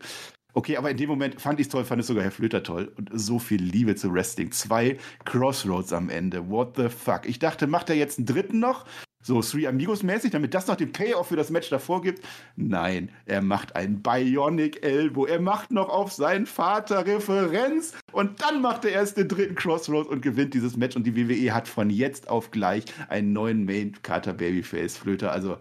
Okay, 0.55 0.77
aber 0.77 0.91
in 0.91 0.97
dem 0.97 1.09
Moment 1.09 1.41
fand 1.41 1.61
ich 1.61 1.67
es 1.67 1.71
toll, 1.71 1.85
fand 1.85 2.01
es 2.01 2.07
sogar 2.07 2.25
Herr 2.25 2.31
Flöter 2.31 2.63
toll. 2.63 2.93
Und 2.97 3.11
so 3.13 3.39
viel 3.39 3.63
Liebe 3.63 3.95
zu 3.97 4.13
Wrestling. 4.13 4.51
Zwei 4.51 4.97
Crossroads 5.25 5.93
am 5.93 6.09
Ende. 6.09 6.49
What 6.49 6.77
the 6.77 6.89
fuck? 6.89 7.27
Ich 7.27 7.39
dachte, 7.39 7.67
macht 7.67 7.91
er 7.91 7.97
jetzt 7.97 8.19
einen 8.19 8.27
dritten 8.27 8.59
noch? 8.59 8.87
So 9.25 9.43
Three 9.43 9.67
Amigos 9.67 10.03
mäßig, 10.03 10.31
damit 10.31 10.55
das 10.55 10.69
noch 10.69 10.77
den 10.77 10.93
Payoff 10.93 11.29
für 11.29 11.37
das 11.37 11.51
Match 11.51 11.69
davor 11.71 12.03
gibt. 12.03 12.25
Nein, 12.57 13.11
er 13.27 13.43
macht 13.43 13.75
einen 13.75 14.01
Bionic 14.03 14.85
Elbow. 14.85 15.27
Er 15.27 15.41
macht 15.41 15.71
noch 15.71 15.89
auf 15.89 16.13
seinen 16.13 16.47
Vater 16.47 17.05
Referenz 17.05 17.95
und 18.13 18.41
dann 18.41 18.63
macht 18.63 18.85
er 18.85 18.93
erst 18.93 19.17
den 19.17 19.29
dritten 19.29 19.57
Crossroads 19.57 20.09
und 20.09 20.23
gewinnt 20.23 20.55
dieses 20.55 20.77
Match. 20.77 20.95
Und 20.97 21.05
die 21.05 21.17
WWE 21.17 21.53
hat 21.53 21.67
von 21.67 21.91
jetzt 21.91 22.29
auf 22.29 22.51
gleich 22.51 22.85
einen 23.09 23.33
neuen 23.33 23.65
Main 23.65 23.97
Carter 24.03 24.35
Babyface 24.35 24.97
Flöter. 24.97 25.33
Also 25.33 25.59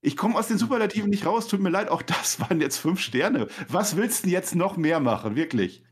ich 0.00 0.16
komme 0.16 0.36
aus 0.38 0.48
den 0.48 0.58
Superlativen 0.58 1.10
nicht 1.10 1.26
raus. 1.26 1.46
Tut 1.46 1.60
mir 1.60 1.70
leid, 1.70 1.88
auch 1.88 2.02
das 2.02 2.40
waren 2.40 2.60
jetzt 2.60 2.78
fünf 2.78 3.00
Sterne. 3.00 3.48
Was 3.68 3.96
willst 3.96 4.24
du 4.24 4.30
jetzt 4.30 4.54
noch 4.54 4.76
mehr 4.76 5.00
machen? 5.00 5.36
Wirklich? 5.36 5.82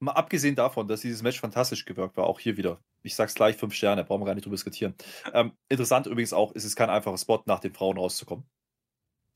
Mal 0.00 0.12
abgesehen 0.12 0.56
davon, 0.56 0.88
dass 0.88 1.00
dieses 1.00 1.22
Match 1.22 1.40
fantastisch 1.40 1.84
gewirkt 1.86 2.16
war, 2.16 2.26
auch 2.26 2.38
hier 2.38 2.56
wieder. 2.56 2.80
Ich 3.06 3.14
sag's 3.14 3.34
gleich, 3.34 3.56
fünf 3.56 3.74
Sterne, 3.74 4.04
brauchen 4.04 4.20
wir 4.20 4.26
gar 4.26 4.34
nicht 4.34 4.44
drüber 4.44 4.56
diskutieren. 4.56 4.94
Ähm, 5.32 5.52
interessant 5.68 6.06
übrigens 6.06 6.32
auch, 6.32 6.52
es 6.54 6.64
ist 6.64 6.76
kein 6.76 6.90
einfacher 6.90 7.16
Spot, 7.18 7.42
nach 7.46 7.60
den 7.60 7.72
Frauen 7.72 7.96
rauszukommen. 7.96 8.44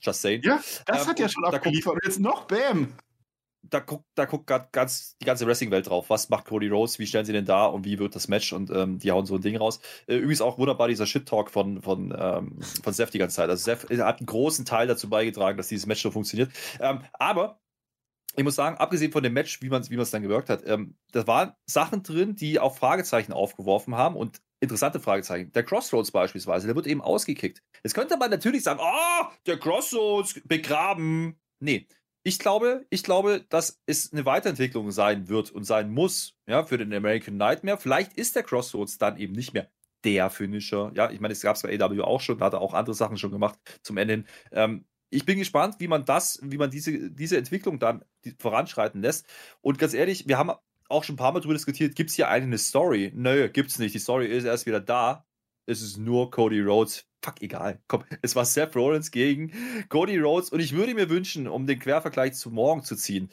Just 0.01 0.23
saying. 0.23 0.43
Ja, 0.45 0.61
das 0.87 1.03
Ähm, 1.03 1.09
hat 1.09 1.19
ja 1.19 1.29
schon 1.29 1.45
abgeliefert. 1.45 1.95
Und 1.95 2.05
jetzt 2.05 2.21
noch 2.21 2.45
Bam. 2.47 2.95
Da 3.63 3.81
guckt, 3.81 4.07
da 4.15 4.25
guckt 4.25 4.51
ganz 4.73 5.19
die 5.19 5.27
ganze 5.27 5.47
Wrestling-Welt 5.47 5.87
drauf. 5.87 6.09
Was 6.09 6.31
macht 6.31 6.47
Cody 6.47 6.69
Rhodes? 6.69 6.99
Wie 6.99 7.07
stellen 7.07 7.27
sie 7.27 7.35
den 7.35 7.45
da 7.45 7.67
und 7.67 7.85
wie 7.85 7.99
wird 7.99 8.15
das 8.15 8.27
Match? 8.27 8.55
Und 8.55 8.71
ähm, 8.71 8.99
die 8.99 9.13
hauen 9.13 9.27
so 9.27 9.35
ein 9.35 9.43
Ding 9.43 9.57
raus. 9.59 9.81
Äh, 10.07 10.17
übrigens 10.17 10.41
auch 10.41 10.57
wunderbar 10.57 10.89
dieser 10.89 11.05
Shit-Talk 11.05 11.51
von, 11.51 11.83
von, 11.83 12.15
ähm, 12.19 12.59
von 12.83 12.95
Seth 12.95 13.13
die 13.13 13.19
ganze 13.19 13.37
Zeit. 13.37 13.51
Also 13.51 13.63
Seth 13.63 13.91
hat 14.01 14.21
einen 14.21 14.27
großen 14.27 14.65
Teil 14.65 14.87
dazu 14.87 15.11
beigetragen, 15.11 15.59
dass 15.59 15.69
dieses 15.69 15.85
Match 15.85 16.01
so 16.01 16.11
funktioniert. 16.11 16.51
Ähm, 16.81 17.03
aber 17.13 17.61
ich 18.37 18.45
muss 18.45 18.55
sagen, 18.55 18.77
abgesehen 18.77 19.13
von 19.13 19.23
dem 19.23 19.33
Match, 19.33 19.61
wie 19.61 19.69
man 19.69 19.83
es 19.83 19.91
wie 19.91 19.97
dann 19.97 20.23
gewirkt 20.23 20.49
hat, 20.49 20.63
ähm, 20.67 20.97
da 21.13 21.27
waren 21.27 21.53
Sachen 21.67 22.03
drin, 22.03 22.37
die 22.37 22.61
auch 22.61 22.77
Fragezeichen 22.77 23.33
aufgeworfen 23.33 23.97
haben 23.97 24.17
und 24.17 24.41
interessante 24.61 25.01
Fragezeichen. 25.01 25.53
Der 25.53 25.65
Crossroads 25.65 26.13
beispielsweise, 26.13 26.67
der 26.67 26.77
wird 26.77 26.87
eben 26.87 27.03
ausgekickt. 27.03 27.63
Jetzt 27.83 27.95
könnte 27.95 28.17
man 28.17 28.31
natürlich 28.31 28.63
sagen, 28.63 28.81
oh, 28.83 29.27
der 29.47 29.59
Crossroads 29.59 30.41
begraben. 30.45 31.41
Nee. 31.59 31.89
Ich 32.23 32.39
glaube, 32.39 32.85
ich 32.91 33.03
glaube, 33.03 33.47
dass 33.49 33.81
es 33.87 34.13
eine 34.13 34.27
Weiterentwicklung 34.27 34.91
sein 34.91 35.29
wird 35.29 35.51
und 35.51 35.65
sein 35.65 35.91
muss, 35.91 36.37
ja, 36.47 36.65
für 36.65 36.77
den 36.77 36.93
American 36.93 37.39
Nightmare. 37.39 37.79
Vielleicht 37.79 38.13
ist 38.13 38.37
der 38.37 38.43
Crossroads 38.43 38.99
dann 38.99 39.17
eben 39.17 39.33
nicht 39.33 39.55
mehr 39.55 39.71
der 40.05 40.29
Finisher. 40.29 40.93
Ja, 40.95 41.11
ich 41.11 41.21
meine, 41.21 41.33
es 41.33 41.41
gab 41.41 41.57
es 41.57 41.63
bei 41.63 41.81
AW 41.81 42.03
auch 42.03 42.21
schon, 42.21 42.39
da 42.39 42.47
hat 42.47 42.53
er 42.53 42.61
auch 42.61 42.75
andere 42.75 42.95
Sachen 42.95 43.17
schon 43.17 43.31
gemacht 43.31 43.59
zum 43.83 43.97
Ende 43.97 44.15
hin. 44.15 44.27
Ähm, 44.53 44.85
ich 45.11 45.27
bin 45.27 45.39
gespannt, 45.39 45.77
wie 45.79 45.89
man 45.89 46.05
das, 46.05 46.39
wie 46.43 46.57
man 46.57 46.71
diese, 46.71 47.11
diese 47.11 47.37
Entwicklung 47.37 47.79
dann 47.79 48.05
voranschreiten 48.39 49.03
lässt. 49.03 49.27
Und 49.61 49.79
ganz 49.79 49.93
ehrlich, 49.93 50.29
wir 50.29 50.39
haben 50.39 50.53
auch 50.89 51.05
schon 51.05 51.15
ein 51.15 51.19
paar 51.19 51.33
Mal 51.33 51.41
darüber 51.41 51.55
diskutiert, 51.55 51.95
gibt 51.95 52.11
es 52.11 52.17
hier 52.17 52.29
eigentlich 52.29 52.45
eine 52.45 52.59
Story? 52.59 53.13
Nö, 53.15 53.49
gibt's 53.49 53.79
nicht. 53.79 53.95
Die 53.95 53.99
Story 53.99 54.27
ist 54.27 54.45
erst 54.45 54.67
wieder 54.67 54.81
da. 54.81 55.27
Es 55.67 55.83
ist 55.83 55.99
nur 55.99 56.31
Cody 56.31 56.61
Rhodes. 56.61 57.07
Fuck, 57.23 57.43
egal. 57.43 57.81
Komm, 57.87 58.05
es 58.23 58.35
war 58.35 58.45
Seth 58.45 58.75
Rollins 58.75 59.11
gegen 59.11 59.53
Cody 59.89 60.19
Rhodes. 60.19 60.51
Und 60.51 60.61
ich 60.61 60.73
würde 60.73 60.95
mir 60.95 61.11
wünschen, 61.11 61.47
um 61.47 61.67
den 61.67 61.79
Quervergleich 61.79 62.35
zu 62.35 62.51
morgen 62.51 62.83
zu 62.83 62.97
ziehen, 62.97 63.31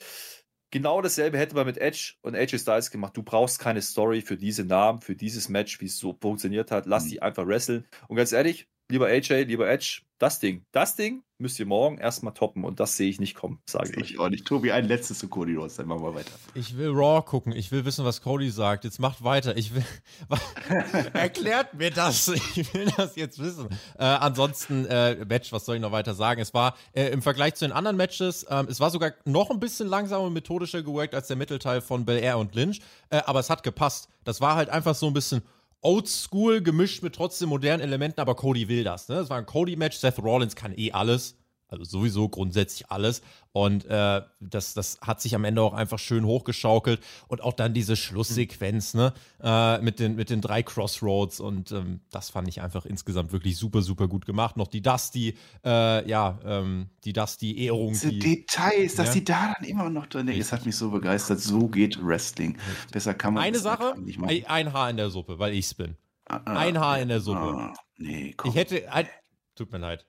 genau 0.72 1.02
dasselbe 1.02 1.38
hätte 1.38 1.56
man 1.56 1.66
mit 1.66 1.78
Edge 1.78 2.16
und 2.22 2.36
AJ 2.36 2.60
Styles 2.60 2.92
gemacht. 2.92 3.16
Du 3.16 3.24
brauchst 3.24 3.60
keine 3.60 3.82
Story 3.82 4.22
für 4.22 4.38
diese 4.38 4.66
Namen, 4.66 5.02
für 5.02 5.16
dieses 5.16 5.50
Match, 5.50 5.80
wie 5.80 5.86
es 5.86 5.98
so 5.98 6.18
funktioniert 6.20 6.72
hat. 6.72 6.86
Lass 6.86 7.08
die 7.08 7.22
einfach 7.22 7.48
wresteln. 7.48 7.86
Und 8.08 8.18
ganz 8.18 8.32
ehrlich, 8.32 8.68
lieber 8.90 9.08
AJ, 9.08 9.44
lieber 9.44 9.70
Edge, 9.70 10.02
das 10.20 10.40
Ding, 10.40 10.66
das 10.72 10.96
Ding 10.96 11.24
müsst 11.40 11.60
ihr 11.60 11.68
morgen 11.68 12.00
erstmal 12.00 12.34
toppen. 12.34 12.64
Und 12.64 12.80
das 12.80 12.98
sehe 12.98 13.10
ich 13.10 13.20
nicht 13.20 13.36
kommen, 13.36 13.60
sage 13.66 13.92
ich 13.92 13.98
euch. 13.98 14.12
Ich 14.12 14.20
auch 14.20 14.30
nicht. 14.30 14.46
Tobi, 14.46 14.72
ein 14.72 14.86
letztes 14.86 15.20
zu 15.20 15.28
Cody 15.28 15.56
Rhodes, 15.56 15.76
dann 15.76 15.88
machen 15.88 16.02
wir 16.02 16.16
weiter. 16.16 16.32
Ich 16.56 16.76
will 16.78 16.90
Raw 16.90 17.22
gucken. 17.22 17.52
Ich 17.52 17.72
will 17.72 17.86
wissen, 17.86 18.04
was 18.06 18.22
Cody 18.22 18.50
sagt. 18.50 18.84
Jetzt 18.84 19.00
macht 19.00 19.24
weiter. 19.24 19.56
Ich 19.56 19.76
will. 19.76 19.86
Erklärt 21.14 21.76
mir 21.76 21.92
das. 21.92 22.28
Ich 22.30 22.74
will 22.74 22.92
das 22.98 23.16
jetzt 23.16 23.38
wissen. 23.38 23.68
Äh, 24.00 24.06
ansonsten, 24.06 24.86
äh, 24.88 25.24
Match, 25.26 25.52
was 25.52 25.66
soll 25.66 25.76
ich 25.76 25.82
noch 25.82 25.92
weiter 25.92 26.16
sagen? 26.16 26.42
Es 26.42 26.54
war 26.56 26.76
äh, 26.94 27.10
im 27.10 27.22
Vergleich 27.22 27.54
zu 27.54 27.66
den 27.66 27.72
anderen 27.72 27.98
Matches, 27.98 28.46
ähm, 28.50 28.68
es 28.70 28.80
war 28.80 28.90
sogar 28.90 29.14
noch 29.26 29.52
ein 29.52 29.60
bisschen 29.60 29.88
langsamer 29.88 30.24
und 30.24 30.34
methodischer 30.34 30.82
geworkt 30.82 31.14
als 31.14 31.28
der 31.28 31.38
Mittelteil 31.38 31.82
von 31.82 32.06
Bel 32.06 32.18
Air 32.18 32.40
und 32.40 32.56
Lynch. 32.56 32.80
Äh, 33.12 33.22
aber 33.26 33.40
es 33.40 33.52
hat 33.52 33.62
gepasst. 33.62 34.10
Das 34.24 34.42
war 34.42 34.56
halt 34.56 34.70
einfach 34.70 34.96
so 34.96 35.06
ein 35.06 35.14
bisschen. 35.14 35.44
Oldschool 35.82 36.62
gemischt 36.62 37.04
mit 37.04 37.16
trotzdem 37.16 37.50
modernen 37.50 37.82
Elementen, 37.82 38.20
aber 38.20 38.36
Cody 38.36 38.68
will 38.68 38.84
das. 38.84 39.08
Ne? 39.10 39.16
Das 39.16 39.30
war 39.30 39.38
ein 39.38 39.46
Cody-Match. 39.46 39.98
Seth 39.98 40.20
Rollins 40.20 40.56
kann 40.56 40.74
eh 40.78 40.92
alles. 40.92 41.38
Also 41.70 41.84
sowieso 41.84 42.30
grundsätzlich 42.30 42.90
alles. 42.90 43.22
Und 43.52 43.86
äh, 43.86 44.22
das, 44.40 44.74
das 44.74 45.00
hat 45.02 45.20
sich 45.20 45.36
am 45.36 45.44
Ende 45.44 45.62
auch 45.62 45.74
einfach 45.74 46.00
schön 46.00 46.26
hochgeschaukelt. 46.26 47.02
Und 47.28 47.42
auch 47.42 47.54
dann 47.54 47.74
diese 47.74 47.96
Schlusssequenz, 47.96 48.94
ne? 48.94 49.14
Äh, 49.42 49.80
mit, 49.80 50.00
den, 50.00 50.16
mit 50.16 50.30
den 50.30 50.42
drei 50.42 50.64
Crossroads. 50.64 51.40
Und 51.40 51.72
ähm, 51.72 52.02
das 52.12 52.30
fand 52.30 52.48
ich 52.48 52.62
einfach 52.62 52.86
insgesamt 52.86 53.32
wirklich 53.32 53.58
super, 53.58 53.82
super 53.82 54.08
gut 54.08 54.26
gemacht. 54.26 54.56
Noch 54.58 54.68
die 54.68 54.82
Dusty, 54.82 55.36
äh, 55.66 56.08
ja, 56.10 56.40
ähm, 56.46 56.90
die 57.04 57.14
Dusty-Ehrung. 57.14 57.90
Diese 57.90 58.10
Die, 58.10 58.20
Details, 58.20 58.96
dass 58.96 59.08
Ja. 59.08 59.14
die 59.16 59.24
da 59.26 59.54
dann 59.58 59.68
immer 59.68 59.90
noch 59.90 60.06
drin. 60.08 60.32
Das 60.38 60.52
hat 60.54 60.66
mich 60.66 60.76
so 60.76 60.92
begeistert. 60.92 61.40
So 61.40 61.68
geht 61.68 62.00
Wrestling. 62.06 62.58
Besser 62.92 63.14
kann 63.14 63.34
man 63.34 63.44
eine 63.44 63.60
Sache, 63.60 63.96
nicht 64.00 64.20
machen. 64.20 64.30
ein, 64.30 64.68
ein 64.68 64.74
Haar 64.74 64.90
in 64.90 64.98
der 64.98 65.10
Suppe, 65.10 65.40
weil 65.40 65.54
ich's 65.54 65.74
bin. 65.74 65.98
Ah, 66.30 66.42
ah, 66.46 66.58
Ein 66.60 66.80
Haar 66.80 67.00
in 67.00 67.08
der 67.10 67.20
Suppe. 67.22 67.40
ah, 67.40 67.74
nee, 67.98 68.34
komm. 68.38 68.52
Ich 68.52 68.56
hätte. 68.58 68.92
Ein, 68.92 69.08
tut 69.56 69.72
mir 69.72 69.78
leid. 69.80 70.06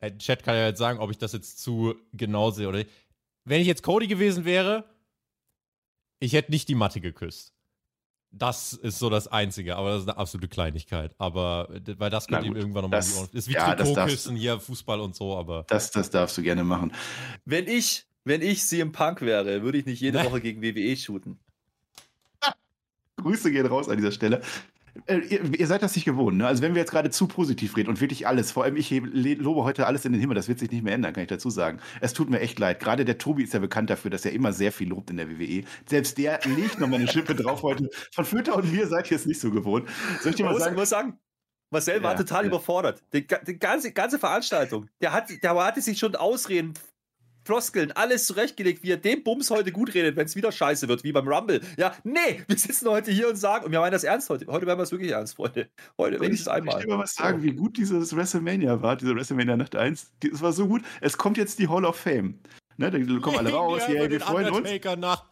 Der 0.00 0.16
Chat 0.18 0.42
kann 0.42 0.54
ja 0.54 0.66
jetzt 0.66 0.78
sagen, 0.78 0.98
ob 0.98 1.10
ich 1.10 1.18
das 1.18 1.32
jetzt 1.32 1.60
zu 1.60 1.94
genau 2.12 2.50
sehe 2.50 2.68
oder 2.68 2.78
nicht. 2.78 2.90
Wenn 3.44 3.60
ich 3.60 3.66
jetzt 3.66 3.82
Cody 3.82 4.06
gewesen 4.06 4.44
wäre, 4.44 4.84
ich 6.20 6.32
hätte 6.32 6.50
nicht 6.50 6.68
die 6.68 6.74
Matte 6.74 7.00
geküsst. 7.00 7.54
Das 8.32 8.74
ist 8.74 8.98
so 9.00 9.10
das 9.10 9.26
Einzige, 9.26 9.74
aber 9.76 9.90
das 9.90 10.02
ist 10.02 10.08
eine 10.08 10.16
absolute 10.16 10.48
Kleinigkeit. 10.48 11.14
Aber 11.18 11.68
äh, 11.70 11.98
weil 11.98 12.10
das 12.10 12.28
könnte 12.28 12.46
ihm 12.46 12.54
irgendwann 12.56 12.82
nochmal 12.82 13.00
das- 13.00 13.30
die. 13.30 13.36
Ist 13.36 13.48
wie 13.48 13.54
ja, 13.54 13.74
Trikotküssen 13.74 14.36
hier, 14.36 14.60
Fußball 14.60 15.00
und 15.00 15.16
so, 15.16 15.36
aber. 15.36 15.64
das, 15.68 15.90
das 15.90 16.10
darfst 16.10 16.38
du 16.38 16.42
gerne 16.42 16.62
machen. 16.62 16.92
Wenn 17.44 17.66
ich, 17.66 18.06
wenn 18.24 18.40
ich 18.40 18.62
CM 18.62 18.92
Punk 18.92 19.20
wäre, 19.22 19.62
würde 19.62 19.78
ich 19.78 19.86
nicht 19.86 20.00
jede. 20.00 20.24
Woche 20.24 20.40
gegen 20.40 20.62
WWE 20.62 20.96
shooten. 20.96 21.40
Grüße 23.16 23.50
gehen 23.50 23.66
raus 23.66 23.88
an 23.88 23.96
dieser 23.96 24.12
Stelle. 24.12 24.40
Äh, 25.06 25.18
ihr, 25.18 25.66
seid 25.66 25.82
das 25.82 25.94
nicht 25.94 26.04
gewohnt. 26.04 26.36
Ne? 26.38 26.46
Also 26.46 26.62
wenn 26.62 26.74
wir 26.74 26.80
jetzt 26.80 26.90
gerade 26.90 27.10
zu 27.10 27.26
positiv 27.26 27.76
reden 27.76 27.88
und 27.88 28.00
wirklich 28.00 28.26
alles, 28.26 28.52
vor 28.52 28.64
allem 28.64 28.76
ich 28.76 28.90
lobe 28.90 29.64
heute 29.64 29.86
alles 29.86 30.04
in 30.04 30.12
den 30.12 30.20
Himmel, 30.20 30.34
das 30.34 30.48
wird 30.48 30.58
sich 30.58 30.70
nicht 30.70 30.82
mehr 30.82 30.94
ändern, 30.94 31.12
kann 31.12 31.22
ich 31.22 31.28
dazu 31.28 31.50
sagen. 31.50 31.78
Es 32.00 32.12
tut 32.12 32.30
mir 32.30 32.40
echt 32.40 32.58
leid. 32.58 32.80
Gerade 32.80 33.04
der 33.04 33.18
Tobi 33.18 33.44
ist 33.44 33.54
ja 33.54 33.60
bekannt 33.60 33.90
dafür, 33.90 34.10
dass 34.10 34.24
er 34.24 34.32
immer 34.32 34.52
sehr 34.52 34.72
viel 34.72 34.88
lobt 34.88 35.10
in 35.10 35.16
der 35.16 35.28
WWE. 35.28 35.64
Selbst 35.86 36.18
der 36.18 36.40
legt 36.56 36.80
nochmal 36.80 37.00
eine 37.00 37.08
Schippe 37.08 37.34
drauf 37.34 37.62
heute. 37.62 37.88
Von 38.12 38.24
Föter 38.24 38.56
und 38.56 38.72
mir 38.72 38.86
seid 38.86 39.10
ihr 39.10 39.16
es 39.16 39.26
nicht 39.26 39.40
so 39.40 39.50
gewohnt. 39.50 39.88
Soll 40.20 40.30
ich 40.30 40.36
dir 40.36 40.44
mal 40.44 40.52
muss, 40.52 40.62
sagen? 40.62 40.76
muss 40.76 40.88
sagen, 40.88 41.18
Marcel 41.70 42.02
war 42.02 42.12
Ja, 42.12 42.18
total 42.18 42.42
ja. 42.42 42.48
überfordert. 42.48 43.02
Die, 43.12 43.26
die 43.26 43.58
ganze, 43.58 43.92
ganze 43.92 44.18
Veranstaltung. 44.18 44.88
Der, 45.00 45.12
hat, 45.12 45.30
der 45.42 45.54
hatte 45.54 45.80
sich 45.80 45.98
schon 45.98 46.16
Ausreden 46.16 46.74
Floskeln, 47.44 47.90
alles 47.92 48.26
zurechtgelegt, 48.26 48.82
wie 48.82 48.90
er 48.92 48.96
den 48.96 49.22
Bums 49.24 49.50
heute 49.50 49.72
gut 49.72 49.94
redet, 49.94 50.16
wenn 50.16 50.26
es 50.26 50.36
wieder 50.36 50.52
scheiße 50.52 50.88
wird, 50.88 51.04
wie 51.04 51.12
beim 51.12 51.26
Rumble. 51.26 51.60
Ja, 51.78 51.92
nee, 52.04 52.42
wir 52.46 52.58
sitzen 52.58 52.88
heute 52.88 53.10
hier 53.10 53.28
und 53.28 53.36
sagen, 53.36 53.64
und 53.64 53.72
wir 53.72 53.80
meinen 53.80 53.92
das 53.92 54.04
ernst 54.04 54.28
heute. 54.30 54.46
Heute 54.46 54.66
werden 54.66 54.78
wir 54.78 54.82
es 54.84 54.92
wirklich 54.92 55.10
ernst, 55.12 55.36
Freunde. 55.36 55.68
Heute 55.98 56.20
wenigstens 56.20 56.46
ich, 56.48 56.52
einmal. 56.52 56.78
Ich 56.80 56.86
will 56.86 56.96
mal 56.96 57.02
was 57.02 57.14
sagen, 57.14 57.42
wie 57.42 57.52
gut 57.52 57.76
dieses 57.78 58.14
WrestleMania 58.14 58.82
war, 58.82 58.96
diese 58.96 59.14
WrestleMania 59.16 59.56
Nacht 59.56 59.74
1. 59.74 60.12
Die- 60.22 60.30
Es 60.30 60.42
war 60.42 60.52
so 60.52 60.68
gut. 60.68 60.82
Es 61.00 61.16
kommt 61.16 61.36
jetzt 61.38 61.58
die 61.58 61.68
Hall 61.68 61.84
of 61.84 61.96
Fame. 61.96 62.38
Ne, 62.76 62.90
da 62.90 62.98
kommen 63.20 63.38
alle 63.38 63.50
raus, 63.52 63.82
Ja, 63.88 63.94
yeah, 63.94 64.10
wir 64.10 64.20
freuen 64.20 64.46
uns. 64.48 64.56
Undertaker 64.58 64.96
nach. 64.96 65.24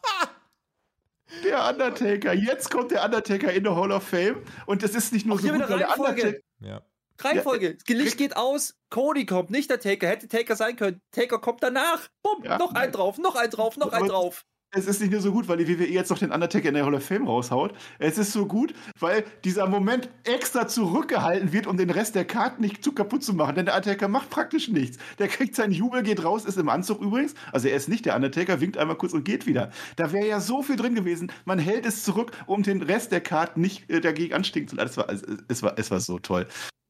Der 1.43 1.69
Undertaker. 1.69 2.33
Jetzt 2.33 2.71
kommt 2.71 2.91
der 2.91 3.05
Undertaker 3.05 3.53
in 3.53 3.63
der 3.63 3.75
Hall 3.75 3.91
of 3.91 4.03
Fame. 4.03 4.37
Und 4.65 4.81
das 4.83 4.95
ist 4.95 5.13
nicht 5.13 5.25
nur 5.27 5.35
Auch 5.35 5.39
so 5.41 5.47
hier 5.49 5.57
gut, 5.59 5.69
weil 5.69 5.77
der. 5.77 5.97
Undertaker. 5.97 6.37
Ja. 6.61 6.81
Reihenfolge. 7.23 7.77
Licht 7.87 8.17
geht 8.17 8.35
aus, 8.37 8.75
Cody 8.89 9.25
kommt, 9.25 9.49
nicht 9.49 9.69
der 9.69 9.79
Taker. 9.79 10.07
Hätte 10.07 10.27
Taker 10.27 10.55
sein 10.55 10.75
können. 10.75 11.01
Taker 11.11 11.39
kommt 11.39 11.63
danach. 11.63 12.09
Bumm, 12.23 12.43
Ja. 12.43 12.57
noch 12.57 12.73
ein 12.73 12.91
drauf, 12.91 13.17
noch 13.17 13.35
ein 13.35 13.49
drauf, 13.49 13.77
noch 13.77 13.91
ein 13.91 14.07
drauf. 14.07 14.45
Es 14.71 14.85
ist 14.85 15.01
nicht 15.01 15.11
nur 15.11 15.19
so 15.19 15.31
gut, 15.31 15.47
weil 15.47 15.57
die 15.57 15.67
WWE 15.67 15.87
jetzt 15.87 16.11
noch 16.11 16.19
den 16.19 16.31
Undertaker 16.31 16.67
in 16.67 16.75
der 16.75 16.85
Hall 16.85 16.93
of 16.93 17.03
Fame 17.03 17.25
raushaut. 17.25 17.73
Es 17.97 18.19
ist 18.19 18.31
so 18.31 18.45
gut, 18.45 18.75
weil 18.99 19.23
dieser 19.43 19.65
Moment 19.65 20.09
extra 20.25 20.67
zurückgehalten 20.67 21.51
wird, 21.51 21.65
um 21.65 21.75
den 21.75 21.89
Rest 21.89 22.13
der 22.13 22.23
Karten 22.23 22.61
nicht 22.61 22.83
zu 22.83 22.91
kaputt 22.91 23.23
zu 23.23 23.33
machen. 23.33 23.55
Denn 23.55 23.65
der 23.65 23.73
Undertaker 23.75 24.07
macht 24.07 24.29
praktisch 24.29 24.67
nichts. 24.67 24.99
Der 25.17 25.27
kriegt 25.27 25.55
seinen 25.55 25.71
Jubel, 25.71 26.03
geht 26.03 26.23
raus, 26.23 26.45
ist 26.45 26.59
im 26.59 26.69
Anzug 26.69 27.01
übrigens. 27.01 27.33
Also 27.51 27.67
er 27.67 27.77
ist 27.77 27.89
nicht 27.89 28.05
der 28.05 28.15
Undertaker, 28.15 28.61
winkt 28.61 28.77
einmal 28.77 28.95
kurz 28.95 29.13
und 29.13 29.23
geht 29.25 29.47
wieder. 29.47 29.71
Da 29.95 30.11
wäre 30.11 30.27
ja 30.27 30.39
so 30.39 30.61
viel 30.61 30.75
drin 30.75 30.93
gewesen. 30.93 31.31
Man 31.45 31.57
hält 31.57 31.87
es 31.87 32.03
zurück, 32.03 32.31
um 32.45 32.61
den 32.61 32.83
Rest 32.83 33.11
der 33.11 33.21
Karten 33.21 33.61
nicht 33.61 33.89
äh, 33.89 34.01
dagegen 34.01 34.35
anstinken 34.35 34.69
zu 34.69 34.75
lassen. 34.75 34.89
Es 34.91 34.97
war, 34.97 35.09
es, 35.09 35.23
es, 35.47 35.63
war, 35.63 35.73
es 35.79 35.89
war 35.89 35.99
so 35.99 36.19
toll. 36.19 36.47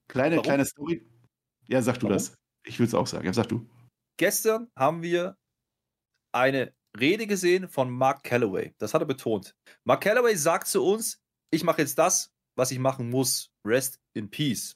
Kleine, 0.10 0.36
Warum? 0.36 0.44
kleine 0.44 0.66
Story. 0.66 1.08
Ja, 1.68 1.82
sag 1.82 2.00
du 2.00 2.08
Warum? 2.08 2.14
das. 2.14 2.36
Ich 2.66 2.80
will 2.80 2.88
es 2.88 2.94
auch 2.94 3.08
sagen. 3.08 3.26
Ja, 3.26 3.34
sag 3.34 3.48
du. 3.48 3.66
Gestern 4.18 4.70
haben 4.76 5.02
wir 5.02 5.38
eine 6.34 6.74
Rede 7.00 7.28
gesehen 7.28 7.70
von 7.70 7.90
Mark 7.90 8.24
Calloway. 8.24 8.74
Das 8.80 8.94
hat 8.94 9.02
er 9.02 9.06
betont. 9.06 9.56
Mark 9.86 10.02
Calloway 10.02 10.36
sagt 10.36 10.68
zu 10.68 10.84
uns, 10.84 11.22
ich 11.52 11.64
mache 11.64 11.82
jetzt 11.82 11.98
das, 11.98 12.32
was 12.58 12.72
ich 12.72 12.80
machen 12.80 13.10
muss. 13.10 13.52
Rest 13.66 14.00
in 14.14 14.30
Peace. 14.30 14.76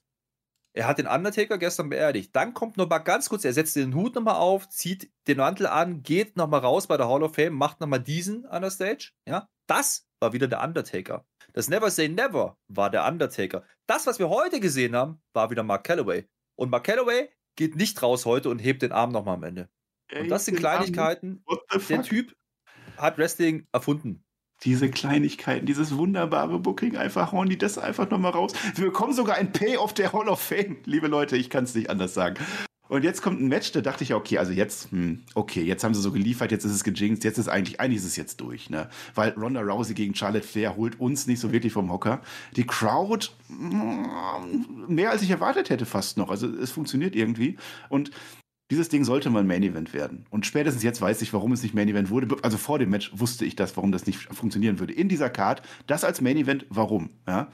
Er 0.76 0.88
hat 0.88 0.98
den 0.98 1.08
Undertaker 1.08 1.58
gestern 1.58 1.90
beerdigt. 1.90 2.36
Dann 2.36 2.54
kommt 2.54 2.78
noch 2.78 2.90
mal 2.90 3.00
ganz 3.00 3.30
kurz, 3.30 3.46
er 3.46 3.54
setzt 3.54 3.76
den 3.76 3.94
Hut 3.94 4.16
nochmal 4.16 4.36
auf, 4.38 4.70
zieht 4.70 5.12
den 5.28 5.38
Mantel 5.38 5.68
an, 5.68 6.02
geht 6.02 6.36
nochmal 6.36 6.62
raus 6.62 6.88
bei 6.88 6.98
der 6.98 7.08
Hall 7.08 7.22
of 7.22 7.36
Fame, 7.36 7.54
macht 7.54 7.80
nochmal 7.80 8.02
diesen 8.02 8.46
an 8.48 8.64
der 8.64 8.72
Stage. 8.72 9.12
Ja, 9.28 9.48
das 9.68 10.08
war 10.20 10.34
wieder 10.34 10.48
der 10.48 10.64
Undertaker. 10.64 11.26
Das 11.54 11.70
Never 11.70 11.92
Say 11.92 12.10
Never 12.10 12.58
war 12.68 12.90
der 12.90 13.06
Undertaker. 13.06 13.64
Das, 13.86 14.08
was 14.08 14.18
wir 14.18 14.30
heute 14.30 14.60
gesehen 14.60 14.96
haben, 14.96 15.22
war 15.34 15.52
wieder 15.52 15.62
Mark 15.62 15.84
Calloway. 15.84 16.28
Und 16.56 16.72
Mark 16.72 16.84
Calloway 16.84 17.30
geht 17.56 17.76
nicht 17.76 18.02
raus 18.02 18.26
heute 18.26 18.50
und 18.50 18.58
hebt 18.58 18.82
den 18.82 18.92
Arm 18.92 19.12
nochmal 19.12 19.36
am 19.36 19.44
Ende. 19.44 19.70
Und 20.20 20.30
das 20.30 20.46
sind 20.46 20.58
Kleinigkeiten. 20.58 21.44
Der? 21.90 22.02
Typ 22.02 22.36
hat 22.98 23.20
Wrestling 23.20 23.68
erfunden. 23.72 24.24
Diese 24.64 24.90
Kleinigkeiten, 24.90 25.66
dieses 25.66 25.96
wunderbare 25.96 26.58
Booking, 26.58 26.98
einfach 26.98 27.32
hauen 27.32 27.50
die 27.50 27.58
das 27.58 27.78
einfach 27.78 28.10
nochmal 28.10 28.32
raus. 28.32 28.54
Wir 28.76 28.86
bekommen 28.86 29.14
sogar 29.14 29.36
ein 29.36 29.52
Payoff 29.52 29.94
der 29.94 30.14
Hall 30.14 30.30
of 30.30 30.42
Fame. 30.42 30.78
Liebe 30.86 31.08
Leute, 31.08 31.38
ich 31.38 31.50
kann 31.50 31.66
es 31.66 31.76
nicht 31.76 31.90
anders 31.90 32.14
sagen. 32.14 32.36
Und 32.90 33.04
jetzt 33.04 33.22
kommt 33.22 33.42
ein 33.42 33.48
Match, 33.48 33.72
da 33.72 33.82
dachte 33.82 34.04
ich, 34.04 34.10
ja, 34.10 34.18
okay, 34.18 34.38
also 34.38 34.52
jetzt, 34.52 34.92
hm, 34.92 35.24
okay, 35.36 35.64
jetzt 35.64 35.84
haben 35.84 35.94
sie 35.94 36.02
so 36.02 36.12
geliefert, 36.12 36.52
jetzt 36.52 36.66
ist 36.66 36.74
es 36.74 36.84
gejinxt, 36.84 37.24
jetzt 37.24 37.38
ist 37.38 37.48
eigentlich, 37.48 37.80
eigentlich 37.80 38.00
ist 38.00 38.06
es 38.06 38.18
jetzt 38.18 38.42
durch, 38.42 38.70
ne? 38.70 38.90
Weil 39.16 39.32
Ronda 39.32 39.62
Rousey 39.62 39.94
gegen 39.94 40.14
Charlotte 40.14 40.46
Flair 40.46 40.76
holt 40.76 41.00
uns 41.00 41.26
nicht 41.26 41.40
so 41.40 41.52
wirklich 41.54 41.72
vom 41.72 41.92
Hocker. 41.92 42.22
Die 42.58 42.68
Crowd, 42.68 43.30
mm, 43.48 44.94
mehr 44.94 45.12
als 45.12 45.22
ich 45.22 45.30
erwartet 45.30 45.70
hätte 45.70 45.86
fast 45.86 46.18
noch. 46.18 46.30
Also 46.30 46.48
es 46.48 46.72
funktioniert 46.72 47.16
irgendwie. 47.16 47.58
Und 47.88 48.12
dieses 48.70 48.90
Ding 48.90 49.06
sollte 49.06 49.30
mal 49.30 49.44
Main 49.44 49.64
Event 49.64 49.94
werden. 49.94 50.26
Und 50.30 50.46
spätestens 50.46 50.84
jetzt 50.84 51.02
weiß 51.02 51.22
ich, 51.22 51.32
warum 51.34 51.52
es 51.52 51.64
nicht 51.64 51.76
Main 51.76 51.88
Event 51.88 52.10
wurde. 52.10 52.36
Also 52.42 52.58
vor 52.58 52.80
dem 52.80 52.90
Match 52.90 53.12
wusste 53.14 53.46
ich 53.46 53.56
das, 53.56 53.78
warum 53.78 53.92
das 53.92 54.08
nicht 54.08 54.20
funktionieren 54.34 54.80
würde. 54.80 54.94
In 54.94 55.10
dieser 55.10 55.30
Card, 55.30 55.62
das 55.88 56.04
als 56.04 56.22
Main 56.22 56.38
Event, 56.38 56.66
warum? 56.70 57.12
Ja? 57.28 57.50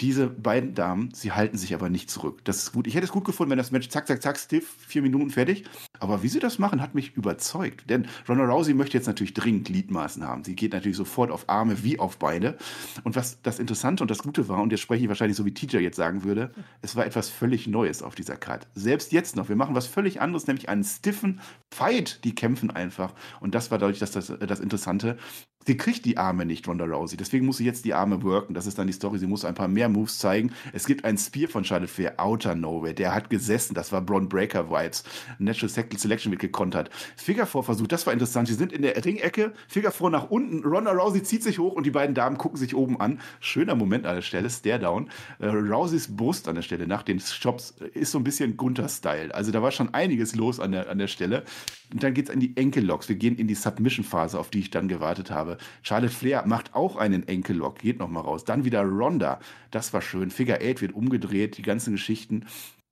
Diese 0.00 0.28
beiden 0.28 0.74
Damen, 0.74 1.10
sie 1.12 1.32
halten 1.32 1.58
sich 1.58 1.74
aber 1.74 1.88
nicht 1.88 2.08
zurück. 2.08 2.44
Das 2.44 2.58
ist 2.58 2.72
gut. 2.72 2.86
Ich 2.86 2.94
hätte 2.94 3.04
es 3.04 3.10
gut 3.10 3.24
gefunden, 3.24 3.50
wenn 3.50 3.58
das 3.58 3.72
Match 3.72 3.88
zack, 3.88 4.06
zack, 4.06 4.22
zack, 4.22 4.38
stiff, 4.38 4.76
vier 4.86 5.02
Minuten 5.02 5.30
fertig. 5.30 5.64
Aber 5.98 6.22
wie 6.22 6.28
sie 6.28 6.38
das 6.38 6.60
machen, 6.60 6.80
hat 6.80 6.94
mich 6.94 7.16
überzeugt. 7.16 7.90
Denn 7.90 8.06
Ronda 8.28 8.44
Rousey 8.44 8.74
möchte 8.74 8.96
jetzt 8.96 9.06
natürlich 9.06 9.34
dringend 9.34 9.66
Gliedmaßen 9.66 10.24
haben. 10.24 10.44
Sie 10.44 10.54
geht 10.54 10.72
natürlich 10.72 10.96
sofort 10.96 11.32
auf 11.32 11.48
Arme 11.48 11.82
wie 11.82 11.98
auf 11.98 12.18
Beine. 12.18 12.56
Und 13.02 13.16
was 13.16 13.42
das 13.42 13.58
Interessante 13.58 14.04
und 14.04 14.10
das 14.10 14.22
Gute 14.22 14.48
war, 14.48 14.62
und 14.62 14.70
jetzt 14.70 14.82
spreche 14.82 15.02
ich 15.02 15.08
wahrscheinlich 15.08 15.36
so 15.36 15.44
wie 15.44 15.54
TJ 15.54 15.78
jetzt 15.78 15.96
sagen 15.96 16.22
würde, 16.22 16.52
es 16.80 16.94
war 16.94 17.04
etwas 17.04 17.28
völlig 17.28 17.66
Neues 17.66 18.02
auf 18.02 18.14
dieser 18.14 18.36
Card. 18.36 18.68
Selbst 18.74 19.10
jetzt 19.10 19.34
noch. 19.34 19.48
Wir 19.48 19.56
machen 19.56 19.74
was 19.74 19.88
völlig 19.88 20.20
anderes, 20.20 20.46
nämlich 20.46 20.68
einen 20.68 20.84
stiffen 20.84 21.40
Fight. 21.74 22.22
Die 22.22 22.36
kämpfen 22.36 22.70
einfach. 22.70 23.14
Und 23.40 23.56
das 23.56 23.72
war 23.72 23.78
dadurch 23.78 23.98
das, 23.98 24.12
das, 24.12 24.32
das 24.38 24.60
Interessante. 24.60 25.18
Sie 25.66 25.76
kriegt 25.76 26.06
die 26.06 26.16
Arme 26.16 26.46
nicht, 26.46 26.66
Ronda 26.66 26.86
Rousey. 26.86 27.18
Deswegen 27.18 27.44
muss 27.44 27.58
sie 27.58 27.64
jetzt 27.66 27.84
die 27.84 27.92
Arme 27.92 28.22
worken. 28.22 28.54
Das 28.54 28.66
ist 28.66 28.78
dann 28.78 28.86
die 28.86 28.92
Story. 28.94 29.18
Sie 29.18 29.26
muss 29.26 29.44
ein 29.44 29.54
paar 29.54 29.68
mehr 29.68 29.87
Moves 29.88 30.18
zeigen. 30.18 30.52
Es 30.72 30.86
gibt 30.86 31.04
einen 31.04 31.18
Spear 31.18 31.48
von 31.48 31.64
Charlotte 31.64 31.92
Flair, 31.92 32.14
Outer 32.18 32.54
Nowhere. 32.54 32.94
Der 32.94 33.14
hat 33.14 33.30
gesessen. 33.30 33.74
Das 33.74 33.92
war 33.92 34.00
Braun 34.00 34.28
Breaker 34.28 34.70
Vibes. 34.70 35.04
Natural 35.38 35.68
Selection 35.96 36.30
wird 36.32 36.40
gekontert. 36.40 36.90
Figure 37.16 37.46
4 37.46 37.62
Versuch, 37.62 37.86
das 37.86 38.06
war 38.06 38.12
interessant. 38.12 38.48
Sie 38.48 38.54
sind 38.54 38.72
in 38.72 38.82
der 38.82 39.04
Ringecke. 39.04 39.52
Figure 39.68 39.92
4 39.92 40.10
nach 40.10 40.30
unten. 40.30 40.64
Ronda 40.64 40.92
Rousey 40.92 41.22
zieht 41.22 41.42
sich 41.42 41.58
hoch 41.58 41.72
und 41.72 41.84
die 41.84 41.90
beiden 41.90 42.14
Damen 42.14 42.38
gucken 42.38 42.58
sich 42.58 42.74
oben 42.74 43.00
an. 43.00 43.20
Schöner 43.40 43.74
Moment 43.74 44.06
an 44.06 44.14
der 44.14 44.22
Stelle. 44.22 44.50
Stare 44.50 44.78
down. 44.78 45.10
Äh, 45.38 45.46
Rouseys 45.46 46.16
Brust 46.16 46.48
an 46.48 46.54
der 46.54 46.62
Stelle 46.62 46.86
nach 46.86 47.02
den 47.02 47.20
Shops 47.20 47.74
ist 47.94 48.12
so 48.12 48.18
ein 48.18 48.24
bisschen 48.24 48.56
Gunther-Style. 48.56 49.34
Also 49.34 49.52
da 49.52 49.62
war 49.62 49.70
schon 49.70 49.94
einiges 49.94 50.34
los 50.34 50.60
an 50.60 50.72
der, 50.72 50.88
an 50.88 50.98
der 50.98 51.08
Stelle. 51.08 51.44
Und 51.92 52.02
dann 52.02 52.12
geht's 52.12 52.30
in 52.30 52.40
die 52.40 52.56
Enkellocks. 52.56 53.08
Wir 53.08 53.16
gehen 53.16 53.36
in 53.36 53.46
die 53.46 53.54
Submission-Phase, 53.54 54.38
auf 54.38 54.50
die 54.50 54.60
ich 54.60 54.70
dann 54.70 54.88
gewartet 54.88 55.30
habe. 55.30 55.56
Charlotte 55.82 56.12
Flair 56.12 56.44
macht 56.46 56.74
auch 56.74 56.96
einen 56.96 57.26
Enkellock, 57.26 57.78
geht 57.78 57.98
nochmal 57.98 58.22
raus. 58.22 58.44
Dann 58.44 58.64
wieder 58.64 58.82
Ronda. 58.82 59.40
Das 59.78 59.92
war 59.92 60.02
schön. 60.02 60.32
Figure 60.32 60.56
8 60.56 60.80
wird 60.80 60.92
umgedreht, 60.92 61.56
die 61.56 61.62
ganzen 61.62 61.92
Geschichten. 61.92 62.46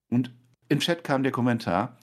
Und 0.08 0.30
im 0.68 0.78
Chat 0.78 1.02
kam 1.02 1.24
der 1.24 1.32
Kommentar, 1.32 1.98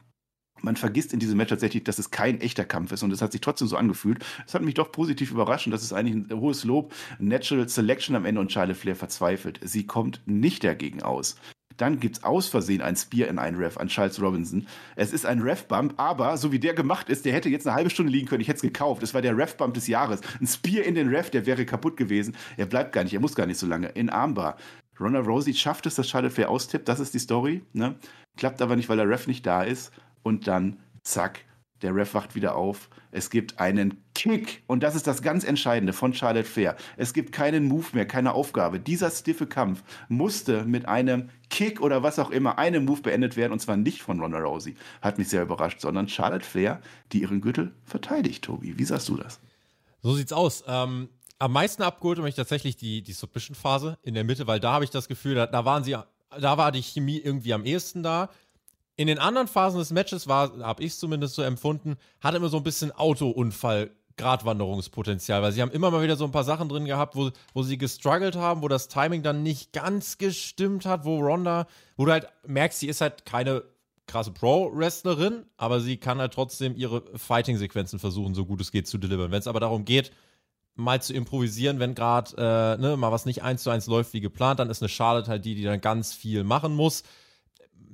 man 0.61 0.75
vergisst 0.75 1.13
in 1.13 1.19
diesem 1.19 1.37
Match 1.37 1.51
tatsächlich, 1.51 1.85
dass 1.85 1.99
es 1.99 2.11
kein 2.11 2.41
echter 2.41 2.65
Kampf 2.65 2.91
ist 2.91 3.01
und 3.01 3.11
es 3.11 3.21
hat 3.21 3.31
sich 3.31 3.39
trotzdem 3.39 3.69
so 3.69 3.77
angefühlt. 3.77 4.25
Es 4.45 4.53
hat 4.53 4.61
mich 4.61 4.73
doch 4.73 4.91
positiv 4.91 5.31
überrascht 5.31 5.67
und 5.67 5.71
das 5.71 5.83
ist 5.83 5.93
eigentlich 5.93 6.15
ein 6.29 6.37
hohes 6.37 6.65
Lob. 6.65 6.93
Natural 7.17 7.69
Selection 7.69 8.13
am 8.17 8.25
Ende 8.25 8.41
und 8.41 8.51
Charlotte 8.51 8.77
Flair 8.77 8.97
verzweifelt. 8.97 9.61
Sie 9.63 9.87
kommt 9.87 10.21
nicht 10.25 10.65
dagegen 10.65 11.01
aus. 11.01 11.37
Dann 11.77 11.99
gibt's 11.99 12.23
aus 12.23 12.47
Versehen 12.47 12.81
ein 12.81 12.95
Spear 12.95 13.27
in 13.27 13.39
einen 13.39 13.57
Ref 13.57 13.77
an 13.77 13.87
Charles 13.87 14.21
Robinson. 14.21 14.67
Es 14.95 15.13
ist 15.13 15.25
ein 15.25 15.41
Ref-Bump, 15.41 15.93
aber 15.97 16.37
so 16.37 16.51
wie 16.51 16.59
der 16.59 16.73
gemacht 16.73 17.09
ist, 17.09 17.25
der 17.25 17.33
hätte 17.33 17.49
jetzt 17.49 17.67
eine 17.67 17.75
halbe 17.75 17.89
Stunde 17.89 18.11
liegen 18.11 18.27
können. 18.27 18.41
Ich 18.41 18.47
hätte 18.47 18.57
es 18.57 18.61
gekauft. 18.61 19.03
Es 19.03 19.13
war 19.13 19.21
der 19.21 19.37
Ref-Bump 19.37 19.73
des 19.73 19.87
Jahres. 19.87 20.21
Ein 20.39 20.47
Spear 20.47 20.83
in 20.85 20.95
den 20.95 21.09
Ref, 21.09 21.29
der 21.29 21.45
wäre 21.45 21.65
kaputt 21.65 21.97
gewesen. 21.97 22.35
Er 22.57 22.65
bleibt 22.65 22.93
gar 22.93 23.03
nicht, 23.03 23.13
er 23.13 23.19
muss 23.19 23.35
gar 23.35 23.45
nicht 23.45 23.59
so 23.59 23.67
lange. 23.67 23.89
In 23.89 24.09
Armbar. 24.09 24.57
Ronda 24.99 25.19
Rousey 25.19 25.53
schafft 25.53 25.85
es, 25.85 25.95
dass 25.95 26.07
Charlotte 26.09 26.33
Flair 26.33 26.49
austippt. 26.49 26.87
Das 26.87 26.99
ist 26.99 27.13
die 27.13 27.19
Story. 27.19 27.63
Ne? 27.73 27.95
Klappt 28.37 28.61
aber 28.61 28.75
nicht, 28.75 28.89
weil 28.89 28.97
der 28.97 29.09
Ref 29.09 29.27
nicht 29.27 29.45
da 29.45 29.63
ist. 29.63 29.91
Und 30.21 30.47
dann, 30.47 30.79
zack, 31.03 31.41
der 31.83 31.95
Ref 31.95 32.13
wacht 32.13 32.33
wieder 32.35 32.55
auf. 32.55 32.89
Es 33.11 33.29
gibt 33.29 33.59
einen 33.59 34.01
Kick. 34.15 34.63
Und 34.67 34.81
das 34.81 34.95
ist 34.95 35.05
das 35.05 35.21
ganz 35.21 35.43
Entscheidende 35.43 35.93
von 35.93 36.13
Charlotte 36.13 36.47
Flair. 36.47 36.75
Es 36.97 37.13
gibt 37.13 37.31
keinen 37.31 37.67
Move 37.67 37.87
mehr, 37.93 38.07
keine 38.07 38.33
Aufgabe. 38.33 38.79
Dieser 38.79 39.11
stiffe 39.11 39.45
Kampf 39.45 39.83
musste 40.07 40.63
mit 40.65 40.87
einem 40.87 41.29
Kick 41.49 41.81
oder 41.81 42.01
was 42.01 42.17
auch 42.19 42.31
immer, 42.31 42.57
einem 42.57 42.85
Move 42.85 43.01
beendet 43.01 43.35
werden. 43.35 43.51
Und 43.51 43.59
zwar 43.59 43.77
nicht 43.77 44.01
von 44.01 44.19
Ronda 44.19 44.39
Rousey. 44.39 44.75
Hat 45.01 45.17
mich 45.17 45.29
sehr 45.29 45.43
überrascht, 45.43 45.81
sondern 45.81 46.07
Charlotte 46.07 46.45
Flair, 46.45 46.81
die 47.11 47.21
ihren 47.21 47.41
Gürtel 47.41 47.73
verteidigt, 47.85 48.45
Tobi. 48.45 48.79
Wie 48.79 48.85
sagst 48.85 49.09
du 49.09 49.17
das? 49.17 49.39
So 50.01 50.13
sieht's 50.13 50.33
aus. 50.33 50.63
Ähm, 50.67 51.09
am 51.39 51.51
meisten 51.51 51.83
abgeholt 51.83 52.17
hat 52.17 52.25
mich 52.25 52.35
tatsächlich 52.35 52.77
die, 52.77 53.01
die 53.01 53.13
Submission-Phase 53.13 53.97
in 54.01 54.13
der 54.13 54.23
Mitte, 54.23 54.47
weil 54.47 54.59
da 54.59 54.71
habe 54.71 54.85
ich 54.85 54.91
das 54.91 55.07
Gefühl, 55.07 55.35
da, 55.35 55.47
da 55.47 55.65
waren 55.65 55.83
sie, 55.83 55.95
da 56.39 56.57
war 56.57 56.71
die 56.71 56.81
Chemie 56.81 57.17
irgendwie 57.17 57.53
am 57.53 57.65
ehesten 57.65 58.01
da. 58.01 58.29
In 58.95 59.07
den 59.07 59.19
anderen 59.19 59.47
Phasen 59.47 59.79
des 59.79 59.91
Matches 59.91 60.27
war, 60.27 60.57
habe 60.59 60.83
ich 60.83 60.93
es 60.93 60.99
zumindest 60.99 61.35
so 61.35 61.41
empfunden, 61.41 61.95
hatte 62.21 62.37
immer 62.37 62.49
so 62.49 62.57
ein 62.57 62.63
bisschen 62.63 62.91
Autounfall. 62.91 63.91
Gratwanderungspotenzial, 64.15 65.41
weil 65.41 65.51
sie 65.53 65.61
haben 65.63 65.71
immer 65.71 65.89
mal 65.89 66.03
wieder 66.03 66.15
so 66.15 66.25
ein 66.25 66.31
paar 66.31 66.43
Sachen 66.43 66.69
drin 66.69 66.85
gehabt, 66.85 67.15
wo, 67.15 67.31
wo 67.53 67.63
sie 67.63 67.79
gestruggelt 67.79 68.35
haben, 68.35 68.61
wo 68.61 68.67
das 68.67 68.87
Timing 68.87 69.23
dann 69.23 69.41
nicht 69.41 69.73
ganz 69.73 70.19
gestimmt 70.19 70.85
hat, 70.85 71.03
wo 71.03 71.19
Ronda, 71.19 71.65
wo 71.97 72.05
du 72.05 72.11
halt 72.11 72.27
merkst, 72.45 72.79
sie 72.79 72.87
ist 72.87 73.01
halt 73.01 73.25
keine 73.25 73.63
krasse 74.05 74.31
Pro-Wrestlerin, 74.31 75.45
aber 75.57 75.79
sie 75.79 75.97
kann 75.97 76.19
halt 76.19 76.33
trotzdem 76.33 76.75
ihre 76.75 77.03
Fighting-Sequenzen 77.17 77.99
versuchen, 77.99 78.35
so 78.35 78.45
gut 78.45 78.61
es 78.61 78.71
geht, 78.71 78.87
zu 78.87 78.97
delivern. 78.97 79.31
Wenn 79.31 79.39
es 79.39 79.47
aber 79.47 79.59
darum 79.59 79.85
geht, 79.85 80.11
mal 80.75 81.01
zu 81.01 81.13
improvisieren, 81.13 81.79
wenn 81.79 81.95
gerade 81.95 82.31
äh, 82.37 82.81
ne, 82.81 82.97
mal 82.97 83.11
was 83.11 83.25
nicht 83.25 83.43
eins 83.43 83.63
zu 83.63 83.69
eins 83.69 83.87
läuft 83.87 84.13
wie 84.13 84.21
geplant, 84.21 84.59
dann 84.59 84.69
ist 84.69 84.81
eine 84.81 84.89
Charlotte 84.89 85.29
halt 85.29 85.45
die, 85.45 85.55
die 85.55 85.63
dann 85.63 85.81
ganz 85.81 86.13
viel 86.13 86.43
machen 86.43 86.75
muss. 86.75 87.03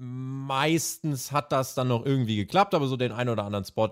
Meistens 0.01 1.33
hat 1.33 1.51
das 1.51 1.75
dann 1.75 1.89
noch 1.89 2.05
irgendwie 2.05 2.37
geklappt, 2.37 2.73
aber 2.73 2.87
so 2.87 2.95
den 2.95 3.11
einen 3.11 3.29
oder 3.29 3.43
anderen 3.43 3.65
Spot 3.65 3.89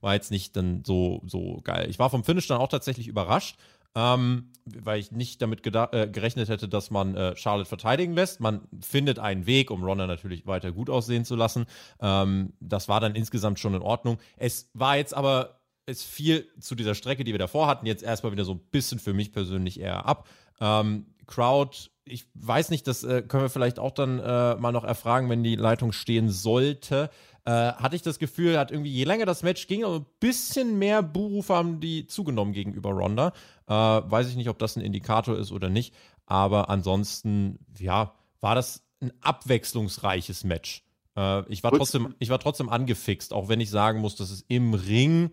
war 0.00 0.14
jetzt 0.14 0.30
nicht 0.32 0.56
dann 0.56 0.82
so, 0.84 1.22
so 1.24 1.60
geil. 1.62 1.86
Ich 1.88 2.00
war 2.00 2.10
vom 2.10 2.24
Finish 2.24 2.48
dann 2.48 2.58
auch 2.58 2.68
tatsächlich 2.68 3.06
überrascht. 3.06 3.56
ähm, 3.94 4.50
weil 4.64 5.00
ich 5.00 5.12
nicht 5.12 5.42
damit 5.42 5.66
äh, 5.66 6.08
gerechnet 6.08 6.48
hätte, 6.48 6.68
dass 6.68 6.90
man 6.90 7.14
äh, 7.14 7.36
Charlotte 7.36 7.68
verteidigen 7.68 8.14
lässt. 8.14 8.40
Man 8.40 8.62
findet 8.80 9.18
einen 9.18 9.46
Weg, 9.46 9.70
um 9.70 9.84
Ronda 9.84 10.06
natürlich 10.06 10.46
weiter 10.46 10.72
gut 10.72 10.88
aussehen 10.88 11.24
zu 11.24 11.36
lassen. 11.36 11.66
Ähm, 12.00 12.54
das 12.60 12.88
war 12.88 13.00
dann 13.00 13.14
insgesamt 13.14 13.58
schon 13.58 13.74
in 13.74 13.82
Ordnung. 13.82 14.18
Es 14.36 14.70
war 14.72 14.96
jetzt 14.96 15.14
aber, 15.14 15.60
es 15.86 16.02
fiel 16.02 16.48
zu 16.60 16.74
dieser 16.74 16.94
Strecke, 16.94 17.24
die 17.24 17.32
wir 17.32 17.38
davor 17.38 17.66
hatten, 17.66 17.86
jetzt 17.86 18.02
erstmal 18.02 18.32
wieder 18.32 18.44
so 18.44 18.52
ein 18.52 18.60
bisschen 18.70 18.98
für 18.98 19.12
mich 19.12 19.32
persönlich 19.32 19.78
eher 19.80 20.06
ab. 20.06 20.28
Ähm, 20.60 21.06
Crowd, 21.26 21.90
ich 22.04 22.26
weiß 22.34 22.70
nicht, 22.70 22.86
das 22.86 23.04
äh, 23.04 23.22
können 23.22 23.44
wir 23.44 23.50
vielleicht 23.50 23.78
auch 23.78 23.92
dann 23.92 24.18
äh, 24.18 24.56
mal 24.56 24.72
noch 24.72 24.84
erfragen, 24.84 25.30
wenn 25.30 25.42
die 25.42 25.56
Leitung 25.56 25.92
stehen 25.92 26.28
sollte 26.28 27.10
äh, 27.44 27.50
hatte 27.50 27.96
ich 27.96 28.02
das 28.02 28.18
Gefühl, 28.18 28.58
hat 28.58 28.70
irgendwie, 28.70 28.92
je 28.92 29.04
länger 29.04 29.26
das 29.26 29.42
Match 29.42 29.66
ging, 29.66 29.84
ein 29.84 30.06
bisschen 30.20 30.78
mehr 30.78 31.02
Buhrufe 31.02 31.54
haben 31.54 31.80
die 31.80 32.06
zugenommen 32.06 32.52
gegenüber 32.52 32.90
Ronda. 32.90 33.32
Äh, 33.66 33.72
weiß 33.72 34.28
ich 34.28 34.36
nicht, 34.36 34.48
ob 34.48 34.58
das 34.58 34.76
ein 34.76 34.82
Indikator 34.82 35.36
ist 35.36 35.50
oder 35.50 35.68
nicht. 35.68 35.94
Aber 36.26 36.70
ansonsten, 36.70 37.58
ja, 37.78 38.14
war 38.40 38.54
das 38.54 38.84
ein 39.00 39.12
abwechslungsreiches 39.20 40.44
Match. 40.44 40.84
Äh, 41.16 41.42
ich, 41.52 41.64
war 41.64 41.72
trotzdem, 41.72 42.14
ich 42.20 42.30
war 42.30 42.38
trotzdem 42.38 42.68
angefixt, 42.68 43.32
auch 43.32 43.48
wenn 43.48 43.60
ich 43.60 43.70
sagen 43.70 44.00
muss, 44.00 44.14
dass 44.14 44.30
es 44.30 44.44
im 44.46 44.74
Ring 44.74 45.32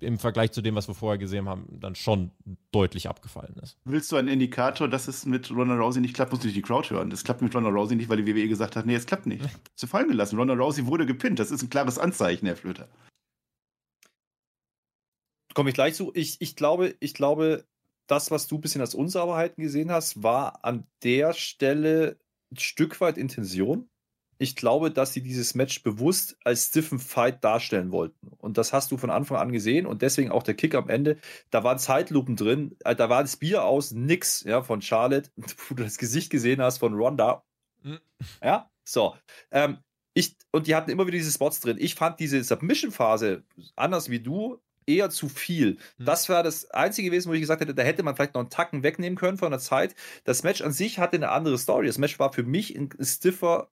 im 0.00 0.18
Vergleich 0.18 0.52
zu 0.52 0.62
dem, 0.62 0.74
was 0.74 0.88
wir 0.88 0.94
vorher 0.94 1.18
gesehen 1.18 1.48
haben, 1.48 1.66
dann 1.80 1.94
schon 1.94 2.30
deutlich 2.72 3.08
abgefallen 3.08 3.56
ist. 3.62 3.78
Willst 3.84 4.10
du 4.12 4.16
einen 4.16 4.28
Indikator, 4.28 4.88
dass 4.88 5.08
es 5.08 5.26
mit 5.26 5.50
Ronda 5.50 5.74
Rousey 5.74 6.00
nicht 6.00 6.14
klappt, 6.14 6.32
musst 6.32 6.44
du 6.44 6.48
nicht 6.48 6.56
die 6.56 6.62
Crowd 6.62 6.90
hören. 6.90 7.10
Das 7.10 7.24
klappt 7.24 7.42
mit 7.42 7.54
Ronda 7.54 7.70
Rousey 7.70 7.96
nicht, 7.96 8.08
weil 8.08 8.22
die 8.22 8.26
WWE 8.26 8.48
gesagt 8.48 8.76
hat, 8.76 8.86
nee, 8.86 8.94
es 8.94 9.06
klappt 9.06 9.26
nicht. 9.26 9.44
Zu 9.76 9.86
fallen 9.86 10.08
gelassen. 10.08 10.38
Ronda 10.38 10.54
Rousey 10.54 10.86
wurde 10.86 11.06
gepinnt. 11.06 11.38
Das 11.38 11.50
ist 11.50 11.62
ein 11.62 11.70
klares 11.70 11.98
Anzeichen, 11.98 12.46
Herr 12.46 12.56
Flöter. 12.56 12.88
Komme 15.54 15.70
ich 15.70 15.74
gleich 15.74 15.94
zu. 15.94 16.12
Ich, 16.14 16.40
ich 16.40 16.54
glaube, 16.56 16.94
ich 17.00 17.14
glaube, 17.14 17.64
das, 18.06 18.30
was 18.30 18.46
du 18.46 18.56
ein 18.56 18.60
bisschen 18.60 18.80
als 18.80 18.94
Unsauberheiten 18.94 19.62
gesehen 19.62 19.90
hast, 19.90 20.22
war 20.22 20.64
an 20.64 20.86
der 21.02 21.32
Stelle 21.32 22.18
ein 22.52 22.58
Stück 22.58 23.00
weit 23.00 23.18
Intention 23.18 23.89
ich 24.40 24.56
glaube, 24.56 24.90
dass 24.90 25.12
sie 25.12 25.22
dieses 25.22 25.54
Match 25.54 25.82
bewusst 25.82 26.38
als 26.44 26.68
stiffen 26.68 26.98
Fight 26.98 27.44
darstellen 27.44 27.92
wollten. 27.92 28.28
Und 28.38 28.56
das 28.56 28.72
hast 28.72 28.90
du 28.90 28.96
von 28.96 29.10
Anfang 29.10 29.36
an 29.36 29.52
gesehen 29.52 29.84
und 29.84 30.00
deswegen 30.00 30.30
auch 30.30 30.42
der 30.42 30.54
Kick 30.54 30.74
am 30.74 30.88
Ende. 30.88 31.18
Da 31.50 31.62
waren 31.62 31.78
Zeitlupen 31.78 32.36
drin, 32.36 32.74
äh, 32.86 32.96
da 32.96 33.10
war 33.10 33.20
das 33.20 33.36
Bier 33.36 33.64
aus, 33.64 33.92
nix, 33.92 34.42
ja, 34.44 34.62
von 34.62 34.80
Charlotte, 34.80 35.30
wo 35.68 35.74
du 35.74 35.84
das 35.84 35.98
Gesicht 35.98 36.30
gesehen 36.30 36.62
hast 36.62 36.78
von 36.78 36.94
Ronda. 36.94 37.44
Mhm. 37.82 38.00
Ja, 38.42 38.70
so. 38.82 39.14
Ähm, 39.50 39.80
ich, 40.14 40.38
und 40.52 40.66
die 40.66 40.74
hatten 40.74 40.90
immer 40.90 41.06
wieder 41.06 41.18
diese 41.18 41.32
Spots 41.32 41.60
drin. 41.60 41.76
Ich 41.78 41.94
fand 41.94 42.18
diese 42.18 42.42
Submission-Phase, 42.42 43.44
anders 43.76 44.08
wie 44.08 44.20
du, 44.20 44.58
eher 44.86 45.10
zu 45.10 45.28
viel. 45.28 45.76
Mhm. 45.98 46.06
Das 46.06 46.30
war 46.30 46.42
das 46.42 46.70
einzige 46.70 47.10
gewesen, 47.10 47.28
wo 47.28 47.34
ich 47.34 47.40
gesagt 47.40 47.60
hätte, 47.60 47.74
da 47.74 47.82
hätte 47.82 48.02
man 48.02 48.16
vielleicht 48.16 48.32
noch 48.32 48.40
einen 48.40 48.48
Tacken 48.48 48.82
wegnehmen 48.82 49.18
können 49.18 49.36
von 49.36 49.50
der 49.50 49.60
Zeit. 49.60 49.94
Das 50.24 50.44
Match 50.44 50.62
an 50.62 50.72
sich 50.72 50.98
hatte 50.98 51.16
eine 51.16 51.28
andere 51.28 51.58
Story. 51.58 51.88
Das 51.88 51.98
Match 51.98 52.18
war 52.18 52.32
für 52.32 52.42
mich 52.42 52.74
ein 52.74 52.88
stiffer 53.02 53.70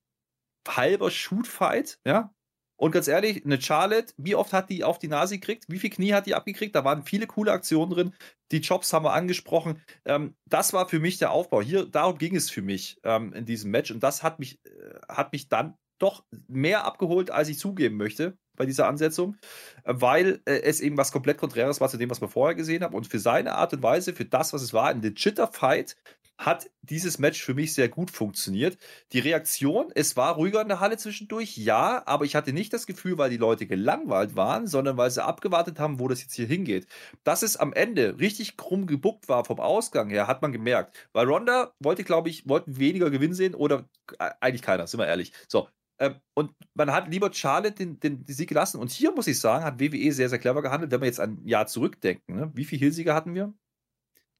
halber 0.76 1.10
Shoot-Fight, 1.10 1.98
ja. 2.06 2.32
Und 2.80 2.92
ganz 2.92 3.08
ehrlich, 3.08 3.44
eine 3.44 3.60
Charlotte, 3.60 4.14
wie 4.16 4.36
oft 4.36 4.52
hat 4.52 4.70
die 4.70 4.84
auf 4.84 5.00
die 5.00 5.08
Nase 5.08 5.34
gekriegt? 5.38 5.64
Wie 5.66 5.80
viel 5.80 5.90
Knie 5.90 6.12
hat 6.12 6.26
die 6.26 6.36
abgekriegt? 6.36 6.76
Da 6.76 6.84
waren 6.84 7.02
viele 7.02 7.26
coole 7.26 7.50
Aktionen 7.50 7.90
drin. 7.90 8.14
Die 8.52 8.58
Jobs 8.58 8.92
haben 8.92 9.04
wir 9.04 9.14
angesprochen. 9.14 9.82
Ähm, 10.04 10.36
das 10.46 10.72
war 10.72 10.88
für 10.88 11.00
mich 11.00 11.18
der 11.18 11.32
Aufbau. 11.32 11.60
Hier, 11.60 11.86
darum 11.86 12.18
ging 12.18 12.36
es 12.36 12.50
für 12.50 12.62
mich 12.62 13.00
ähm, 13.02 13.32
in 13.32 13.46
diesem 13.46 13.72
Match. 13.72 13.90
Und 13.90 14.04
das 14.04 14.22
hat 14.22 14.38
mich, 14.38 14.60
äh, 14.64 14.94
hat 15.08 15.32
mich 15.32 15.48
dann 15.48 15.76
doch 15.98 16.24
mehr 16.46 16.84
abgeholt, 16.84 17.32
als 17.32 17.48
ich 17.48 17.58
zugeben 17.58 17.96
möchte 17.96 18.38
bei 18.56 18.66
dieser 18.66 18.86
Ansetzung, 18.86 19.36
äh, 19.84 19.94
weil 19.96 20.40
äh, 20.44 20.60
es 20.60 20.80
eben 20.80 20.96
was 20.96 21.10
komplett 21.10 21.38
Konträres 21.38 21.80
war 21.80 21.88
zu 21.88 21.96
dem, 21.96 22.10
was 22.10 22.20
wir 22.20 22.28
vorher 22.28 22.54
gesehen 22.54 22.84
haben. 22.84 22.94
Und 22.94 23.06
für 23.06 23.18
seine 23.18 23.54
Art 23.54 23.72
und 23.72 23.82
Weise, 23.82 24.12
für 24.12 24.24
das, 24.24 24.52
was 24.52 24.62
es 24.62 24.72
war, 24.72 24.88
ein 24.88 25.02
legitter 25.02 25.48
Fight, 25.48 25.96
hat 26.38 26.70
dieses 26.82 27.18
Match 27.18 27.42
für 27.42 27.54
mich 27.54 27.74
sehr 27.74 27.88
gut 27.88 28.10
funktioniert. 28.10 28.78
Die 29.12 29.18
Reaktion, 29.18 29.90
es 29.94 30.16
war 30.16 30.36
ruhiger 30.36 30.62
in 30.62 30.68
der 30.68 30.80
Halle 30.80 30.96
zwischendurch, 30.96 31.58
ja, 31.58 32.02
aber 32.06 32.24
ich 32.24 32.36
hatte 32.36 32.52
nicht 32.52 32.72
das 32.72 32.86
Gefühl, 32.86 33.18
weil 33.18 33.30
die 33.30 33.36
Leute 33.36 33.66
gelangweilt 33.66 34.36
waren, 34.36 34.66
sondern 34.68 34.96
weil 34.96 35.10
sie 35.10 35.24
abgewartet 35.24 35.80
haben, 35.80 35.98
wo 35.98 36.08
das 36.08 36.22
jetzt 36.22 36.34
hier 36.34 36.46
hingeht. 36.46 36.86
Dass 37.24 37.42
es 37.42 37.56
am 37.56 37.72
Ende 37.72 38.18
richtig 38.20 38.56
krumm 38.56 38.86
gebuckt 38.86 39.28
war 39.28 39.44
vom 39.44 39.58
Ausgang 39.60 40.10
her, 40.10 40.28
hat 40.28 40.40
man 40.42 40.52
gemerkt. 40.52 40.96
Weil 41.12 41.26
Ronda 41.26 41.72
wollte, 41.80 42.04
glaube 42.04 42.28
ich, 42.28 42.48
wollten 42.48 42.78
weniger 42.78 43.10
Gewinn 43.10 43.34
sehen 43.34 43.54
oder 43.54 43.88
äh, 44.18 44.30
eigentlich 44.40 44.62
keiner, 44.62 44.86
sind 44.86 45.00
wir 45.00 45.06
ehrlich. 45.08 45.32
So, 45.48 45.68
ähm, 45.98 46.16
und 46.34 46.52
man 46.74 46.92
hat 46.92 47.08
lieber 47.08 47.32
Charlotte 47.32 47.74
den, 47.74 47.98
den, 48.00 48.24
den 48.24 48.34
Sieg 48.34 48.48
gelassen. 48.48 48.80
Und 48.80 48.90
hier 48.90 49.12
muss 49.12 49.26
ich 49.26 49.40
sagen, 49.40 49.64
hat 49.64 49.80
WWE 49.80 50.12
sehr, 50.12 50.28
sehr 50.28 50.38
clever 50.38 50.62
gehandelt, 50.62 50.92
wenn 50.92 51.00
wir 51.00 51.06
jetzt 51.06 51.20
ein 51.20 51.44
Jahr 51.46 51.66
zurückdenken. 51.66 52.36
Ne? 52.36 52.50
Wie 52.54 52.64
viele 52.64 52.80
Hilsieger 52.80 53.14
hatten 53.14 53.34
wir? 53.34 53.52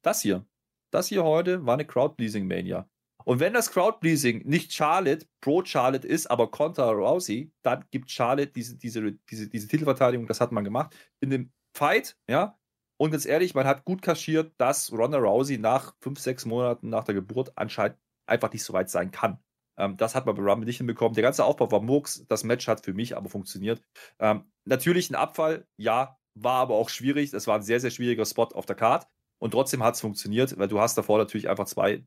Das 0.02 0.22
hier. 0.22 0.47
Das 0.90 1.08
hier 1.08 1.24
heute 1.24 1.64
war 1.66 1.74
eine 1.74 1.86
Crowdpleasing-Mania. 1.86 2.88
Und 3.24 3.40
wenn 3.40 3.52
das 3.52 3.70
Crowdpleasing 3.70 4.46
nicht 4.46 4.72
Charlotte, 4.72 5.26
pro 5.40 5.62
Charlotte 5.62 6.06
ist, 6.06 6.30
aber 6.30 6.50
contra 6.50 6.90
Rousey, 6.90 7.52
dann 7.62 7.84
gibt 7.90 8.10
Charlotte 8.10 8.52
diese, 8.52 8.78
diese, 8.78 9.12
diese, 9.30 9.48
diese 9.48 9.68
Titelverteidigung, 9.68 10.26
das 10.26 10.40
hat 10.40 10.52
man 10.52 10.64
gemacht. 10.64 10.96
In 11.20 11.30
dem 11.30 11.52
Fight, 11.74 12.16
ja, 12.28 12.58
und 12.96 13.10
ganz 13.10 13.26
ehrlich, 13.26 13.54
man 13.54 13.66
hat 13.66 13.84
gut 13.84 14.02
kaschiert, 14.02 14.52
dass 14.58 14.92
Ronda 14.92 15.18
Rousey 15.18 15.58
nach 15.58 15.94
fünf, 16.00 16.18
sechs 16.18 16.46
Monaten 16.46 16.88
nach 16.88 17.04
der 17.04 17.14
Geburt 17.14 17.52
anscheinend 17.56 17.98
einfach 18.26 18.52
nicht 18.52 18.64
so 18.64 18.72
weit 18.72 18.90
sein 18.90 19.10
kann. 19.10 19.38
Ähm, 19.76 19.96
das 19.96 20.14
hat 20.14 20.26
man 20.26 20.34
bei 20.34 20.42
Rumble 20.42 20.66
nicht 20.66 20.78
hinbekommen. 20.78 21.14
Der 21.14 21.22
ganze 21.22 21.44
Aufbau 21.44 21.70
war 21.70 21.80
Murks. 21.80 22.26
Das 22.28 22.44
Match 22.44 22.66
hat 22.66 22.84
für 22.84 22.94
mich 22.94 23.16
aber 23.16 23.28
funktioniert. 23.28 23.82
Ähm, 24.18 24.50
natürlich 24.64 25.10
ein 25.10 25.14
Abfall, 25.14 25.66
ja, 25.76 26.18
war 26.34 26.56
aber 26.56 26.74
auch 26.74 26.88
schwierig. 26.88 27.32
Es 27.32 27.46
war 27.46 27.56
ein 27.56 27.62
sehr, 27.62 27.80
sehr 27.80 27.90
schwieriger 27.90 28.26
Spot 28.26 28.44
auf 28.44 28.66
der 28.66 28.76
Card. 28.76 29.06
Und 29.38 29.52
trotzdem 29.52 29.82
hat 29.82 29.94
es 29.94 30.00
funktioniert, 30.00 30.58
weil 30.58 30.68
du 30.68 30.80
hast 30.80 30.96
davor 30.96 31.18
natürlich 31.18 31.48
einfach 31.48 31.66
zwei, 31.66 32.04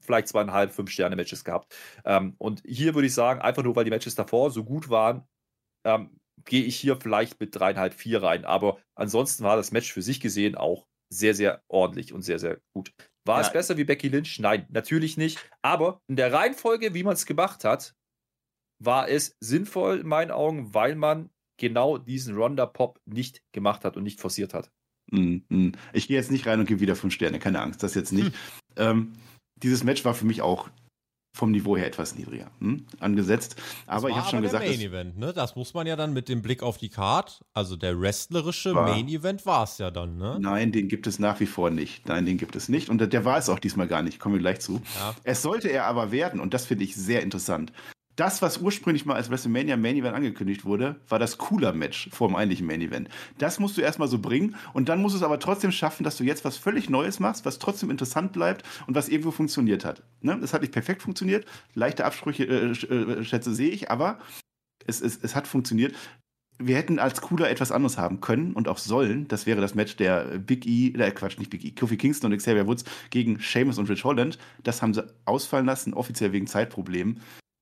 vielleicht 0.00 0.28
zweieinhalb, 0.28 0.72
fünf 0.72 0.90
Sterne 0.90 1.16
Matches 1.16 1.44
gehabt. 1.44 1.74
Ähm, 2.04 2.34
und 2.38 2.62
hier 2.66 2.94
würde 2.94 3.06
ich 3.06 3.14
sagen, 3.14 3.40
einfach 3.40 3.62
nur 3.62 3.76
weil 3.76 3.84
die 3.84 3.90
Matches 3.90 4.14
davor 4.14 4.50
so 4.50 4.64
gut 4.64 4.90
waren, 4.90 5.26
ähm, 5.84 6.18
gehe 6.44 6.64
ich 6.64 6.76
hier 6.76 6.96
vielleicht 6.96 7.40
mit 7.40 7.54
dreieinhalb, 7.54 7.94
vier 7.94 8.22
rein. 8.22 8.44
Aber 8.44 8.78
ansonsten 8.94 9.44
war 9.44 9.56
das 9.56 9.72
Match 9.72 9.92
für 9.92 10.02
sich 10.02 10.20
gesehen 10.20 10.54
auch 10.54 10.86
sehr, 11.10 11.34
sehr 11.34 11.62
ordentlich 11.68 12.12
und 12.12 12.22
sehr, 12.22 12.38
sehr 12.38 12.60
gut. 12.74 12.92
War 13.26 13.40
ja. 13.40 13.46
es 13.46 13.52
besser 13.52 13.76
wie 13.76 13.84
Becky 13.84 14.08
Lynch? 14.08 14.38
Nein, 14.38 14.66
natürlich 14.70 15.16
nicht. 15.16 15.38
Aber 15.62 16.00
in 16.06 16.16
der 16.16 16.32
Reihenfolge, 16.32 16.94
wie 16.94 17.02
man 17.02 17.14
es 17.14 17.26
gemacht 17.26 17.64
hat, 17.64 17.94
war 18.82 19.08
es 19.08 19.36
sinnvoll 19.40 20.00
in 20.00 20.06
meinen 20.06 20.30
Augen, 20.30 20.72
weil 20.74 20.94
man 20.94 21.30
genau 21.58 21.98
diesen 21.98 22.36
Ronda-Pop 22.36 23.00
nicht 23.04 23.42
gemacht 23.52 23.84
hat 23.84 23.96
und 23.96 24.04
nicht 24.04 24.20
forciert 24.20 24.54
hat. 24.54 24.70
Mm. 25.10 25.72
Ich 25.92 26.08
gehe 26.08 26.16
jetzt 26.16 26.30
nicht 26.30 26.46
rein 26.46 26.60
und 26.60 26.66
gebe 26.66 26.80
wieder 26.80 26.96
fünf 26.96 27.14
Sterne, 27.14 27.38
keine 27.38 27.60
Angst, 27.60 27.82
das 27.82 27.94
jetzt 27.94 28.12
nicht. 28.12 28.26
Hm. 28.26 28.32
Ähm, 28.76 29.12
dieses 29.62 29.84
Match 29.84 30.04
war 30.04 30.14
für 30.14 30.26
mich 30.26 30.42
auch 30.42 30.68
vom 31.36 31.52
Niveau 31.52 31.76
her 31.76 31.86
etwas 31.86 32.16
niedriger 32.16 32.50
hm, 32.58 32.84
angesetzt. 32.98 33.56
Aber 33.86 34.08
ich 34.08 34.16
habe 34.16 34.28
schon 34.28 34.42
gesagt. 34.42 34.64
Das 34.64 34.76
Main 34.76 34.80
Event, 34.80 35.18
ne? 35.18 35.32
Das 35.32 35.54
muss 35.54 35.72
man 35.72 35.86
ja 35.86 35.94
dann 35.94 36.12
mit 36.12 36.28
dem 36.28 36.42
Blick 36.42 36.62
auf 36.62 36.78
die 36.78 36.88
Card, 36.88 37.44
also 37.54 37.76
der 37.76 38.00
wrestlerische 38.00 38.74
war, 38.74 38.88
Main 38.88 39.08
Event 39.08 39.46
war 39.46 39.64
es 39.64 39.78
ja 39.78 39.90
dann, 39.90 40.18
ne? 40.18 40.38
Nein, 40.40 40.72
den 40.72 40.88
gibt 40.88 41.06
es 41.06 41.18
nach 41.18 41.38
wie 41.38 41.46
vor 41.46 41.70
nicht. 41.70 42.08
Nein, 42.08 42.26
den 42.26 42.38
gibt 42.38 42.56
es 42.56 42.68
nicht. 42.68 42.88
Und 42.88 43.12
der 43.12 43.24
war 43.24 43.38
es 43.38 43.48
auch 43.48 43.60
diesmal 43.60 43.86
gar 43.86 44.02
nicht. 44.02 44.18
Kommen 44.18 44.34
wir 44.34 44.40
gleich 44.40 44.60
zu. 44.60 44.82
Ja. 44.98 45.14
Es 45.22 45.42
sollte 45.42 45.68
er 45.68 45.86
aber 45.86 46.10
werden, 46.10 46.40
und 46.40 46.54
das 46.54 46.66
finde 46.66 46.84
ich 46.84 46.96
sehr 46.96 47.22
interessant 47.22 47.72
das, 48.18 48.42
was 48.42 48.58
ursprünglich 48.58 49.06
mal 49.06 49.14
als 49.14 49.30
WrestleMania 49.30 49.76
Main 49.76 49.96
Event 49.96 50.16
angekündigt 50.16 50.64
wurde, 50.64 50.96
war 51.08 51.20
das 51.20 51.38
cooler 51.38 51.72
Match 51.72 52.10
vor 52.10 52.26
dem 52.26 52.34
eigentlichen 52.34 52.66
Main 52.66 52.80
Event. 52.80 53.08
Das 53.38 53.60
musst 53.60 53.76
du 53.76 53.80
erstmal 53.80 54.08
so 54.08 54.18
bringen 54.18 54.56
und 54.72 54.88
dann 54.88 55.00
musst 55.00 55.14
du 55.14 55.18
es 55.18 55.22
aber 55.22 55.38
trotzdem 55.38 55.70
schaffen, 55.70 56.02
dass 56.02 56.16
du 56.16 56.24
jetzt 56.24 56.44
was 56.44 56.56
völlig 56.56 56.90
Neues 56.90 57.20
machst, 57.20 57.44
was 57.44 57.60
trotzdem 57.60 57.90
interessant 57.90 58.32
bleibt 58.32 58.64
und 58.88 58.96
was 58.96 59.08
irgendwo 59.08 59.30
funktioniert 59.30 59.84
hat. 59.84 60.02
Ne? 60.20 60.36
Das 60.40 60.52
hat 60.52 60.62
nicht 60.62 60.72
perfekt 60.72 61.02
funktioniert, 61.02 61.46
leichte 61.74 62.04
Absprüche, 62.04 62.44
äh, 62.44 62.70
äh, 62.72 63.24
Schätze 63.24 63.54
sehe 63.54 63.70
ich, 63.70 63.88
aber 63.88 64.18
es, 64.84 65.00
es, 65.00 65.16
es 65.22 65.36
hat 65.36 65.46
funktioniert 65.46 65.94
wir 66.60 66.74
hätten 66.74 66.98
als 66.98 67.20
cooler 67.20 67.48
etwas 67.48 67.70
anderes 67.70 67.98
haben 67.98 68.20
können 68.20 68.52
und 68.52 68.66
auch 68.66 68.78
sollen. 68.78 69.28
Das 69.28 69.46
wäre 69.46 69.60
das 69.60 69.76
Match 69.76 69.94
der 69.94 70.24
Big 70.38 70.66
E, 70.66 70.88
äh 70.88 71.12
Quatsch, 71.12 71.38
nicht 71.38 71.50
Big 71.50 71.64
E, 71.64 71.70
Kofi 71.70 71.96
Kingston 71.96 72.32
und 72.32 72.38
Xavier 72.38 72.66
Woods 72.66 72.82
gegen 73.10 73.38
Sheamus 73.38 73.78
und 73.78 73.88
Rich 73.88 74.02
Holland. 74.02 74.40
Das 74.64 74.82
haben 74.82 74.92
sie 74.92 75.06
ausfallen 75.24 75.66
lassen, 75.66 75.94
offiziell 75.94 76.32
wegen 76.32 76.48
Zeitproblemen 76.48 77.20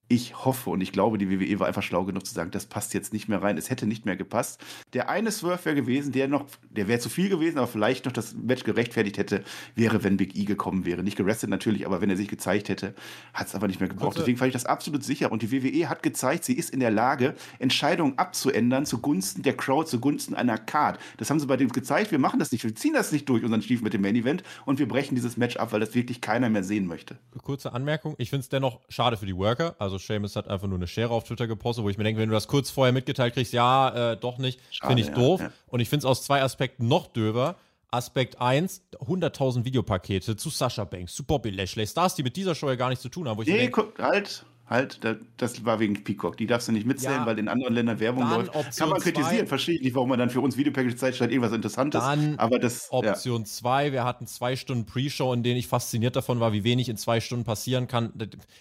ich 0.09 0.45
hoffe 0.45 0.71
und 0.71 0.81
ich 0.81 0.93
glaube, 0.93 1.19
die 1.19 1.31
WWE 1.31 1.59
war 1.59 1.67
einfach 1.67 1.83
schlau 1.83 2.05
genug 2.05 2.25
zu 2.25 2.33
sagen, 2.33 2.53
das 2.53 2.67
passt 2.67 2.95
jetzt 2.95 3.13
nicht 3.13 3.29
mehr 3.29 3.43
rein. 3.43 3.59
Es 3.59 3.71
hätte 3.71 3.87
nicht 3.87 4.07
mehr 4.07 4.17
gepasst. 4.17 4.61
Der 4.93 5.09
eine 5.09 5.33
Swerve 5.33 5.65
wäre 5.65 5.75
gewesen, 5.75 6.13
der 6.13 6.29
noch, 6.29 6.47
der 6.71 6.87
wäre 6.87 7.01
zu 7.01 7.09
viel 7.09 7.29
gewesen, 7.29 7.59
aber 7.59 7.67
vielleicht 7.67 8.05
noch 8.05 8.13
das 8.13 8.35
Match 8.35 8.63
gerechtfertigt 8.63 9.19
hätte, 9.19 9.43
wäre, 9.75 10.05
wenn 10.05 10.17
Big 10.17 10.37
E 10.37 10.45
gekommen 10.45 10.85
wäre. 10.85 11.03
Nicht 11.03 11.17
gerestet 11.17 11.51
natürlich, 11.51 11.87
aber 11.87 12.01
wenn 12.01 12.11
er 12.11 12.17
sich 12.17 12.29
gezeigt 12.29 12.69
hätte, 12.69 12.95
hat 13.35 13.49
es 13.49 13.57
aber 13.57 13.67
nicht 13.67 13.81
mehr 13.81 13.89
gebraucht. 13.89 14.11
Also, 14.11 14.21
Deswegen 14.21 14.39
fand 14.39 14.49
ich 14.49 14.53
das 14.53 14.65
absolut 14.65 15.03
sicher. 15.03 15.33
Und 15.33 15.43
die 15.43 15.51
WWE 15.51 15.89
hat 15.89 16.05
gezeigt, 16.05 16.45
sie 16.45 16.55
ist 16.55 16.71
in 16.71 16.79
der 16.79 16.93
Lage, 16.93 17.35
Entscheidungen 17.59 18.17
abzuändern 18.17 18.87
zugunsten 18.87 19.43
der 19.43 19.57
Crowd, 19.57 19.89
zugunsten 19.89 20.35
einer 20.35 20.57
Card. 20.57 21.01
Das 21.17 21.31
haben 21.31 21.41
sie 21.41 21.47
bei 21.47 21.57
dem 21.57 21.71
gezeigt. 21.71 22.13
Wir 22.13 22.21
machen 22.21 22.39
das 22.39 22.53
nicht. 22.53 22.63
Wir 22.63 22.75
ziehen 22.77 22.93
das 22.95 23.11
nicht 23.11 23.29
durch, 23.29 23.43
unseren 23.43 23.63
Stiefel 23.63 23.83
mit 23.83 23.93
dem 23.93 24.03
Main 24.03 24.15
Event 24.15 24.45
und 24.67 24.79
wir 24.79 24.87
brechen 24.87 25.17
dieses 25.17 25.37
Match 25.37 25.57
ab, 25.57 25.73
weil 25.73 25.81
das 25.81 25.95
wirklich 25.95 26.21
keiner 26.21 26.49
mehr 26.49 26.63
sehen 26.63 26.87
möchte. 26.87 27.19
Kurze 27.43 27.73
Anmerkung. 27.73 28.15
Ich 28.19 28.31
finde 28.31 28.43
es 28.43 28.49
dennoch 28.49 28.81
schade 28.89 29.17
für 29.17 29.27
die 29.27 29.37
Worker. 29.37 29.75
Also 29.79 29.96
also 29.97 30.07
Seamus 30.07 30.37
hat 30.37 30.49
einfach 30.49 30.69
nur 30.69 30.79
eine 30.79 30.87
Schere 30.87 31.11
auf 31.11 31.25
Twitter 31.25 31.47
gepostet, 31.47 31.85
wo 31.85 31.89
ich 31.89 31.99
mir 31.99 32.05
denke, 32.05 32.21
wenn 32.21 32.29
du 32.29 32.35
das 32.35 32.49
kurz 32.49 32.71
vorher 32.71 32.93
mitgeteilt 32.93 33.35
kriegst, 33.35 33.53
ja, 33.53 34.13
äh, 34.13 34.17
doch 34.17 34.39
nicht, 34.39 34.61
finde 34.83 35.01
ich 35.03 35.09
ja, 35.09 35.15
doof. 35.15 35.41
Ja. 35.41 35.51
Und 35.67 35.81
ich 35.81 35.89
finde 35.89 36.01
es 36.01 36.05
aus 36.05 36.23
zwei 36.23 36.43
Aspekten 36.43 36.89
noch 36.89 37.07
döver. 37.09 37.57
Aspekt 37.91 38.41
1, 38.41 38.83
100.000 38.99 39.65
Videopakete 39.65 40.37
zu 40.37 40.51
Sasha 40.51 40.85
Banks, 40.85 41.15
zu 41.15 41.25
Bobby 41.25 41.51
Lashley, 41.51 41.87
Stars, 41.87 42.15
die 42.15 42.23
mit 42.23 42.37
dieser 42.37 42.55
Show 42.55 42.69
ja 42.69 42.75
gar 42.75 42.89
nichts 42.89 43.03
zu 43.03 43.09
tun 43.09 43.29
haben. 43.29 43.39
Wo 43.39 43.43
ich 43.43 43.49
Nee, 43.49 43.69
guck, 43.71 43.99
halt, 43.99 44.45
halt, 44.69 45.05
da- 45.05 45.17
das 45.37 45.65
war 45.65 45.79
wegen 45.81 46.03
Peacock. 46.03 46.37
Die 46.37 46.47
darfst 46.47 46.67
du 46.69 46.73
nicht 46.73 46.87
mitzählen, 46.87 47.21
Ja. 47.21 47.27
weil 47.27 47.39
in 47.39 47.49
anderen 47.49 47.73
Ländern 47.75 48.01
Werbung 48.01 48.29
läuft. 48.29 48.55
Option 48.55 48.73
Kann 48.77 48.89
man 48.91 49.01
kritisieren, 49.01 49.47
verstehe 49.47 49.77
ich 49.77 49.83
nicht, 49.83 49.95
warum 49.95 50.09
man 50.09 50.19
dann 50.19 50.29
für 50.31 50.41
uns 50.41 50.57
Videopackage 50.57 50.97
Zeit 50.97 51.15
statt 51.15 51.31
irgendwas 51.31 51.53
Interessantes. 51.53 52.01
Dann 52.03 52.37
aber 52.39 52.59
das, 52.59 52.89
ja. 52.91 52.99
Option 52.99 53.45
2, 53.47 53.93
wir 53.93 54.05
hatten 54.05 54.27
zwei 54.27 54.57
Stunden 54.57 54.85
Pre-Show, 54.87 55.33
in 55.33 55.43
denen 55.43 55.57
ich 55.57 55.69
fasziniert 55.69 56.17
davon 56.17 56.41
war, 56.41 56.53
wie 56.53 56.65
wenig 56.65 56.89
in 56.89 56.97
zwei 56.97 57.21
Stunden 57.21 57.45
passieren 57.45 57.87
kann. 57.87 58.13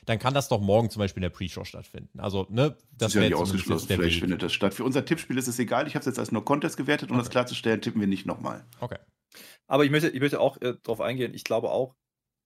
Dann 0.05 0.19
kann 0.19 0.33
das 0.33 0.47
doch 0.47 0.61
morgen 0.61 0.89
zum 0.89 0.99
Beispiel 0.99 1.21
in 1.23 1.29
der 1.29 1.35
Pre-Show 1.35 1.63
stattfinden. 1.63 2.19
Also, 2.19 2.45
ne, 2.49 2.75
Das 2.97 3.09
ist 3.09 3.15
wäre 3.15 3.25
ja 3.25 3.29
nicht 3.31 3.39
ausgeschlossen, 3.39 3.87
vielleicht 3.87 4.15
Weg. 4.15 4.21
findet 4.21 4.43
das 4.43 4.53
statt. 4.53 4.73
Für 4.73 4.83
unser 4.83 5.05
Tippspiel 5.05 5.37
ist 5.37 5.47
es 5.47 5.57
egal, 5.59 5.87
ich 5.87 5.95
habe 5.95 6.01
es 6.01 6.05
jetzt 6.05 6.19
als 6.19 6.31
nur 6.31 6.45
Contest 6.45 6.77
gewertet, 6.77 7.09
um 7.11 7.17
das 7.17 7.29
klarzustellen, 7.29 7.81
tippen 7.81 7.99
wir 7.99 8.07
nicht 8.07 8.25
nochmal. 8.25 8.63
Okay. 8.79 8.97
Aber 9.67 9.83
ich 9.83 9.91
möchte, 9.91 10.09
ich 10.09 10.19
möchte 10.21 10.39
auch 10.39 10.61
äh, 10.61 10.75
darauf 10.83 11.01
eingehen. 11.01 11.33
Ich 11.33 11.43
glaube 11.43 11.71
auch, 11.71 11.95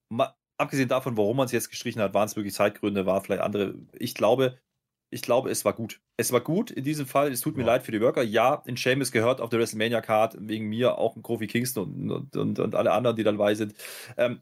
ma, 0.10 0.34
abgesehen 0.60 0.90
davon, 0.90 1.18
warum 1.18 1.38
man 1.38 1.46
es 1.46 1.52
jetzt 1.52 1.70
gestrichen 1.70 2.02
hat, 2.02 2.14
waren 2.14 2.28
es 2.28 2.36
wirklich 2.36 2.54
Zeitgründe, 2.54 3.06
war 3.06 3.22
vielleicht 3.22 3.42
andere. 3.42 3.76
Ich 3.94 4.14
glaube, 4.16 4.60
ich 5.12 5.22
glaube, 5.24 5.50
es 5.50 5.66
war 5.66 5.74
gut. 5.74 6.02
Es 6.18 6.32
war 6.32 6.42
gut 6.42 6.72
in 6.72 6.84
diesem 6.84 7.08
Fall. 7.08 7.32
Es 7.32 7.42
tut 7.42 7.58
mir 7.58 7.64
Ja. 7.64 7.68
leid 7.68 7.84
für 7.84 7.92
die 7.92 8.02
Worker. 8.02 8.22
Ja, 8.24 8.62
in 8.66 8.76
Seamus 8.78 9.12
gehört 9.12 9.42
auf 9.42 9.50
der 9.50 9.60
WrestleMania 9.60 10.02
Card 10.02 10.38
wegen 10.40 10.68
mir 10.70 10.98
auch 11.00 11.16
ein 11.16 11.24
Kofi 11.24 11.48
Kingston 11.48 12.12
und, 12.12 12.36
und, 12.36 12.60
und 12.60 12.76
alle 12.76 12.92
anderen, 12.92 13.16
die 13.16 13.24
dabei 13.24 13.56
sind. 13.56 13.74
Ähm, 14.18 14.42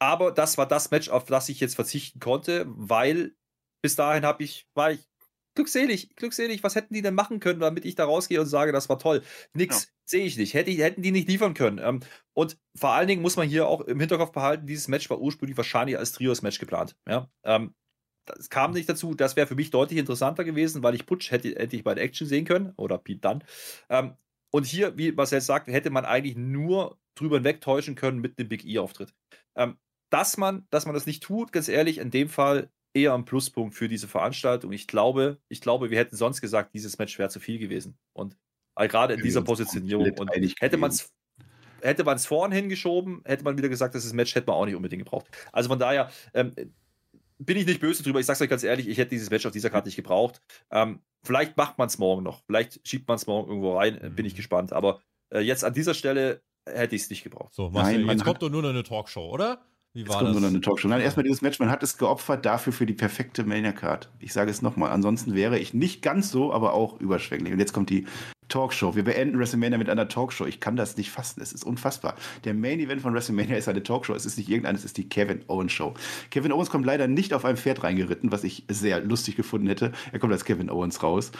aber 0.00 0.32
das 0.32 0.58
war 0.58 0.66
das 0.66 0.90
Match, 0.90 1.08
auf 1.10 1.24
das 1.26 1.48
ich 1.48 1.60
jetzt 1.60 1.76
verzichten 1.76 2.20
konnte, 2.20 2.64
weil 2.68 3.36
bis 3.82 3.96
dahin 3.96 4.24
habe 4.26 4.42
ich, 4.44 4.68
war 4.74 4.92
ich 4.92 5.08
glückselig, 5.54 6.14
glückselig. 6.16 6.62
Was 6.62 6.74
hätten 6.74 6.94
die 6.94 7.02
denn 7.02 7.14
machen 7.14 7.40
können, 7.40 7.60
damit 7.60 7.84
ich 7.84 7.94
da 7.94 8.04
rausgehe 8.04 8.40
und 8.40 8.46
sage, 8.46 8.72
das 8.72 8.88
war 8.88 8.98
toll? 8.98 9.22
Nix 9.54 9.92
sehe 10.04 10.24
ich 10.24 10.36
nicht. 10.36 10.54
Hätte, 10.54 10.70
hätten 10.70 11.02
die 11.02 11.10
nicht 11.10 11.28
liefern 11.28 11.54
können. 11.54 11.78
Ähm, 11.78 12.00
und 12.34 12.58
vor 12.76 12.90
allen 12.90 13.08
Dingen 13.08 13.22
muss 13.22 13.36
man 13.36 13.48
hier 13.48 13.66
auch 13.66 13.80
im 13.82 14.00
Hinterkopf 14.00 14.32
behalten, 14.32 14.66
dieses 14.66 14.88
Match 14.88 15.08
war 15.10 15.20
ursprünglich 15.20 15.56
wahrscheinlich 15.56 15.98
als 15.98 16.12
Trios-Match 16.12 16.58
geplant. 16.58 16.96
Ja? 17.08 17.30
Ähm, 17.44 17.74
das 18.26 18.50
kam 18.50 18.72
nicht 18.72 18.88
dazu. 18.88 19.14
Das 19.14 19.36
wäre 19.36 19.46
für 19.46 19.54
mich 19.54 19.70
deutlich 19.70 19.98
interessanter 19.98 20.44
gewesen, 20.44 20.82
weil 20.82 20.94
ich 20.94 21.06
Putsch 21.06 21.30
hätte, 21.30 21.48
hätte 21.48 21.76
ich 21.76 21.84
bei 21.84 21.94
der 21.94 22.04
Action 22.04 22.26
sehen 22.26 22.44
können 22.44 22.72
oder 22.76 22.98
Pete 22.98 23.20
Dunn. 23.20 23.44
Ähm, 23.88 24.16
und 24.50 24.66
hier, 24.66 24.96
wie 24.98 25.16
was 25.16 25.32
er 25.32 25.38
jetzt 25.38 25.46
sagt, 25.46 25.66
hätte 25.68 25.90
man 25.90 26.04
eigentlich 26.04 26.36
nur 26.36 26.98
drüber 27.14 27.36
hinwegtäuschen 27.36 27.94
können 27.94 28.20
mit 28.20 28.38
dem 28.38 28.48
Big 28.48 28.64
E-Auftritt. 28.64 29.14
Dass 30.10 30.36
man, 30.36 30.66
dass 30.68 30.84
man 30.84 30.94
das 30.94 31.06
nicht 31.06 31.22
tut, 31.22 31.52
ganz 31.52 31.68
ehrlich, 31.68 31.96
in 31.96 32.10
dem 32.10 32.28
Fall 32.28 32.70
eher 32.94 33.14
ein 33.14 33.24
Pluspunkt 33.24 33.74
für 33.74 33.88
diese 33.88 34.08
Veranstaltung. 34.08 34.72
Ich 34.72 34.86
glaube, 34.86 35.38
ich 35.48 35.60
glaube, 35.60 35.90
wir 35.90 35.98
hätten 35.98 36.16
sonst 36.16 36.40
gesagt, 36.40 36.74
dieses 36.74 36.98
Match 36.98 37.18
wäre 37.18 37.30
zu 37.30 37.40
viel 37.40 37.58
gewesen. 37.58 37.96
Und 38.12 38.36
äh, 38.76 38.88
gerade 38.88 39.14
in 39.14 39.20
Wir 39.20 39.24
dieser 39.24 39.42
Positionierung. 39.42 40.10
Und 40.18 40.30
hätte 40.60 40.76
man 40.76 40.90
es 40.90 41.12
hätte 41.80 42.04
man 42.04 42.16
es 42.16 42.26
vorn 42.26 42.52
hingeschoben, 42.52 43.22
hätte 43.24 43.44
man 43.44 43.58
wieder 43.58 43.68
gesagt, 43.68 43.94
das 43.94 44.04
ist 44.04 44.12
ein 44.12 44.16
Match 44.16 44.34
hätte 44.34 44.46
man 44.46 44.56
auch 44.56 44.66
nicht 44.66 44.76
unbedingt 44.76 45.02
gebraucht. 45.04 45.26
Also 45.52 45.68
von 45.68 45.78
daher 45.78 46.10
ähm, 46.32 46.54
bin 47.38 47.56
ich 47.56 47.66
nicht 47.66 47.80
böse 47.80 48.02
drüber. 48.02 48.20
Ich 48.20 48.26
sag's 48.26 48.40
euch 48.40 48.48
ganz 48.48 48.62
ehrlich, 48.62 48.88
ich 48.88 48.98
hätte 48.98 49.10
dieses 49.10 49.30
Match 49.30 49.44
auf 49.46 49.52
dieser 49.52 49.70
Karte 49.70 49.88
nicht 49.88 49.96
gebraucht. 49.96 50.40
Ähm, 50.70 51.00
vielleicht 51.22 51.56
macht 51.56 51.78
man 51.78 51.88
es 51.88 51.98
morgen 51.98 52.22
noch. 52.22 52.42
Vielleicht 52.46 52.86
schiebt 52.86 53.08
man 53.08 53.16
es 53.16 53.26
morgen 53.26 53.48
irgendwo 53.48 53.76
rein. 53.76 54.00
äh, 54.00 54.10
Bin 54.10 54.26
ich 54.26 54.34
gespannt. 54.36 54.72
Aber 54.72 55.00
äh, 55.30 55.40
jetzt 55.40 55.64
an 55.64 55.74
dieser 55.74 55.94
Stelle 55.94 56.42
hätte 56.66 56.94
ich 56.94 57.02
es 57.02 57.10
nicht 57.10 57.24
gebraucht. 57.24 57.52
So, 57.54 57.70
Marcel, 57.70 58.04
Nein, 58.04 58.16
jetzt 58.16 58.24
kommt 58.24 58.42
doch 58.42 58.50
nur 58.50 58.62
noch 58.62 58.70
eine 58.70 58.84
Talkshow, 58.84 59.28
oder? 59.28 59.64
Wie 59.94 60.00
Jetzt 60.00 60.08
war 60.08 60.18
kommt 60.20 60.34
das? 60.34 60.40
nur 60.40 60.48
eine 60.48 60.60
Talkshow. 60.60 60.88
Nein, 60.88 61.02
erstmal 61.02 61.24
dieses 61.24 61.42
Match, 61.42 61.58
man 61.58 61.70
hat 61.70 61.82
es 61.82 61.98
geopfert 61.98 62.46
dafür 62.46 62.72
für 62.72 62.86
die 62.86 62.94
perfekte 62.94 63.44
Mania-Card. 63.44 64.08
Ich 64.20 64.32
sage 64.32 64.50
es 64.50 64.62
nochmal, 64.62 64.90
ansonsten 64.90 65.34
wäre 65.34 65.58
ich 65.58 65.74
nicht 65.74 66.00
ganz 66.00 66.30
so, 66.30 66.50
aber 66.52 66.72
auch 66.72 66.98
überschwänglich. 66.98 67.52
Und 67.52 67.58
jetzt 67.58 67.74
kommt 67.74 67.90
die 67.90 68.06
Talkshow. 68.48 68.94
Wir 68.96 69.04
beenden 69.04 69.38
WrestleMania 69.38 69.76
mit 69.76 69.90
einer 69.90 70.08
Talkshow. 70.08 70.46
Ich 70.46 70.60
kann 70.60 70.76
das 70.76 70.96
nicht 70.96 71.10
fassen. 71.10 71.42
Es 71.42 71.52
ist 71.52 71.64
unfassbar. 71.64 72.16
Der 72.44 72.54
Main-Event 72.54 73.02
von 73.02 73.12
WrestleMania 73.12 73.56
ist 73.56 73.68
eine 73.68 73.82
Talkshow. 73.82 74.14
Es 74.14 74.24
ist 74.24 74.38
nicht 74.38 74.48
irgendeine, 74.48 74.78
es 74.78 74.84
ist 74.84 74.96
die 74.96 75.08
Kevin 75.08 75.42
Owens 75.48 75.72
Show. 75.72 75.92
Kevin 76.30 76.52
Owens 76.52 76.70
kommt 76.70 76.86
leider 76.86 77.06
nicht 77.06 77.34
auf 77.34 77.44
einem 77.44 77.58
Pferd 77.58 77.82
reingeritten, 77.82 78.32
was 78.32 78.44
ich 78.44 78.64
sehr 78.68 79.00
lustig 79.00 79.36
gefunden 79.36 79.66
hätte. 79.66 79.92
Er 80.10 80.18
kommt 80.18 80.32
als 80.32 80.46
Kevin 80.46 80.70
Owens 80.70 81.02
raus. 81.02 81.32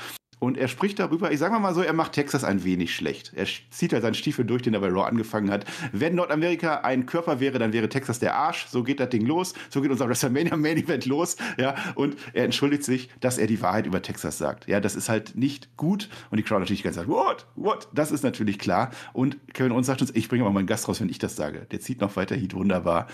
Und 0.43 0.59
er 0.59 0.66
spricht 0.66 0.98
darüber, 0.98 1.31
ich 1.31 1.39
sage 1.39 1.56
mal 1.60 1.73
so, 1.73 1.82
er 1.82 1.93
macht 1.93 2.14
Texas 2.14 2.43
ein 2.43 2.64
wenig 2.64 2.93
schlecht. 2.93 3.31
Er 3.36 3.47
zieht 3.70 3.93
halt 3.93 4.02
seinen 4.02 4.14
Stiefel 4.14 4.44
durch, 4.44 4.62
den 4.62 4.74
er 4.74 4.81
bei 4.81 4.89
Raw 4.89 5.05
angefangen 5.05 5.52
hat. 5.52 5.64
Wenn 5.93 6.16
Nordamerika 6.16 6.81
ein 6.81 7.06
Körper 7.06 7.39
wäre, 7.39 7.60
dann 7.60 7.73
wäre 7.73 7.89
Texas 7.89 8.19
der 8.19 8.35
Arsch. 8.35 8.66
So 8.66 8.82
geht 8.82 8.98
das 8.98 9.10
Ding 9.10 9.24
los. 9.24 9.55
So 9.70 9.81
geht 9.81 9.93
unser 9.93 10.09
WrestleMania 10.09 10.56
Main 10.56 10.78
Event 10.78 11.06
los. 11.06 11.36
Ja, 11.59 11.77
und 11.94 12.16
er 12.32 12.44
entschuldigt 12.44 12.82
sich, 12.82 13.09
dass 13.20 13.39
er 13.39 13.47
die 13.47 13.62
Wahrheit 13.62 13.86
über 13.86 14.02
Texas 14.02 14.36
sagt. 14.36 14.66
Ja, 14.66 14.81
das 14.81 14.97
ist 14.97 15.09
halt 15.09 15.36
nicht 15.36 15.77
gut. 15.77 16.09
Und 16.32 16.39
die 16.39 16.43
Crowd 16.43 16.59
natürlich 16.59 16.82
ganze 16.82 16.98
Zeit, 16.98 17.09
what? 17.09 17.47
What? 17.55 17.86
Das 17.94 18.10
ist 18.10 18.24
natürlich 18.24 18.59
klar. 18.59 18.90
Und 19.12 19.36
Kevin 19.55 19.70
Owens 19.70 19.86
sagt 19.86 20.01
uns, 20.01 20.10
ich 20.12 20.28
bringe 20.28 20.43
mal 20.43 20.51
meinen 20.51 20.66
Gast 20.66 20.89
raus, 20.89 21.01
wenn 21.01 21.09
ich 21.09 21.20
das 21.20 21.36
sage. 21.36 21.69
Der 21.70 21.78
zieht 21.78 22.01
noch 22.01 22.16
weiter 22.16 22.35
Heat, 22.35 22.55
wunderbar. 22.55 23.06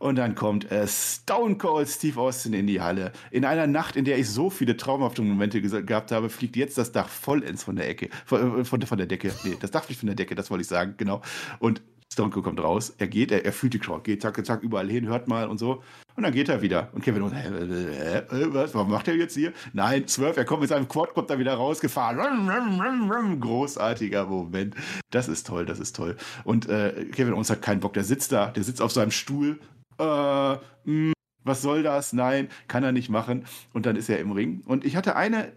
Und 0.00 0.16
dann 0.16 0.34
kommt 0.34 0.68
äh, 0.72 0.88
Stone 0.88 1.58
Cold 1.58 1.88
Steve 1.88 2.20
Austin 2.20 2.54
in 2.54 2.66
die 2.66 2.80
Halle. 2.80 3.12
In 3.30 3.44
einer 3.44 3.68
Nacht, 3.68 3.94
in 3.94 4.04
der 4.04 4.18
ich 4.18 4.28
so 4.28 4.50
viele 4.50 4.76
traumhafte 4.76 5.22
Momente 5.22 5.62
gehabt 5.62 6.10
habe, 6.10 6.28
fliegt 6.28 6.56
jetzt 6.56 6.71
das 6.78 6.92
Dach 6.92 7.08
vollends 7.08 7.64
von 7.64 7.76
der 7.76 7.88
Ecke, 7.88 8.08
von, 8.24 8.60
äh, 8.60 8.64
von, 8.64 8.82
von 8.82 8.98
der 8.98 9.06
Decke. 9.06 9.32
Nee, 9.44 9.56
das 9.60 9.70
Dach 9.70 9.84
fliegt 9.84 10.00
von 10.00 10.06
der 10.06 10.16
Decke, 10.16 10.34
das 10.34 10.50
wollte 10.50 10.62
ich 10.62 10.68
sagen, 10.68 10.94
genau. 10.96 11.22
Und 11.58 11.82
Stone 12.12 12.30
Cold 12.30 12.44
kommt 12.44 12.62
raus, 12.62 12.94
er 12.98 13.06
geht, 13.06 13.32
er, 13.32 13.44
er 13.44 13.52
fühlt 13.52 13.72
die 13.72 13.78
Crowd, 13.78 14.02
geht 14.04 14.20
zack, 14.20 14.44
zack, 14.44 14.62
überall 14.62 14.88
hin, 14.88 15.08
hört 15.08 15.28
mal 15.28 15.48
und 15.48 15.58
so. 15.58 15.82
Und 16.14 16.24
dann 16.24 16.32
geht 16.32 16.50
er 16.50 16.60
wieder. 16.60 16.90
Und 16.92 17.02
Kevin 17.02 17.30
hä, 17.32 17.48
äh, 17.48 18.18
äh, 18.18 18.54
was, 18.54 18.74
was 18.74 18.86
macht 18.86 19.08
er 19.08 19.16
jetzt 19.16 19.34
hier? 19.34 19.54
Nein, 19.72 20.06
Swerve, 20.06 20.36
er 20.36 20.44
kommt 20.44 20.60
mit 20.60 20.68
seinem 20.68 20.86
Quad, 20.86 21.14
kommt 21.14 21.30
da 21.30 21.38
wieder 21.38 21.54
rausgefahren. 21.54 23.40
Großartiger 23.40 24.26
Moment. 24.26 24.74
Das 25.10 25.28
ist 25.28 25.46
toll, 25.46 25.64
das 25.64 25.80
ist 25.80 25.96
toll. 25.96 26.16
Und 26.44 26.68
äh, 26.68 27.06
Kevin 27.12 27.32
Owens 27.32 27.48
hat 27.48 27.62
keinen 27.62 27.80
Bock, 27.80 27.94
der 27.94 28.04
sitzt 28.04 28.32
da, 28.32 28.48
der 28.48 28.62
sitzt 28.62 28.82
auf 28.82 28.92
seinem 28.92 29.10
Stuhl. 29.10 29.58
Äh, 29.98 30.56
mh, 30.84 31.12
was 31.44 31.62
soll 31.62 31.82
das? 31.82 32.12
Nein, 32.12 32.48
kann 32.68 32.84
er 32.84 32.92
nicht 32.92 33.08
machen. 33.08 33.46
Und 33.72 33.86
dann 33.86 33.96
ist 33.96 34.08
er 34.10 34.18
im 34.18 34.32
Ring. 34.32 34.62
Und 34.66 34.84
ich 34.84 34.96
hatte 34.96 35.16
eine, 35.16 35.52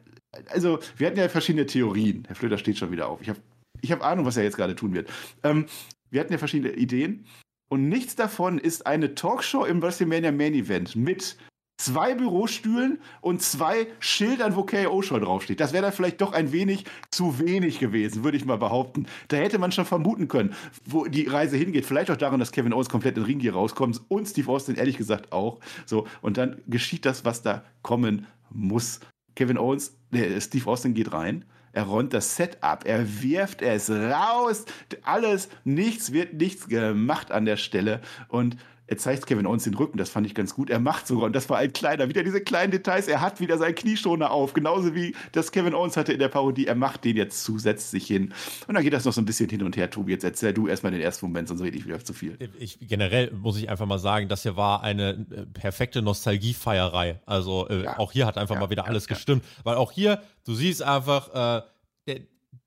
also 0.49 0.79
wir 0.97 1.07
hatten 1.07 1.17
ja 1.17 1.29
verschiedene 1.29 1.65
Theorien. 1.65 2.23
Herr 2.27 2.35
Flöter 2.35 2.57
steht 2.57 2.77
schon 2.77 2.91
wieder 2.91 3.07
auf. 3.07 3.21
Ich 3.21 3.29
habe 3.29 3.39
ich 3.81 3.91
hab 3.91 4.03
Ahnung, 4.03 4.25
was 4.25 4.37
er 4.37 4.43
jetzt 4.43 4.57
gerade 4.57 4.75
tun 4.75 4.93
wird. 4.93 5.09
Ähm, 5.43 5.65
wir 6.09 6.19
hatten 6.19 6.33
ja 6.33 6.39
verschiedene 6.39 6.73
Ideen. 6.73 7.25
Und 7.67 7.89
nichts 7.89 8.15
davon 8.15 8.57
ist 8.59 8.85
eine 8.85 9.15
Talkshow 9.15 9.65
im 9.65 9.81
WrestleMania 9.81 10.31
Main 10.31 10.53
Event 10.53 10.95
mit 10.95 11.35
zwei 11.77 12.15
Bürostühlen 12.15 12.99
und 13.21 13.41
zwei 13.41 13.87
Schildern, 13.99 14.55
wo 14.55 14.63
KO 14.63 15.01
schon 15.01 15.21
draufsteht. 15.21 15.59
Das 15.59 15.73
wäre 15.73 15.83
dann 15.83 15.91
vielleicht 15.91 16.21
doch 16.21 16.31
ein 16.31 16.51
wenig 16.51 16.85
zu 17.11 17.39
wenig 17.39 17.79
gewesen, 17.79 18.23
würde 18.23 18.37
ich 18.37 18.45
mal 18.45 18.57
behaupten. 18.57 19.07
Da 19.27 19.37
hätte 19.37 19.59
man 19.59 19.71
schon 19.71 19.85
vermuten 19.85 20.27
können, 20.27 20.53
wo 20.85 21.05
die 21.05 21.27
Reise 21.27 21.57
hingeht. 21.57 21.85
Vielleicht 21.85 22.11
auch 22.11 22.17
daran, 22.17 22.39
dass 22.39 22.51
Kevin 22.51 22.73
Owens 22.73 22.89
komplett 22.89 23.17
in 23.17 23.23
den 23.23 23.27
Ring 23.27 23.39
hier 23.39 23.53
rauskommt 23.53 24.01
und 24.07 24.27
Steve 24.27 24.51
Austin 24.51 24.75
ehrlich 24.75 24.97
gesagt 24.97 25.31
auch. 25.31 25.59
So, 25.85 26.07
und 26.21 26.37
dann 26.37 26.61
geschieht 26.67 27.05
das, 27.05 27.25
was 27.25 27.41
da 27.41 27.63
kommen 27.81 28.27
muss. 28.49 29.01
Kevin 29.35 29.57
Owens, 29.57 29.97
äh, 30.11 30.39
Steve 30.39 30.69
Austin 30.69 30.93
geht 30.93 31.13
rein. 31.13 31.45
Er 31.73 31.83
räumt 31.83 32.13
das 32.13 32.37
Set 32.37 32.63
ab, 32.63 32.85
er 32.85 33.21
wirft 33.21 33.61
es 33.61 33.89
raus, 33.89 34.63
alles, 35.03 35.49
nichts 35.65 36.13
wird 36.13 36.33
nichts 36.33 36.69
gemacht 36.69 37.31
an 37.31 37.43
der 37.43 37.57
Stelle. 37.57 37.99
Und 38.29 38.55
er 38.87 38.97
zeigt 38.97 39.25
Kevin 39.25 39.45
Owens 39.47 39.63
den 39.63 39.73
Rücken, 39.73 39.97
das 39.97 40.09
fand 40.09 40.27
ich 40.27 40.35
ganz 40.35 40.53
gut. 40.53 40.69
Er 40.69 40.79
macht 40.79 41.07
sogar, 41.07 41.25
und 41.25 41.35
das 41.35 41.49
war 41.49 41.57
ein 41.57 41.73
kleiner, 41.73 42.07
wieder 42.09 42.23
diese 42.23 42.41
kleinen 42.41 42.71
Details, 42.71 43.07
er 43.07 43.21
hat 43.21 43.39
wieder 43.39 43.57
seinen 43.57 43.75
Knieschoner 43.75 44.29
auf, 44.31 44.53
genauso 44.53 44.93
wie 44.93 45.15
das 45.31 45.51
Kevin 45.51 45.73
Owens 45.73 45.97
hatte 45.97 46.13
in 46.13 46.19
der 46.19 46.27
Parodie. 46.29 46.67
Er 46.67 46.75
macht 46.75 47.03
den 47.03 47.17
jetzt 47.17 47.43
zusätzlich 47.43 48.05
hin. 48.05 48.33
Und 48.67 48.75
dann 48.75 48.83
geht 48.83 48.93
das 48.93 49.05
noch 49.05 49.13
so 49.13 49.21
ein 49.21 49.25
bisschen 49.25 49.49
hin 49.49 49.63
und 49.63 49.75
her, 49.77 49.89
Tobi. 49.89 50.11
Jetzt 50.11 50.23
erzähl 50.23 50.53
du 50.53 50.67
erstmal 50.67 50.91
den 50.91 51.01
ersten 51.01 51.25
Moment, 51.25 51.47
sonst 51.47 51.61
rede 51.61 51.77
ich 51.77 51.85
wieder 51.85 51.99
zu 52.03 52.13
viel. 52.13 52.37
Ich, 52.59 52.77
generell 52.81 53.31
muss 53.31 53.57
ich 53.57 53.69
einfach 53.69 53.85
mal 53.87 53.99
sagen, 53.99 54.27
das 54.29 54.43
hier 54.43 54.55
war 54.55 54.83
eine 54.83 55.25
äh, 55.31 55.45
perfekte 55.47 56.01
Nostalgiefeierei. 56.45 57.19
Also 57.25 57.67
äh, 57.69 57.83
Ja. 57.83 57.97
auch 57.99 58.11
hier 58.11 58.25
hat 58.25 58.37
einfach 58.37 58.55
Ja, 58.55 58.61
mal 58.61 58.69
wieder 58.69 58.85
alles 58.85 59.07
ja. 59.07 59.15
gestimmt. 59.15 59.43
Weil 59.63 59.75
auch 59.75 59.91
hier, 59.91 60.21
du 60.45 60.53
siehst 60.53 60.83
einfach, 60.83 61.61
äh, 61.61 61.61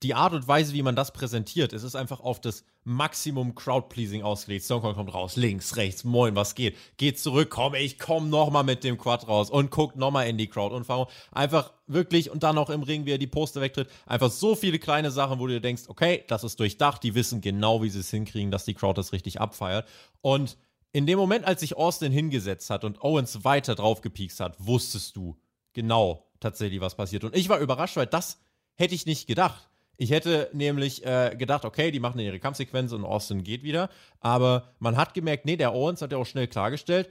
die 0.03 0.15
Art 0.15 0.33
und 0.33 0.47
Weise, 0.47 0.75
wie 0.75 0.83
man 0.83 0.95
das 0.95 1.12
präsentiert, 1.12 1.73
es 1.73 1.83
ist 1.83 1.97
einfach 1.97 2.20
auf 2.20 2.41
das 2.41 2.65
Maximum 2.85 3.55
Crowdpleasing 3.55 4.23
ausgelegt. 4.23 4.65
Stone 4.65 4.81
Cold 4.81 4.97
kommt 4.97 5.12
raus, 5.12 5.37
links, 5.37 5.77
rechts, 5.77 6.05
moin, 6.05 6.37
was 6.37 6.55
geht? 6.55 6.77
Geht 6.97 7.19
zurück, 7.19 7.51
komm, 7.51 7.75
ich 7.75 7.99
komm 7.99 8.31
noch 8.31 8.51
mal 8.51 8.62
mit 8.62 8.85
dem 8.85 8.97
Quad 8.97 9.27
raus 9.27 9.51
und 9.51 9.70
guckt 9.70 9.97
noch 9.97 10.11
mal 10.11 10.25
in 10.25 10.39
die 10.39 10.47
Crowd 10.47 10.75
und 10.75 10.89
warum 10.89 11.09
einfach 11.33 11.73
wirklich 11.87 12.31
und 12.31 12.43
dann 12.43 12.59
auch 12.59 12.70
im 12.70 12.83
Ring, 12.83 13.07
wie 13.07 13.12
er 13.12 13.19
die 13.19 13.27
Poster 13.27 13.61
wegtritt, 13.61 13.89
einfach 14.07 14.31
so 14.31 14.55
viele 14.55 14.79
kleine 14.79 15.11
Sachen, 15.11 15.41
wo 15.41 15.47
du 15.47 15.55
dir 15.55 15.61
denkst, 15.61 15.85
okay, 15.89 16.25
das 16.29 16.45
ist 16.45 16.61
durchdacht, 16.61 17.03
die 17.03 17.15
wissen 17.15 17.41
genau, 17.41 17.83
wie 17.83 17.91
sie 17.91 18.01
es 18.01 18.11
hinkriegen, 18.11 18.51
dass 18.51 18.65
die 18.65 18.75
Crowd 18.75 18.99
das 18.99 19.12
richtig 19.12 19.41
abfeiert 19.41 19.89
und 20.20 20.57
in 20.93 21.07
dem 21.07 21.19
Moment, 21.19 21.45
als 21.45 21.61
sich 21.61 21.77
Austin 21.77 22.12
hingesetzt 22.12 22.70
hat 22.70 22.85
und 22.85 23.03
Owens 23.03 23.45
weiter 23.45 23.75
drauf 23.75 24.01
gepiekst 24.01 24.41
hat, 24.41 24.57
wusstest 24.59 25.16
du 25.16 25.37
genau 25.75 26.27
tatsächlich, 26.41 26.81
was 26.81 26.95
passiert. 26.95 27.25
Und 27.25 27.37
ich 27.37 27.49
war 27.49 27.59
überrascht, 27.59 27.97
weil 27.97 28.07
das 28.07 28.41
hätte 28.75 28.95
ich 28.95 29.07
nicht 29.07 29.27
gedacht. 29.27 29.68
Ich 30.01 30.12
hätte 30.12 30.49
nämlich 30.53 31.05
äh, 31.05 31.35
gedacht, 31.37 31.65
okay, 31.65 31.91
die 31.91 31.99
machen 31.99 32.20
ihre 32.20 32.39
Kampfsequenz 32.39 32.93
und 32.93 33.05
Austin 33.05 33.43
geht 33.43 33.65
wieder. 33.65 33.91
Aber 34.20 34.73
man 34.79 34.97
hat 34.97 35.12
gemerkt, 35.12 35.45
nee, 35.45 35.57
der 35.57 35.75
Owens 35.75 36.01
hat 36.01 36.12
ja 36.12 36.19
auch 36.19 36.25
schnell 36.25 36.47
klargestellt, 36.47 37.11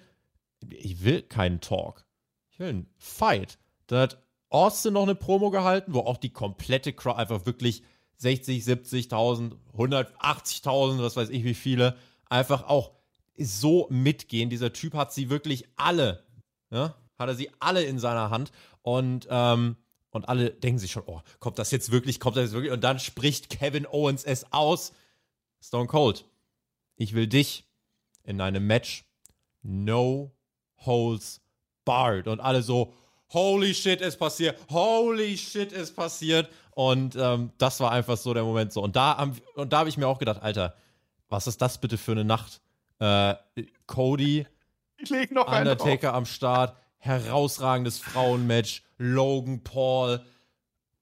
ich 0.69 1.03
will 1.03 1.21
keinen 1.21 1.59
Talk. 1.59 2.05
Ich 2.49 2.59
will 2.59 2.69
einen 2.69 2.89
Fight. 2.97 3.59
Da 3.87 4.01
hat 4.01 4.23
Austin 4.49 4.93
noch 4.93 5.03
eine 5.03 5.15
Promo 5.15 5.51
gehalten, 5.51 5.93
wo 5.93 5.99
auch 5.99 6.15
die 6.15 6.31
komplette 6.31 6.93
Crowd 6.93 7.19
einfach 7.19 7.45
wirklich 7.45 7.83
60, 8.19 8.63
70.000, 8.63 9.57
180.000, 9.77 11.03
was 11.03 11.17
weiß 11.17 11.29
ich 11.29 11.43
wie 11.43 11.53
viele, 11.55 11.97
einfach 12.29 12.69
auch 12.69 12.93
so 13.37 13.87
mitgehen. 13.89 14.49
Dieser 14.49 14.71
Typ 14.71 14.93
hat 14.93 15.11
sie 15.11 15.29
wirklich 15.29 15.67
alle, 15.75 16.23
ja, 16.71 16.95
hat 17.19 17.27
er 17.27 17.35
sie 17.35 17.51
alle 17.59 17.83
in 17.83 17.99
seiner 17.99 18.29
Hand 18.29 18.53
und, 18.81 19.27
ähm, 19.29 19.75
und 20.11 20.27
alle 20.29 20.51
denken 20.51 20.79
sich 20.79 20.91
schon, 20.91 21.03
oh, 21.05 21.21
kommt 21.39 21.59
das 21.59 21.71
jetzt 21.71 21.91
wirklich, 21.91 22.19
kommt 22.19 22.37
das 22.37 22.45
jetzt 22.45 22.53
wirklich? 22.53 22.71
Und 22.71 22.83
dann 22.83 22.99
spricht 22.99 23.49
Kevin 23.49 23.85
Owens 23.85 24.23
es 24.23 24.51
aus. 24.51 24.93
Stone 25.61 25.87
Cold, 25.87 26.25
ich 26.95 27.13
will 27.13 27.27
dich 27.27 27.65
in 28.23 28.41
einem 28.41 28.65
Match 28.67 29.05
no 29.63 30.31
holds 30.85 31.41
barred. 31.83 32.27
Und 32.27 32.39
alle 32.39 32.61
so, 32.61 32.93
holy 33.29 33.73
shit, 33.73 34.01
ist 34.01 34.17
passiert, 34.17 34.57
holy 34.69 35.37
shit, 35.37 35.71
ist 35.71 35.95
passiert. 35.95 36.49
Und 36.71 37.15
ähm, 37.15 37.51
das 37.57 37.79
war 37.79 37.91
einfach 37.91 38.17
so 38.17 38.33
der 38.33 38.43
Moment 38.43 38.71
so. 38.71 38.81
Und 38.83 38.95
da, 38.95 39.17
haben, 39.17 39.35
und 39.55 39.73
da 39.73 39.79
habe 39.79 39.89
ich 39.89 39.97
mir 39.97 40.07
auch 40.07 40.19
gedacht, 40.19 40.41
Alter, 40.41 40.75
was 41.29 41.47
ist 41.47 41.61
das 41.61 41.79
bitte 41.79 41.97
für 41.97 42.11
eine 42.11 42.23
Nacht? 42.23 42.61
Äh, 42.99 43.35
Cody, 43.87 44.45
Ich 44.97 45.09
leg 45.09 45.31
noch 45.31 45.47
einen 45.47 45.65
drauf. 45.65 45.81
Undertaker 45.81 46.13
am 46.13 46.25
Start, 46.25 46.75
herausragendes 46.97 47.99
Frauenmatch, 47.99 48.83
Logan 48.97 49.63
Paul 49.63 50.21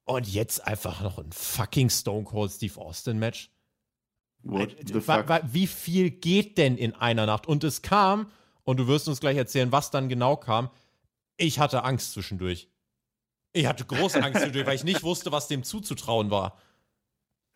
und 0.03 0.27
jetzt 0.27 0.65
einfach 0.67 1.01
noch 1.01 1.17
ein 1.17 1.31
fucking 1.31 1.89
Stone 1.89 2.25
Cold 2.25 2.51
Steve 2.51 2.79
Austin 2.79 3.17
Match. 3.19 3.49
What 4.43 4.75
the 4.85 5.07
Wa- 5.07 5.23
fuck? 5.23 5.41
Wie 5.51 5.67
viel 5.67 6.11
geht 6.11 6.57
denn 6.57 6.77
in 6.77 6.93
einer 6.93 7.25
Nacht? 7.25 7.47
Und 7.47 7.63
es 7.63 7.81
kam, 7.81 8.31
und 8.63 8.77
du 8.77 8.87
wirst 8.87 9.07
uns 9.07 9.19
gleich 9.19 9.37
erzählen, 9.37 9.71
was 9.71 9.89
dann 9.91 10.09
genau 10.09 10.35
kam. 10.37 10.69
Ich 11.37 11.59
hatte 11.59 11.83
Angst 11.83 12.13
zwischendurch. 12.13 12.69
Ich 13.53 13.65
hatte 13.65 13.85
große 13.85 14.21
Angst 14.21 14.39
zwischendurch, 14.41 14.67
weil 14.67 14.75
ich 14.75 14.83
nicht 14.83 15.03
wusste, 15.03 15.31
was 15.31 15.47
dem 15.47 15.63
zuzutrauen 15.63 16.29
war. 16.29 16.57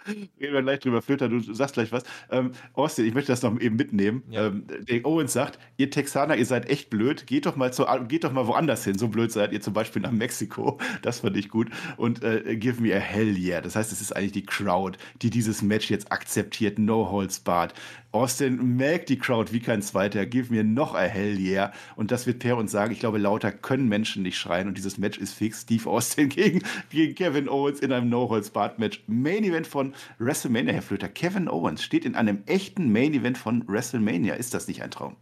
Reden 0.09 0.53
wir 0.53 0.61
gleich 0.61 0.79
drüber, 0.79 1.01
Filter, 1.01 1.29
du 1.29 1.39
sagst 1.53 1.75
gleich 1.75 1.91
was. 1.91 2.03
Ähm, 2.31 2.51
Austin, 2.73 3.05
ich 3.05 3.13
möchte 3.13 3.31
das 3.31 3.41
noch 3.41 3.59
eben 3.59 3.75
mitnehmen. 3.75 4.23
Ja. 4.29 4.47
Ähm, 4.47 4.65
der 4.87 5.05
Owens 5.05 5.33
sagt, 5.33 5.59
ihr 5.77 5.89
Texaner, 5.89 6.35
ihr 6.35 6.45
seid 6.45 6.69
echt 6.69 6.89
blöd, 6.89 7.27
geht 7.27 7.45
doch 7.45 7.55
mal 7.55 7.73
zu, 7.73 7.85
geht 8.07 8.23
doch 8.23 8.31
mal 8.31 8.47
woanders 8.47 8.83
hin. 8.83 8.97
So 8.97 9.07
blöd 9.07 9.31
seid 9.31 9.53
ihr 9.53 9.61
zum 9.61 9.73
Beispiel 9.73 10.01
nach 10.01 10.11
Mexiko. 10.11 10.77
Das 11.01 11.21
fand 11.21 11.37
ich 11.37 11.49
gut. 11.49 11.69
Und 11.97 12.23
äh, 12.23 12.55
give 12.55 12.81
me 12.81 12.95
a 12.95 12.99
hell 12.99 13.37
yeah. 13.37 13.61
Das 13.61 13.75
heißt, 13.75 13.91
es 13.91 14.01
ist 14.01 14.15
eigentlich 14.15 14.31
die 14.33 14.45
Crowd, 14.45 14.97
die 15.21 15.29
dieses 15.29 15.61
Match 15.61 15.89
jetzt 15.89 16.11
akzeptiert. 16.11 16.79
No 16.79 17.09
holds 17.09 17.39
barred. 17.39 17.73
Austin 18.11 18.75
melkt 18.77 19.09
die 19.09 19.19
Crowd 19.19 19.53
wie 19.53 19.59
kein 19.59 19.81
zweiter. 19.81 20.25
Give 20.25 20.53
me 20.53 20.63
noch 20.63 20.95
a 20.95 21.01
hell 21.01 21.37
yeah. 21.39 21.71
Und 21.95 22.11
das 22.11 22.25
wird 22.25 22.39
per 22.39 22.57
uns 22.57 22.71
sagen. 22.71 22.91
Ich 22.91 22.99
glaube, 22.99 23.19
lauter 23.19 23.51
können 23.51 23.87
Menschen 23.87 24.23
nicht 24.23 24.37
schreien. 24.37 24.67
Und 24.67 24.77
dieses 24.77 24.97
Match 24.97 25.17
ist 25.19 25.33
fix. 25.33 25.61
Steve 25.61 25.87
Austin 25.89 26.29
gegen, 26.29 26.63
gegen 26.89 27.13
Kevin 27.15 27.47
Owens 27.47 27.79
in 27.81 27.91
einem 27.91 28.09
No 28.09 28.29
holds 28.29 28.49
barred 28.49 28.79
Match. 28.79 29.03
Main 29.07 29.43
Event 29.43 29.67
von 29.67 29.93
WrestleMania, 30.17 30.73
Herr 30.73 30.81
Flöter. 30.81 31.07
Kevin 31.09 31.47
Owens 31.47 31.83
steht 31.83 32.05
in 32.05 32.15
einem 32.15 32.43
echten 32.47 32.91
Main 32.91 33.13
Event 33.13 33.37
von 33.37 33.67
WrestleMania. 33.67 34.33
Ist 34.35 34.53
das 34.53 34.67
nicht 34.67 34.81
ein 34.81 34.91
Traum? 34.91 35.15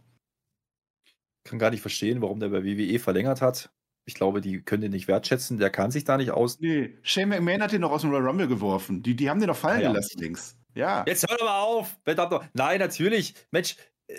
kann 1.44 1.58
gar 1.58 1.70
nicht 1.70 1.80
verstehen, 1.80 2.20
warum 2.20 2.40
der 2.40 2.48
bei 2.50 2.62
WWE 2.62 2.98
verlängert 2.98 3.40
hat. 3.40 3.70
Ich 4.04 4.14
glaube, 4.14 4.40
die 4.42 4.60
können 4.60 4.82
den 4.82 4.92
nicht 4.92 5.08
wertschätzen. 5.08 5.58
Der 5.58 5.70
kann 5.70 5.90
sich 5.90 6.04
da 6.04 6.18
nicht 6.18 6.30
aus. 6.30 6.60
Nee. 6.60 6.98
Shane 7.02 7.28
McMahon 7.30 7.62
hat 7.62 7.72
den 7.72 7.80
noch 7.80 7.90
aus 7.90 8.02
dem 8.02 8.10
Royal 8.10 8.26
Rumble 8.26 8.48
geworfen. 8.48 9.02
Die, 9.02 9.16
die 9.16 9.30
haben 9.30 9.40
den 9.40 9.48
noch 9.48 9.56
fallen 9.56 9.78
Ah, 9.80 9.82
ja. 9.84 9.88
gelassen 9.92 10.18
links. 10.20 10.57
Ja. 10.78 11.04
Jetzt 11.08 11.28
hör 11.28 11.36
doch 11.36 11.44
mal 11.44 11.60
auf! 11.60 11.98
Verdammt. 12.04 12.48
Nein, 12.54 12.78
natürlich. 12.78 13.34
Mensch, 13.50 13.76
äh, 14.06 14.14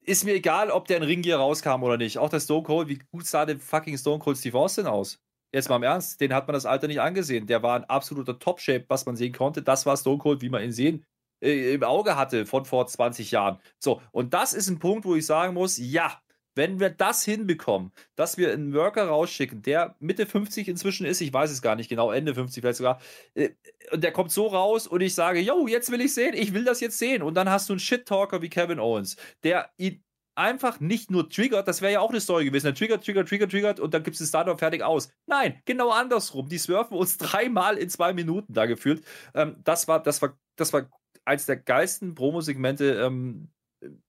ist 0.00 0.24
mir 0.24 0.34
egal, 0.34 0.70
ob 0.70 0.86
der 0.88 0.96
in 0.96 1.02
Ringgear 1.02 1.38
rauskam 1.38 1.82
oder 1.82 1.98
nicht. 1.98 2.16
Auch 2.18 2.30
der 2.30 2.40
Stone 2.40 2.62
Cold, 2.62 2.88
wie 2.88 2.98
gut 3.12 3.26
sah 3.26 3.44
der 3.44 3.58
fucking 3.58 3.98
Stone 3.98 4.18
Cold 4.18 4.38
Steve 4.38 4.58
Austin 4.58 4.86
aus? 4.86 5.20
Jetzt 5.52 5.68
mal 5.68 5.76
im 5.76 5.82
Ernst, 5.82 6.20
den 6.22 6.32
hat 6.32 6.46
man 6.46 6.54
das 6.54 6.64
Alter 6.64 6.86
nicht 6.86 7.00
angesehen. 7.00 7.46
Der 7.46 7.62
war 7.62 7.76
ein 7.76 7.84
absoluter 7.84 8.38
Top-Shape, 8.38 8.86
was 8.88 9.04
man 9.04 9.16
sehen 9.16 9.32
konnte. 9.32 9.62
Das 9.62 9.84
war 9.84 9.96
Stone 9.96 10.18
Cold, 10.18 10.40
wie 10.40 10.48
man 10.48 10.62
ihn 10.62 10.72
sehen 10.72 11.04
äh, 11.40 11.74
im 11.74 11.82
Auge 11.82 12.16
hatte 12.16 12.46
von 12.46 12.64
vor 12.64 12.86
20 12.86 13.30
Jahren. 13.30 13.58
So, 13.78 14.00
und 14.12 14.34
das 14.34 14.52
ist 14.52 14.68
ein 14.68 14.78
Punkt, 14.78 15.04
wo 15.04 15.14
ich 15.14 15.26
sagen 15.26 15.54
muss, 15.54 15.78
ja, 15.78 16.20
wenn 16.56 16.80
wir 16.80 16.90
das 16.90 17.24
hinbekommen, 17.24 17.92
dass 18.16 18.38
wir 18.38 18.52
einen 18.52 18.74
Worker 18.74 19.04
rausschicken, 19.04 19.62
der 19.62 19.94
Mitte 20.00 20.26
50 20.26 20.68
inzwischen 20.68 21.06
ist, 21.06 21.20
ich 21.20 21.32
weiß 21.32 21.50
es 21.50 21.62
gar 21.62 21.76
nicht 21.76 21.88
genau, 21.88 22.10
Ende 22.10 22.34
50 22.34 22.62
vielleicht 22.62 22.78
sogar, 22.78 23.00
äh, 23.34 23.50
und 23.92 24.02
der 24.02 24.12
kommt 24.12 24.32
so 24.32 24.46
raus 24.46 24.86
und 24.86 25.00
ich 25.02 25.14
sage, 25.14 25.38
yo, 25.40 25.68
jetzt 25.68 25.92
will 25.92 26.00
ich 26.00 26.14
sehen, 26.14 26.34
ich 26.34 26.54
will 26.54 26.64
das 26.64 26.80
jetzt 26.80 26.98
sehen. 26.98 27.22
Und 27.22 27.34
dann 27.34 27.50
hast 27.50 27.68
du 27.68 27.74
einen 27.74 27.80
Shit-Talker 27.80 28.42
wie 28.42 28.48
Kevin 28.48 28.80
Owens, 28.80 29.16
der 29.44 29.70
ihn 29.76 30.02
einfach 30.34 30.80
nicht 30.80 31.10
nur 31.10 31.28
triggert, 31.28 31.66
das 31.66 31.80
wäre 31.80 31.94
ja 31.94 32.00
auch 32.00 32.10
eine 32.10 32.20
Story 32.20 32.44
gewesen. 32.44 32.66
Der 32.66 32.74
triggert, 32.74 33.04
triggert, 33.04 33.28
triggert, 33.28 33.50
triggert 33.50 33.80
und 33.80 33.94
dann 33.94 34.02
gibt 34.02 34.14
es 34.14 34.18
den 34.18 34.28
Start 34.28 34.58
fertig 34.58 34.82
aus. 34.82 35.08
Nein, 35.26 35.60
genau 35.64 35.90
andersrum. 35.90 36.48
Die 36.48 36.58
swerfen 36.58 36.96
uns 36.96 37.16
dreimal 37.18 37.78
in 37.78 37.88
zwei 37.88 38.12
Minuten 38.12 38.52
da 38.52 38.66
gefühlt. 38.66 39.04
Ähm, 39.34 39.56
das 39.64 39.88
war, 39.88 40.02
das 40.02 40.20
war, 40.22 40.38
das 40.56 40.72
war 40.72 40.88
eins 41.24 41.46
der 41.46 41.56
geilsten 41.56 42.14
Promo-Segmente 42.14 43.02
ähm, 43.02 43.48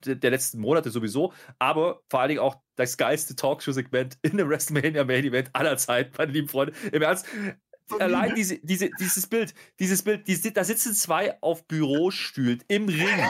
der, 0.06 0.32
letzten 0.32 0.60
Monate 0.60 0.90
sowieso, 0.92 1.34
aber 1.60 2.02
vor 2.10 2.22
allen 2.22 2.30
Dingen 2.30 2.42
auch 2.42 2.56
das 2.76 2.98
geilste 2.98 3.36
Talkshow-Segment 3.36 4.18
in 4.22 4.32
einem 4.32 4.50
WrestleMania 4.50 5.04
Main 5.04 5.26
Event 5.26 5.50
aller 5.54 5.78
Zeiten, 5.78 6.14
meine 6.18 6.32
lieben 6.32 6.48
Freunde. 6.48 6.74
Im 6.92 7.02
Ernst, 7.02 7.26
allein 8.00 8.36
diese, 8.36 8.60
diese, 8.60 8.90
dieses 9.00 9.28
Bild, 9.28 9.54
dieses 9.80 10.04
Bild, 10.04 10.28
die, 10.28 10.36
sit- 10.36 10.58
da 10.58 10.64
sitzen 10.64 10.94
zwei 10.94 11.42
auf 11.42 11.68
Bürostühlen 11.68 12.64
im 12.68 12.88
Ring. 12.88 13.30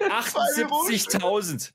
78.000. 0.00 1.72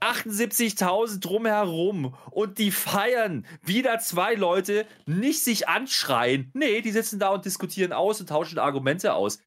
78.000 0.00 1.20
drumherum 1.20 2.14
und 2.30 2.58
die 2.58 2.70
feiern 2.70 3.46
wieder 3.62 3.98
zwei 3.98 4.34
Leute, 4.34 4.84
nicht 5.06 5.42
sich 5.42 5.68
anschreien. 5.68 6.50
Nee, 6.52 6.82
die 6.82 6.90
sitzen 6.90 7.18
da 7.18 7.30
und 7.30 7.46
diskutieren 7.46 7.94
aus 7.94 8.20
und 8.20 8.28
tauschen 8.28 8.58
Argumente 8.58 9.14
aus. 9.14 9.38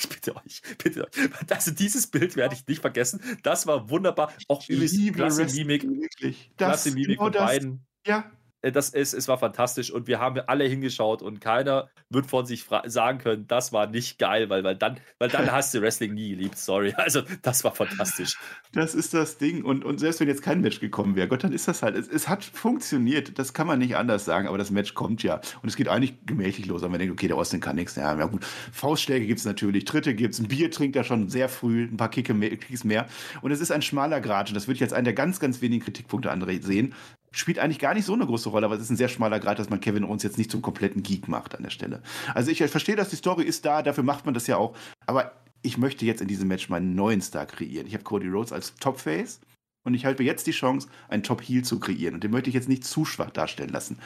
Ich 0.00 0.08
bitte 0.08 0.36
euch, 0.36 0.62
bitte 0.78 1.04
euch. 1.04 1.50
Also 1.50 1.70
dieses 1.70 2.06
Bild 2.06 2.36
werde 2.36 2.54
ich 2.54 2.66
nicht 2.66 2.80
vergessen. 2.80 3.20
Das 3.42 3.66
war 3.66 3.90
wunderbar. 3.90 4.32
Auch 4.48 4.66
übrigens 4.68 5.14
klasse 5.14 5.44
Mimik, 5.46 5.82
Wirklich. 5.82 6.50
Das, 6.56 6.68
klasse 6.68 6.90
Mimik 6.92 7.08
genau 7.08 7.24
von 7.24 7.32
das. 7.32 7.42
beiden. 7.44 7.86
Ja. 8.06 8.30
Äh, 8.62 8.72
Das 8.72 8.90
ist, 8.90 9.14
es 9.14 9.28
war 9.28 9.38
fantastisch 9.38 9.90
und 9.90 10.06
wir 10.06 10.20
haben 10.20 10.40
alle 10.46 10.64
hingeschaut 10.64 11.22
und 11.22 11.40
keiner 11.40 11.90
wird 12.08 12.26
von 12.26 12.46
sich 12.46 12.66
sagen 12.86 13.18
können, 13.18 13.46
das 13.46 13.72
war 13.72 13.86
nicht 13.86 14.18
geil, 14.18 14.50
weil, 14.50 14.64
weil 14.64 14.76
dann, 14.76 14.98
weil 15.18 15.28
dann 15.28 15.50
hast 15.52 15.74
du 15.74 15.80
Wrestling 15.80 16.14
nie 16.14 16.30
geliebt, 16.30 16.58
sorry. 16.58 16.94
Also 17.00 17.22
das 17.42 17.64
war 17.64 17.74
fantastisch. 17.74 18.36
Das 18.72 18.94
ist 18.94 19.14
das 19.14 19.38
Ding. 19.38 19.64
Und, 19.64 19.84
und 19.84 19.98
selbst 19.98 20.20
wenn 20.20 20.28
jetzt 20.28 20.42
kein 20.42 20.60
Match 20.60 20.78
gekommen 20.80 21.16
wäre, 21.16 21.26
Gott, 21.26 21.42
dann 21.42 21.52
ist 21.52 21.66
das 21.66 21.82
halt. 21.82 21.96
Es, 21.96 22.06
es 22.06 22.28
hat 22.28 22.44
funktioniert. 22.44 23.38
Das 23.38 23.52
kann 23.52 23.66
man 23.66 23.78
nicht 23.78 23.96
anders 23.96 24.24
sagen. 24.24 24.46
Aber 24.46 24.58
das 24.58 24.70
Match 24.70 24.94
kommt 24.94 25.22
ja. 25.22 25.40
Und 25.62 25.68
es 25.68 25.76
geht 25.76 25.88
eigentlich 25.88 26.14
gemächlich 26.26 26.66
los. 26.66 26.82
Aber 26.82 26.90
man 26.90 27.00
denkt, 27.00 27.12
okay, 27.12 27.26
der 27.26 27.36
Austin 27.36 27.60
kann 27.60 27.76
nichts. 27.76 27.96
Ja, 27.96 28.16
ja 28.16 28.26
gut. 28.26 28.44
Faustschläge 28.72 29.26
gibt 29.26 29.40
es 29.40 29.46
natürlich. 29.46 29.86
Tritte 29.86 30.14
gibt 30.14 30.34
es. 30.34 30.40
Ein 30.40 30.48
Bier 30.48 30.70
trinkt 30.70 30.94
er 30.94 31.04
schon 31.04 31.28
sehr 31.28 31.48
früh. 31.48 31.84
Ein 31.84 31.96
paar 31.96 32.10
Kicke 32.10 32.34
mehr, 32.34 32.56
Kicks 32.56 32.84
mehr. 32.84 33.06
Und 33.42 33.50
es 33.50 33.60
ist 33.60 33.72
ein 33.72 33.82
schmaler 33.82 34.20
Grat. 34.20 34.48
Und 34.48 34.54
das 34.54 34.68
würde 34.68 34.76
ich 34.76 34.82
als 34.82 34.92
einen 34.92 35.04
der 35.04 35.14
ganz, 35.14 35.40
ganz 35.40 35.60
wenigen 35.62 35.84
Kritikpunkte 35.84 36.30
andere 36.30 36.60
sehen. 36.62 36.94
Spielt 37.32 37.60
eigentlich 37.60 37.78
gar 37.78 37.94
nicht 37.94 38.04
so 38.04 38.14
eine 38.14 38.26
große 38.26 38.48
Rolle, 38.48 38.66
aber 38.66 38.74
es 38.74 38.82
ist 38.82 38.90
ein 38.90 38.96
sehr 38.96 39.08
schmaler 39.08 39.38
Grad, 39.38 39.58
dass 39.58 39.70
man 39.70 39.80
Kevin 39.80 40.04
Owens 40.04 40.24
jetzt 40.24 40.36
nicht 40.36 40.50
zum 40.50 40.62
kompletten 40.62 41.02
Geek 41.02 41.28
macht 41.28 41.54
an 41.54 41.62
der 41.62 41.70
Stelle. 41.70 42.02
Also 42.34 42.50
ich 42.50 42.58
verstehe, 42.58 42.96
dass 42.96 43.10
die 43.10 43.16
Story 43.16 43.44
ist 43.44 43.64
da, 43.64 43.82
dafür 43.82 44.02
macht 44.02 44.24
man 44.24 44.34
das 44.34 44.48
ja 44.48 44.56
auch. 44.56 44.76
Aber 45.06 45.32
ich 45.62 45.78
möchte 45.78 46.04
jetzt 46.06 46.20
in 46.20 46.28
diesem 46.28 46.48
Match 46.48 46.68
meinen 46.68 46.94
neuen 46.94 47.20
Star 47.20 47.46
kreieren. 47.46 47.86
Ich 47.86 47.94
habe 47.94 48.02
Cody 48.02 48.28
Rhodes 48.28 48.52
als 48.52 48.74
Top-Face 48.76 49.40
und 49.84 49.94
ich 49.94 50.04
halte 50.04 50.22
mir 50.22 50.26
jetzt 50.26 50.46
die 50.46 50.52
Chance, 50.52 50.88
einen 51.08 51.22
Top-Heel 51.22 51.62
zu 51.62 51.78
kreieren. 51.78 52.14
Und 52.14 52.24
den 52.24 52.32
möchte 52.32 52.48
ich 52.50 52.54
jetzt 52.54 52.68
nicht 52.68 52.84
zu 52.84 53.04
schwach 53.04 53.30
darstellen 53.30 53.70
lassen. 53.70 53.98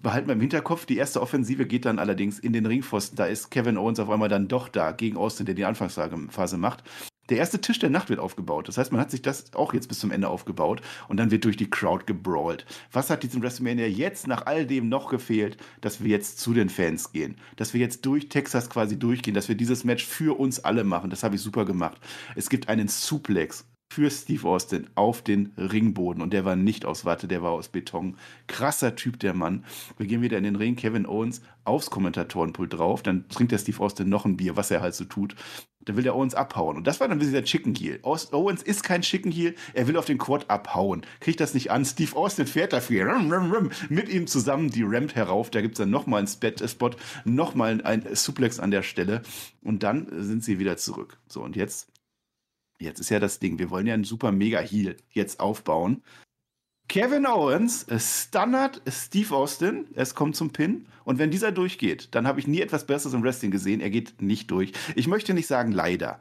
Behalten 0.00 0.28
wir 0.28 0.34
im 0.34 0.40
Hinterkopf, 0.40 0.84
die 0.84 0.96
erste 0.96 1.22
Offensive 1.22 1.66
geht 1.66 1.84
dann 1.84 1.98
allerdings 1.98 2.38
in 2.38 2.52
den 2.52 2.66
Ringpfosten. 2.66 3.16
Da 3.16 3.26
ist 3.26 3.50
Kevin 3.50 3.78
Owens 3.78 4.00
auf 4.00 4.10
einmal 4.10 4.28
dann 4.28 4.48
doch 4.48 4.68
da 4.68 4.92
gegen 4.92 5.16
Austin, 5.16 5.46
der 5.46 5.54
die 5.54 5.64
Anfangsphase 5.64 6.58
macht. 6.58 6.82
Der 7.28 7.38
erste 7.38 7.60
Tisch 7.60 7.78
der 7.78 7.90
Nacht 7.90 8.08
wird 8.08 8.20
aufgebaut. 8.20 8.68
Das 8.68 8.78
heißt, 8.78 8.92
man 8.92 9.00
hat 9.00 9.10
sich 9.10 9.22
das 9.22 9.52
auch 9.54 9.74
jetzt 9.74 9.88
bis 9.88 9.98
zum 9.98 10.12
Ende 10.12 10.28
aufgebaut 10.28 10.80
und 11.08 11.16
dann 11.16 11.30
wird 11.30 11.44
durch 11.44 11.56
die 11.56 11.68
Crowd 11.68 12.04
gebrawlt. 12.06 12.66
Was 12.92 13.10
hat 13.10 13.22
diesem 13.24 13.42
WrestleMania 13.42 13.86
jetzt 13.86 14.26
nach 14.26 14.46
all 14.46 14.66
dem 14.66 14.88
noch 14.88 15.08
gefehlt, 15.08 15.56
dass 15.80 16.02
wir 16.02 16.10
jetzt 16.10 16.38
zu 16.38 16.54
den 16.54 16.68
Fans 16.68 17.12
gehen? 17.12 17.36
Dass 17.56 17.74
wir 17.74 17.80
jetzt 17.80 18.06
durch 18.06 18.28
Texas 18.28 18.70
quasi 18.70 18.98
durchgehen, 18.98 19.34
dass 19.34 19.48
wir 19.48 19.56
dieses 19.56 19.84
Match 19.84 20.04
für 20.04 20.38
uns 20.38 20.60
alle 20.60 20.84
machen. 20.84 21.10
Das 21.10 21.24
habe 21.24 21.34
ich 21.34 21.40
super 21.40 21.64
gemacht. 21.64 22.00
Es 22.36 22.48
gibt 22.48 22.68
einen 22.68 22.88
Suplex 22.88 23.64
für 23.88 24.10
Steve 24.10 24.46
Austin 24.48 24.88
auf 24.94 25.22
den 25.22 25.52
Ringboden 25.56 26.22
und 26.22 26.32
der 26.32 26.44
war 26.44 26.56
nicht 26.56 26.84
aus 26.84 27.04
Watte, 27.04 27.28
der 27.28 27.42
war 27.42 27.52
aus 27.52 27.68
Beton. 27.68 28.16
Krasser 28.46 28.96
Typ, 28.96 29.18
der 29.20 29.34
Mann. 29.34 29.64
Wir 29.96 30.06
gehen 30.06 30.22
wieder 30.22 30.38
in 30.38 30.44
den 30.44 30.56
Ring, 30.56 30.76
Kevin 30.76 31.06
Owens 31.06 31.40
aufs 31.64 31.90
Kommentatorenpult 31.90 32.74
drauf, 32.74 33.02
dann 33.02 33.28
trinkt 33.28 33.52
der 33.52 33.58
Steve 33.58 33.80
Austin 33.80 34.08
noch 34.08 34.24
ein 34.24 34.36
Bier, 34.36 34.56
was 34.56 34.70
er 34.70 34.80
halt 34.80 34.94
so 34.94 35.04
tut. 35.04 35.34
Dann 35.84 35.96
will 35.96 36.02
der 36.02 36.16
Owens 36.16 36.34
abhauen. 36.34 36.76
Und 36.76 36.88
das 36.88 36.98
war 36.98 37.06
dann 37.06 37.20
wieder 37.20 37.30
der 37.30 37.44
Chicken 37.44 37.76
Heel. 37.76 38.00
Owens 38.02 38.60
ist 38.62 38.82
kein 38.82 39.02
Chicken 39.02 39.30
Heel, 39.30 39.54
er 39.72 39.86
will 39.86 39.96
auf 39.96 40.04
den 40.04 40.18
Quad 40.18 40.50
abhauen. 40.50 41.02
Kriegt 41.20 41.38
das 41.38 41.54
nicht 41.54 41.70
an. 41.70 41.84
Steve 41.84 42.16
Austin 42.16 42.48
fährt 42.48 42.72
dafür. 42.72 43.20
Mit 43.88 44.08
ihm 44.08 44.26
zusammen 44.26 44.70
die 44.70 44.82
Ramp 44.82 45.14
herauf. 45.14 45.48
Da 45.50 45.60
gibt 45.60 45.74
es 45.74 45.78
dann 45.78 45.90
nochmal 45.90 46.26
einen 46.26 46.42
äh, 46.42 46.68
Spot 46.68 46.90
nochmal 47.24 47.80
ein 47.82 48.04
Suplex 48.14 48.58
an 48.58 48.72
der 48.72 48.82
Stelle. 48.82 49.22
Und 49.62 49.84
dann 49.84 50.08
sind 50.24 50.42
sie 50.42 50.58
wieder 50.58 50.76
zurück. 50.76 51.18
So, 51.28 51.42
und 51.42 51.54
jetzt 51.54 51.88
Jetzt 52.78 53.00
ist 53.00 53.10
ja 53.10 53.20
das 53.20 53.38
Ding, 53.38 53.58
wir 53.58 53.70
wollen 53.70 53.86
ja 53.86 53.94
einen 53.94 54.04
super 54.04 54.32
mega 54.32 54.60
Heal 54.60 54.96
jetzt 55.10 55.40
aufbauen. 55.40 56.02
Kevin 56.88 57.26
Owens 57.26 57.84
äh, 57.84 57.98
stunnert 57.98 58.80
Steve 58.88 59.34
Austin. 59.34 59.86
Es 59.94 60.14
kommt 60.14 60.36
zum 60.36 60.50
Pin. 60.50 60.86
Und 61.04 61.18
wenn 61.18 61.30
dieser 61.30 61.52
durchgeht, 61.52 62.08
dann 62.14 62.26
habe 62.26 62.38
ich 62.38 62.46
nie 62.46 62.60
etwas 62.60 62.86
Besseres 62.86 63.14
im 63.14 63.22
Wrestling 63.22 63.50
gesehen. 63.50 63.80
Er 63.80 63.90
geht 63.90 64.22
nicht 64.22 64.50
durch. 64.50 64.72
Ich 64.94 65.08
möchte 65.08 65.34
nicht 65.34 65.46
sagen 65.46 65.72
leider. 65.72 66.20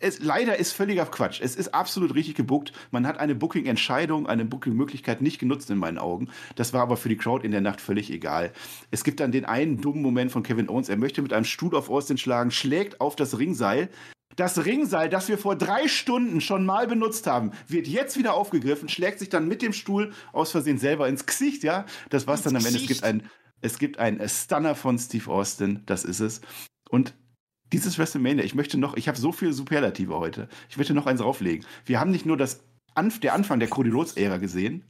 Es, 0.00 0.20
leider 0.20 0.56
ist 0.58 0.72
völliger 0.72 1.06
Quatsch. 1.06 1.40
Es 1.42 1.56
ist 1.56 1.74
absolut 1.74 2.14
richtig 2.14 2.36
gebuckt. 2.36 2.72
Man 2.90 3.06
hat 3.06 3.18
eine 3.18 3.34
Booking-Entscheidung, 3.34 4.26
eine 4.28 4.44
Booking-Möglichkeit 4.44 5.20
nicht 5.20 5.40
genutzt 5.40 5.70
in 5.70 5.78
meinen 5.78 5.98
Augen. 5.98 6.30
Das 6.54 6.72
war 6.72 6.82
aber 6.82 6.96
für 6.96 7.08
die 7.08 7.16
Crowd 7.16 7.44
in 7.44 7.50
der 7.50 7.60
Nacht 7.60 7.80
völlig 7.80 8.10
egal. 8.10 8.52
Es 8.90 9.02
gibt 9.02 9.20
dann 9.20 9.32
den 9.32 9.44
einen 9.44 9.80
dummen 9.80 10.02
Moment 10.02 10.30
von 10.30 10.42
Kevin 10.42 10.68
Owens. 10.68 10.88
Er 10.88 10.96
möchte 10.96 11.20
mit 11.20 11.32
einem 11.32 11.44
Stuhl 11.44 11.74
auf 11.74 11.90
Austin 11.90 12.16
schlagen, 12.16 12.50
schlägt 12.50 13.00
auf 13.00 13.16
das 13.16 13.38
Ringseil. 13.38 13.90
Das 14.38 14.64
Ringseil, 14.64 15.08
das 15.08 15.26
wir 15.26 15.36
vor 15.36 15.56
drei 15.56 15.88
Stunden 15.88 16.40
schon 16.40 16.64
mal 16.64 16.86
benutzt 16.86 17.26
haben, 17.26 17.50
wird 17.66 17.88
jetzt 17.88 18.16
wieder 18.16 18.34
aufgegriffen, 18.34 18.88
schlägt 18.88 19.18
sich 19.18 19.30
dann 19.30 19.48
mit 19.48 19.62
dem 19.62 19.72
Stuhl 19.72 20.12
aus 20.32 20.52
Versehen 20.52 20.78
selber 20.78 21.08
ins 21.08 21.26
Gesicht, 21.26 21.64
ja. 21.64 21.86
Das 22.08 22.28
war's 22.28 22.42
dann 22.42 22.54
am 22.54 22.64
Ende. 22.64 22.78
Es 22.78 22.86
gibt 22.86 23.02
ein, 23.02 23.28
es 23.62 23.80
gibt 23.80 23.98
ein 23.98 24.22
Stunner 24.28 24.76
von 24.76 24.96
Steve 24.96 25.28
Austin, 25.28 25.82
das 25.86 26.04
ist 26.04 26.20
es. 26.20 26.40
Und 26.88 27.14
dieses 27.72 27.98
WrestleMania, 27.98 28.44
ich 28.44 28.54
möchte 28.54 28.78
noch, 28.78 28.96
ich 28.96 29.08
habe 29.08 29.18
so 29.18 29.32
viele 29.32 29.52
Superlative 29.52 30.16
heute. 30.16 30.48
Ich 30.70 30.76
möchte 30.76 30.94
noch 30.94 31.06
eins 31.06 31.20
drauflegen. 31.20 31.66
Wir 31.84 31.98
haben 31.98 32.12
nicht 32.12 32.24
nur 32.24 32.36
das 32.36 32.60
Anf 32.94 33.18
der 33.18 33.34
Anfang 33.34 33.58
der 33.58 33.68
Cody 33.68 33.90
Rhodes 33.90 34.16
Ära 34.16 34.36
gesehen, 34.36 34.84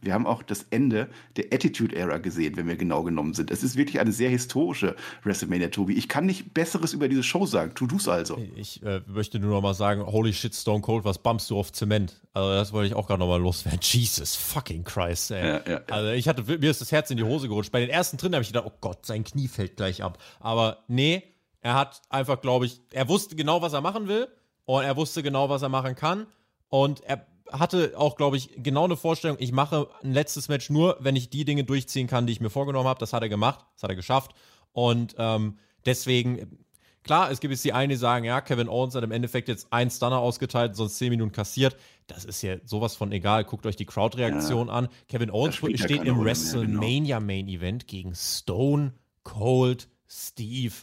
wir 0.00 0.14
haben 0.14 0.26
auch 0.26 0.42
das 0.42 0.66
Ende 0.70 1.08
der 1.36 1.46
Attitude 1.52 1.94
Era 1.96 2.18
gesehen, 2.18 2.56
wenn 2.56 2.68
wir 2.68 2.76
genau 2.76 3.02
genommen 3.02 3.34
sind. 3.34 3.50
Es 3.50 3.62
ist 3.62 3.76
wirklich 3.76 4.00
eine 4.00 4.12
sehr 4.12 4.30
historische 4.30 4.94
WrestleMania, 5.24 5.68
Tobi. 5.68 5.94
Ich 5.94 6.08
kann 6.08 6.26
nicht 6.26 6.54
Besseres 6.54 6.92
über 6.92 7.08
diese 7.08 7.22
Show 7.22 7.46
sagen. 7.46 7.72
Tu 7.74 7.86
du's 7.86 8.06
also. 8.06 8.38
Ich 8.54 8.82
äh, 8.82 9.00
möchte 9.06 9.38
nur 9.38 9.50
noch 9.50 9.62
mal 9.62 9.74
sagen, 9.74 10.04
holy 10.06 10.32
shit, 10.32 10.54
Stone 10.54 10.82
Cold, 10.82 11.04
was 11.04 11.18
bumpst 11.18 11.50
du 11.50 11.58
auf 11.58 11.72
Zement? 11.72 12.20
Also 12.32 12.50
das 12.50 12.72
wollte 12.72 12.88
ich 12.88 12.94
auch 12.94 13.06
gerade 13.06 13.20
noch 13.20 13.28
mal 13.28 13.40
loswerden. 13.40 13.80
Jesus 13.82 14.36
fucking 14.36 14.84
Christ, 14.84 15.32
ey. 15.32 15.46
Ja, 15.46 15.60
ja. 15.68 15.80
Also 15.90 16.10
ich 16.10 16.28
hatte, 16.28 16.42
mir 16.44 16.70
ist 16.70 16.80
das 16.80 16.92
Herz 16.92 17.10
in 17.10 17.16
die 17.16 17.24
Hose 17.24 17.48
gerutscht. 17.48 17.72
Bei 17.72 17.80
den 17.80 17.90
ersten 17.90 18.16
drin 18.16 18.34
habe 18.34 18.42
ich 18.42 18.48
gedacht, 18.48 18.66
oh 18.66 18.76
Gott, 18.80 19.04
sein 19.04 19.24
Knie 19.24 19.48
fällt 19.48 19.76
gleich 19.76 20.02
ab. 20.02 20.18
Aber 20.38 20.84
nee, 20.86 21.24
er 21.60 21.74
hat 21.74 22.02
einfach, 22.08 22.40
glaube 22.40 22.66
ich, 22.66 22.80
er 22.92 23.08
wusste 23.08 23.34
genau, 23.34 23.62
was 23.62 23.72
er 23.72 23.80
machen 23.80 24.06
will 24.06 24.28
und 24.64 24.84
er 24.84 24.96
wusste 24.96 25.22
genau, 25.22 25.48
was 25.48 25.62
er 25.62 25.68
machen 25.68 25.96
kann 25.96 26.26
und 26.68 27.00
er 27.00 27.26
hatte 27.52 27.94
auch, 27.96 28.16
glaube 28.16 28.36
ich, 28.36 28.50
genau 28.56 28.84
eine 28.84 28.96
Vorstellung, 28.96 29.36
ich 29.40 29.52
mache 29.52 29.88
ein 30.02 30.12
letztes 30.12 30.48
Match 30.48 30.70
nur, 30.70 30.96
wenn 31.00 31.16
ich 31.16 31.30
die 31.30 31.44
Dinge 31.44 31.64
durchziehen 31.64 32.06
kann, 32.06 32.26
die 32.26 32.32
ich 32.32 32.40
mir 32.40 32.50
vorgenommen 32.50 32.88
habe. 32.88 33.00
Das 33.00 33.12
hat 33.12 33.22
er 33.22 33.28
gemacht, 33.28 33.64
das 33.74 33.82
hat 33.82 33.90
er 33.90 33.96
geschafft. 33.96 34.32
Und 34.72 35.14
ähm, 35.18 35.58
deswegen, 35.86 36.58
klar, 37.02 37.30
es 37.30 37.40
gibt 37.40 37.52
jetzt 37.52 37.64
die 37.64 37.72
einen, 37.72 37.90
die 37.90 37.96
sagen, 37.96 38.24
ja, 38.24 38.40
Kevin 38.40 38.68
Owens 38.68 38.94
hat 38.94 39.04
im 39.04 39.12
Endeffekt 39.12 39.48
jetzt 39.48 39.72
einen 39.72 39.90
Stunner 39.90 40.18
ausgeteilt, 40.18 40.76
sonst 40.76 40.98
10 40.98 41.10
Minuten 41.10 41.32
kassiert. 41.32 41.76
Das 42.06 42.24
ist 42.24 42.42
ja 42.42 42.56
sowas 42.64 42.96
von 42.96 43.12
egal. 43.12 43.44
Guckt 43.44 43.66
euch 43.66 43.76
die 43.76 43.86
Crowd-Reaktion 43.86 44.70
an. 44.70 44.88
Kevin 45.08 45.30
Owens 45.30 45.60
ja 45.60 45.76
steht 45.76 45.90
im 45.90 46.04
mehr, 46.04 46.12
genau. 46.12 46.24
WrestleMania 46.24 47.20
Main 47.20 47.48
Event 47.48 47.86
gegen 47.86 48.14
Stone 48.14 48.94
Cold 49.24 49.88
Steve 50.06 50.74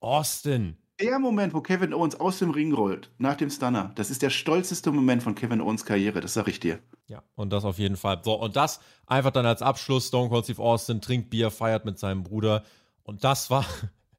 Austin. 0.00 0.76
Der 1.00 1.18
Moment, 1.18 1.54
wo 1.54 1.62
Kevin 1.62 1.94
Owens 1.94 2.14
aus 2.20 2.40
dem 2.40 2.50
Ring 2.50 2.74
rollt, 2.74 3.10
nach 3.16 3.34
dem 3.34 3.48
Stunner, 3.48 3.90
das 3.94 4.10
ist 4.10 4.20
der 4.20 4.28
stolzeste 4.28 4.92
Moment 4.92 5.22
von 5.22 5.34
Kevin 5.34 5.62
Owens 5.62 5.86
Karriere, 5.86 6.20
das 6.20 6.34
sag 6.34 6.46
ich 6.48 6.60
dir. 6.60 6.78
Ja, 7.06 7.22
und 7.36 7.50
das 7.52 7.64
auf 7.64 7.78
jeden 7.78 7.96
Fall. 7.96 8.20
So, 8.22 8.34
und 8.34 8.54
das 8.54 8.80
einfach 9.06 9.30
dann 9.30 9.46
als 9.46 9.62
Abschluss. 9.62 10.08
Stone 10.08 10.28
Cold 10.28 10.44
Steve 10.44 10.62
Austin 10.62 11.00
trinkt 11.00 11.30
Bier, 11.30 11.50
feiert 11.50 11.86
mit 11.86 11.98
seinem 11.98 12.22
Bruder. 12.22 12.64
Und 13.02 13.24
das 13.24 13.48
war, 13.48 13.64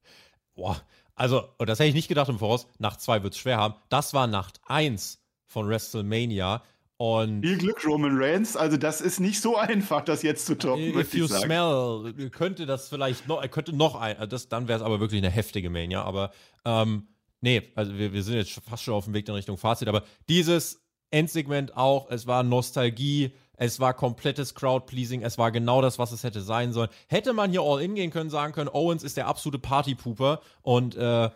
boah, 0.56 0.82
also, 1.14 1.44
das 1.60 1.78
hätte 1.78 1.90
ich 1.90 1.96
nicht 1.96 2.08
gedacht 2.08 2.30
im 2.30 2.40
Voraus, 2.40 2.68
Nacht 2.80 3.00
2 3.00 3.22
wird 3.22 3.34
es 3.34 3.40
schwer 3.40 3.58
haben. 3.58 3.76
Das 3.90 4.16
war 4.16 4.26
Nacht 4.26 4.60
1 4.66 5.22
von 5.46 5.68
WrestleMania. 5.68 6.64
Und 7.02 7.42
Viel 7.42 7.58
Glück, 7.58 7.84
Roman 7.84 8.16
Reigns. 8.16 8.56
Also, 8.56 8.78
das 8.78 9.02
ist 9.02 9.20
nicht 9.20 9.42
so 9.42 9.58
einfach, 9.58 10.06
das 10.06 10.22
jetzt 10.22 10.46
zu 10.46 10.56
toppen, 10.56 10.90
if 10.90 10.94
möchte 10.94 11.18
you 11.18 11.28
smell, 11.28 12.14
könnte 12.30 12.68
das 12.68 12.90
vielleicht 12.90 13.28
noch, 13.28 13.42
könnte 13.50 13.74
noch 13.76 13.96
ein, 13.96 14.16
das, 14.30 14.50
dann 14.50 14.68
wäre 14.68 14.78
es 14.78 14.86
aber 14.86 15.00
wirklich 15.00 15.20
eine 15.20 15.32
heftige 15.32 15.72
Mania. 15.72 16.04
Aber, 16.04 16.30
ähm, 16.64 17.08
nee, 17.40 17.64
also 17.74 17.98
wir, 17.98 18.14
wir 18.14 18.22
sind 18.22 18.36
jetzt 18.36 18.52
fast 18.52 18.84
schon 18.84 18.94
auf 18.94 19.06
dem 19.06 19.16
Weg 19.16 19.28
in 19.28 19.34
Richtung 19.34 19.58
Fazit. 19.58 19.88
Aber 19.88 20.04
dieses 20.30 20.86
Endsegment 21.10 21.76
auch, 21.76 22.12
es 22.12 22.28
war 22.28 22.44
Nostalgie, 22.44 23.32
es 23.58 23.80
war 23.80 23.96
komplettes 23.96 24.54
Crowd-Pleasing, 24.54 25.24
es 25.24 25.40
war 25.40 25.52
genau 25.52 25.82
das, 25.82 25.98
was 25.98 26.12
es 26.12 26.24
hätte 26.24 26.42
sein 26.42 26.72
sollen. 26.72 26.90
Hätte 27.08 27.34
man 27.34 27.50
hier 27.50 27.62
all 27.62 27.82
in 27.82 27.96
gehen 27.96 28.12
können, 28.12 28.30
sagen 28.30 28.54
können, 28.54 28.70
Owens 28.70 29.02
ist 29.02 29.18
der 29.18 29.26
absolute 29.26 29.58
Partypooper 29.58 30.40
und 30.62 30.96
äh, 30.98 31.32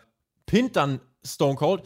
pinnt 0.46 0.76
dann 0.76 1.02
Stone 1.24 1.56
Cold, 1.56 1.82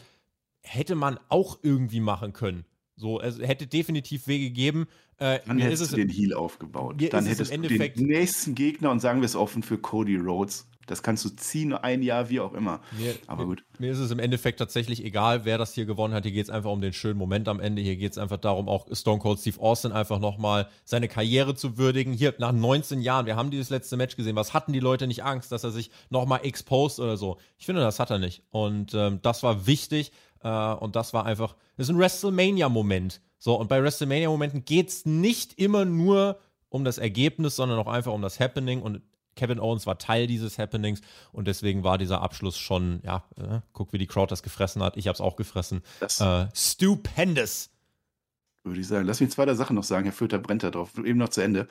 hätte 0.63 0.95
man 0.95 1.17
auch 1.29 1.59
irgendwie 1.63 2.01
machen 2.01 2.33
können. 2.33 2.65
So, 2.99 3.21
es 3.21 3.39
hätte 3.39 3.65
definitiv 3.65 4.27
Wege 4.27 4.45
gegeben. 4.45 4.87
Äh, 5.17 5.39
Dann 5.45 5.57
hättest 5.57 5.81
ist 5.81 5.89
es 5.89 5.95
du 5.95 5.97
den 5.97 6.09
Heal 6.09 6.33
aufgebaut. 6.33 6.95
Dann 7.11 7.25
hättest 7.25 7.53
du 7.53 7.61
den 7.61 8.07
nächsten 8.07 8.55
Gegner 8.55 8.91
und 8.91 8.99
sagen 8.99 9.21
wir 9.21 9.25
es 9.25 9.35
offen 9.35 9.63
für 9.63 9.77
Cody 9.77 10.17
Rhodes. 10.17 10.67
Das 10.89 11.03
kannst 11.03 11.23
du 11.23 11.29
ziehen, 11.29 11.73
ein 11.73 12.01
Jahr, 12.01 12.29
wie 12.29 12.39
auch 12.39 12.53
immer. 12.53 12.81
Mir, 12.97 13.13
Aber 13.27 13.45
gut. 13.45 13.63
Mir 13.77 13.91
ist 13.91 13.99
es 13.99 14.09
im 14.09 14.17
Endeffekt 14.17 14.57
tatsächlich 14.57 15.05
egal, 15.05 15.45
wer 15.45 15.59
das 15.59 15.73
hier 15.73 15.85
gewonnen 15.85 16.15
hat. 16.15 16.23
Hier 16.23 16.31
geht 16.31 16.45
es 16.45 16.49
einfach 16.49 16.71
um 16.71 16.81
den 16.81 16.93
schönen 16.93 17.19
Moment 17.19 17.47
am 17.47 17.59
Ende. 17.59 17.81
Hier 17.83 17.95
geht 17.95 18.13
es 18.13 18.17
einfach 18.17 18.37
darum, 18.37 18.67
auch 18.67 18.87
Stone 18.93 19.19
Cold 19.19 19.39
Steve 19.39 19.59
Austin 19.61 19.91
einfach 19.91 20.19
nochmal 20.19 20.67
seine 20.85 21.07
Karriere 21.07 21.53
zu 21.53 21.77
würdigen. 21.77 22.11
Hier 22.11 22.33
nach 22.39 22.51
19 22.51 23.01
Jahren, 23.01 23.27
wir 23.27 23.35
haben 23.35 23.51
dieses 23.51 23.69
letzte 23.69 23.97
Match 23.97 24.15
gesehen. 24.15 24.35
Was 24.35 24.55
hatten 24.55 24.73
die 24.73 24.79
Leute 24.79 25.05
nicht 25.05 25.23
Angst, 25.23 25.51
dass 25.51 25.63
er 25.63 25.71
sich 25.71 25.91
nochmal 26.09 26.39
exposed 26.43 26.99
oder 26.99 27.17
so? 27.17 27.37
Ich 27.59 27.67
finde, 27.67 27.81
das 27.81 27.99
hat 27.99 28.09
er 28.09 28.17
nicht. 28.17 28.41
Und 28.49 28.95
ähm, 28.95 29.19
das 29.21 29.43
war 29.43 29.67
wichtig. 29.67 30.11
Äh, 30.43 30.73
und 30.73 30.95
das 30.95 31.13
war 31.13 31.25
einfach, 31.25 31.55
das 31.77 31.87
ist 31.87 31.95
ein 31.95 31.99
WrestleMania-Moment. 31.99 33.21
So, 33.37 33.55
und 33.55 33.67
bei 33.69 33.81
WrestleMania-Momenten 33.81 34.65
geht 34.65 34.89
es 34.89 35.05
nicht 35.05 35.57
immer 35.59 35.85
nur 35.85 36.39
um 36.69 36.83
das 36.83 36.97
Ergebnis, 36.97 37.55
sondern 37.55 37.79
auch 37.79 37.87
einfach 37.87 38.13
um 38.13 38.21
das 38.21 38.39
Happening. 38.39 38.81
Und 38.81 39.01
Kevin 39.35 39.59
Owens 39.59 39.85
war 39.87 39.97
Teil 39.97 40.27
dieses 40.27 40.57
Happenings 40.59 41.01
und 41.31 41.47
deswegen 41.47 41.83
war 41.83 41.97
dieser 41.97 42.21
Abschluss 42.21 42.57
schon, 42.57 42.99
ja, 43.03 43.23
äh, 43.37 43.61
guck, 43.71 43.93
wie 43.93 43.97
die 43.97 44.07
Crowd 44.07 44.29
das 44.29 44.43
gefressen 44.43 44.83
hat. 44.83 44.97
Ich 44.97 45.07
habe 45.07 45.13
es 45.13 45.21
auch 45.21 45.35
gefressen. 45.37 45.81
Das 46.01 46.19
Äh, 46.19 46.47
stupendous. 46.53 47.69
würde 48.63 48.81
ich 48.81 48.87
sagen. 48.87 49.07
Lass 49.07 49.21
mich 49.21 49.31
zwei 49.31 49.45
der 49.45 49.55
Sachen 49.55 49.75
noch 49.75 49.83
sagen. 49.85 50.03
Herr 50.03 50.13
Föter 50.13 50.39
brennt 50.39 50.63
da 50.63 50.71
drauf. 50.71 50.97
Eben 50.97 51.17
noch 51.17 51.29
zu 51.29 51.41
Ende. 51.41 51.67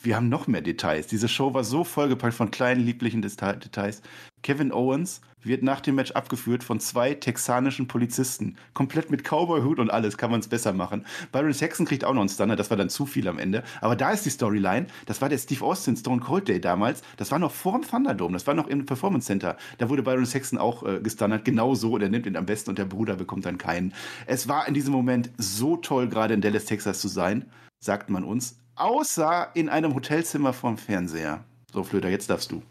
Wir 0.00 0.14
haben 0.14 0.28
noch 0.28 0.46
mehr 0.46 0.60
Details. 0.60 1.08
Diese 1.08 1.28
Show 1.28 1.54
war 1.54 1.64
so 1.64 1.82
vollgepackt 1.82 2.34
von 2.34 2.52
kleinen, 2.52 2.80
lieblichen 2.80 3.20
Deta- 3.20 3.54
Details. 3.54 4.00
Kevin 4.44 4.72
Owens 4.72 5.20
wird 5.42 5.64
nach 5.64 5.80
dem 5.80 5.96
Match 5.96 6.12
abgeführt 6.12 6.62
von 6.62 6.78
zwei 6.78 7.14
texanischen 7.14 7.88
Polizisten. 7.88 8.54
Komplett 8.74 9.10
mit 9.10 9.24
Cowboy-Hut 9.24 9.80
und 9.80 9.90
alles. 9.90 10.16
Kann 10.16 10.30
man 10.30 10.38
es 10.38 10.46
besser 10.46 10.72
machen. 10.72 11.04
Byron 11.32 11.52
Saxon 11.52 11.84
kriegt 11.84 12.04
auch 12.04 12.14
noch 12.14 12.20
einen 12.20 12.28
Stunner. 12.28 12.54
Das 12.54 12.70
war 12.70 12.76
dann 12.76 12.90
zu 12.90 13.06
viel 13.06 13.26
am 13.26 13.40
Ende. 13.40 13.64
Aber 13.80 13.96
da 13.96 14.12
ist 14.12 14.24
die 14.24 14.30
Storyline. 14.30 14.86
Das 15.06 15.20
war 15.20 15.28
der 15.28 15.38
Steve 15.38 15.64
Austin 15.64 15.96
Stone 15.96 16.20
Cold 16.20 16.46
Day 16.46 16.60
damals. 16.60 17.02
Das 17.16 17.32
war 17.32 17.40
noch 17.40 17.50
vor 17.50 17.72
dem 17.72 17.82
Thunderdome. 17.82 18.34
Das 18.34 18.46
war 18.46 18.54
noch 18.54 18.68
im 18.68 18.86
Performance 18.86 19.26
Center. 19.26 19.56
Da 19.78 19.88
wurde 19.88 20.04
Byron 20.04 20.26
Saxon 20.26 20.60
auch 20.60 20.84
äh, 20.84 21.00
gestunnert. 21.00 21.44
Genau 21.44 21.74
so. 21.74 21.94
Und 21.94 22.02
er 22.02 22.08
nimmt 22.08 22.26
ihn 22.26 22.36
am 22.36 22.46
besten 22.46 22.70
und 22.70 22.78
der 22.78 22.84
Bruder 22.84 23.16
bekommt 23.16 23.46
dann 23.46 23.58
keinen. 23.58 23.92
Es 24.26 24.46
war 24.46 24.68
in 24.68 24.74
diesem 24.74 24.92
Moment 24.92 25.30
so 25.38 25.76
toll, 25.76 26.08
gerade 26.08 26.34
in 26.34 26.40
Dallas, 26.40 26.66
Texas 26.66 27.00
zu 27.00 27.08
sein, 27.08 27.50
sagt 27.80 28.10
man 28.10 28.22
uns. 28.22 28.60
Außer 28.78 29.50
in 29.54 29.68
einem 29.68 29.92
Hotelzimmer 29.96 30.52
vorm 30.52 30.78
Fernseher. 30.78 31.44
So, 31.72 31.82
Flöter, 31.82 32.08
jetzt 32.08 32.30
darfst 32.30 32.52
du. 32.52 32.62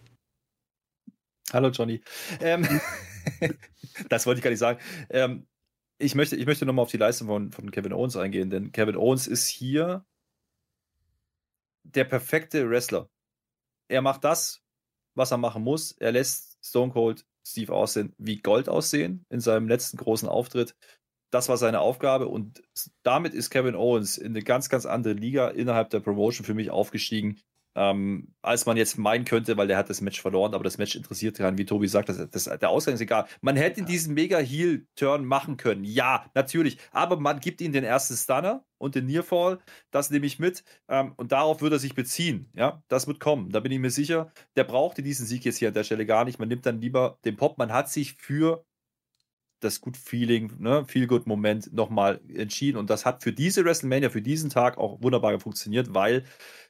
Hallo 1.52 1.68
Johnny. 1.68 2.02
Ähm, 2.40 2.66
das 4.10 4.26
wollte 4.26 4.40
ich 4.40 4.44
gar 4.44 4.50
nicht 4.50 4.60
sagen. 4.60 4.80
Ähm, 5.10 5.48
ich 5.98 6.16
möchte, 6.16 6.38
ich 6.38 6.46
möchte 6.46 6.66
nochmal 6.66 6.84
auf 6.84 6.92
die 6.92 6.98
Leistung 6.98 7.28
von, 7.28 7.52
von 7.52 7.72
Kevin 7.72 7.92
Owens 7.92 8.16
eingehen, 8.16 8.50
denn 8.50 8.72
Kevin 8.72 8.96
Owens 8.96 9.28
ist 9.28 9.48
hier 9.48 10.06
der 11.84 12.06
perfekte 12.06 12.70
Wrestler. 12.70 13.10
Er 13.90 14.02
macht 14.02 14.24
das, 14.24 14.64
was 15.14 15.32
er 15.32 15.38
machen 15.38 15.62
muss. 15.62 15.92
Er 15.92 16.14
lässt 16.14 16.58
Stone 16.64 16.94
Cold 16.94 17.26
Steve 17.46 17.74
Austin 17.74 18.14
wie 18.18 18.38
Gold 18.38 18.70
aussehen 18.70 19.26
in 19.30 19.42
seinem 19.42 19.68
letzten 19.68 19.98
großen 19.98 20.30
Auftritt. 20.30 20.76
Das 21.30 21.50
war 21.50 21.58
seine 21.58 21.80
Aufgabe. 21.82 22.28
Und 22.28 22.64
damit 23.04 23.34
ist 23.34 23.50
Kevin 23.50 23.76
Owens 23.76 24.18
in 24.18 24.28
eine 24.28 24.44
ganz, 24.44 24.70
ganz 24.70 24.86
andere 24.86 25.14
Liga 25.14 25.50
innerhalb 25.50 25.90
der 25.90 26.00
Promotion 26.00 26.46
für 26.46 26.54
mich 26.54 26.72
aufgestiegen, 26.72 27.40
ähm, 27.78 28.34
als 28.42 28.66
man 28.66 28.76
jetzt 28.76 28.98
meinen 28.98 29.24
könnte, 29.24 29.56
weil 29.56 29.68
der 29.68 29.78
hat 29.78 29.90
das 29.90 30.02
Match 30.02 30.20
verloren, 30.20 30.56
aber 30.56 30.64
das 30.64 30.80
Match 30.80 30.96
interessiert 30.96 31.38
keinen, 31.38 31.60
wie 31.60 31.66
Tobi 31.66 31.88
sagt, 31.88 32.10
das, 32.10 32.28
das, 32.32 32.46
der 32.46 32.70
Ausgang 32.70 32.96
ist 32.96 33.02
egal. 33.02 33.28
Man 33.42 33.56
hätte 33.56 33.84
diesen 33.84 34.16
Mega-Heel-Turn 34.16 35.24
machen 35.26 35.58
können, 35.58 35.84
ja, 35.84 36.26
natürlich, 36.34 36.80
aber 36.92 37.20
man 37.20 37.40
gibt 37.40 37.62
ihm 37.62 37.72
den 37.72 37.84
ersten 37.84 38.16
Stunner 38.16 38.66
und 38.80 38.96
den 38.96 39.06
Nearfall, 39.06 39.60
das 39.92 40.10
nehme 40.10 40.26
ich 40.26 40.40
mit. 40.40 40.64
Ähm, 40.90 41.14
und 41.18 41.32
darauf 41.32 41.62
wird 41.62 41.72
er 41.72 41.80
sich 41.80 41.94
beziehen, 41.94 42.50
ja, 42.56 42.82
das 42.88 43.06
wird 43.06 43.20
kommen, 43.20 43.52
da 43.52 43.60
bin 43.60 43.72
ich 43.72 43.80
mir 43.80 43.92
sicher, 43.92 44.32
der 44.56 44.64
brauchte 44.64 45.04
diesen 45.04 45.28
Sieg 45.28 45.46
jetzt 45.46 45.58
hier 45.58 45.68
an 45.68 45.76
der 45.76 45.84
Stelle 45.84 46.08
gar 46.08 46.26
nicht, 46.26 46.40
man 46.40 46.48
nimmt 46.48 46.66
dann 46.66 46.82
lieber 46.82 47.20
den 47.26 47.38
Pop, 47.38 47.60
man 47.60 47.72
hat 47.72 47.92
sich 47.92 48.16
für 48.16 48.66
das 49.60 49.82
Good 49.82 49.98
Feeling, 49.98 50.52
ne, 50.60 50.86
Feel 50.86 51.08
Good 51.08 51.28
Moment 51.28 51.74
nochmal 51.74 52.22
entschieden 52.34 52.78
und 52.78 52.90
das 52.90 53.06
hat 53.06 53.24
für 53.24 53.34
diese 53.34 53.66
WrestleMania, 53.66 54.10
für 54.10 54.22
diesen 54.22 54.50
Tag 54.50 54.78
auch 54.78 55.02
wunderbar 55.02 55.40
funktioniert, 55.40 55.94
weil 55.94 56.26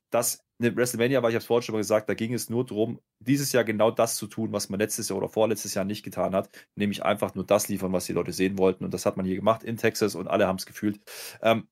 das 0.10 0.44
eine 0.60 0.76
WrestleMania 0.76 1.22
war, 1.22 1.30
ich 1.30 1.36
habe 1.36 1.42
es 1.42 1.46
vorhin 1.46 1.64
schon 1.64 1.74
mal 1.74 1.80
gesagt, 1.80 2.10
da 2.10 2.14
ging 2.16 2.34
es 2.34 2.50
nur 2.50 2.66
darum, 2.66 3.00
dieses 3.20 3.52
Jahr 3.52 3.64
genau 3.64 3.92
das 3.92 4.16
zu 4.16 4.28
tun, 4.28 4.52
was 4.54 4.70
man 4.70 4.80
letztes 4.80 5.10
Jahr 5.10 5.18
oder 5.18 5.30
vorletztes 5.30 5.74
Jahr 5.74 5.86
nicht 5.86 6.04
getan 6.04 6.34
hat, 6.34 6.50
nämlich 6.76 7.04
einfach 7.04 7.36
nur 7.36 7.46
das 7.46 7.68
liefern, 7.68 7.94
was 7.94 8.06
die 8.06 8.14
Leute 8.14 8.32
sehen 8.34 8.58
wollten 8.58 8.86
und 8.86 8.94
das 8.94 9.06
hat 9.06 9.18
man 9.18 9.26
hier 9.26 9.36
gemacht 9.36 9.64
in 9.64 9.78
Texas 9.78 10.16
und 10.16 10.28
alle 10.28 10.48
haben 10.48 10.58
es 10.58 10.66
gefühlt. 10.66 11.00
Ähm, 11.42 11.68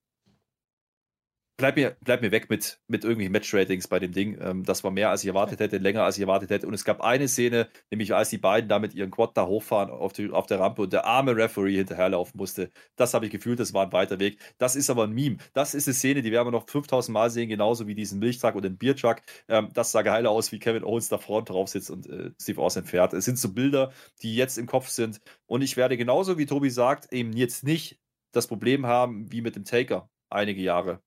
bleib 1.58 1.76
mir, 1.76 1.96
bleib 2.02 2.22
mir 2.22 2.32
weg 2.32 2.50
mit, 2.50 2.80
mit 2.88 3.04
irgendwelchen 3.04 3.32
Match-Ratings 3.32 3.88
bei 3.88 4.00
dem 4.00 4.12
Ding. 4.12 4.38
Ähm, 4.42 4.64
das 4.64 4.84
war 4.84 4.92
mehr, 4.92 5.10
als 5.10 5.24
ich 5.24 5.28
erwartet 5.28 5.60
hätte, 5.60 5.78
länger 5.78 6.04
als 6.04 6.18
ich 6.18 6.22
erwartet 6.22 6.50
hätte. 6.50 6.68
Und 6.68 6.74
es 6.74 6.84
gab 6.84 7.02
eine 7.02 7.28
Szene, 7.28 7.70
nämlich 7.92 8.14
als 8.14 8.30
die 8.30 8.38
beiden 8.38 8.70
da 8.70 8.80
mit 8.80 8.94
ihren 8.94 9.12
Quad 9.12 9.36
da 9.38 9.46
hochfahren 9.46 9.90
auf, 9.90 10.14
die, 10.14 10.30
auf 10.32 10.46
der 10.48 10.60
Rampe 10.60 10.84
und 10.84 10.94
der 10.94 11.06
arme 11.06 11.36
Referee 11.36 11.78
hinterherlaufen 11.78 12.38
musste. 12.38 12.72
Das 12.96 13.14
habe 13.14 13.26
ich 13.26 13.32
gefühlt, 13.32 13.60
das 13.60 13.74
war 13.74 13.86
ein 13.86 13.94
weiter 13.94 14.20
Weg. 14.20 14.40
Das 14.58 14.76
ist 14.76 14.90
aber 14.90 15.04
ein 15.06 15.14
Meme. 15.14 15.38
Das 15.54 15.74
ist 15.74 15.88
eine 15.88 15.94
Szene, 15.94 16.22
die 16.22 16.32
werden 16.32 16.48
wir 16.48 16.52
noch 16.52 16.68
5000 16.70 17.14
Mal 17.14 17.30
sehen, 17.30 17.50
genauso 17.50 17.88
wie 17.88 17.96
diesen 17.96 18.20
Milchtruck 18.20 18.56
und 18.56 18.64
den 18.64 18.78
Biertruck. 18.78 19.18
Ähm, 19.48 19.70
das 19.74 19.92
sah 19.92 20.02
geil 20.02 20.28
aus, 20.28 20.52
wie 20.52 20.60
Kevin 20.60 20.84
Owens 20.84 21.10
da 21.10 21.18
vorne 21.18 21.46
drauf 21.46 21.70
sitzt 21.70 21.90
und 21.90 22.08
äh, 22.08 22.32
Steve 22.42 22.62
Austin 22.62 22.86
fährt. 22.86 23.14
Es 23.14 23.26
sind 23.26 23.40
so 23.40 23.54
Bilder, 23.54 23.92
die 24.22 24.36
jetzt 24.36 24.58
im 24.58 24.66
Kopf 24.66 24.90
sind. 24.90 25.22
Und 25.46 25.62
ich 25.62 25.78
werde 25.78 25.98
genauso, 25.98 26.38
wie 26.38 26.46
Tobi 26.46 26.70
sagt, 26.70 27.12
eben 27.14 27.34
jetzt 27.34 27.64
nicht 27.64 28.00
das 28.32 28.48
Problem 28.48 28.86
haben 28.86 29.32
wie 29.32 29.42
mit 29.42 29.56
dem 29.56 29.64
Taker 29.64 30.10
einige 30.30 30.62
Jahre. 30.62 31.02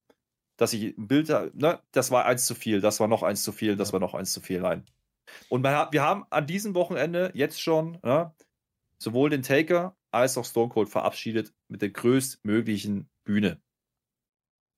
Dass 0.58 0.74
ich 0.74 0.98
ein 0.98 1.08
Bild, 1.08 1.28
ne, 1.54 1.80
das 1.92 2.10
war 2.10 2.26
eins 2.26 2.44
zu 2.44 2.54
viel, 2.54 2.82
das 2.82 3.00
war 3.00 3.08
noch 3.08 3.22
eins 3.22 3.42
zu 3.42 3.52
viel, 3.52 3.76
das 3.76 3.94
war 3.94 4.00
noch 4.00 4.12
eins 4.12 4.32
zu 4.32 4.42
viel. 4.42 4.60
Nein. 4.60 4.84
Und 5.48 5.66
hat, 5.66 5.92
wir 5.92 6.02
haben 6.02 6.24
an 6.28 6.46
diesem 6.46 6.74
Wochenende 6.74 7.30
jetzt 7.32 7.62
schon 7.62 7.98
ne, 8.02 8.34
sowohl 8.98 9.30
den 9.30 9.42
Taker 9.42 9.96
als 10.10 10.36
auch 10.36 10.44
Stone 10.44 10.68
Cold 10.68 10.90
verabschiedet 10.90 11.54
mit 11.68 11.80
der 11.80 11.90
größtmöglichen 11.90 13.08
Bühne. 13.24 13.60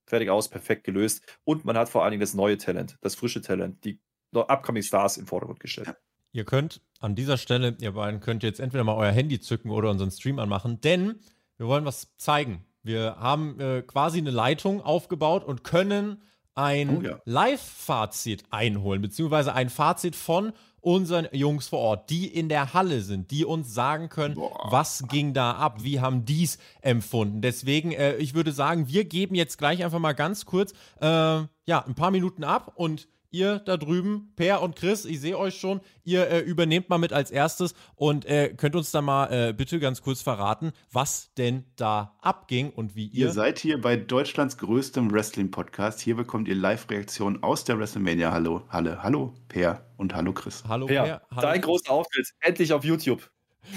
Fertig 0.07 0.29
aus, 0.31 0.49
perfekt 0.49 0.85
gelöst. 0.85 1.23
Und 1.45 1.65
man 1.65 1.77
hat 1.77 1.89
vor 1.89 2.03
allen 2.03 2.13
Dingen 2.13 2.21
das 2.21 2.35
neue 2.35 2.59
Talent, 2.59 2.99
das 3.01 3.15
frische 3.15 3.41
Talent, 3.41 3.85
die 3.85 4.01
Upcoming 4.33 4.83
Stars 4.83 5.17
im 5.17 5.27
Vordergrund 5.27 5.61
gestellt. 5.61 5.95
Ihr 6.33 6.45
könnt 6.45 6.83
an 7.01 7.15
dieser 7.15 7.39
Stelle, 7.39 7.77
ihr 7.81 7.93
beiden 7.93 8.21
könnt 8.21 8.43
jetzt 8.43 8.61
entweder 8.61 8.85
mal 8.85 8.97
euer 8.97 9.13
Handy 9.13 9.41
zücken 9.41 9.71
oder 9.71 9.91
unseren 9.91 10.11
Stream 10.11 10.39
anmachen, 10.39 10.81
denn 10.81 11.21
wir 11.57 11.67
wollen 11.67 11.85
was 11.85 12.15
zeigen. 12.17 12.65
Wir 12.83 13.17
haben 13.19 13.61
äh, 13.61 13.83
quasi 13.83 14.19
eine 14.19 14.31
Leitung 14.31 14.81
aufgebaut 14.83 15.45
und 15.45 15.65
können 15.65 16.23
ein 16.55 16.99
Oh 16.99 17.03
ja. 17.03 17.21
Live-Fazit 17.25 18.45
einholen, 18.51 19.03
beziehungsweise 19.03 19.55
ein 19.55 19.71
Fazit 19.71 20.17
von 20.17 20.53
unseren 20.81 21.29
Jungs 21.33 21.69
vor 21.69 21.79
Ort, 21.79 22.11
die 22.11 22.27
in 22.27 22.49
der 22.49 22.73
Halle 22.73 23.03
sind, 23.03 23.31
die 23.31 23.45
uns 23.45 23.75
sagen 23.75 24.09
können, 24.09 24.35
Boah. 24.35 24.69
was 24.71 25.05
ging 25.09 25.35
da 25.35 25.53
ab, 25.53 25.83
wie 25.83 26.01
haben 26.01 26.25
dies 26.25 26.59
empfunden. 26.81 27.43
Deswegen, 27.43 27.93
äh, 27.93 28.17
ich 28.17 28.35
würde 28.35 28.53
sagen, 28.53 28.89
wir 28.89 29.05
geben 29.05 29.35
jetzt 29.35 29.59
gleich 29.59 29.85
einfach 29.85 29.99
mal 29.99 30.15
ganz 30.15 30.47
kurz 30.47 30.73
äh, 31.01 31.07
ja, 31.07 31.49
ein 31.87 31.95
paar 31.95 32.11
Minuten 32.11 32.45
ab 32.45 32.73
und 32.75 33.09
ihr 33.31 33.59
da 33.61 33.77
drüben, 33.77 34.33
Per 34.37 34.63
und 34.63 34.77
Chris, 34.77 35.05
ich 35.05 35.21
sehe 35.21 35.39
euch 35.39 35.59
schon, 35.59 35.81
ihr 36.05 36.29
äh, 36.29 36.41
übernehmt 36.41 36.89
mal 36.89 36.99
mit 36.99 37.13
als 37.13 37.31
erstes 37.31 37.75
und 37.95 38.25
äh, 38.25 38.55
könnt 38.57 38.77
uns 38.77 38.91
da 38.91 39.03
mal 39.03 39.27
äh, 39.33 39.53
bitte 39.53 39.79
ganz 39.79 40.03
kurz 40.03 40.21
verraten, 40.23 40.73
was 40.93 41.33
denn 41.35 41.65
da 41.77 42.17
abging 42.21 42.71
und 42.71 42.97
wie 42.97 43.07
ihr. 43.07 43.27
Ihr 43.27 43.33
seid 43.33 43.59
hier 43.59 43.81
bei 43.81 43.97
Deutschlands 43.97 44.59
größtem 44.59 45.13
Wrestling-Podcast. 45.13 46.01
Hier 46.01 46.17
bekommt 46.17 46.49
ihr 46.49 46.57
Live-Reaktionen 46.57 47.43
aus 47.43 47.65
der 47.65 47.79
WrestleMania. 47.79 48.33
Hallo, 48.33 48.63
Halle, 48.69 49.03
hallo, 49.03 49.35
Per 49.49 49.85
und 49.97 50.15
hallo, 50.15 50.33
Chris. 50.33 50.65
Hallo 50.67 50.89
Ja, 50.89 51.05
Per, 51.05 51.23
hallo 51.31 51.43
dein 51.43 51.61
großer 51.61 51.91
Auftritt, 51.91 52.29
endlich 52.41 52.73
auf 52.73 52.85
YouTube. 52.85 53.31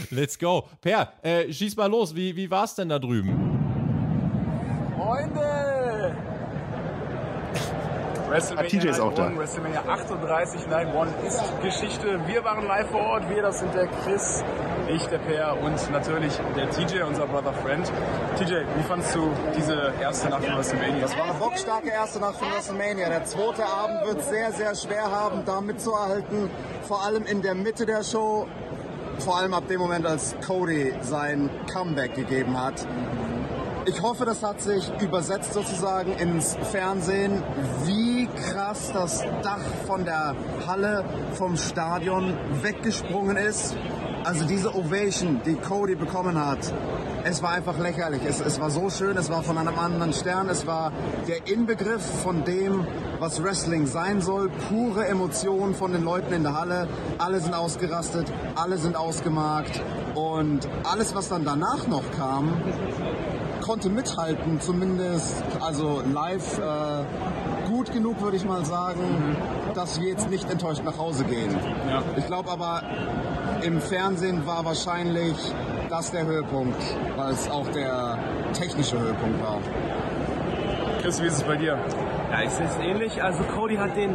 Let's 0.10 0.40
go. 0.40 0.70
Per, 0.82 1.14
äh, 1.24 1.52
schieß 1.52 1.76
mal 1.76 1.88
los, 1.88 2.16
wie, 2.16 2.36
wie 2.36 2.50
war 2.50 2.64
es 2.64 2.76
denn 2.76 2.90
da 2.90 3.00
drüben? 3.00 3.54
Freunde! 4.96 5.93
WrestleMania 8.34 8.66
Ah, 8.66 8.80
TJ 8.80 8.90
ist 8.90 9.00
auch 9.00 9.14
da. 9.14 9.28
91, 9.28 9.40
WrestleMania 9.40 9.82
38 9.88 10.68
Night 10.68 10.96
One 10.96 11.10
ist 11.28 11.42
Geschichte. 11.62 12.20
Wir 12.26 12.44
waren 12.44 12.66
live 12.66 12.90
vor 12.90 13.02
Ort. 13.02 13.30
Wir, 13.30 13.42
das 13.44 13.60
sind 13.60 13.74
der 13.76 13.88
Chris, 13.88 14.44
ich, 14.88 15.06
der 15.08 15.20
Per 15.20 15.58
und 15.62 15.92
natürlich 15.92 16.34
der 16.56 16.70
TJ, 16.72 17.04
unser 17.04 17.28
Brother 17.28 17.54
Friend. 17.54 17.92
TJ, 18.40 18.54
wie 18.76 18.84
fandst 18.84 19.14
du 19.16 19.30
diese 19.56 19.94
erste 20.02 20.30
Nacht 20.30 20.46
von 20.46 20.58
WrestleMania? 20.58 21.02
Das 21.02 21.16
war 21.18 21.26
eine 21.26 21.34
bockstarke 21.36 21.90
erste 21.90 22.20
Nacht 22.20 22.36
von 22.38 22.48
WrestleMania. 22.52 23.10
Der 23.10 23.26
zweite 23.26 23.66
Abend 23.66 24.06
wird 24.08 24.24
sehr, 24.24 24.52
sehr 24.52 24.76
schwer 24.76 25.12
haben, 25.12 25.44
da 25.46 25.62
mitzuhalten. 25.62 26.50
Vor 26.88 27.04
allem 27.04 27.26
in 27.26 27.42
der 27.42 27.54
Mitte 27.56 27.86
der 27.86 28.04
Show. 28.04 28.48
Vor 29.20 29.38
allem 29.38 29.54
ab 29.54 29.68
dem 29.68 29.80
Moment, 29.80 30.08
als 30.08 30.36
Cody 30.46 30.92
sein 31.02 31.52
Comeback 31.72 32.16
gegeben 32.16 32.60
hat. 32.60 32.74
Ich 33.86 34.02
hoffe, 34.02 34.26
das 34.26 34.42
hat 34.42 34.62
sich 34.62 34.92
übersetzt 35.02 35.54
sozusagen 35.54 36.14
ins 36.14 36.58
Fernsehen, 36.72 37.44
wie 37.86 38.03
krass 38.52 38.92
das 38.94 39.24
Dach 39.42 39.62
von 39.88 40.06
der 40.06 40.36
Halle 40.68 41.06
vom 41.34 41.58
Stadion 41.58 42.34
weggesprungen 42.62 43.38
ist. 43.38 43.76
Also 44.24 44.46
diese 44.46 44.74
Ovation, 44.74 45.42
die 45.46 45.56
Cody 45.56 45.96
bekommen 45.96 46.44
hat, 46.44 46.74
es 47.26 47.42
war 47.42 47.52
einfach 47.52 47.78
lächerlich. 47.78 48.22
Es, 48.26 48.40
es 48.40 48.60
war 48.60 48.70
so 48.70 48.90
schön, 48.90 49.18
es 49.18 49.30
war 49.30 49.44
von 49.44 49.58
einem 49.58 49.78
anderen 49.78 50.14
Stern, 50.14 50.50
es 50.50 50.66
war 50.66 50.92
der 51.28 51.48
Inbegriff 51.48 52.02
von 52.22 52.44
dem, 52.44 52.86
was 53.20 53.42
Wrestling 53.44 53.86
sein 53.86 54.22
soll. 54.22 54.50
Pure 54.70 55.08
Emotion 55.08 55.74
von 55.74 55.92
den 55.92 56.04
Leuten 56.04 56.34
in 56.34 56.44
der 56.44 56.58
Halle. 56.58 56.88
Alle 57.18 57.40
sind 57.40 57.54
ausgerastet, 57.54 58.32
alle 58.56 58.78
sind 58.78 58.96
ausgemarkt. 58.96 59.82
Und 60.16 60.68
alles, 60.84 61.16
was 61.16 61.30
dann 61.30 61.44
danach 61.44 61.88
noch 61.88 62.04
kam, 62.18 62.62
konnte 63.62 63.90
mithalten, 63.90 64.60
zumindest 64.60 65.44
also 65.62 66.02
live 66.02 66.60
äh, 66.60 67.06
gut 67.74 67.92
genug, 67.92 68.22
würde 68.22 68.38
ich 68.38 68.46
mal 68.46 68.64
sagen, 68.66 69.36
dass 69.74 70.00
wir 70.00 70.10
jetzt 70.10 70.30
nicht 70.30 70.50
enttäuscht 70.52 70.84
nach 70.84 70.98
Hause 71.00 71.24
gehen. 71.24 71.58
Ja. 71.90 72.04
Ich 72.18 72.28
glaube 72.28 72.52
aber, 72.52 72.84
im 73.64 73.82
Fernsehen 73.82 74.46
war 74.46 74.64
wahrscheinlich 74.64 75.36
das 75.90 76.12
der 76.12 76.26
Höhepunkt, 76.26 76.80
weil 77.18 77.32
es 77.32 77.50
auch 77.50 77.68
der 77.70 78.20
technische 78.54 79.00
Höhepunkt 79.00 79.42
war. 79.42 79.58
Chris, 81.02 81.20
wie 81.22 81.26
ist 81.26 81.38
es 81.38 81.44
bei 81.44 81.56
dir? 81.56 81.80
Ja, 82.32 82.44
es 82.44 82.60
ist 82.60 82.80
ähnlich. 82.80 83.24
Also 83.24 83.44
Cody 83.44 83.76
hat 83.78 83.98
den 83.98 84.14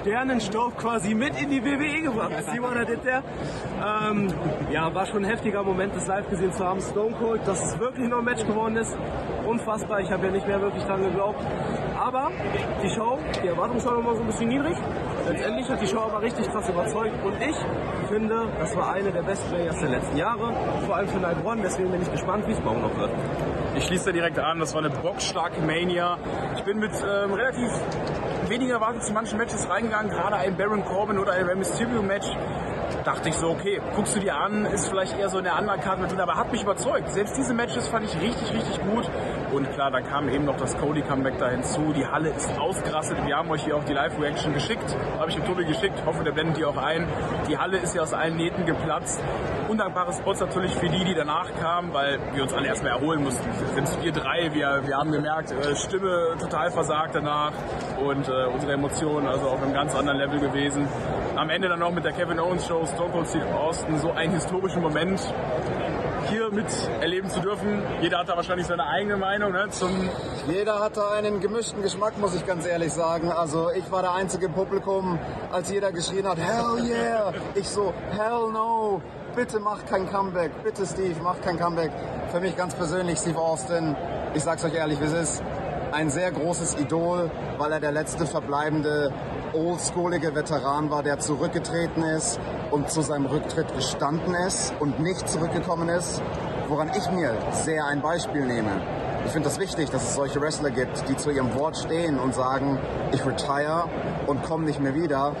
Sternenstaub 0.00 0.76
quasi 0.78 1.14
mit 1.14 1.40
in 1.40 1.50
die 1.50 1.64
WWE 1.64 2.02
gebracht. 2.02 2.32
I 2.32 2.84
did 2.84 3.02
there? 3.02 3.22
Ähm, 3.82 4.28
ja, 4.70 4.92
war 4.94 5.06
schon 5.06 5.24
ein 5.24 5.30
heftiger 5.30 5.62
Moment, 5.62 5.94
das 5.94 6.06
live 6.06 6.28
gesehen 6.28 6.52
zu 6.52 6.64
haben. 6.64 6.80
Stone 6.80 7.14
Cold, 7.16 7.46
dass 7.46 7.62
es 7.62 7.78
wirklich 7.78 8.08
noch 8.08 8.18
ein 8.18 8.24
Match 8.24 8.44
geworden 8.46 8.76
ist. 8.76 8.96
Unfassbar. 9.46 10.00
Ich 10.00 10.10
habe 10.10 10.26
ja 10.26 10.32
nicht 10.32 10.46
mehr 10.46 10.60
wirklich 10.60 10.84
dran 10.84 11.02
geglaubt. 11.02 11.44
Aber 11.98 12.30
die 12.82 12.90
Show, 12.90 13.18
die 13.42 13.48
Erwartungshaltung 13.48 14.04
war 14.04 14.14
so 14.14 14.22
ein 14.22 14.26
bisschen 14.26 14.48
niedrig. 14.48 14.76
Letztendlich 15.28 15.68
hat 15.68 15.80
die 15.80 15.86
Show 15.86 16.00
aber 16.00 16.22
richtig 16.22 16.50
krass 16.50 16.68
überzeugt. 16.68 17.24
Und 17.24 17.34
ich 17.40 17.56
finde, 18.08 18.48
das 18.58 18.76
war 18.76 18.92
eine 18.92 19.12
der 19.12 19.22
besten 19.22 19.48
Players 19.50 19.78
der 19.78 19.90
letzten 19.90 20.16
Jahre. 20.16 20.52
Vor 20.86 20.96
allem 20.96 21.08
für 21.08 21.18
Night 21.18 21.44
One. 21.44 21.62
Deswegen 21.62 21.90
bin 21.90 22.02
ich 22.02 22.10
gespannt, 22.10 22.46
wie 22.46 22.52
es 22.52 22.60
morgen 22.62 22.82
noch 22.82 22.96
wird. 22.98 23.10
Ich 23.76 23.84
schließe 23.84 24.06
da 24.06 24.12
direkt 24.12 24.38
an, 24.38 24.58
das 24.58 24.74
war 24.74 24.84
eine 24.84 24.90
bockstarke 24.90 25.60
Mania. 25.62 26.18
Ich 26.56 26.64
bin 26.64 26.78
mit 26.78 26.92
ähm, 26.92 27.32
relativ 27.32 27.70
weniger 28.52 28.74
Erwartungen 28.74 29.00
zu 29.00 29.14
manchen 29.14 29.38
Matches 29.38 29.66
reingegangen, 29.68 30.10
gerade 30.10 30.36
ein 30.36 30.56
Baron 30.58 30.84
Corbin 30.84 31.18
oder 31.18 31.32
ein 31.32 31.46
Rey 31.46 31.56
Mysterio 31.56 32.02
Match. 32.02 32.26
Dachte 33.02 33.30
ich 33.30 33.34
so, 33.34 33.48
okay, 33.48 33.80
guckst 33.96 34.14
du 34.14 34.20
dir 34.20 34.36
an, 34.36 34.66
ist 34.66 34.88
vielleicht 34.88 35.18
eher 35.18 35.30
so 35.30 35.38
in 35.38 35.44
der 35.44 35.58
Undercard 35.58 36.00
mit 36.00 36.10
drin, 36.10 36.20
aber 36.20 36.36
hat 36.36 36.52
mich 36.52 36.62
überzeugt. 36.62 37.10
Selbst 37.10 37.34
diese 37.38 37.54
Matches 37.54 37.88
fand 37.88 38.04
ich 38.04 38.20
richtig, 38.20 38.52
richtig 38.52 38.78
gut. 38.82 39.10
Und 39.52 39.70
klar, 39.74 39.90
da 39.90 40.00
kam 40.00 40.30
eben 40.30 40.46
noch 40.46 40.56
das 40.56 40.74
Cody-Comeback 40.78 41.38
da 41.38 41.50
hinzu. 41.50 41.92
Die 41.94 42.06
Halle 42.06 42.30
ist 42.30 42.58
ausgerastet. 42.58 43.18
Wir 43.26 43.36
haben 43.36 43.50
euch 43.50 43.62
hier 43.62 43.76
auch 43.76 43.84
die 43.84 43.92
Live-Reaction 43.92 44.54
geschickt. 44.54 44.96
Habe 45.18 45.28
ich 45.28 45.36
dem 45.36 45.44
Tobi 45.44 45.66
geschickt. 45.66 46.02
Hoffe, 46.06 46.24
der 46.24 46.32
blendet 46.32 46.56
die 46.56 46.64
auch 46.64 46.78
ein. 46.78 47.06
Die 47.48 47.58
Halle 47.58 47.76
ist 47.76 47.94
ja 47.94 48.00
aus 48.00 48.14
allen 48.14 48.36
Nähten 48.36 48.64
geplatzt. 48.64 49.22
Undankbare 49.68 50.14
Spots 50.14 50.40
natürlich 50.40 50.74
für 50.74 50.88
die, 50.88 51.04
die 51.04 51.14
danach 51.14 51.52
kamen, 51.60 51.92
weil 51.92 52.18
wir 52.32 52.44
uns 52.44 52.54
alle 52.54 52.68
erstmal 52.68 52.92
erholen 52.92 53.22
mussten. 53.22 53.46
Selbst 53.74 54.02
wir 54.02 54.12
drei, 54.12 54.54
wir, 54.54 54.86
wir 54.86 54.96
haben 54.96 55.12
gemerkt, 55.12 55.50
äh, 55.50 55.76
Stimme 55.76 56.34
total 56.40 56.70
versagt 56.70 57.14
danach 57.14 57.52
und 58.02 58.28
äh, 58.28 58.46
unsere 58.54 58.72
Emotionen 58.72 59.26
also 59.26 59.48
auf 59.48 59.62
einem 59.62 59.74
ganz 59.74 59.94
anderen 59.94 60.18
Level 60.18 60.40
gewesen. 60.40 60.88
Am 61.36 61.50
Ende 61.50 61.68
dann 61.68 61.80
noch 61.80 61.92
mit 61.92 62.04
der 62.04 62.12
Kevin 62.12 62.40
Owens 62.40 62.66
Show, 62.66 62.86
Stone 62.86 63.12
Cold 63.12 63.28
Steve 63.28 63.54
Austin, 63.54 63.98
so 63.98 64.12
einen 64.12 64.32
historischen 64.32 64.80
Moment 64.80 65.20
hier 66.32 66.50
mit 66.50 66.66
erleben 67.00 67.28
zu 67.28 67.40
dürfen. 67.40 67.82
Jeder 68.00 68.20
hat 68.20 68.28
da 68.28 68.36
wahrscheinlich 68.36 68.66
seine 68.66 68.86
eigene 68.86 69.18
Meinung 69.18 69.52
ne, 69.52 69.68
zum 69.70 69.90
Jeder 70.48 70.80
hatte 70.80 71.06
einen 71.10 71.40
gemischten 71.40 71.82
Geschmack, 71.82 72.18
muss 72.18 72.34
ich 72.34 72.46
ganz 72.46 72.66
ehrlich 72.66 72.92
sagen. 72.92 73.30
Also 73.30 73.70
ich 73.70 73.90
war 73.92 74.00
der 74.00 74.12
einzige 74.12 74.46
im 74.46 74.52
Publikum, 74.52 75.18
als 75.52 75.70
jeder 75.70 75.92
geschrien 75.92 76.26
hat, 76.26 76.38
Hell 76.38 76.84
yeah! 76.86 77.34
Ich 77.54 77.68
so, 77.68 77.92
Hell 78.10 78.50
no! 78.50 79.02
Bitte 79.36 79.60
mach 79.60 79.84
kein 79.86 80.10
Comeback. 80.10 80.50
Bitte 80.62 80.86
Steve, 80.86 81.16
mach 81.22 81.40
kein 81.42 81.58
Comeback. 81.58 81.90
Für 82.30 82.40
mich 82.40 82.56
ganz 82.56 82.74
persönlich 82.74 83.18
Steve 83.18 83.38
Austin, 83.38 83.94
ich 84.34 84.42
sag's 84.42 84.64
euch 84.64 84.74
ehrlich, 84.74 85.00
wie 85.00 85.04
es 85.04 85.12
ist, 85.12 85.42
ein 85.92 86.08
sehr 86.08 86.32
großes 86.32 86.78
Idol, 86.78 87.30
weil 87.58 87.72
er 87.72 87.80
der 87.80 87.92
letzte 87.92 88.26
verbleibende 88.26 89.12
oldschoolige 89.54 90.34
Veteran 90.34 90.90
war, 90.90 91.02
der 91.02 91.18
zurückgetreten 91.18 92.02
ist 92.02 92.40
und 92.70 92.90
zu 92.90 93.02
seinem 93.02 93.26
Rücktritt 93.26 93.74
gestanden 93.74 94.34
ist 94.34 94.74
und 94.80 95.00
nicht 95.00 95.28
zurückgekommen 95.28 95.88
ist, 95.88 96.22
woran 96.68 96.90
ich 96.96 97.10
mir 97.10 97.36
sehr 97.52 97.84
ein 97.86 98.00
Beispiel 98.00 98.46
nehme. 98.46 98.80
Ich 99.24 99.32
finde 99.32 99.48
das 99.48 99.58
wichtig, 99.60 99.90
dass 99.90 100.02
es 100.02 100.14
solche 100.14 100.40
Wrestler 100.40 100.70
gibt, 100.70 101.08
die 101.08 101.16
zu 101.16 101.30
ihrem 101.30 101.54
Wort 101.54 101.76
stehen 101.76 102.18
und 102.18 102.34
sagen, 102.34 102.78
ich 103.12 103.24
retire 103.24 103.84
und 104.26 104.42
komme 104.42 104.64
nicht 104.64 104.80
mehr 104.80 104.94
wieder. 104.94 105.36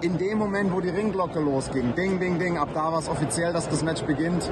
In 0.00 0.18
dem 0.18 0.38
Moment, 0.38 0.72
wo 0.72 0.80
die 0.80 0.90
Ringglocke 0.90 1.40
losging, 1.40 1.94
ding, 1.94 2.20
ding, 2.20 2.38
ding, 2.38 2.58
ab 2.58 2.68
da 2.74 2.92
war 2.92 2.98
es 2.98 3.08
offiziell, 3.08 3.52
dass 3.52 3.68
das 3.68 3.82
Match 3.82 4.02
beginnt. 4.02 4.48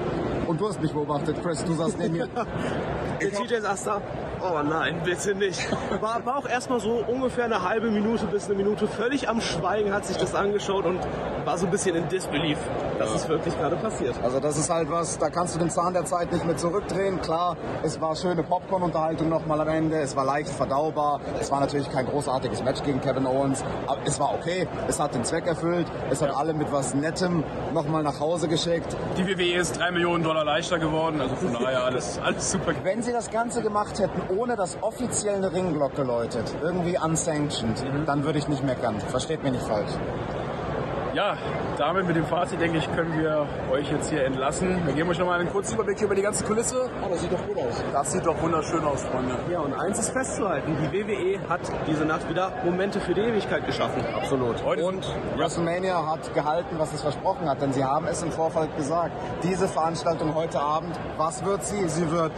Und 0.47 0.61
du 0.61 0.69
hast 0.69 0.81
mich 0.81 0.93
beobachtet, 0.93 1.41
Chris, 1.43 1.65
du 1.65 1.75
saßt 1.75 1.99
neben 1.99 2.15
mir. 2.15 2.29
Der 3.21 3.33
TJ 3.33 3.61
saß 3.61 3.85
da 3.85 4.03
Oh 4.49 4.63
nein, 4.63 5.01
bitte 5.05 5.35
nicht. 5.35 5.61
War, 6.01 6.25
war 6.25 6.37
auch 6.37 6.49
erstmal 6.49 6.81
so 6.81 7.05
ungefähr 7.07 7.47
eine 7.47 7.63
halbe 7.63 7.91
Minute 7.91 8.27
bis 8.27 8.47
eine 8.47 8.55
Minute 8.55 8.87
völlig 8.87 9.29
am 9.29 9.41
Schweigen, 9.41 9.93
hat 9.93 10.05
sich 10.05 10.17
das 10.17 10.35
angeschaut 10.35 10.85
und 10.85 11.01
war 11.45 11.59
so 11.59 11.67
ein 11.67 11.71
bisschen 11.71 11.97
in 11.97 12.09
Disbelief, 12.09 12.59
dass 12.99 13.15
es 13.15 13.29
wirklich 13.29 13.57
gerade 13.59 13.77
passiert. 13.77 14.15
Also 14.23 14.41
das 14.41 14.57
ist 14.59 14.71
halt 14.71 14.91
was, 14.91 15.19
da 15.19 15.31
kannst 15.31 15.55
du 15.55 15.59
den 15.59 15.71
Zahn 15.71 15.95
der 15.95 16.05
Zeit 16.05 16.33
nicht 16.33 16.45
mehr 16.45 16.57
zurückdrehen. 16.57 17.21
Klar, 17.21 17.57
es 17.83 18.01
war 18.01 18.15
schöne 18.15 18.43
Popcorn-Unterhaltung 18.43 19.29
nochmal 19.29 19.61
am 19.61 19.69
Ende, 19.69 19.99
es 19.99 20.15
war 20.17 20.25
leicht 20.25 20.51
verdaubar. 20.51 21.21
Es 21.41 21.51
war 21.51 21.61
natürlich 21.61 21.91
kein 21.91 22.07
großartiges 22.07 22.63
Match 22.63 22.83
gegen 22.83 23.01
Kevin 23.01 23.27
Owens, 23.27 23.65
aber 23.87 24.01
es 24.05 24.19
war 24.19 24.35
okay. 24.35 24.67
Es 24.89 25.01
hat 25.01 25.15
den 25.15 25.25
Zweck 25.25 25.47
erfüllt. 25.47 25.87
Es 26.11 26.23
hat 26.23 26.31
alle 26.31 26.55
mit 26.55 26.71
was 26.73 26.95
Nettem 26.95 27.45
nochmal 27.75 28.03
nach 28.03 28.21
Hause 28.21 28.49
geschickt. 28.49 28.97
Die 29.17 29.27
WWE 29.27 29.61
ist 29.61 29.79
3 29.79 29.93
Millionen 29.93 30.23
Dollar 30.25 30.45
leichter 30.45 30.79
geworden, 30.79 31.21
also 31.21 31.35
von 31.37 31.53
daher 31.53 31.85
alles, 31.85 32.19
alles 32.23 32.51
super. 32.51 32.73
Wenn 32.83 33.03
sie 33.03 33.13
das 33.13 33.31
Ganze 33.31 33.63
gemacht 33.63 33.99
hätten, 33.99 34.21
ohne 34.37 34.57
dass 34.57 34.77
offiziell 34.83 35.37
eine 35.37 35.53
Ringglocke 35.53 36.03
läutet, 36.03 36.55
irgendwie 36.63 36.99
unsanctioned, 36.99 37.85
dann 38.07 38.25
würde 38.25 38.39
ich 38.39 38.49
nicht 38.49 38.65
meckern. 38.65 39.01
Versteht 39.01 39.43
mich 39.43 39.53
nicht 39.53 39.67
falsch. 39.67 39.93
Ja, 41.17 41.35
damit 41.79 42.07
mit 42.07 42.15
dem 42.15 42.27
Fazit, 42.27 42.61
denke 42.61 42.77
ich, 42.77 42.95
können 42.95 43.19
wir 43.19 43.47
euch 43.73 43.91
jetzt 43.91 44.11
hier 44.11 44.27
entlassen. 44.27 44.85
Wir 44.85 44.93
geben 44.93 45.09
euch 45.09 45.19
nochmal 45.19 45.41
einen 45.41 45.49
kurzen 45.49 45.73
Überblick 45.73 45.99
über 46.03 46.15
die 46.15 46.21
ganze 46.21 46.45
Kulisse. 46.45 46.91
Aber 47.01 47.09
das 47.09 47.23
sieht 47.23 47.33
doch 47.33 47.47
gut 47.47 47.57
aus. 47.57 47.83
Das 47.91 48.13
sieht 48.13 48.27
doch 48.27 48.39
wunderschön 48.43 48.85
aus, 48.85 49.03
Freunde. 49.03 49.35
Ja, 49.51 49.61
und 49.61 49.73
eins 49.73 49.99
ist 49.99 50.11
festzuhalten, 50.11 50.77
die 50.79 50.93
WWE 50.93 51.49
hat 51.49 51.63
diese 51.87 52.05
Nacht 52.05 52.29
wieder 52.29 52.53
Momente 52.67 53.01
für 53.01 53.15
die 53.15 53.23
Ewigkeit 53.23 53.65
geschaffen. 53.65 54.05
Absolut. 54.15 54.63
Heute 54.63 54.85
Und 54.85 55.07
WrestleMania 55.39 56.07
hat 56.07 56.35
gehalten, 56.35 56.79
was 56.79 56.93
es 56.93 57.01
versprochen 57.01 57.49
hat, 57.49 57.63
denn 57.63 57.73
sie 57.73 57.83
haben 57.83 58.07
es 58.09 58.23
im 58.23 58.31
Vorfeld 58.31 58.77
gesagt. 58.77 59.13
Diese 59.43 59.69
Veranstaltung 59.69 60.35
heute 60.35 60.61
Abend, 60.61 60.95
was 61.17 61.43
wird 61.47 61.65
sie? 61.65 61.89
Sie 61.89 62.11
wird 62.11 62.33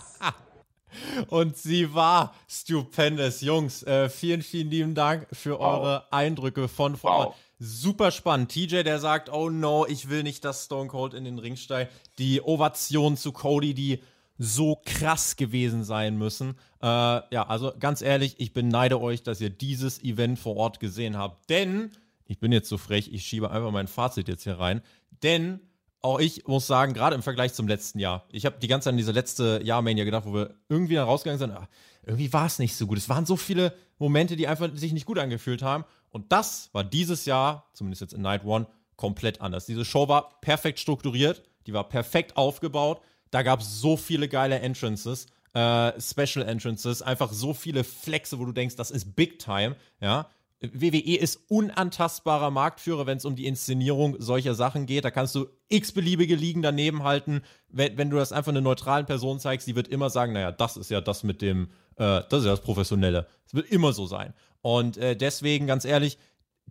Und 1.28 1.56
sie 1.56 1.94
war 1.94 2.34
stupendous. 2.48 3.40
Jungs, 3.40 3.82
äh, 3.82 4.08
vielen, 4.08 4.42
vielen 4.42 4.70
lieben 4.70 4.94
Dank 4.94 5.26
für 5.32 5.58
eure 5.60 6.12
Eindrücke 6.12 6.68
von 6.68 6.96
vor 6.96 7.10
Wow. 7.10 7.26
Ort. 7.26 7.36
Super 7.58 8.10
spannend. 8.10 8.50
TJ, 8.50 8.82
der 8.82 8.98
sagt, 8.98 9.32
oh 9.32 9.48
no, 9.48 9.86
ich 9.86 10.08
will 10.08 10.24
nicht, 10.24 10.44
dass 10.44 10.64
Stone 10.64 10.88
Cold 10.88 11.14
in 11.14 11.24
den 11.24 11.38
Ring 11.38 11.56
steigt. 11.56 11.92
Die 12.18 12.42
Ovation 12.42 13.16
zu 13.16 13.30
Cody, 13.30 13.72
die 13.72 14.00
so 14.36 14.80
krass 14.84 15.36
gewesen 15.36 15.84
sein 15.84 16.18
müssen. 16.18 16.58
Äh, 16.82 16.86
ja, 16.86 17.46
also 17.46 17.72
ganz 17.78 18.02
ehrlich, 18.02 18.34
ich 18.38 18.52
beneide 18.52 19.00
euch, 19.00 19.22
dass 19.22 19.40
ihr 19.40 19.50
dieses 19.50 20.02
Event 20.02 20.40
vor 20.40 20.56
Ort 20.56 20.80
gesehen 20.80 21.16
habt. 21.16 21.48
Denn, 21.50 21.92
ich 22.26 22.40
bin 22.40 22.50
jetzt 22.50 22.68
so 22.68 22.78
frech, 22.78 23.12
ich 23.12 23.24
schiebe 23.24 23.50
einfach 23.50 23.70
mein 23.70 23.86
Fazit 23.86 24.26
jetzt 24.26 24.42
hier 24.42 24.58
rein. 24.58 24.82
Denn 25.22 25.60
auch 26.02 26.18
ich 26.18 26.46
muss 26.46 26.66
sagen, 26.66 26.94
gerade 26.94 27.14
im 27.14 27.22
Vergleich 27.22 27.54
zum 27.54 27.68
letzten 27.68 27.98
Jahr, 28.00 28.26
ich 28.30 28.44
habe 28.44 28.58
die 28.60 28.68
ganze 28.68 28.86
Zeit 28.86 28.92
an 28.92 28.98
diese 28.98 29.12
letzte 29.12 29.60
Jahr-Mania 29.62 30.04
gedacht, 30.04 30.26
wo 30.26 30.34
wir 30.34 30.54
irgendwie 30.68 30.94
da 30.94 31.04
rausgegangen 31.04 31.38
sind, 31.38 31.52
ah, 31.52 31.68
irgendwie 32.04 32.32
war 32.32 32.46
es 32.46 32.58
nicht 32.58 32.76
so 32.76 32.86
gut. 32.86 32.98
Es 32.98 33.08
waren 33.08 33.24
so 33.24 33.36
viele 33.36 33.72
Momente, 33.98 34.36
die 34.36 34.48
einfach 34.48 34.68
sich 34.74 34.92
nicht 34.92 35.06
gut 35.06 35.18
angefühlt 35.18 35.62
haben. 35.62 35.84
Und 36.10 36.32
das 36.32 36.70
war 36.72 36.84
dieses 36.84 37.24
Jahr, 37.24 37.70
zumindest 37.72 38.02
jetzt 38.02 38.14
in 38.14 38.22
Night 38.22 38.44
One, 38.44 38.66
komplett 38.96 39.40
anders. 39.40 39.66
Diese 39.66 39.84
Show 39.84 40.08
war 40.08 40.40
perfekt 40.40 40.80
strukturiert, 40.80 41.42
die 41.66 41.72
war 41.72 41.88
perfekt 41.88 42.36
aufgebaut. 42.36 43.00
Da 43.30 43.42
gab 43.42 43.60
es 43.60 43.80
so 43.80 43.96
viele 43.96 44.28
geile 44.28 44.58
Entrances, 44.58 45.26
äh, 45.54 45.92
Special 46.00 46.46
Entrances, 46.46 47.00
einfach 47.00 47.32
so 47.32 47.54
viele 47.54 47.84
Flexe, 47.84 48.38
wo 48.38 48.44
du 48.44 48.52
denkst, 48.52 48.76
das 48.76 48.90
ist 48.90 49.14
Big 49.14 49.38
Time, 49.38 49.76
ja. 50.00 50.28
WWE 50.62 51.16
ist 51.16 51.40
unantastbarer 51.48 52.50
Marktführer, 52.50 53.06
wenn 53.06 53.18
es 53.18 53.24
um 53.24 53.34
die 53.34 53.46
Inszenierung 53.46 54.16
solcher 54.20 54.54
Sachen 54.54 54.86
geht. 54.86 55.04
Da 55.04 55.10
kannst 55.10 55.34
du 55.34 55.46
x-beliebige 55.68 56.36
Ligen 56.36 56.62
daneben 56.62 57.02
halten. 57.02 57.42
Wenn, 57.68 57.98
wenn 57.98 58.10
du 58.10 58.16
das 58.16 58.32
einfach 58.32 58.52
einer 58.52 58.60
neutralen 58.60 59.06
Person 59.06 59.40
zeigst, 59.40 59.66
die 59.66 59.74
wird 59.74 59.88
immer 59.88 60.08
sagen, 60.08 60.32
naja, 60.32 60.52
das 60.52 60.76
ist 60.76 60.90
ja 60.90 61.00
das 61.00 61.24
mit 61.24 61.42
dem, 61.42 61.70
äh, 61.96 62.22
das 62.28 62.40
ist 62.40 62.44
ja 62.44 62.52
das 62.52 62.60
Professionelle. 62.60 63.26
Es 63.44 63.54
wird 63.54 63.70
immer 63.70 63.92
so 63.92 64.06
sein. 64.06 64.34
Und 64.60 64.96
äh, 64.98 65.16
deswegen, 65.16 65.66
ganz 65.66 65.84
ehrlich, 65.84 66.16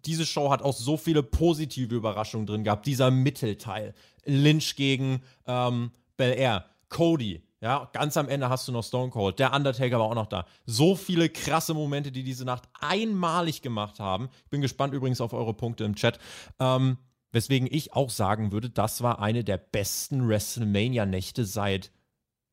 diese 0.05 0.25
Show 0.25 0.49
hat 0.51 0.61
auch 0.61 0.73
so 0.73 0.95
viele 0.95 1.21
positive 1.21 1.93
Überraschungen 1.93 2.47
drin 2.47 2.63
gehabt. 2.63 2.85
Dieser 2.85 3.11
Mittelteil. 3.11 3.93
Lynch 4.25 4.75
gegen 4.75 5.21
ähm, 5.45 5.91
Bel 6.15 6.33
Air. 6.37 6.65
Cody. 6.89 7.41
Ja, 7.63 7.87
ganz 7.93 8.17
am 8.17 8.27
Ende 8.27 8.49
hast 8.49 8.67
du 8.67 8.71
noch 8.71 8.83
Stone 8.83 9.11
Cold. 9.11 9.37
Der 9.37 9.53
Undertaker 9.53 9.99
war 9.99 10.07
auch 10.07 10.15
noch 10.15 10.25
da. 10.25 10.45
So 10.65 10.95
viele 10.95 11.29
krasse 11.29 11.75
Momente, 11.75 12.11
die 12.11 12.23
diese 12.23 12.43
Nacht 12.43 12.63
einmalig 12.79 13.61
gemacht 13.61 13.99
haben. 13.99 14.29
Ich 14.45 14.49
bin 14.49 14.61
gespannt 14.61 14.95
übrigens 14.95 15.21
auf 15.21 15.33
eure 15.33 15.53
Punkte 15.53 15.83
im 15.83 15.95
Chat. 15.95 16.17
Ähm, 16.59 16.97
weswegen 17.31 17.67
ich 17.71 17.93
auch 17.93 18.09
sagen 18.09 18.51
würde, 18.51 18.71
das 18.71 19.03
war 19.03 19.19
eine 19.19 19.43
der 19.43 19.57
besten 19.57 20.27
WrestleMania-Nächte 20.27 21.45
seit 21.45 21.91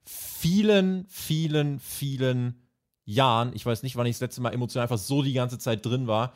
vielen, 0.04 1.06
vielen, 1.08 1.80
vielen 1.80 2.60
Jahren. 3.06 3.52
Ich 3.54 3.64
weiß 3.64 3.82
nicht, 3.84 3.96
wann 3.96 4.06
ich 4.06 4.16
das 4.16 4.20
letzte 4.20 4.42
Mal 4.42 4.52
emotional 4.52 4.84
einfach 4.84 4.98
so 4.98 5.22
die 5.22 5.32
ganze 5.32 5.58
Zeit 5.58 5.86
drin 5.86 6.06
war. 6.06 6.34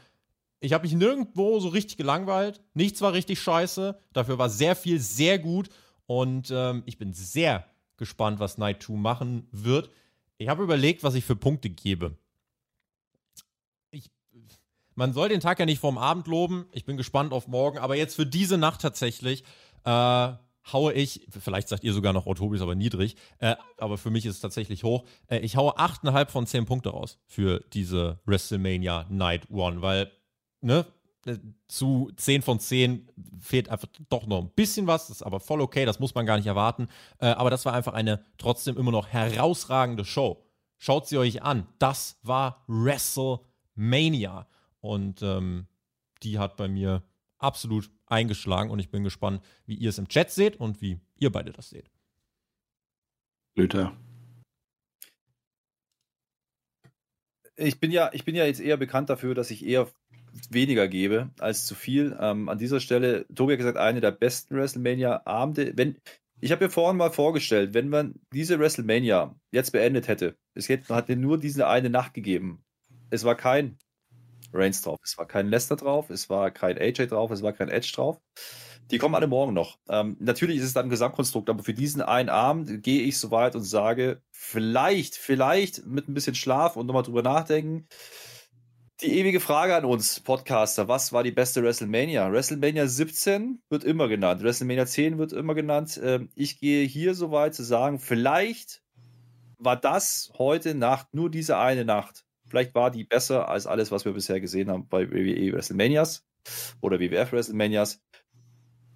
Ich 0.60 0.72
habe 0.72 0.84
mich 0.84 0.94
nirgendwo 0.94 1.60
so 1.60 1.68
richtig 1.68 1.98
gelangweilt. 1.98 2.62
Nichts 2.72 3.02
war 3.02 3.12
richtig 3.12 3.38
scheiße. 3.38 3.98
Dafür 4.14 4.38
war 4.38 4.48
sehr 4.48 4.76
viel 4.76 4.98
sehr 4.98 5.38
gut. 5.38 5.68
Und 6.06 6.50
ähm, 6.50 6.84
ich 6.86 6.96
bin 6.96 7.12
sehr 7.12 7.66
gespannt, 8.02 8.40
was 8.40 8.58
Night 8.58 8.82
2 8.82 8.94
machen 8.94 9.46
wird. 9.52 9.88
Ich 10.36 10.48
habe 10.48 10.64
überlegt, 10.64 11.04
was 11.04 11.14
ich 11.14 11.24
für 11.24 11.36
Punkte 11.36 11.70
gebe. 11.70 12.16
Ich, 13.92 14.10
man 14.96 15.12
soll 15.12 15.28
den 15.28 15.38
Tag 15.38 15.60
ja 15.60 15.66
nicht 15.66 15.78
vorm 15.78 15.98
Abend 15.98 16.26
loben. 16.26 16.66
Ich 16.72 16.84
bin 16.84 16.96
gespannt 16.96 17.32
auf 17.32 17.46
morgen. 17.46 17.78
Aber 17.78 17.94
jetzt 17.94 18.16
für 18.16 18.26
diese 18.26 18.58
Nacht 18.58 18.80
tatsächlich 18.80 19.44
äh, 19.84 20.32
haue 20.72 20.92
ich, 20.94 21.28
vielleicht 21.28 21.68
sagt 21.68 21.84
ihr 21.84 21.92
sogar 21.92 22.12
noch, 22.12 22.26
oh, 22.26 22.34
Tobi 22.34 22.56
ist 22.56 22.62
aber 22.62 22.74
niedrig, 22.74 23.14
äh, 23.38 23.54
aber 23.78 23.98
für 23.98 24.10
mich 24.10 24.26
ist 24.26 24.34
es 24.34 24.40
tatsächlich 24.40 24.82
hoch. 24.82 25.04
Äh, 25.28 25.38
ich 25.38 25.56
haue 25.56 25.78
8,5 25.78 26.28
von 26.28 26.46
10 26.46 26.66
Punkte 26.66 26.90
raus 26.90 27.18
für 27.26 27.60
diese 27.72 28.18
WrestleMania 28.26 29.06
Night 29.10 29.48
One, 29.48 29.80
weil, 29.80 30.10
ne, 30.60 30.86
zu 31.68 32.10
10 32.16 32.42
von 32.42 32.58
10 32.58 33.08
fehlt 33.40 33.68
einfach 33.68 33.88
doch 34.08 34.26
noch 34.26 34.40
ein 34.40 34.50
bisschen 34.50 34.86
was, 34.86 35.08
das 35.08 35.18
ist 35.18 35.22
aber 35.22 35.40
voll 35.40 35.60
okay, 35.60 35.84
das 35.84 36.00
muss 36.00 36.14
man 36.14 36.26
gar 36.26 36.36
nicht 36.36 36.46
erwarten. 36.46 36.88
Äh, 37.18 37.26
aber 37.26 37.50
das 37.50 37.64
war 37.64 37.72
einfach 37.72 37.94
eine 37.94 38.24
trotzdem 38.38 38.76
immer 38.76 38.90
noch 38.90 39.08
herausragende 39.08 40.04
Show. 40.04 40.44
Schaut 40.78 41.06
sie 41.06 41.18
euch 41.18 41.42
an. 41.42 41.66
Das 41.78 42.18
war 42.22 42.64
WrestleMania. 42.66 44.48
Und 44.80 45.22
ähm, 45.22 45.66
die 46.22 46.38
hat 46.38 46.56
bei 46.56 46.66
mir 46.68 47.04
absolut 47.38 47.90
eingeschlagen 48.06 48.70
und 48.70 48.78
ich 48.78 48.90
bin 48.90 49.04
gespannt, 49.04 49.44
wie 49.64 49.74
ihr 49.74 49.90
es 49.90 49.98
im 49.98 50.08
Chat 50.08 50.30
seht 50.30 50.56
und 50.56 50.80
wie 50.80 51.00
ihr 51.18 51.30
beide 51.30 51.52
das 51.52 51.70
seht. 51.70 51.90
Luther. 53.54 53.96
ich 57.56 57.80
bin 57.80 57.90
ja, 57.90 58.10
ich 58.12 58.24
bin 58.24 58.34
ja 58.34 58.44
jetzt 58.44 58.60
eher 58.60 58.76
bekannt 58.76 59.10
dafür, 59.10 59.34
dass 59.34 59.50
ich 59.50 59.64
eher 59.64 59.88
weniger 60.50 60.88
gebe 60.88 61.30
als 61.38 61.66
zu 61.66 61.74
viel. 61.74 62.16
Ähm, 62.20 62.48
an 62.48 62.58
dieser 62.58 62.80
Stelle, 62.80 63.26
Tobi 63.34 63.52
hat 63.52 63.58
gesagt, 63.58 63.78
eine 63.78 64.00
der 64.00 64.12
besten 64.12 64.56
WrestleMania-Abende. 64.56 65.72
Wenn, 65.76 65.96
ich 66.40 66.52
habe 66.52 66.64
mir 66.64 66.70
vorhin 66.70 66.96
mal 66.96 67.10
vorgestellt, 67.10 67.74
wenn 67.74 67.88
man 67.88 68.14
diese 68.32 68.58
WrestleMania 68.58 69.34
jetzt 69.50 69.72
beendet 69.72 70.08
hätte, 70.08 70.36
es 70.54 70.68
hätte, 70.68 70.94
hat 70.94 71.08
nur 71.08 71.38
diese 71.38 71.68
eine 71.68 71.90
Nacht 71.90 72.14
gegeben. 72.14 72.64
Es 73.10 73.24
war 73.24 73.36
kein 73.36 73.78
Reigns 74.52 74.82
drauf, 74.82 74.98
es 75.04 75.16
war 75.18 75.26
kein 75.26 75.48
Lesnar 75.48 75.76
drauf, 75.78 76.10
es 76.10 76.28
war 76.28 76.50
kein 76.50 76.78
AJ 76.78 77.08
drauf, 77.08 77.30
es 77.30 77.42
war 77.42 77.52
kein 77.52 77.68
Edge 77.68 77.92
drauf. 77.94 78.20
Die 78.90 78.98
kommen 78.98 79.14
alle 79.14 79.26
morgen 79.26 79.54
noch. 79.54 79.78
Ähm, 79.88 80.16
natürlich 80.20 80.58
ist 80.58 80.64
es 80.64 80.74
dann 80.74 80.86
ein 80.86 80.90
Gesamtkonstrukt, 80.90 81.48
aber 81.48 81.62
für 81.62 81.72
diesen 81.72 82.02
einen 82.02 82.28
Abend 82.28 82.82
gehe 82.82 83.02
ich 83.02 83.18
so 83.18 83.30
weit 83.30 83.54
und 83.54 83.62
sage, 83.62 84.20
vielleicht, 84.30 85.16
vielleicht 85.16 85.86
mit 85.86 86.08
ein 86.08 86.14
bisschen 86.14 86.34
Schlaf 86.34 86.76
und 86.76 86.86
nochmal 86.86 87.02
drüber 87.02 87.22
nachdenken. 87.22 87.86
Die 89.02 89.18
ewige 89.18 89.40
Frage 89.40 89.74
an 89.74 89.84
uns, 89.84 90.20
Podcaster, 90.20 90.86
was 90.86 91.12
war 91.12 91.24
die 91.24 91.32
beste 91.32 91.60
WrestleMania? 91.60 92.30
WrestleMania 92.30 92.86
17 92.86 93.60
wird 93.68 93.82
immer 93.82 94.06
genannt, 94.06 94.44
WrestleMania 94.44 94.86
10 94.86 95.18
wird 95.18 95.32
immer 95.32 95.56
genannt. 95.56 96.00
Ähm, 96.00 96.28
ich 96.36 96.60
gehe 96.60 96.86
hier 96.86 97.16
so 97.16 97.32
weit 97.32 97.52
zu 97.52 97.64
sagen, 97.64 97.98
vielleicht 97.98 98.80
war 99.58 99.74
das 99.74 100.32
heute 100.38 100.76
Nacht, 100.76 101.14
nur 101.14 101.30
diese 101.30 101.58
eine 101.58 101.84
Nacht, 101.84 102.24
vielleicht 102.46 102.76
war 102.76 102.92
die 102.92 103.02
besser 103.02 103.48
als 103.48 103.66
alles, 103.66 103.90
was 103.90 104.04
wir 104.04 104.12
bisher 104.12 104.40
gesehen 104.40 104.70
haben 104.70 104.86
bei 104.86 105.10
WWE 105.10 105.52
WrestleManias 105.52 106.24
oder 106.80 107.00
WWF 107.00 107.32
WrestleManias. 107.32 108.00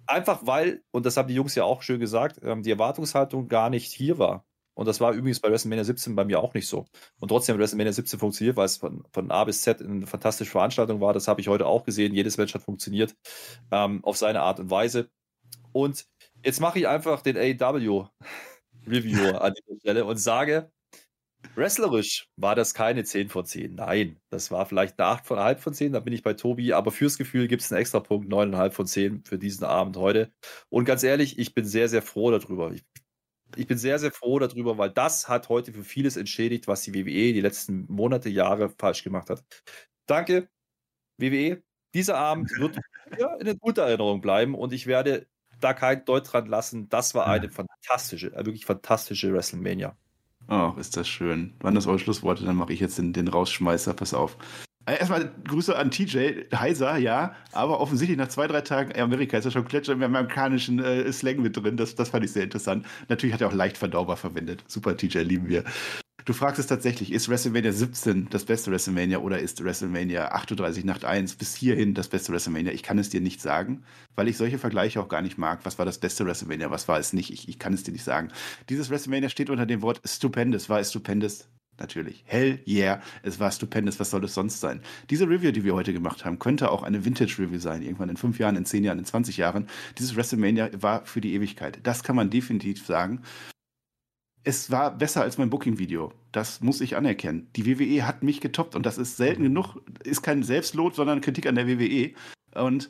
Einfach 0.05 0.39
weil, 0.47 0.83
und 0.91 1.05
das 1.05 1.17
haben 1.17 1.27
die 1.27 1.35
Jungs 1.35 1.55
ja 1.55 1.65
auch 1.65 1.81
schön 1.81 1.99
gesagt, 1.99 2.39
ähm, 2.43 2.63
die 2.63 2.71
Erwartungshaltung 2.71 3.49
gar 3.49 3.69
nicht 3.69 3.91
hier 3.91 4.17
war. 4.17 4.45
Und 4.77 4.85
das 4.85 5.01
war 5.01 5.11
übrigens 5.13 5.39
bei 5.39 5.49
WrestleMania 5.49 5.83
17 5.83 6.15
bei 6.15 6.23
mir 6.23 6.39
auch 6.39 6.53
nicht 6.53 6.67
so. 6.67 6.85
Und 7.19 7.29
trotzdem 7.29 7.55
hat 7.55 7.59
WrestleMania 7.61 7.93
17 7.93 8.19
funktioniert, 8.19 8.57
weil 8.57 8.67
es 8.67 8.77
von, 8.77 9.03
von 9.11 9.31
A 9.31 9.43
bis 9.43 9.63
Z 9.63 9.81
eine 9.81 10.05
fantastische 10.05 10.51
Veranstaltung 10.51 11.01
war. 11.01 11.13
Das 11.13 11.27
habe 11.27 11.41
ich 11.41 11.47
heute 11.47 11.65
auch 11.65 11.83
gesehen. 11.83 12.13
Jedes 12.13 12.37
Match 12.37 12.53
hat 12.53 12.61
funktioniert 12.61 13.15
ähm, 13.71 14.05
auf 14.05 14.17
seine 14.17 14.41
Art 14.41 14.59
und 14.59 14.69
Weise. 14.69 15.09
Und 15.71 16.05
jetzt 16.45 16.61
mache 16.61 16.77
ich 16.77 16.87
einfach 16.87 17.23
den 17.23 17.37
AEW 17.37 18.05
Review 18.85 19.35
an 19.37 19.55
dieser 19.55 19.79
Stelle 19.79 20.05
und 20.05 20.17
sage, 20.17 20.71
wrestlerisch 21.55 22.27
war 22.35 22.53
das 22.53 22.75
keine 22.75 23.03
10 23.03 23.29
von 23.29 23.45
10. 23.45 23.73
Nein, 23.73 24.19
das 24.29 24.51
war 24.51 24.67
vielleicht 24.67 24.99
eine 24.99 25.09
8 25.09 25.25
von 25.25 25.39
1 25.39 25.59
von 25.59 25.73
10. 25.73 25.93
Da 25.93 26.01
bin 26.01 26.13
ich 26.13 26.21
bei 26.21 26.35
Tobi. 26.35 26.73
Aber 26.73 26.91
fürs 26.91 27.17
Gefühl 27.17 27.47
gibt 27.47 27.63
es 27.63 27.71
einen 27.71 27.81
extra 27.81 27.99
Punkt, 27.99 28.31
9,5 28.31 28.71
von 28.71 28.85
10 28.85 29.23
für 29.23 29.39
diesen 29.39 29.63
Abend 29.63 29.97
heute. 29.97 30.31
Und 30.69 30.85
ganz 30.85 31.01
ehrlich, 31.01 31.39
ich 31.39 31.55
bin 31.55 31.65
sehr, 31.65 31.89
sehr 31.89 32.03
froh 32.03 32.29
darüber. 32.29 32.71
Ich 32.71 32.83
Ich 33.55 33.67
bin 33.67 33.77
sehr, 33.77 33.97
sehr 33.99 34.11
froh 34.11 34.39
darüber, 34.39 34.77
weil 34.77 34.89
das 34.89 35.29
hat 35.29 35.49
heute 35.49 35.73
für 35.73 35.83
vieles 35.83 36.17
entschädigt, 36.17 36.67
was 36.67 36.81
die 36.81 36.93
WWE 36.93 37.33
die 37.33 37.41
letzten 37.41 37.85
Monate, 37.87 38.29
Jahre 38.29 38.69
falsch 38.69 39.03
gemacht 39.03 39.29
hat. 39.29 39.43
Danke, 40.05 40.49
WWE. 41.17 41.63
Dieser 41.93 42.17
Abend 42.17 42.51
wird 42.59 42.77
in 43.17 43.25
eine 43.25 43.55
gute 43.57 43.81
Erinnerung 43.81 44.21
bleiben 44.21 44.55
und 44.55 44.73
ich 44.73 44.87
werde 44.87 45.27
da 45.59 45.73
kein 45.73 46.05
Deut 46.05 46.31
dran 46.31 46.45
lassen. 46.45 46.89
Das 46.89 47.15
war 47.15 47.27
eine 47.27 47.49
fantastische, 47.49 48.33
eine 48.35 48.45
wirklich 48.45 48.65
fantastische 48.65 49.33
WrestleMania. 49.33 49.97
Oh, 50.49 50.73
ist 50.77 50.95
das 50.95 51.07
schön. 51.07 51.55
Waren 51.59 51.75
das 51.75 51.87
eure 51.87 51.99
Schlussworte? 51.99 52.45
Dann 52.45 52.55
mache 52.55 52.73
ich 52.73 52.79
jetzt 52.79 52.97
den, 52.97 53.11
den 53.11 53.27
Rausschmeißer. 53.27 53.93
Pass 53.93 54.13
auf. 54.13 54.37
Äh, 54.87 54.99
Erstmal 54.99 55.31
Grüße 55.43 55.75
an 55.77 55.91
TJ, 55.91 56.45
heiser, 56.55 56.97
ja, 56.97 57.35
aber 57.51 57.79
offensichtlich 57.79 58.17
nach 58.17 58.29
zwei, 58.29 58.47
drei 58.47 58.61
Tagen 58.61 58.99
Amerika 58.99 59.37
ist 59.37 59.45
er 59.45 59.51
schon 59.51 59.63
komplett 59.63 59.87
im 59.89 60.01
amerikanischen 60.01 60.79
äh, 60.79 61.11
Slang 61.11 61.41
mit 61.41 61.57
drin. 61.57 61.77
Das, 61.77 61.95
das 61.95 62.09
fand 62.09 62.25
ich 62.25 62.31
sehr 62.31 62.43
interessant. 62.43 62.85
Natürlich 63.09 63.33
hat 63.33 63.41
er 63.41 63.49
auch 63.49 63.53
leicht 63.53 63.77
verdaubar 63.77 64.17
verwendet. 64.17 64.63
Super, 64.67 64.95
TJ, 64.95 65.19
lieben 65.19 65.49
wir. 65.49 65.63
Du 66.25 66.33
fragst 66.33 66.59
es 66.59 66.67
tatsächlich, 66.67 67.13
ist 67.13 67.29
WrestleMania 67.29 67.71
17 67.71 68.27
das 68.29 68.43
beste 68.43 68.69
WrestleMania 68.69 69.19
oder 69.19 69.39
ist 69.39 69.63
WrestleMania 69.63 70.29
38 70.33 70.83
Nacht 70.83 71.05
1 71.05 71.35
bis 71.35 71.55
hierhin 71.55 71.93
das 71.93 72.09
beste 72.09 72.33
WrestleMania? 72.33 72.73
Ich 72.73 72.83
kann 72.83 72.99
es 72.99 73.09
dir 73.09 73.21
nicht 73.21 73.41
sagen, 73.41 73.83
weil 74.15 74.27
ich 74.27 74.35
solche 74.35 74.57
Vergleiche 74.57 74.99
auch 74.99 75.07
gar 75.07 75.21
nicht 75.21 75.37
mag. 75.37 75.61
Was 75.63 75.79
war 75.79 75.85
das 75.85 75.99
beste 75.99 76.25
WrestleMania, 76.25 76.69
was 76.69 76.87
war 76.89 76.99
es 76.99 77.13
nicht? 77.13 77.31
Ich, 77.31 77.47
ich 77.47 77.59
kann 77.59 77.73
es 77.73 77.83
dir 77.83 77.93
nicht 77.93 78.03
sagen. 78.03 78.29
Dieses 78.67 78.89
WrestleMania 78.89 79.29
steht 79.29 79.49
unter 79.49 79.65
dem 79.65 79.81
Wort 79.81 80.01
stupendous. 80.05 80.67
War 80.67 80.81
es 80.81 80.89
stupendous? 80.89 81.47
Natürlich. 81.79 82.23
Hell 82.25 82.59
yeah, 82.67 83.01
es 83.23 83.39
war 83.39 83.51
stupendous. 83.51 83.99
Was 83.99 84.09
soll 84.09 84.23
es 84.23 84.33
sonst 84.33 84.59
sein? 84.59 84.81
Diese 85.09 85.29
Review, 85.29 85.51
die 85.51 85.63
wir 85.63 85.75
heute 85.75 85.93
gemacht 85.93 86.25
haben, 86.25 86.39
könnte 86.39 86.71
auch 86.71 86.83
eine 86.83 87.05
Vintage-Review 87.05 87.59
sein. 87.59 87.83
Irgendwann 87.83 88.09
in 88.09 88.17
fünf 88.17 88.39
Jahren, 88.39 88.55
in 88.55 88.65
zehn 88.65 88.83
Jahren, 88.83 88.99
in 88.99 89.05
20 89.05 89.37
Jahren. 89.37 89.67
Dieses 89.97 90.15
WrestleMania 90.15 90.69
war 90.81 91.05
für 91.05 91.21
die 91.21 91.33
Ewigkeit. 91.33 91.79
Das 91.83 92.03
kann 92.03 92.15
man 92.15 92.29
definitiv 92.29 92.85
sagen 92.85 93.21
es 94.47 94.71
war 94.71 94.97
besser 94.97 95.23
als 95.23 95.37
mein 95.37 95.49
Booking-Video. 95.49 96.13
Das 96.31 96.61
muss 96.61 96.79
ich 96.79 96.95
anerkennen. 96.95 97.49
Die 97.57 97.65
WWE 97.65 98.07
hat 98.07 98.23
mich 98.23 98.39
getoppt 98.39 98.75
und 98.75 98.85
das 98.85 98.97
ist 98.97 99.17
selten 99.17 99.43
genug. 99.43 99.75
Ist 100.05 100.21
kein 100.21 100.41
Selbstlob, 100.41 100.95
sondern 100.95 101.19
Kritik 101.19 101.47
an 101.47 101.55
der 101.55 101.67
WWE. 101.67 102.13
Und 102.55 102.89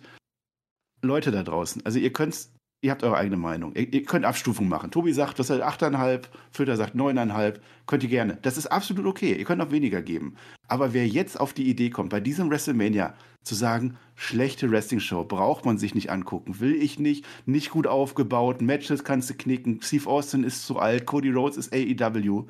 Leute 1.01 1.31
da 1.31 1.41
draußen, 1.41 1.83
also 1.83 1.97
ihr 1.97 2.13
könnt, 2.13 2.49
ihr 2.81 2.91
habt 2.91 3.03
eure 3.03 3.17
eigene 3.17 3.37
Meinung. 3.37 3.73
Ihr, 3.75 3.91
ihr 3.93 4.03
könnt 4.03 4.25
Abstufung 4.25 4.67
machen. 4.69 4.91
Tobi 4.91 5.13
sagt, 5.13 5.39
das 5.39 5.49
ist 5.49 5.61
8,5, 5.61 6.23
Flöter 6.51 6.77
sagt 6.77 6.95
9,5. 6.95 7.59
Könnt 7.85 8.03
ihr 8.03 8.09
gerne. 8.09 8.37
Das 8.41 8.57
ist 8.57 8.67
absolut 8.67 9.05
okay. 9.05 9.33
Ihr 9.33 9.45
könnt 9.45 9.61
auch 9.61 9.71
weniger 9.71 10.01
geben. 10.01 10.35
Aber 10.67 10.93
wer 10.93 11.07
jetzt 11.07 11.39
auf 11.39 11.53
die 11.53 11.69
Idee 11.69 11.89
kommt, 11.89 12.09
bei 12.09 12.19
diesem 12.19 12.49
WrestleMania 12.49 13.15
zu 13.43 13.55
sagen, 13.55 13.97
schlechte 14.15 14.69
Wrestling-Show, 14.69 15.23
braucht 15.23 15.65
man 15.65 15.77
sich 15.77 15.95
nicht 15.95 16.11
angucken, 16.11 16.59
will 16.59 16.75
ich 16.75 16.99
nicht, 16.99 17.25
nicht 17.45 17.69
gut 17.69 17.87
aufgebaut, 17.87 18.61
Matches 18.61 19.05
kannst 19.05 19.29
du 19.29 19.35
knicken, 19.35 19.79
Steve 19.81 20.09
Austin 20.09 20.43
ist 20.43 20.67
zu 20.67 20.79
alt, 20.79 21.05
Cody 21.05 21.31
Rhodes 21.31 21.55
ist 21.55 21.73
AEW. 21.73 22.45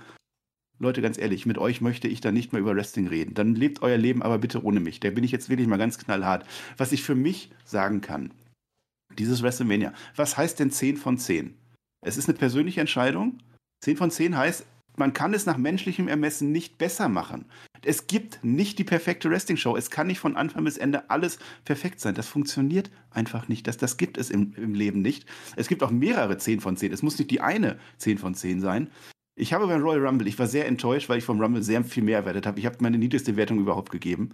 Leute, 0.80 1.02
ganz 1.02 1.18
ehrlich, 1.18 1.46
mit 1.46 1.58
euch 1.58 1.82
möchte 1.82 2.08
ich 2.08 2.22
da 2.22 2.32
nicht 2.32 2.52
mehr 2.52 2.62
über 2.62 2.76
Wrestling 2.76 3.08
reden. 3.08 3.34
Dann 3.34 3.56
lebt 3.56 3.82
euer 3.82 3.98
Leben 3.98 4.22
aber 4.22 4.38
bitte 4.38 4.64
ohne 4.64 4.80
mich. 4.80 5.00
Da 5.00 5.10
bin 5.10 5.24
ich 5.24 5.32
jetzt 5.32 5.50
wirklich 5.50 5.68
mal 5.68 5.78
ganz 5.78 5.98
knallhart. 5.98 6.46
Was 6.78 6.92
ich 6.92 7.02
für 7.02 7.16
mich 7.16 7.50
sagen 7.66 8.02
kann, 8.02 8.32
dieses 9.18 9.42
WrestleMania, 9.42 9.94
was 10.16 10.38
heißt 10.38 10.60
denn 10.60 10.72
10 10.72 10.98
von 10.98 11.18
10? 11.18 11.56
Es 12.06 12.18
ist 12.18 12.30
eine 12.30 12.38
persönliche 12.38 12.82
Entscheidung. 12.82 13.40
10 13.82 13.98
von 13.98 14.12
10 14.12 14.38
heißt, 14.38 14.66
man 14.98 15.14
kann 15.14 15.34
es 15.34 15.46
nach 15.46 15.58
menschlichem 15.58 16.08
Ermessen 16.08 16.52
nicht 16.52 16.78
besser 16.78 17.08
machen. 17.08 17.46
Es 17.86 18.08
gibt 18.08 18.44
nicht 18.44 18.80
die 18.80 18.84
perfekte 18.84 19.30
Wrestling-Show. 19.30 19.78
Es 19.78 19.92
kann 19.92 20.08
nicht 20.08 20.20
von 20.20 20.36
Anfang 20.36 20.64
bis 20.64 20.78
Ende 20.78 21.10
alles 21.10 21.38
perfekt 21.66 22.00
sein. 22.00 22.16
Das 22.16 22.28
funktioniert 22.28 22.90
einfach 23.12 23.48
nicht. 23.48 23.68
Das, 23.68 23.78
das 23.78 23.98
gibt 23.98 24.18
es 24.18 24.32
im, 24.32 24.54
im 24.56 24.74
Leben 24.74 25.02
nicht. 25.02 25.28
Es 25.56 25.68
gibt 25.68 25.84
auch 25.84 25.92
mehrere 25.92 26.38
10 26.38 26.62
von 26.62 26.78
10. 26.78 26.92
Es 26.92 27.04
muss 27.04 27.20
nicht 27.20 27.30
die 27.30 27.42
eine 27.42 27.78
10 27.98 28.18
von 28.18 28.34
10 28.34 28.60
sein. 28.62 28.90
Ich 29.36 29.54
habe 29.54 29.68
beim 29.68 29.84
Royal 29.84 30.08
Rumble, 30.08 30.28
ich 30.28 30.40
war 30.40 30.48
sehr 30.48 30.68
enttäuscht, 30.68 31.10
weil 31.10 31.20
ich 31.20 31.24
vom 31.24 31.40
Rumble 31.40 31.62
sehr 31.62 31.84
viel 31.84 32.02
mehr 32.02 32.18
erwartet 32.18 32.48
habe. 32.48 32.60
Ich 32.60 32.66
habe 32.66 32.78
meine 32.80 32.98
niedrigste 32.98 33.36
Wertung 33.36 33.60
überhaupt 33.60 33.92
gegeben 33.92 34.34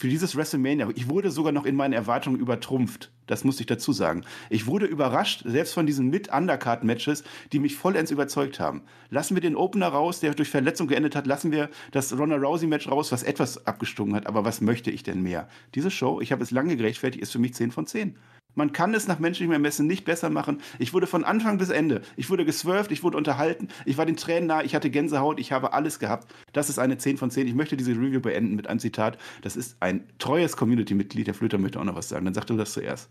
für 0.00 0.08
dieses 0.08 0.34
WrestleMania. 0.34 0.88
Ich 0.94 1.10
wurde 1.10 1.30
sogar 1.30 1.52
noch 1.52 1.66
in 1.66 1.76
meinen 1.76 1.92
Erwartungen 1.92 2.40
übertrumpft. 2.40 3.10
Das 3.26 3.44
muss 3.44 3.60
ich 3.60 3.66
dazu 3.66 3.92
sagen. 3.92 4.24
Ich 4.48 4.66
wurde 4.66 4.86
überrascht, 4.86 5.42
selbst 5.44 5.74
von 5.74 5.84
diesen 5.84 6.08
Mit-Undercard-Matches, 6.08 7.22
die 7.52 7.58
mich 7.58 7.76
vollends 7.76 8.10
überzeugt 8.10 8.60
haben. 8.60 8.80
Lassen 9.10 9.36
wir 9.36 9.42
den 9.42 9.56
Opener 9.56 9.88
raus, 9.88 10.20
der 10.20 10.32
durch 10.32 10.48
Verletzung 10.48 10.88
geendet 10.88 11.14
hat. 11.14 11.26
Lassen 11.26 11.52
wir 11.52 11.68
das 11.92 12.16
Ronda 12.16 12.36
Rousey-Match 12.36 12.88
raus, 12.88 13.12
was 13.12 13.22
etwas 13.22 13.66
abgestungen 13.66 14.16
hat. 14.16 14.26
Aber 14.26 14.42
was 14.42 14.62
möchte 14.62 14.90
ich 14.90 15.02
denn 15.02 15.22
mehr? 15.22 15.50
Diese 15.74 15.90
Show, 15.90 16.22
ich 16.22 16.32
habe 16.32 16.42
es 16.42 16.50
lange 16.50 16.78
gerechtfertigt, 16.78 17.22
ist 17.22 17.32
für 17.32 17.38
mich 17.38 17.52
10 17.52 17.70
von 17.70 17.86
10. 17.86 18.16
Man 18.54 18.72
kann 18.72 18.94
es 18.94 19.06
nach 19.06 19.18
menschlichem 19.18 19.52
Ermessen 19.52 19.86
nicht 19.86 20.04
besser 20.04 20.30
machen. 20.30 20.60
Ich 20.78 20.92
wurde 20.92 21.06
von 21.06 21.24
Anfang 21.24 21.58
bis 21.58 21.70
Ende, 21.70 22.02
ich 22.16 22.30
wurde 22.30 22.44
geswerft, 22.44 22.92
ich 22.92 23.02
wurde 23.02 23.16
unterhalten, 23.16 23.68
ich 23.84 23.98
war 23.98 24.06
den 24.06 24.16
Tränen 24.16 24.46
nah, 24.46 24.62
ich 24.62 24.74
hatte 24.74 24.90
Gänsehaut, 24.90 25.40
ich 25.40 25.52
habe 25.52 25.72
alles 25.72 25.98
gehabt. 25.98 26.32
Das 26.52 26.68
ist 26.68 26.78
eine 26.78 26.98
10 26.98 27.18
von 27.18 27.30
10. 27.30 27.46
Ich 27.46 27.54
möchte 27.54 27.76
diese 27.76 27.92
Review 27.92 28.20
beenden 28.20 28.56
mit 28.56 28.66
einem 28.66 28.80
Zitat. 28.80 29.18
Das 29.42 29.56
ist 29.56 29.76
ein 29.80 30.08
treues 30.18 30.56
Community-Mitglied. 30.56 31.26
Der 31.26 31.34
Flöter 31.34 31.58
möchte 31.58 31.80
auch 31.80 31.84
noch 31.84 31.96
was 31.96 32.08
sagen. 32.08 32.24
Dann 32.24 32.34
sag 32.34 32.46
du 32.46 32.56
das 32.56 32.72
zuerst. 32.72 33.10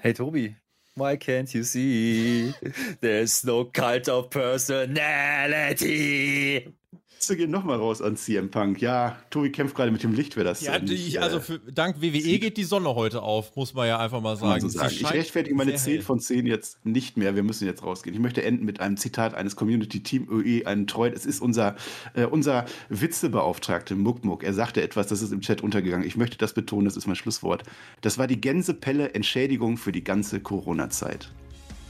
Hey 0.00 0.14
Tobi, 0.14 0.56
why 0.96 1.16
can't 1.16 1.52
you 1.52 1.62
see? 1.62 2.54
There's 3.02 3.44
no 3.44 3.66
cult 3.66 4.08
of 4.08 4.30
personality. 4.30 6.72
Grüße 7.20 7.36
gehen 7.36 7.50
nochmal 7.50 7.76
raus 7.76 8.00
an 8.00 8.16
CM 8.16 8.50
Punk. 8.50 8.80
Ja, 8.80 9.18
Tobi 9.28 9.52
kämpft 9.52 9.76
gerade 9.76 9.90
mit 9.90 10.02
dem 10.02 10.14
Licht, 10.14 10.36
wer 10.36 10.44
das 10.44 10.62
Ja, 10.62 10.78
denn 10.78 10.88
nicht, 10.88 11.06
ich, 11.06 11.20
also 11.20 11.36
äh, 11.36 11.40
für, 11.40 11.58
dank 11.58 12.00
WWE 12.00 12.38
geht 12.38 12.56
die 12.56 12.64
Sonne 12.64 12.94
heute 12.94 13.20
auf, 13.20 13.54
muss 13.56 13.74
man 13.74 13.86
ja 13.86 13.98
einfach 13.98 14.22
mal 14.22 14.36
sagen. 14.36 14.62
so 14.62 14.68
sagen. 14.68 14.90
Ich 14.90 15.10
rechtfertige 15.10 15.54
meine 15.54 15.72
sehr 15.72 15.80
10 15.80 15.92
hell. 15.92 16.02
von 16.02 16.18
10 16.18 16.46
jetzt 16.46 16.84
nicht 16.86 17.18
mehr. 17.18 17.36
Wir 17.36 17.42
müssen 17.42 17.66
jetzt 17.66 17.82
rausgehen. 17.82 18.14
Ich 18.16 18.22
möchte 18.22 18.42
enden 18.42 18.64
mit 18.64 18.80
einem 18.80 18.96
Zitat 18.96 19.34
eines 19.34 19.54
Community-Team 19.54 20.28
OE, 20.30 20.66
einen 20.66 20.86
Treu. 20.86 21.08
Es 21.08 21.26
ist 21.26 21.42
unser, 21.42 21.76
äh, 22.14 22.24
unser 22.24 22.64
Witzebeauftragte, 22.88 23.96
Muckmuck. 23.96 24.42
Er 24.42 24.54
sagte 24.54 24.80
etwas, 24.80 25.08
das 25.08 25.20
ist 25.20 25.32
im 25.32 25.42
Chat 25.42 25.62
untergegangen. 25.62 26.06
Ich 26.06 26.16
möchte 26.16 26.38
das 26.38 26.54
betonen, 26.54 26.86
das 26.86 26.96
ist 26.96 27.06
mein 27.06 27.16
Schlusswort. 27.16 27.64
Das 28.00 28.16
war 28.16 28.28
die 28.28 28.40
Gänsepelle 28.40 29.12
Entschädigung 29.12 29.76
für 29.76 29.92
die 29.92 30.02
ganze 30.02 30.40
Corona-Zeit. 30.40 31.30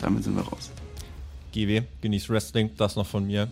Damit 0.00 0.24
sind 0.24 0.34
wir 0.34 0.42
raus. 0.42 0.72
GW, 1.52 1.82
genießt 2.00 2.30
Wrestling, 2.30 2.70
das 2.76 2.96
noch 2.96 3.06
von 3.06 3.26
mir. 3.26 3.48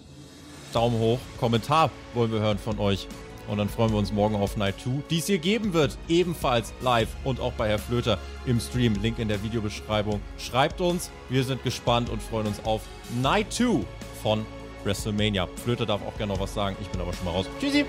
Daumen 0.73 0.99
hoch, 0.99 1.19
Kommentar 1.39 1.90
wollen 2.15 2.32
wir 2.32 2.40
hören 2.40 2.59
von 2.59 2.78
euch. 2.78 3.09
Und 3.49 3.57
dann 3.57 3.70
freuen 3.70 3.93
wir 3.93 3.99
uns 3.99 4.12
morgen 4.12 4.36
auf 4.36 4.59
Night 4.59 4.74
2, 4.85 4.90
die 5.09 5.19
es 5.19 5.27
hier 5.27 5.39
geben 5.39 5.73
wird, 5.73 5.97
ebenfalls 6.09 6.74
live 6.82 7.09
und 7.24 7.40
auch 7.40 7.53
bei 7.55 7.69
Herr 7.69 7.78
Flöter 7.78 8.19
im 8.45 8.61
Stream. 8.61 8.95
Link 9.01 9.19
in 9.19 9.28
der 9.28 9.43
Videobeschreibung. 9.43 10.20
Schreibt 10.36 10.82
uns, 10.82 11.11
wir 11.31 11.43
sind 11.45 11.65
gespannt 11.65 12.11
und 12.11 12.23
freuen 12.23 12.47
uns 12.47 12.62
auf 12.65 12.82
Night 13.23 13.53
2 13.53 13.81
von 14.23 14.45
WrestleMania. 14.85 15.49
Flöter 15.65 15.86
darf 15.86 16.03
auch 16.07 16.16
gerne 16.19 16.35
noch 16.35 16.40
was 16.40 16.53
sagen, 16.53 16.77
ich 16.81 16.89
bin 16.89 17.01
aber 17.01 17.15
schon 17.15 17.24
mal 17.24 17.31
raus. 17.31 17.47
Tschüssi! 17.59 17.86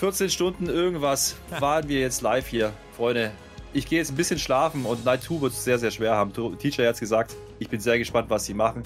14 0.00 0.30
Stunden 0.30 0.66
irgendwas 0.66 1.36
waren 1.60 1.88
wir 1.88 2.00
jetzt 2.00 2.22
live 2.22 2.48
hier, 2.48 2.72
Freunde. 2.96 3.32
Ich 3.74 3.86
gehe 3.86 3.98
jetzt 3.98 4.10
ein 4.10 4.16
bisschen 4.16 4.38
schlafen 4.38 4.84
und 4.84 5.04
Night 5.04 5.22
2 5.22 5.42
wird 5.42 5.52
es 5.52 5.62
sehr, 5.62 5.78
sehr 5.78 5.90
schwer 5.90 6.14
haben. 6.14 6.32
Teacher 6.58 6.86
hat 6.86 6.94
es 6.94 7.00
gesagt. 7.00 7.36
Ich 7.58 7.68
bin 7.68 7.80
sehr 7.80 7.98
gespannt, 7.98 8.28
was 8.28 8.46
sie 8.46 8.54
machen. 8.54 8.82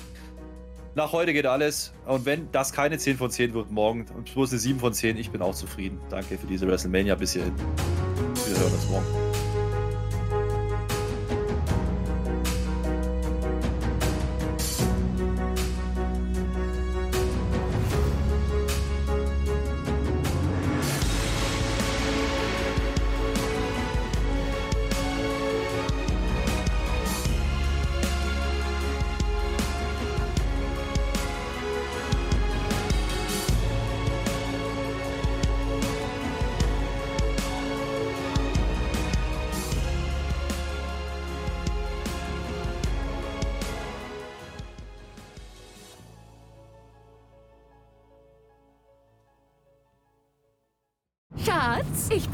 Nach 0.97 1.12
heute 1.12 1.35
geht 1.35 1.44
alles. 1.44 1.93
Und 2.06 2.24
wenn 2.24 2.51
das 2.52 2.73
keine 2.73 2.97
10 2.97 3.18
von 3.18 3.31
10 3.31 3.52
wird 3.52 3.70
morgen 3.70 4.06
und 4.16 4.32
bloß 4.32 4.52
eine 4.52 4.59
7 4.59 4.81
von 4.81 4.94
10, 4.94 5.18
ich 5.18 5.31
bin 5.31 5.43
auch 5.43 5.55
zufrieden. 5.55 6.01
Danke 6.09 6.39
für 6.39 6.47
diese 6.47 6.66
WrestleMania 6.66 7.14
bis 7.16 7.35
hierhin. 7.35 7.52
Wir 7.55 8.59
hören 8.59 8.73
uns 8.73 8.89
morgen. 8.89 9.35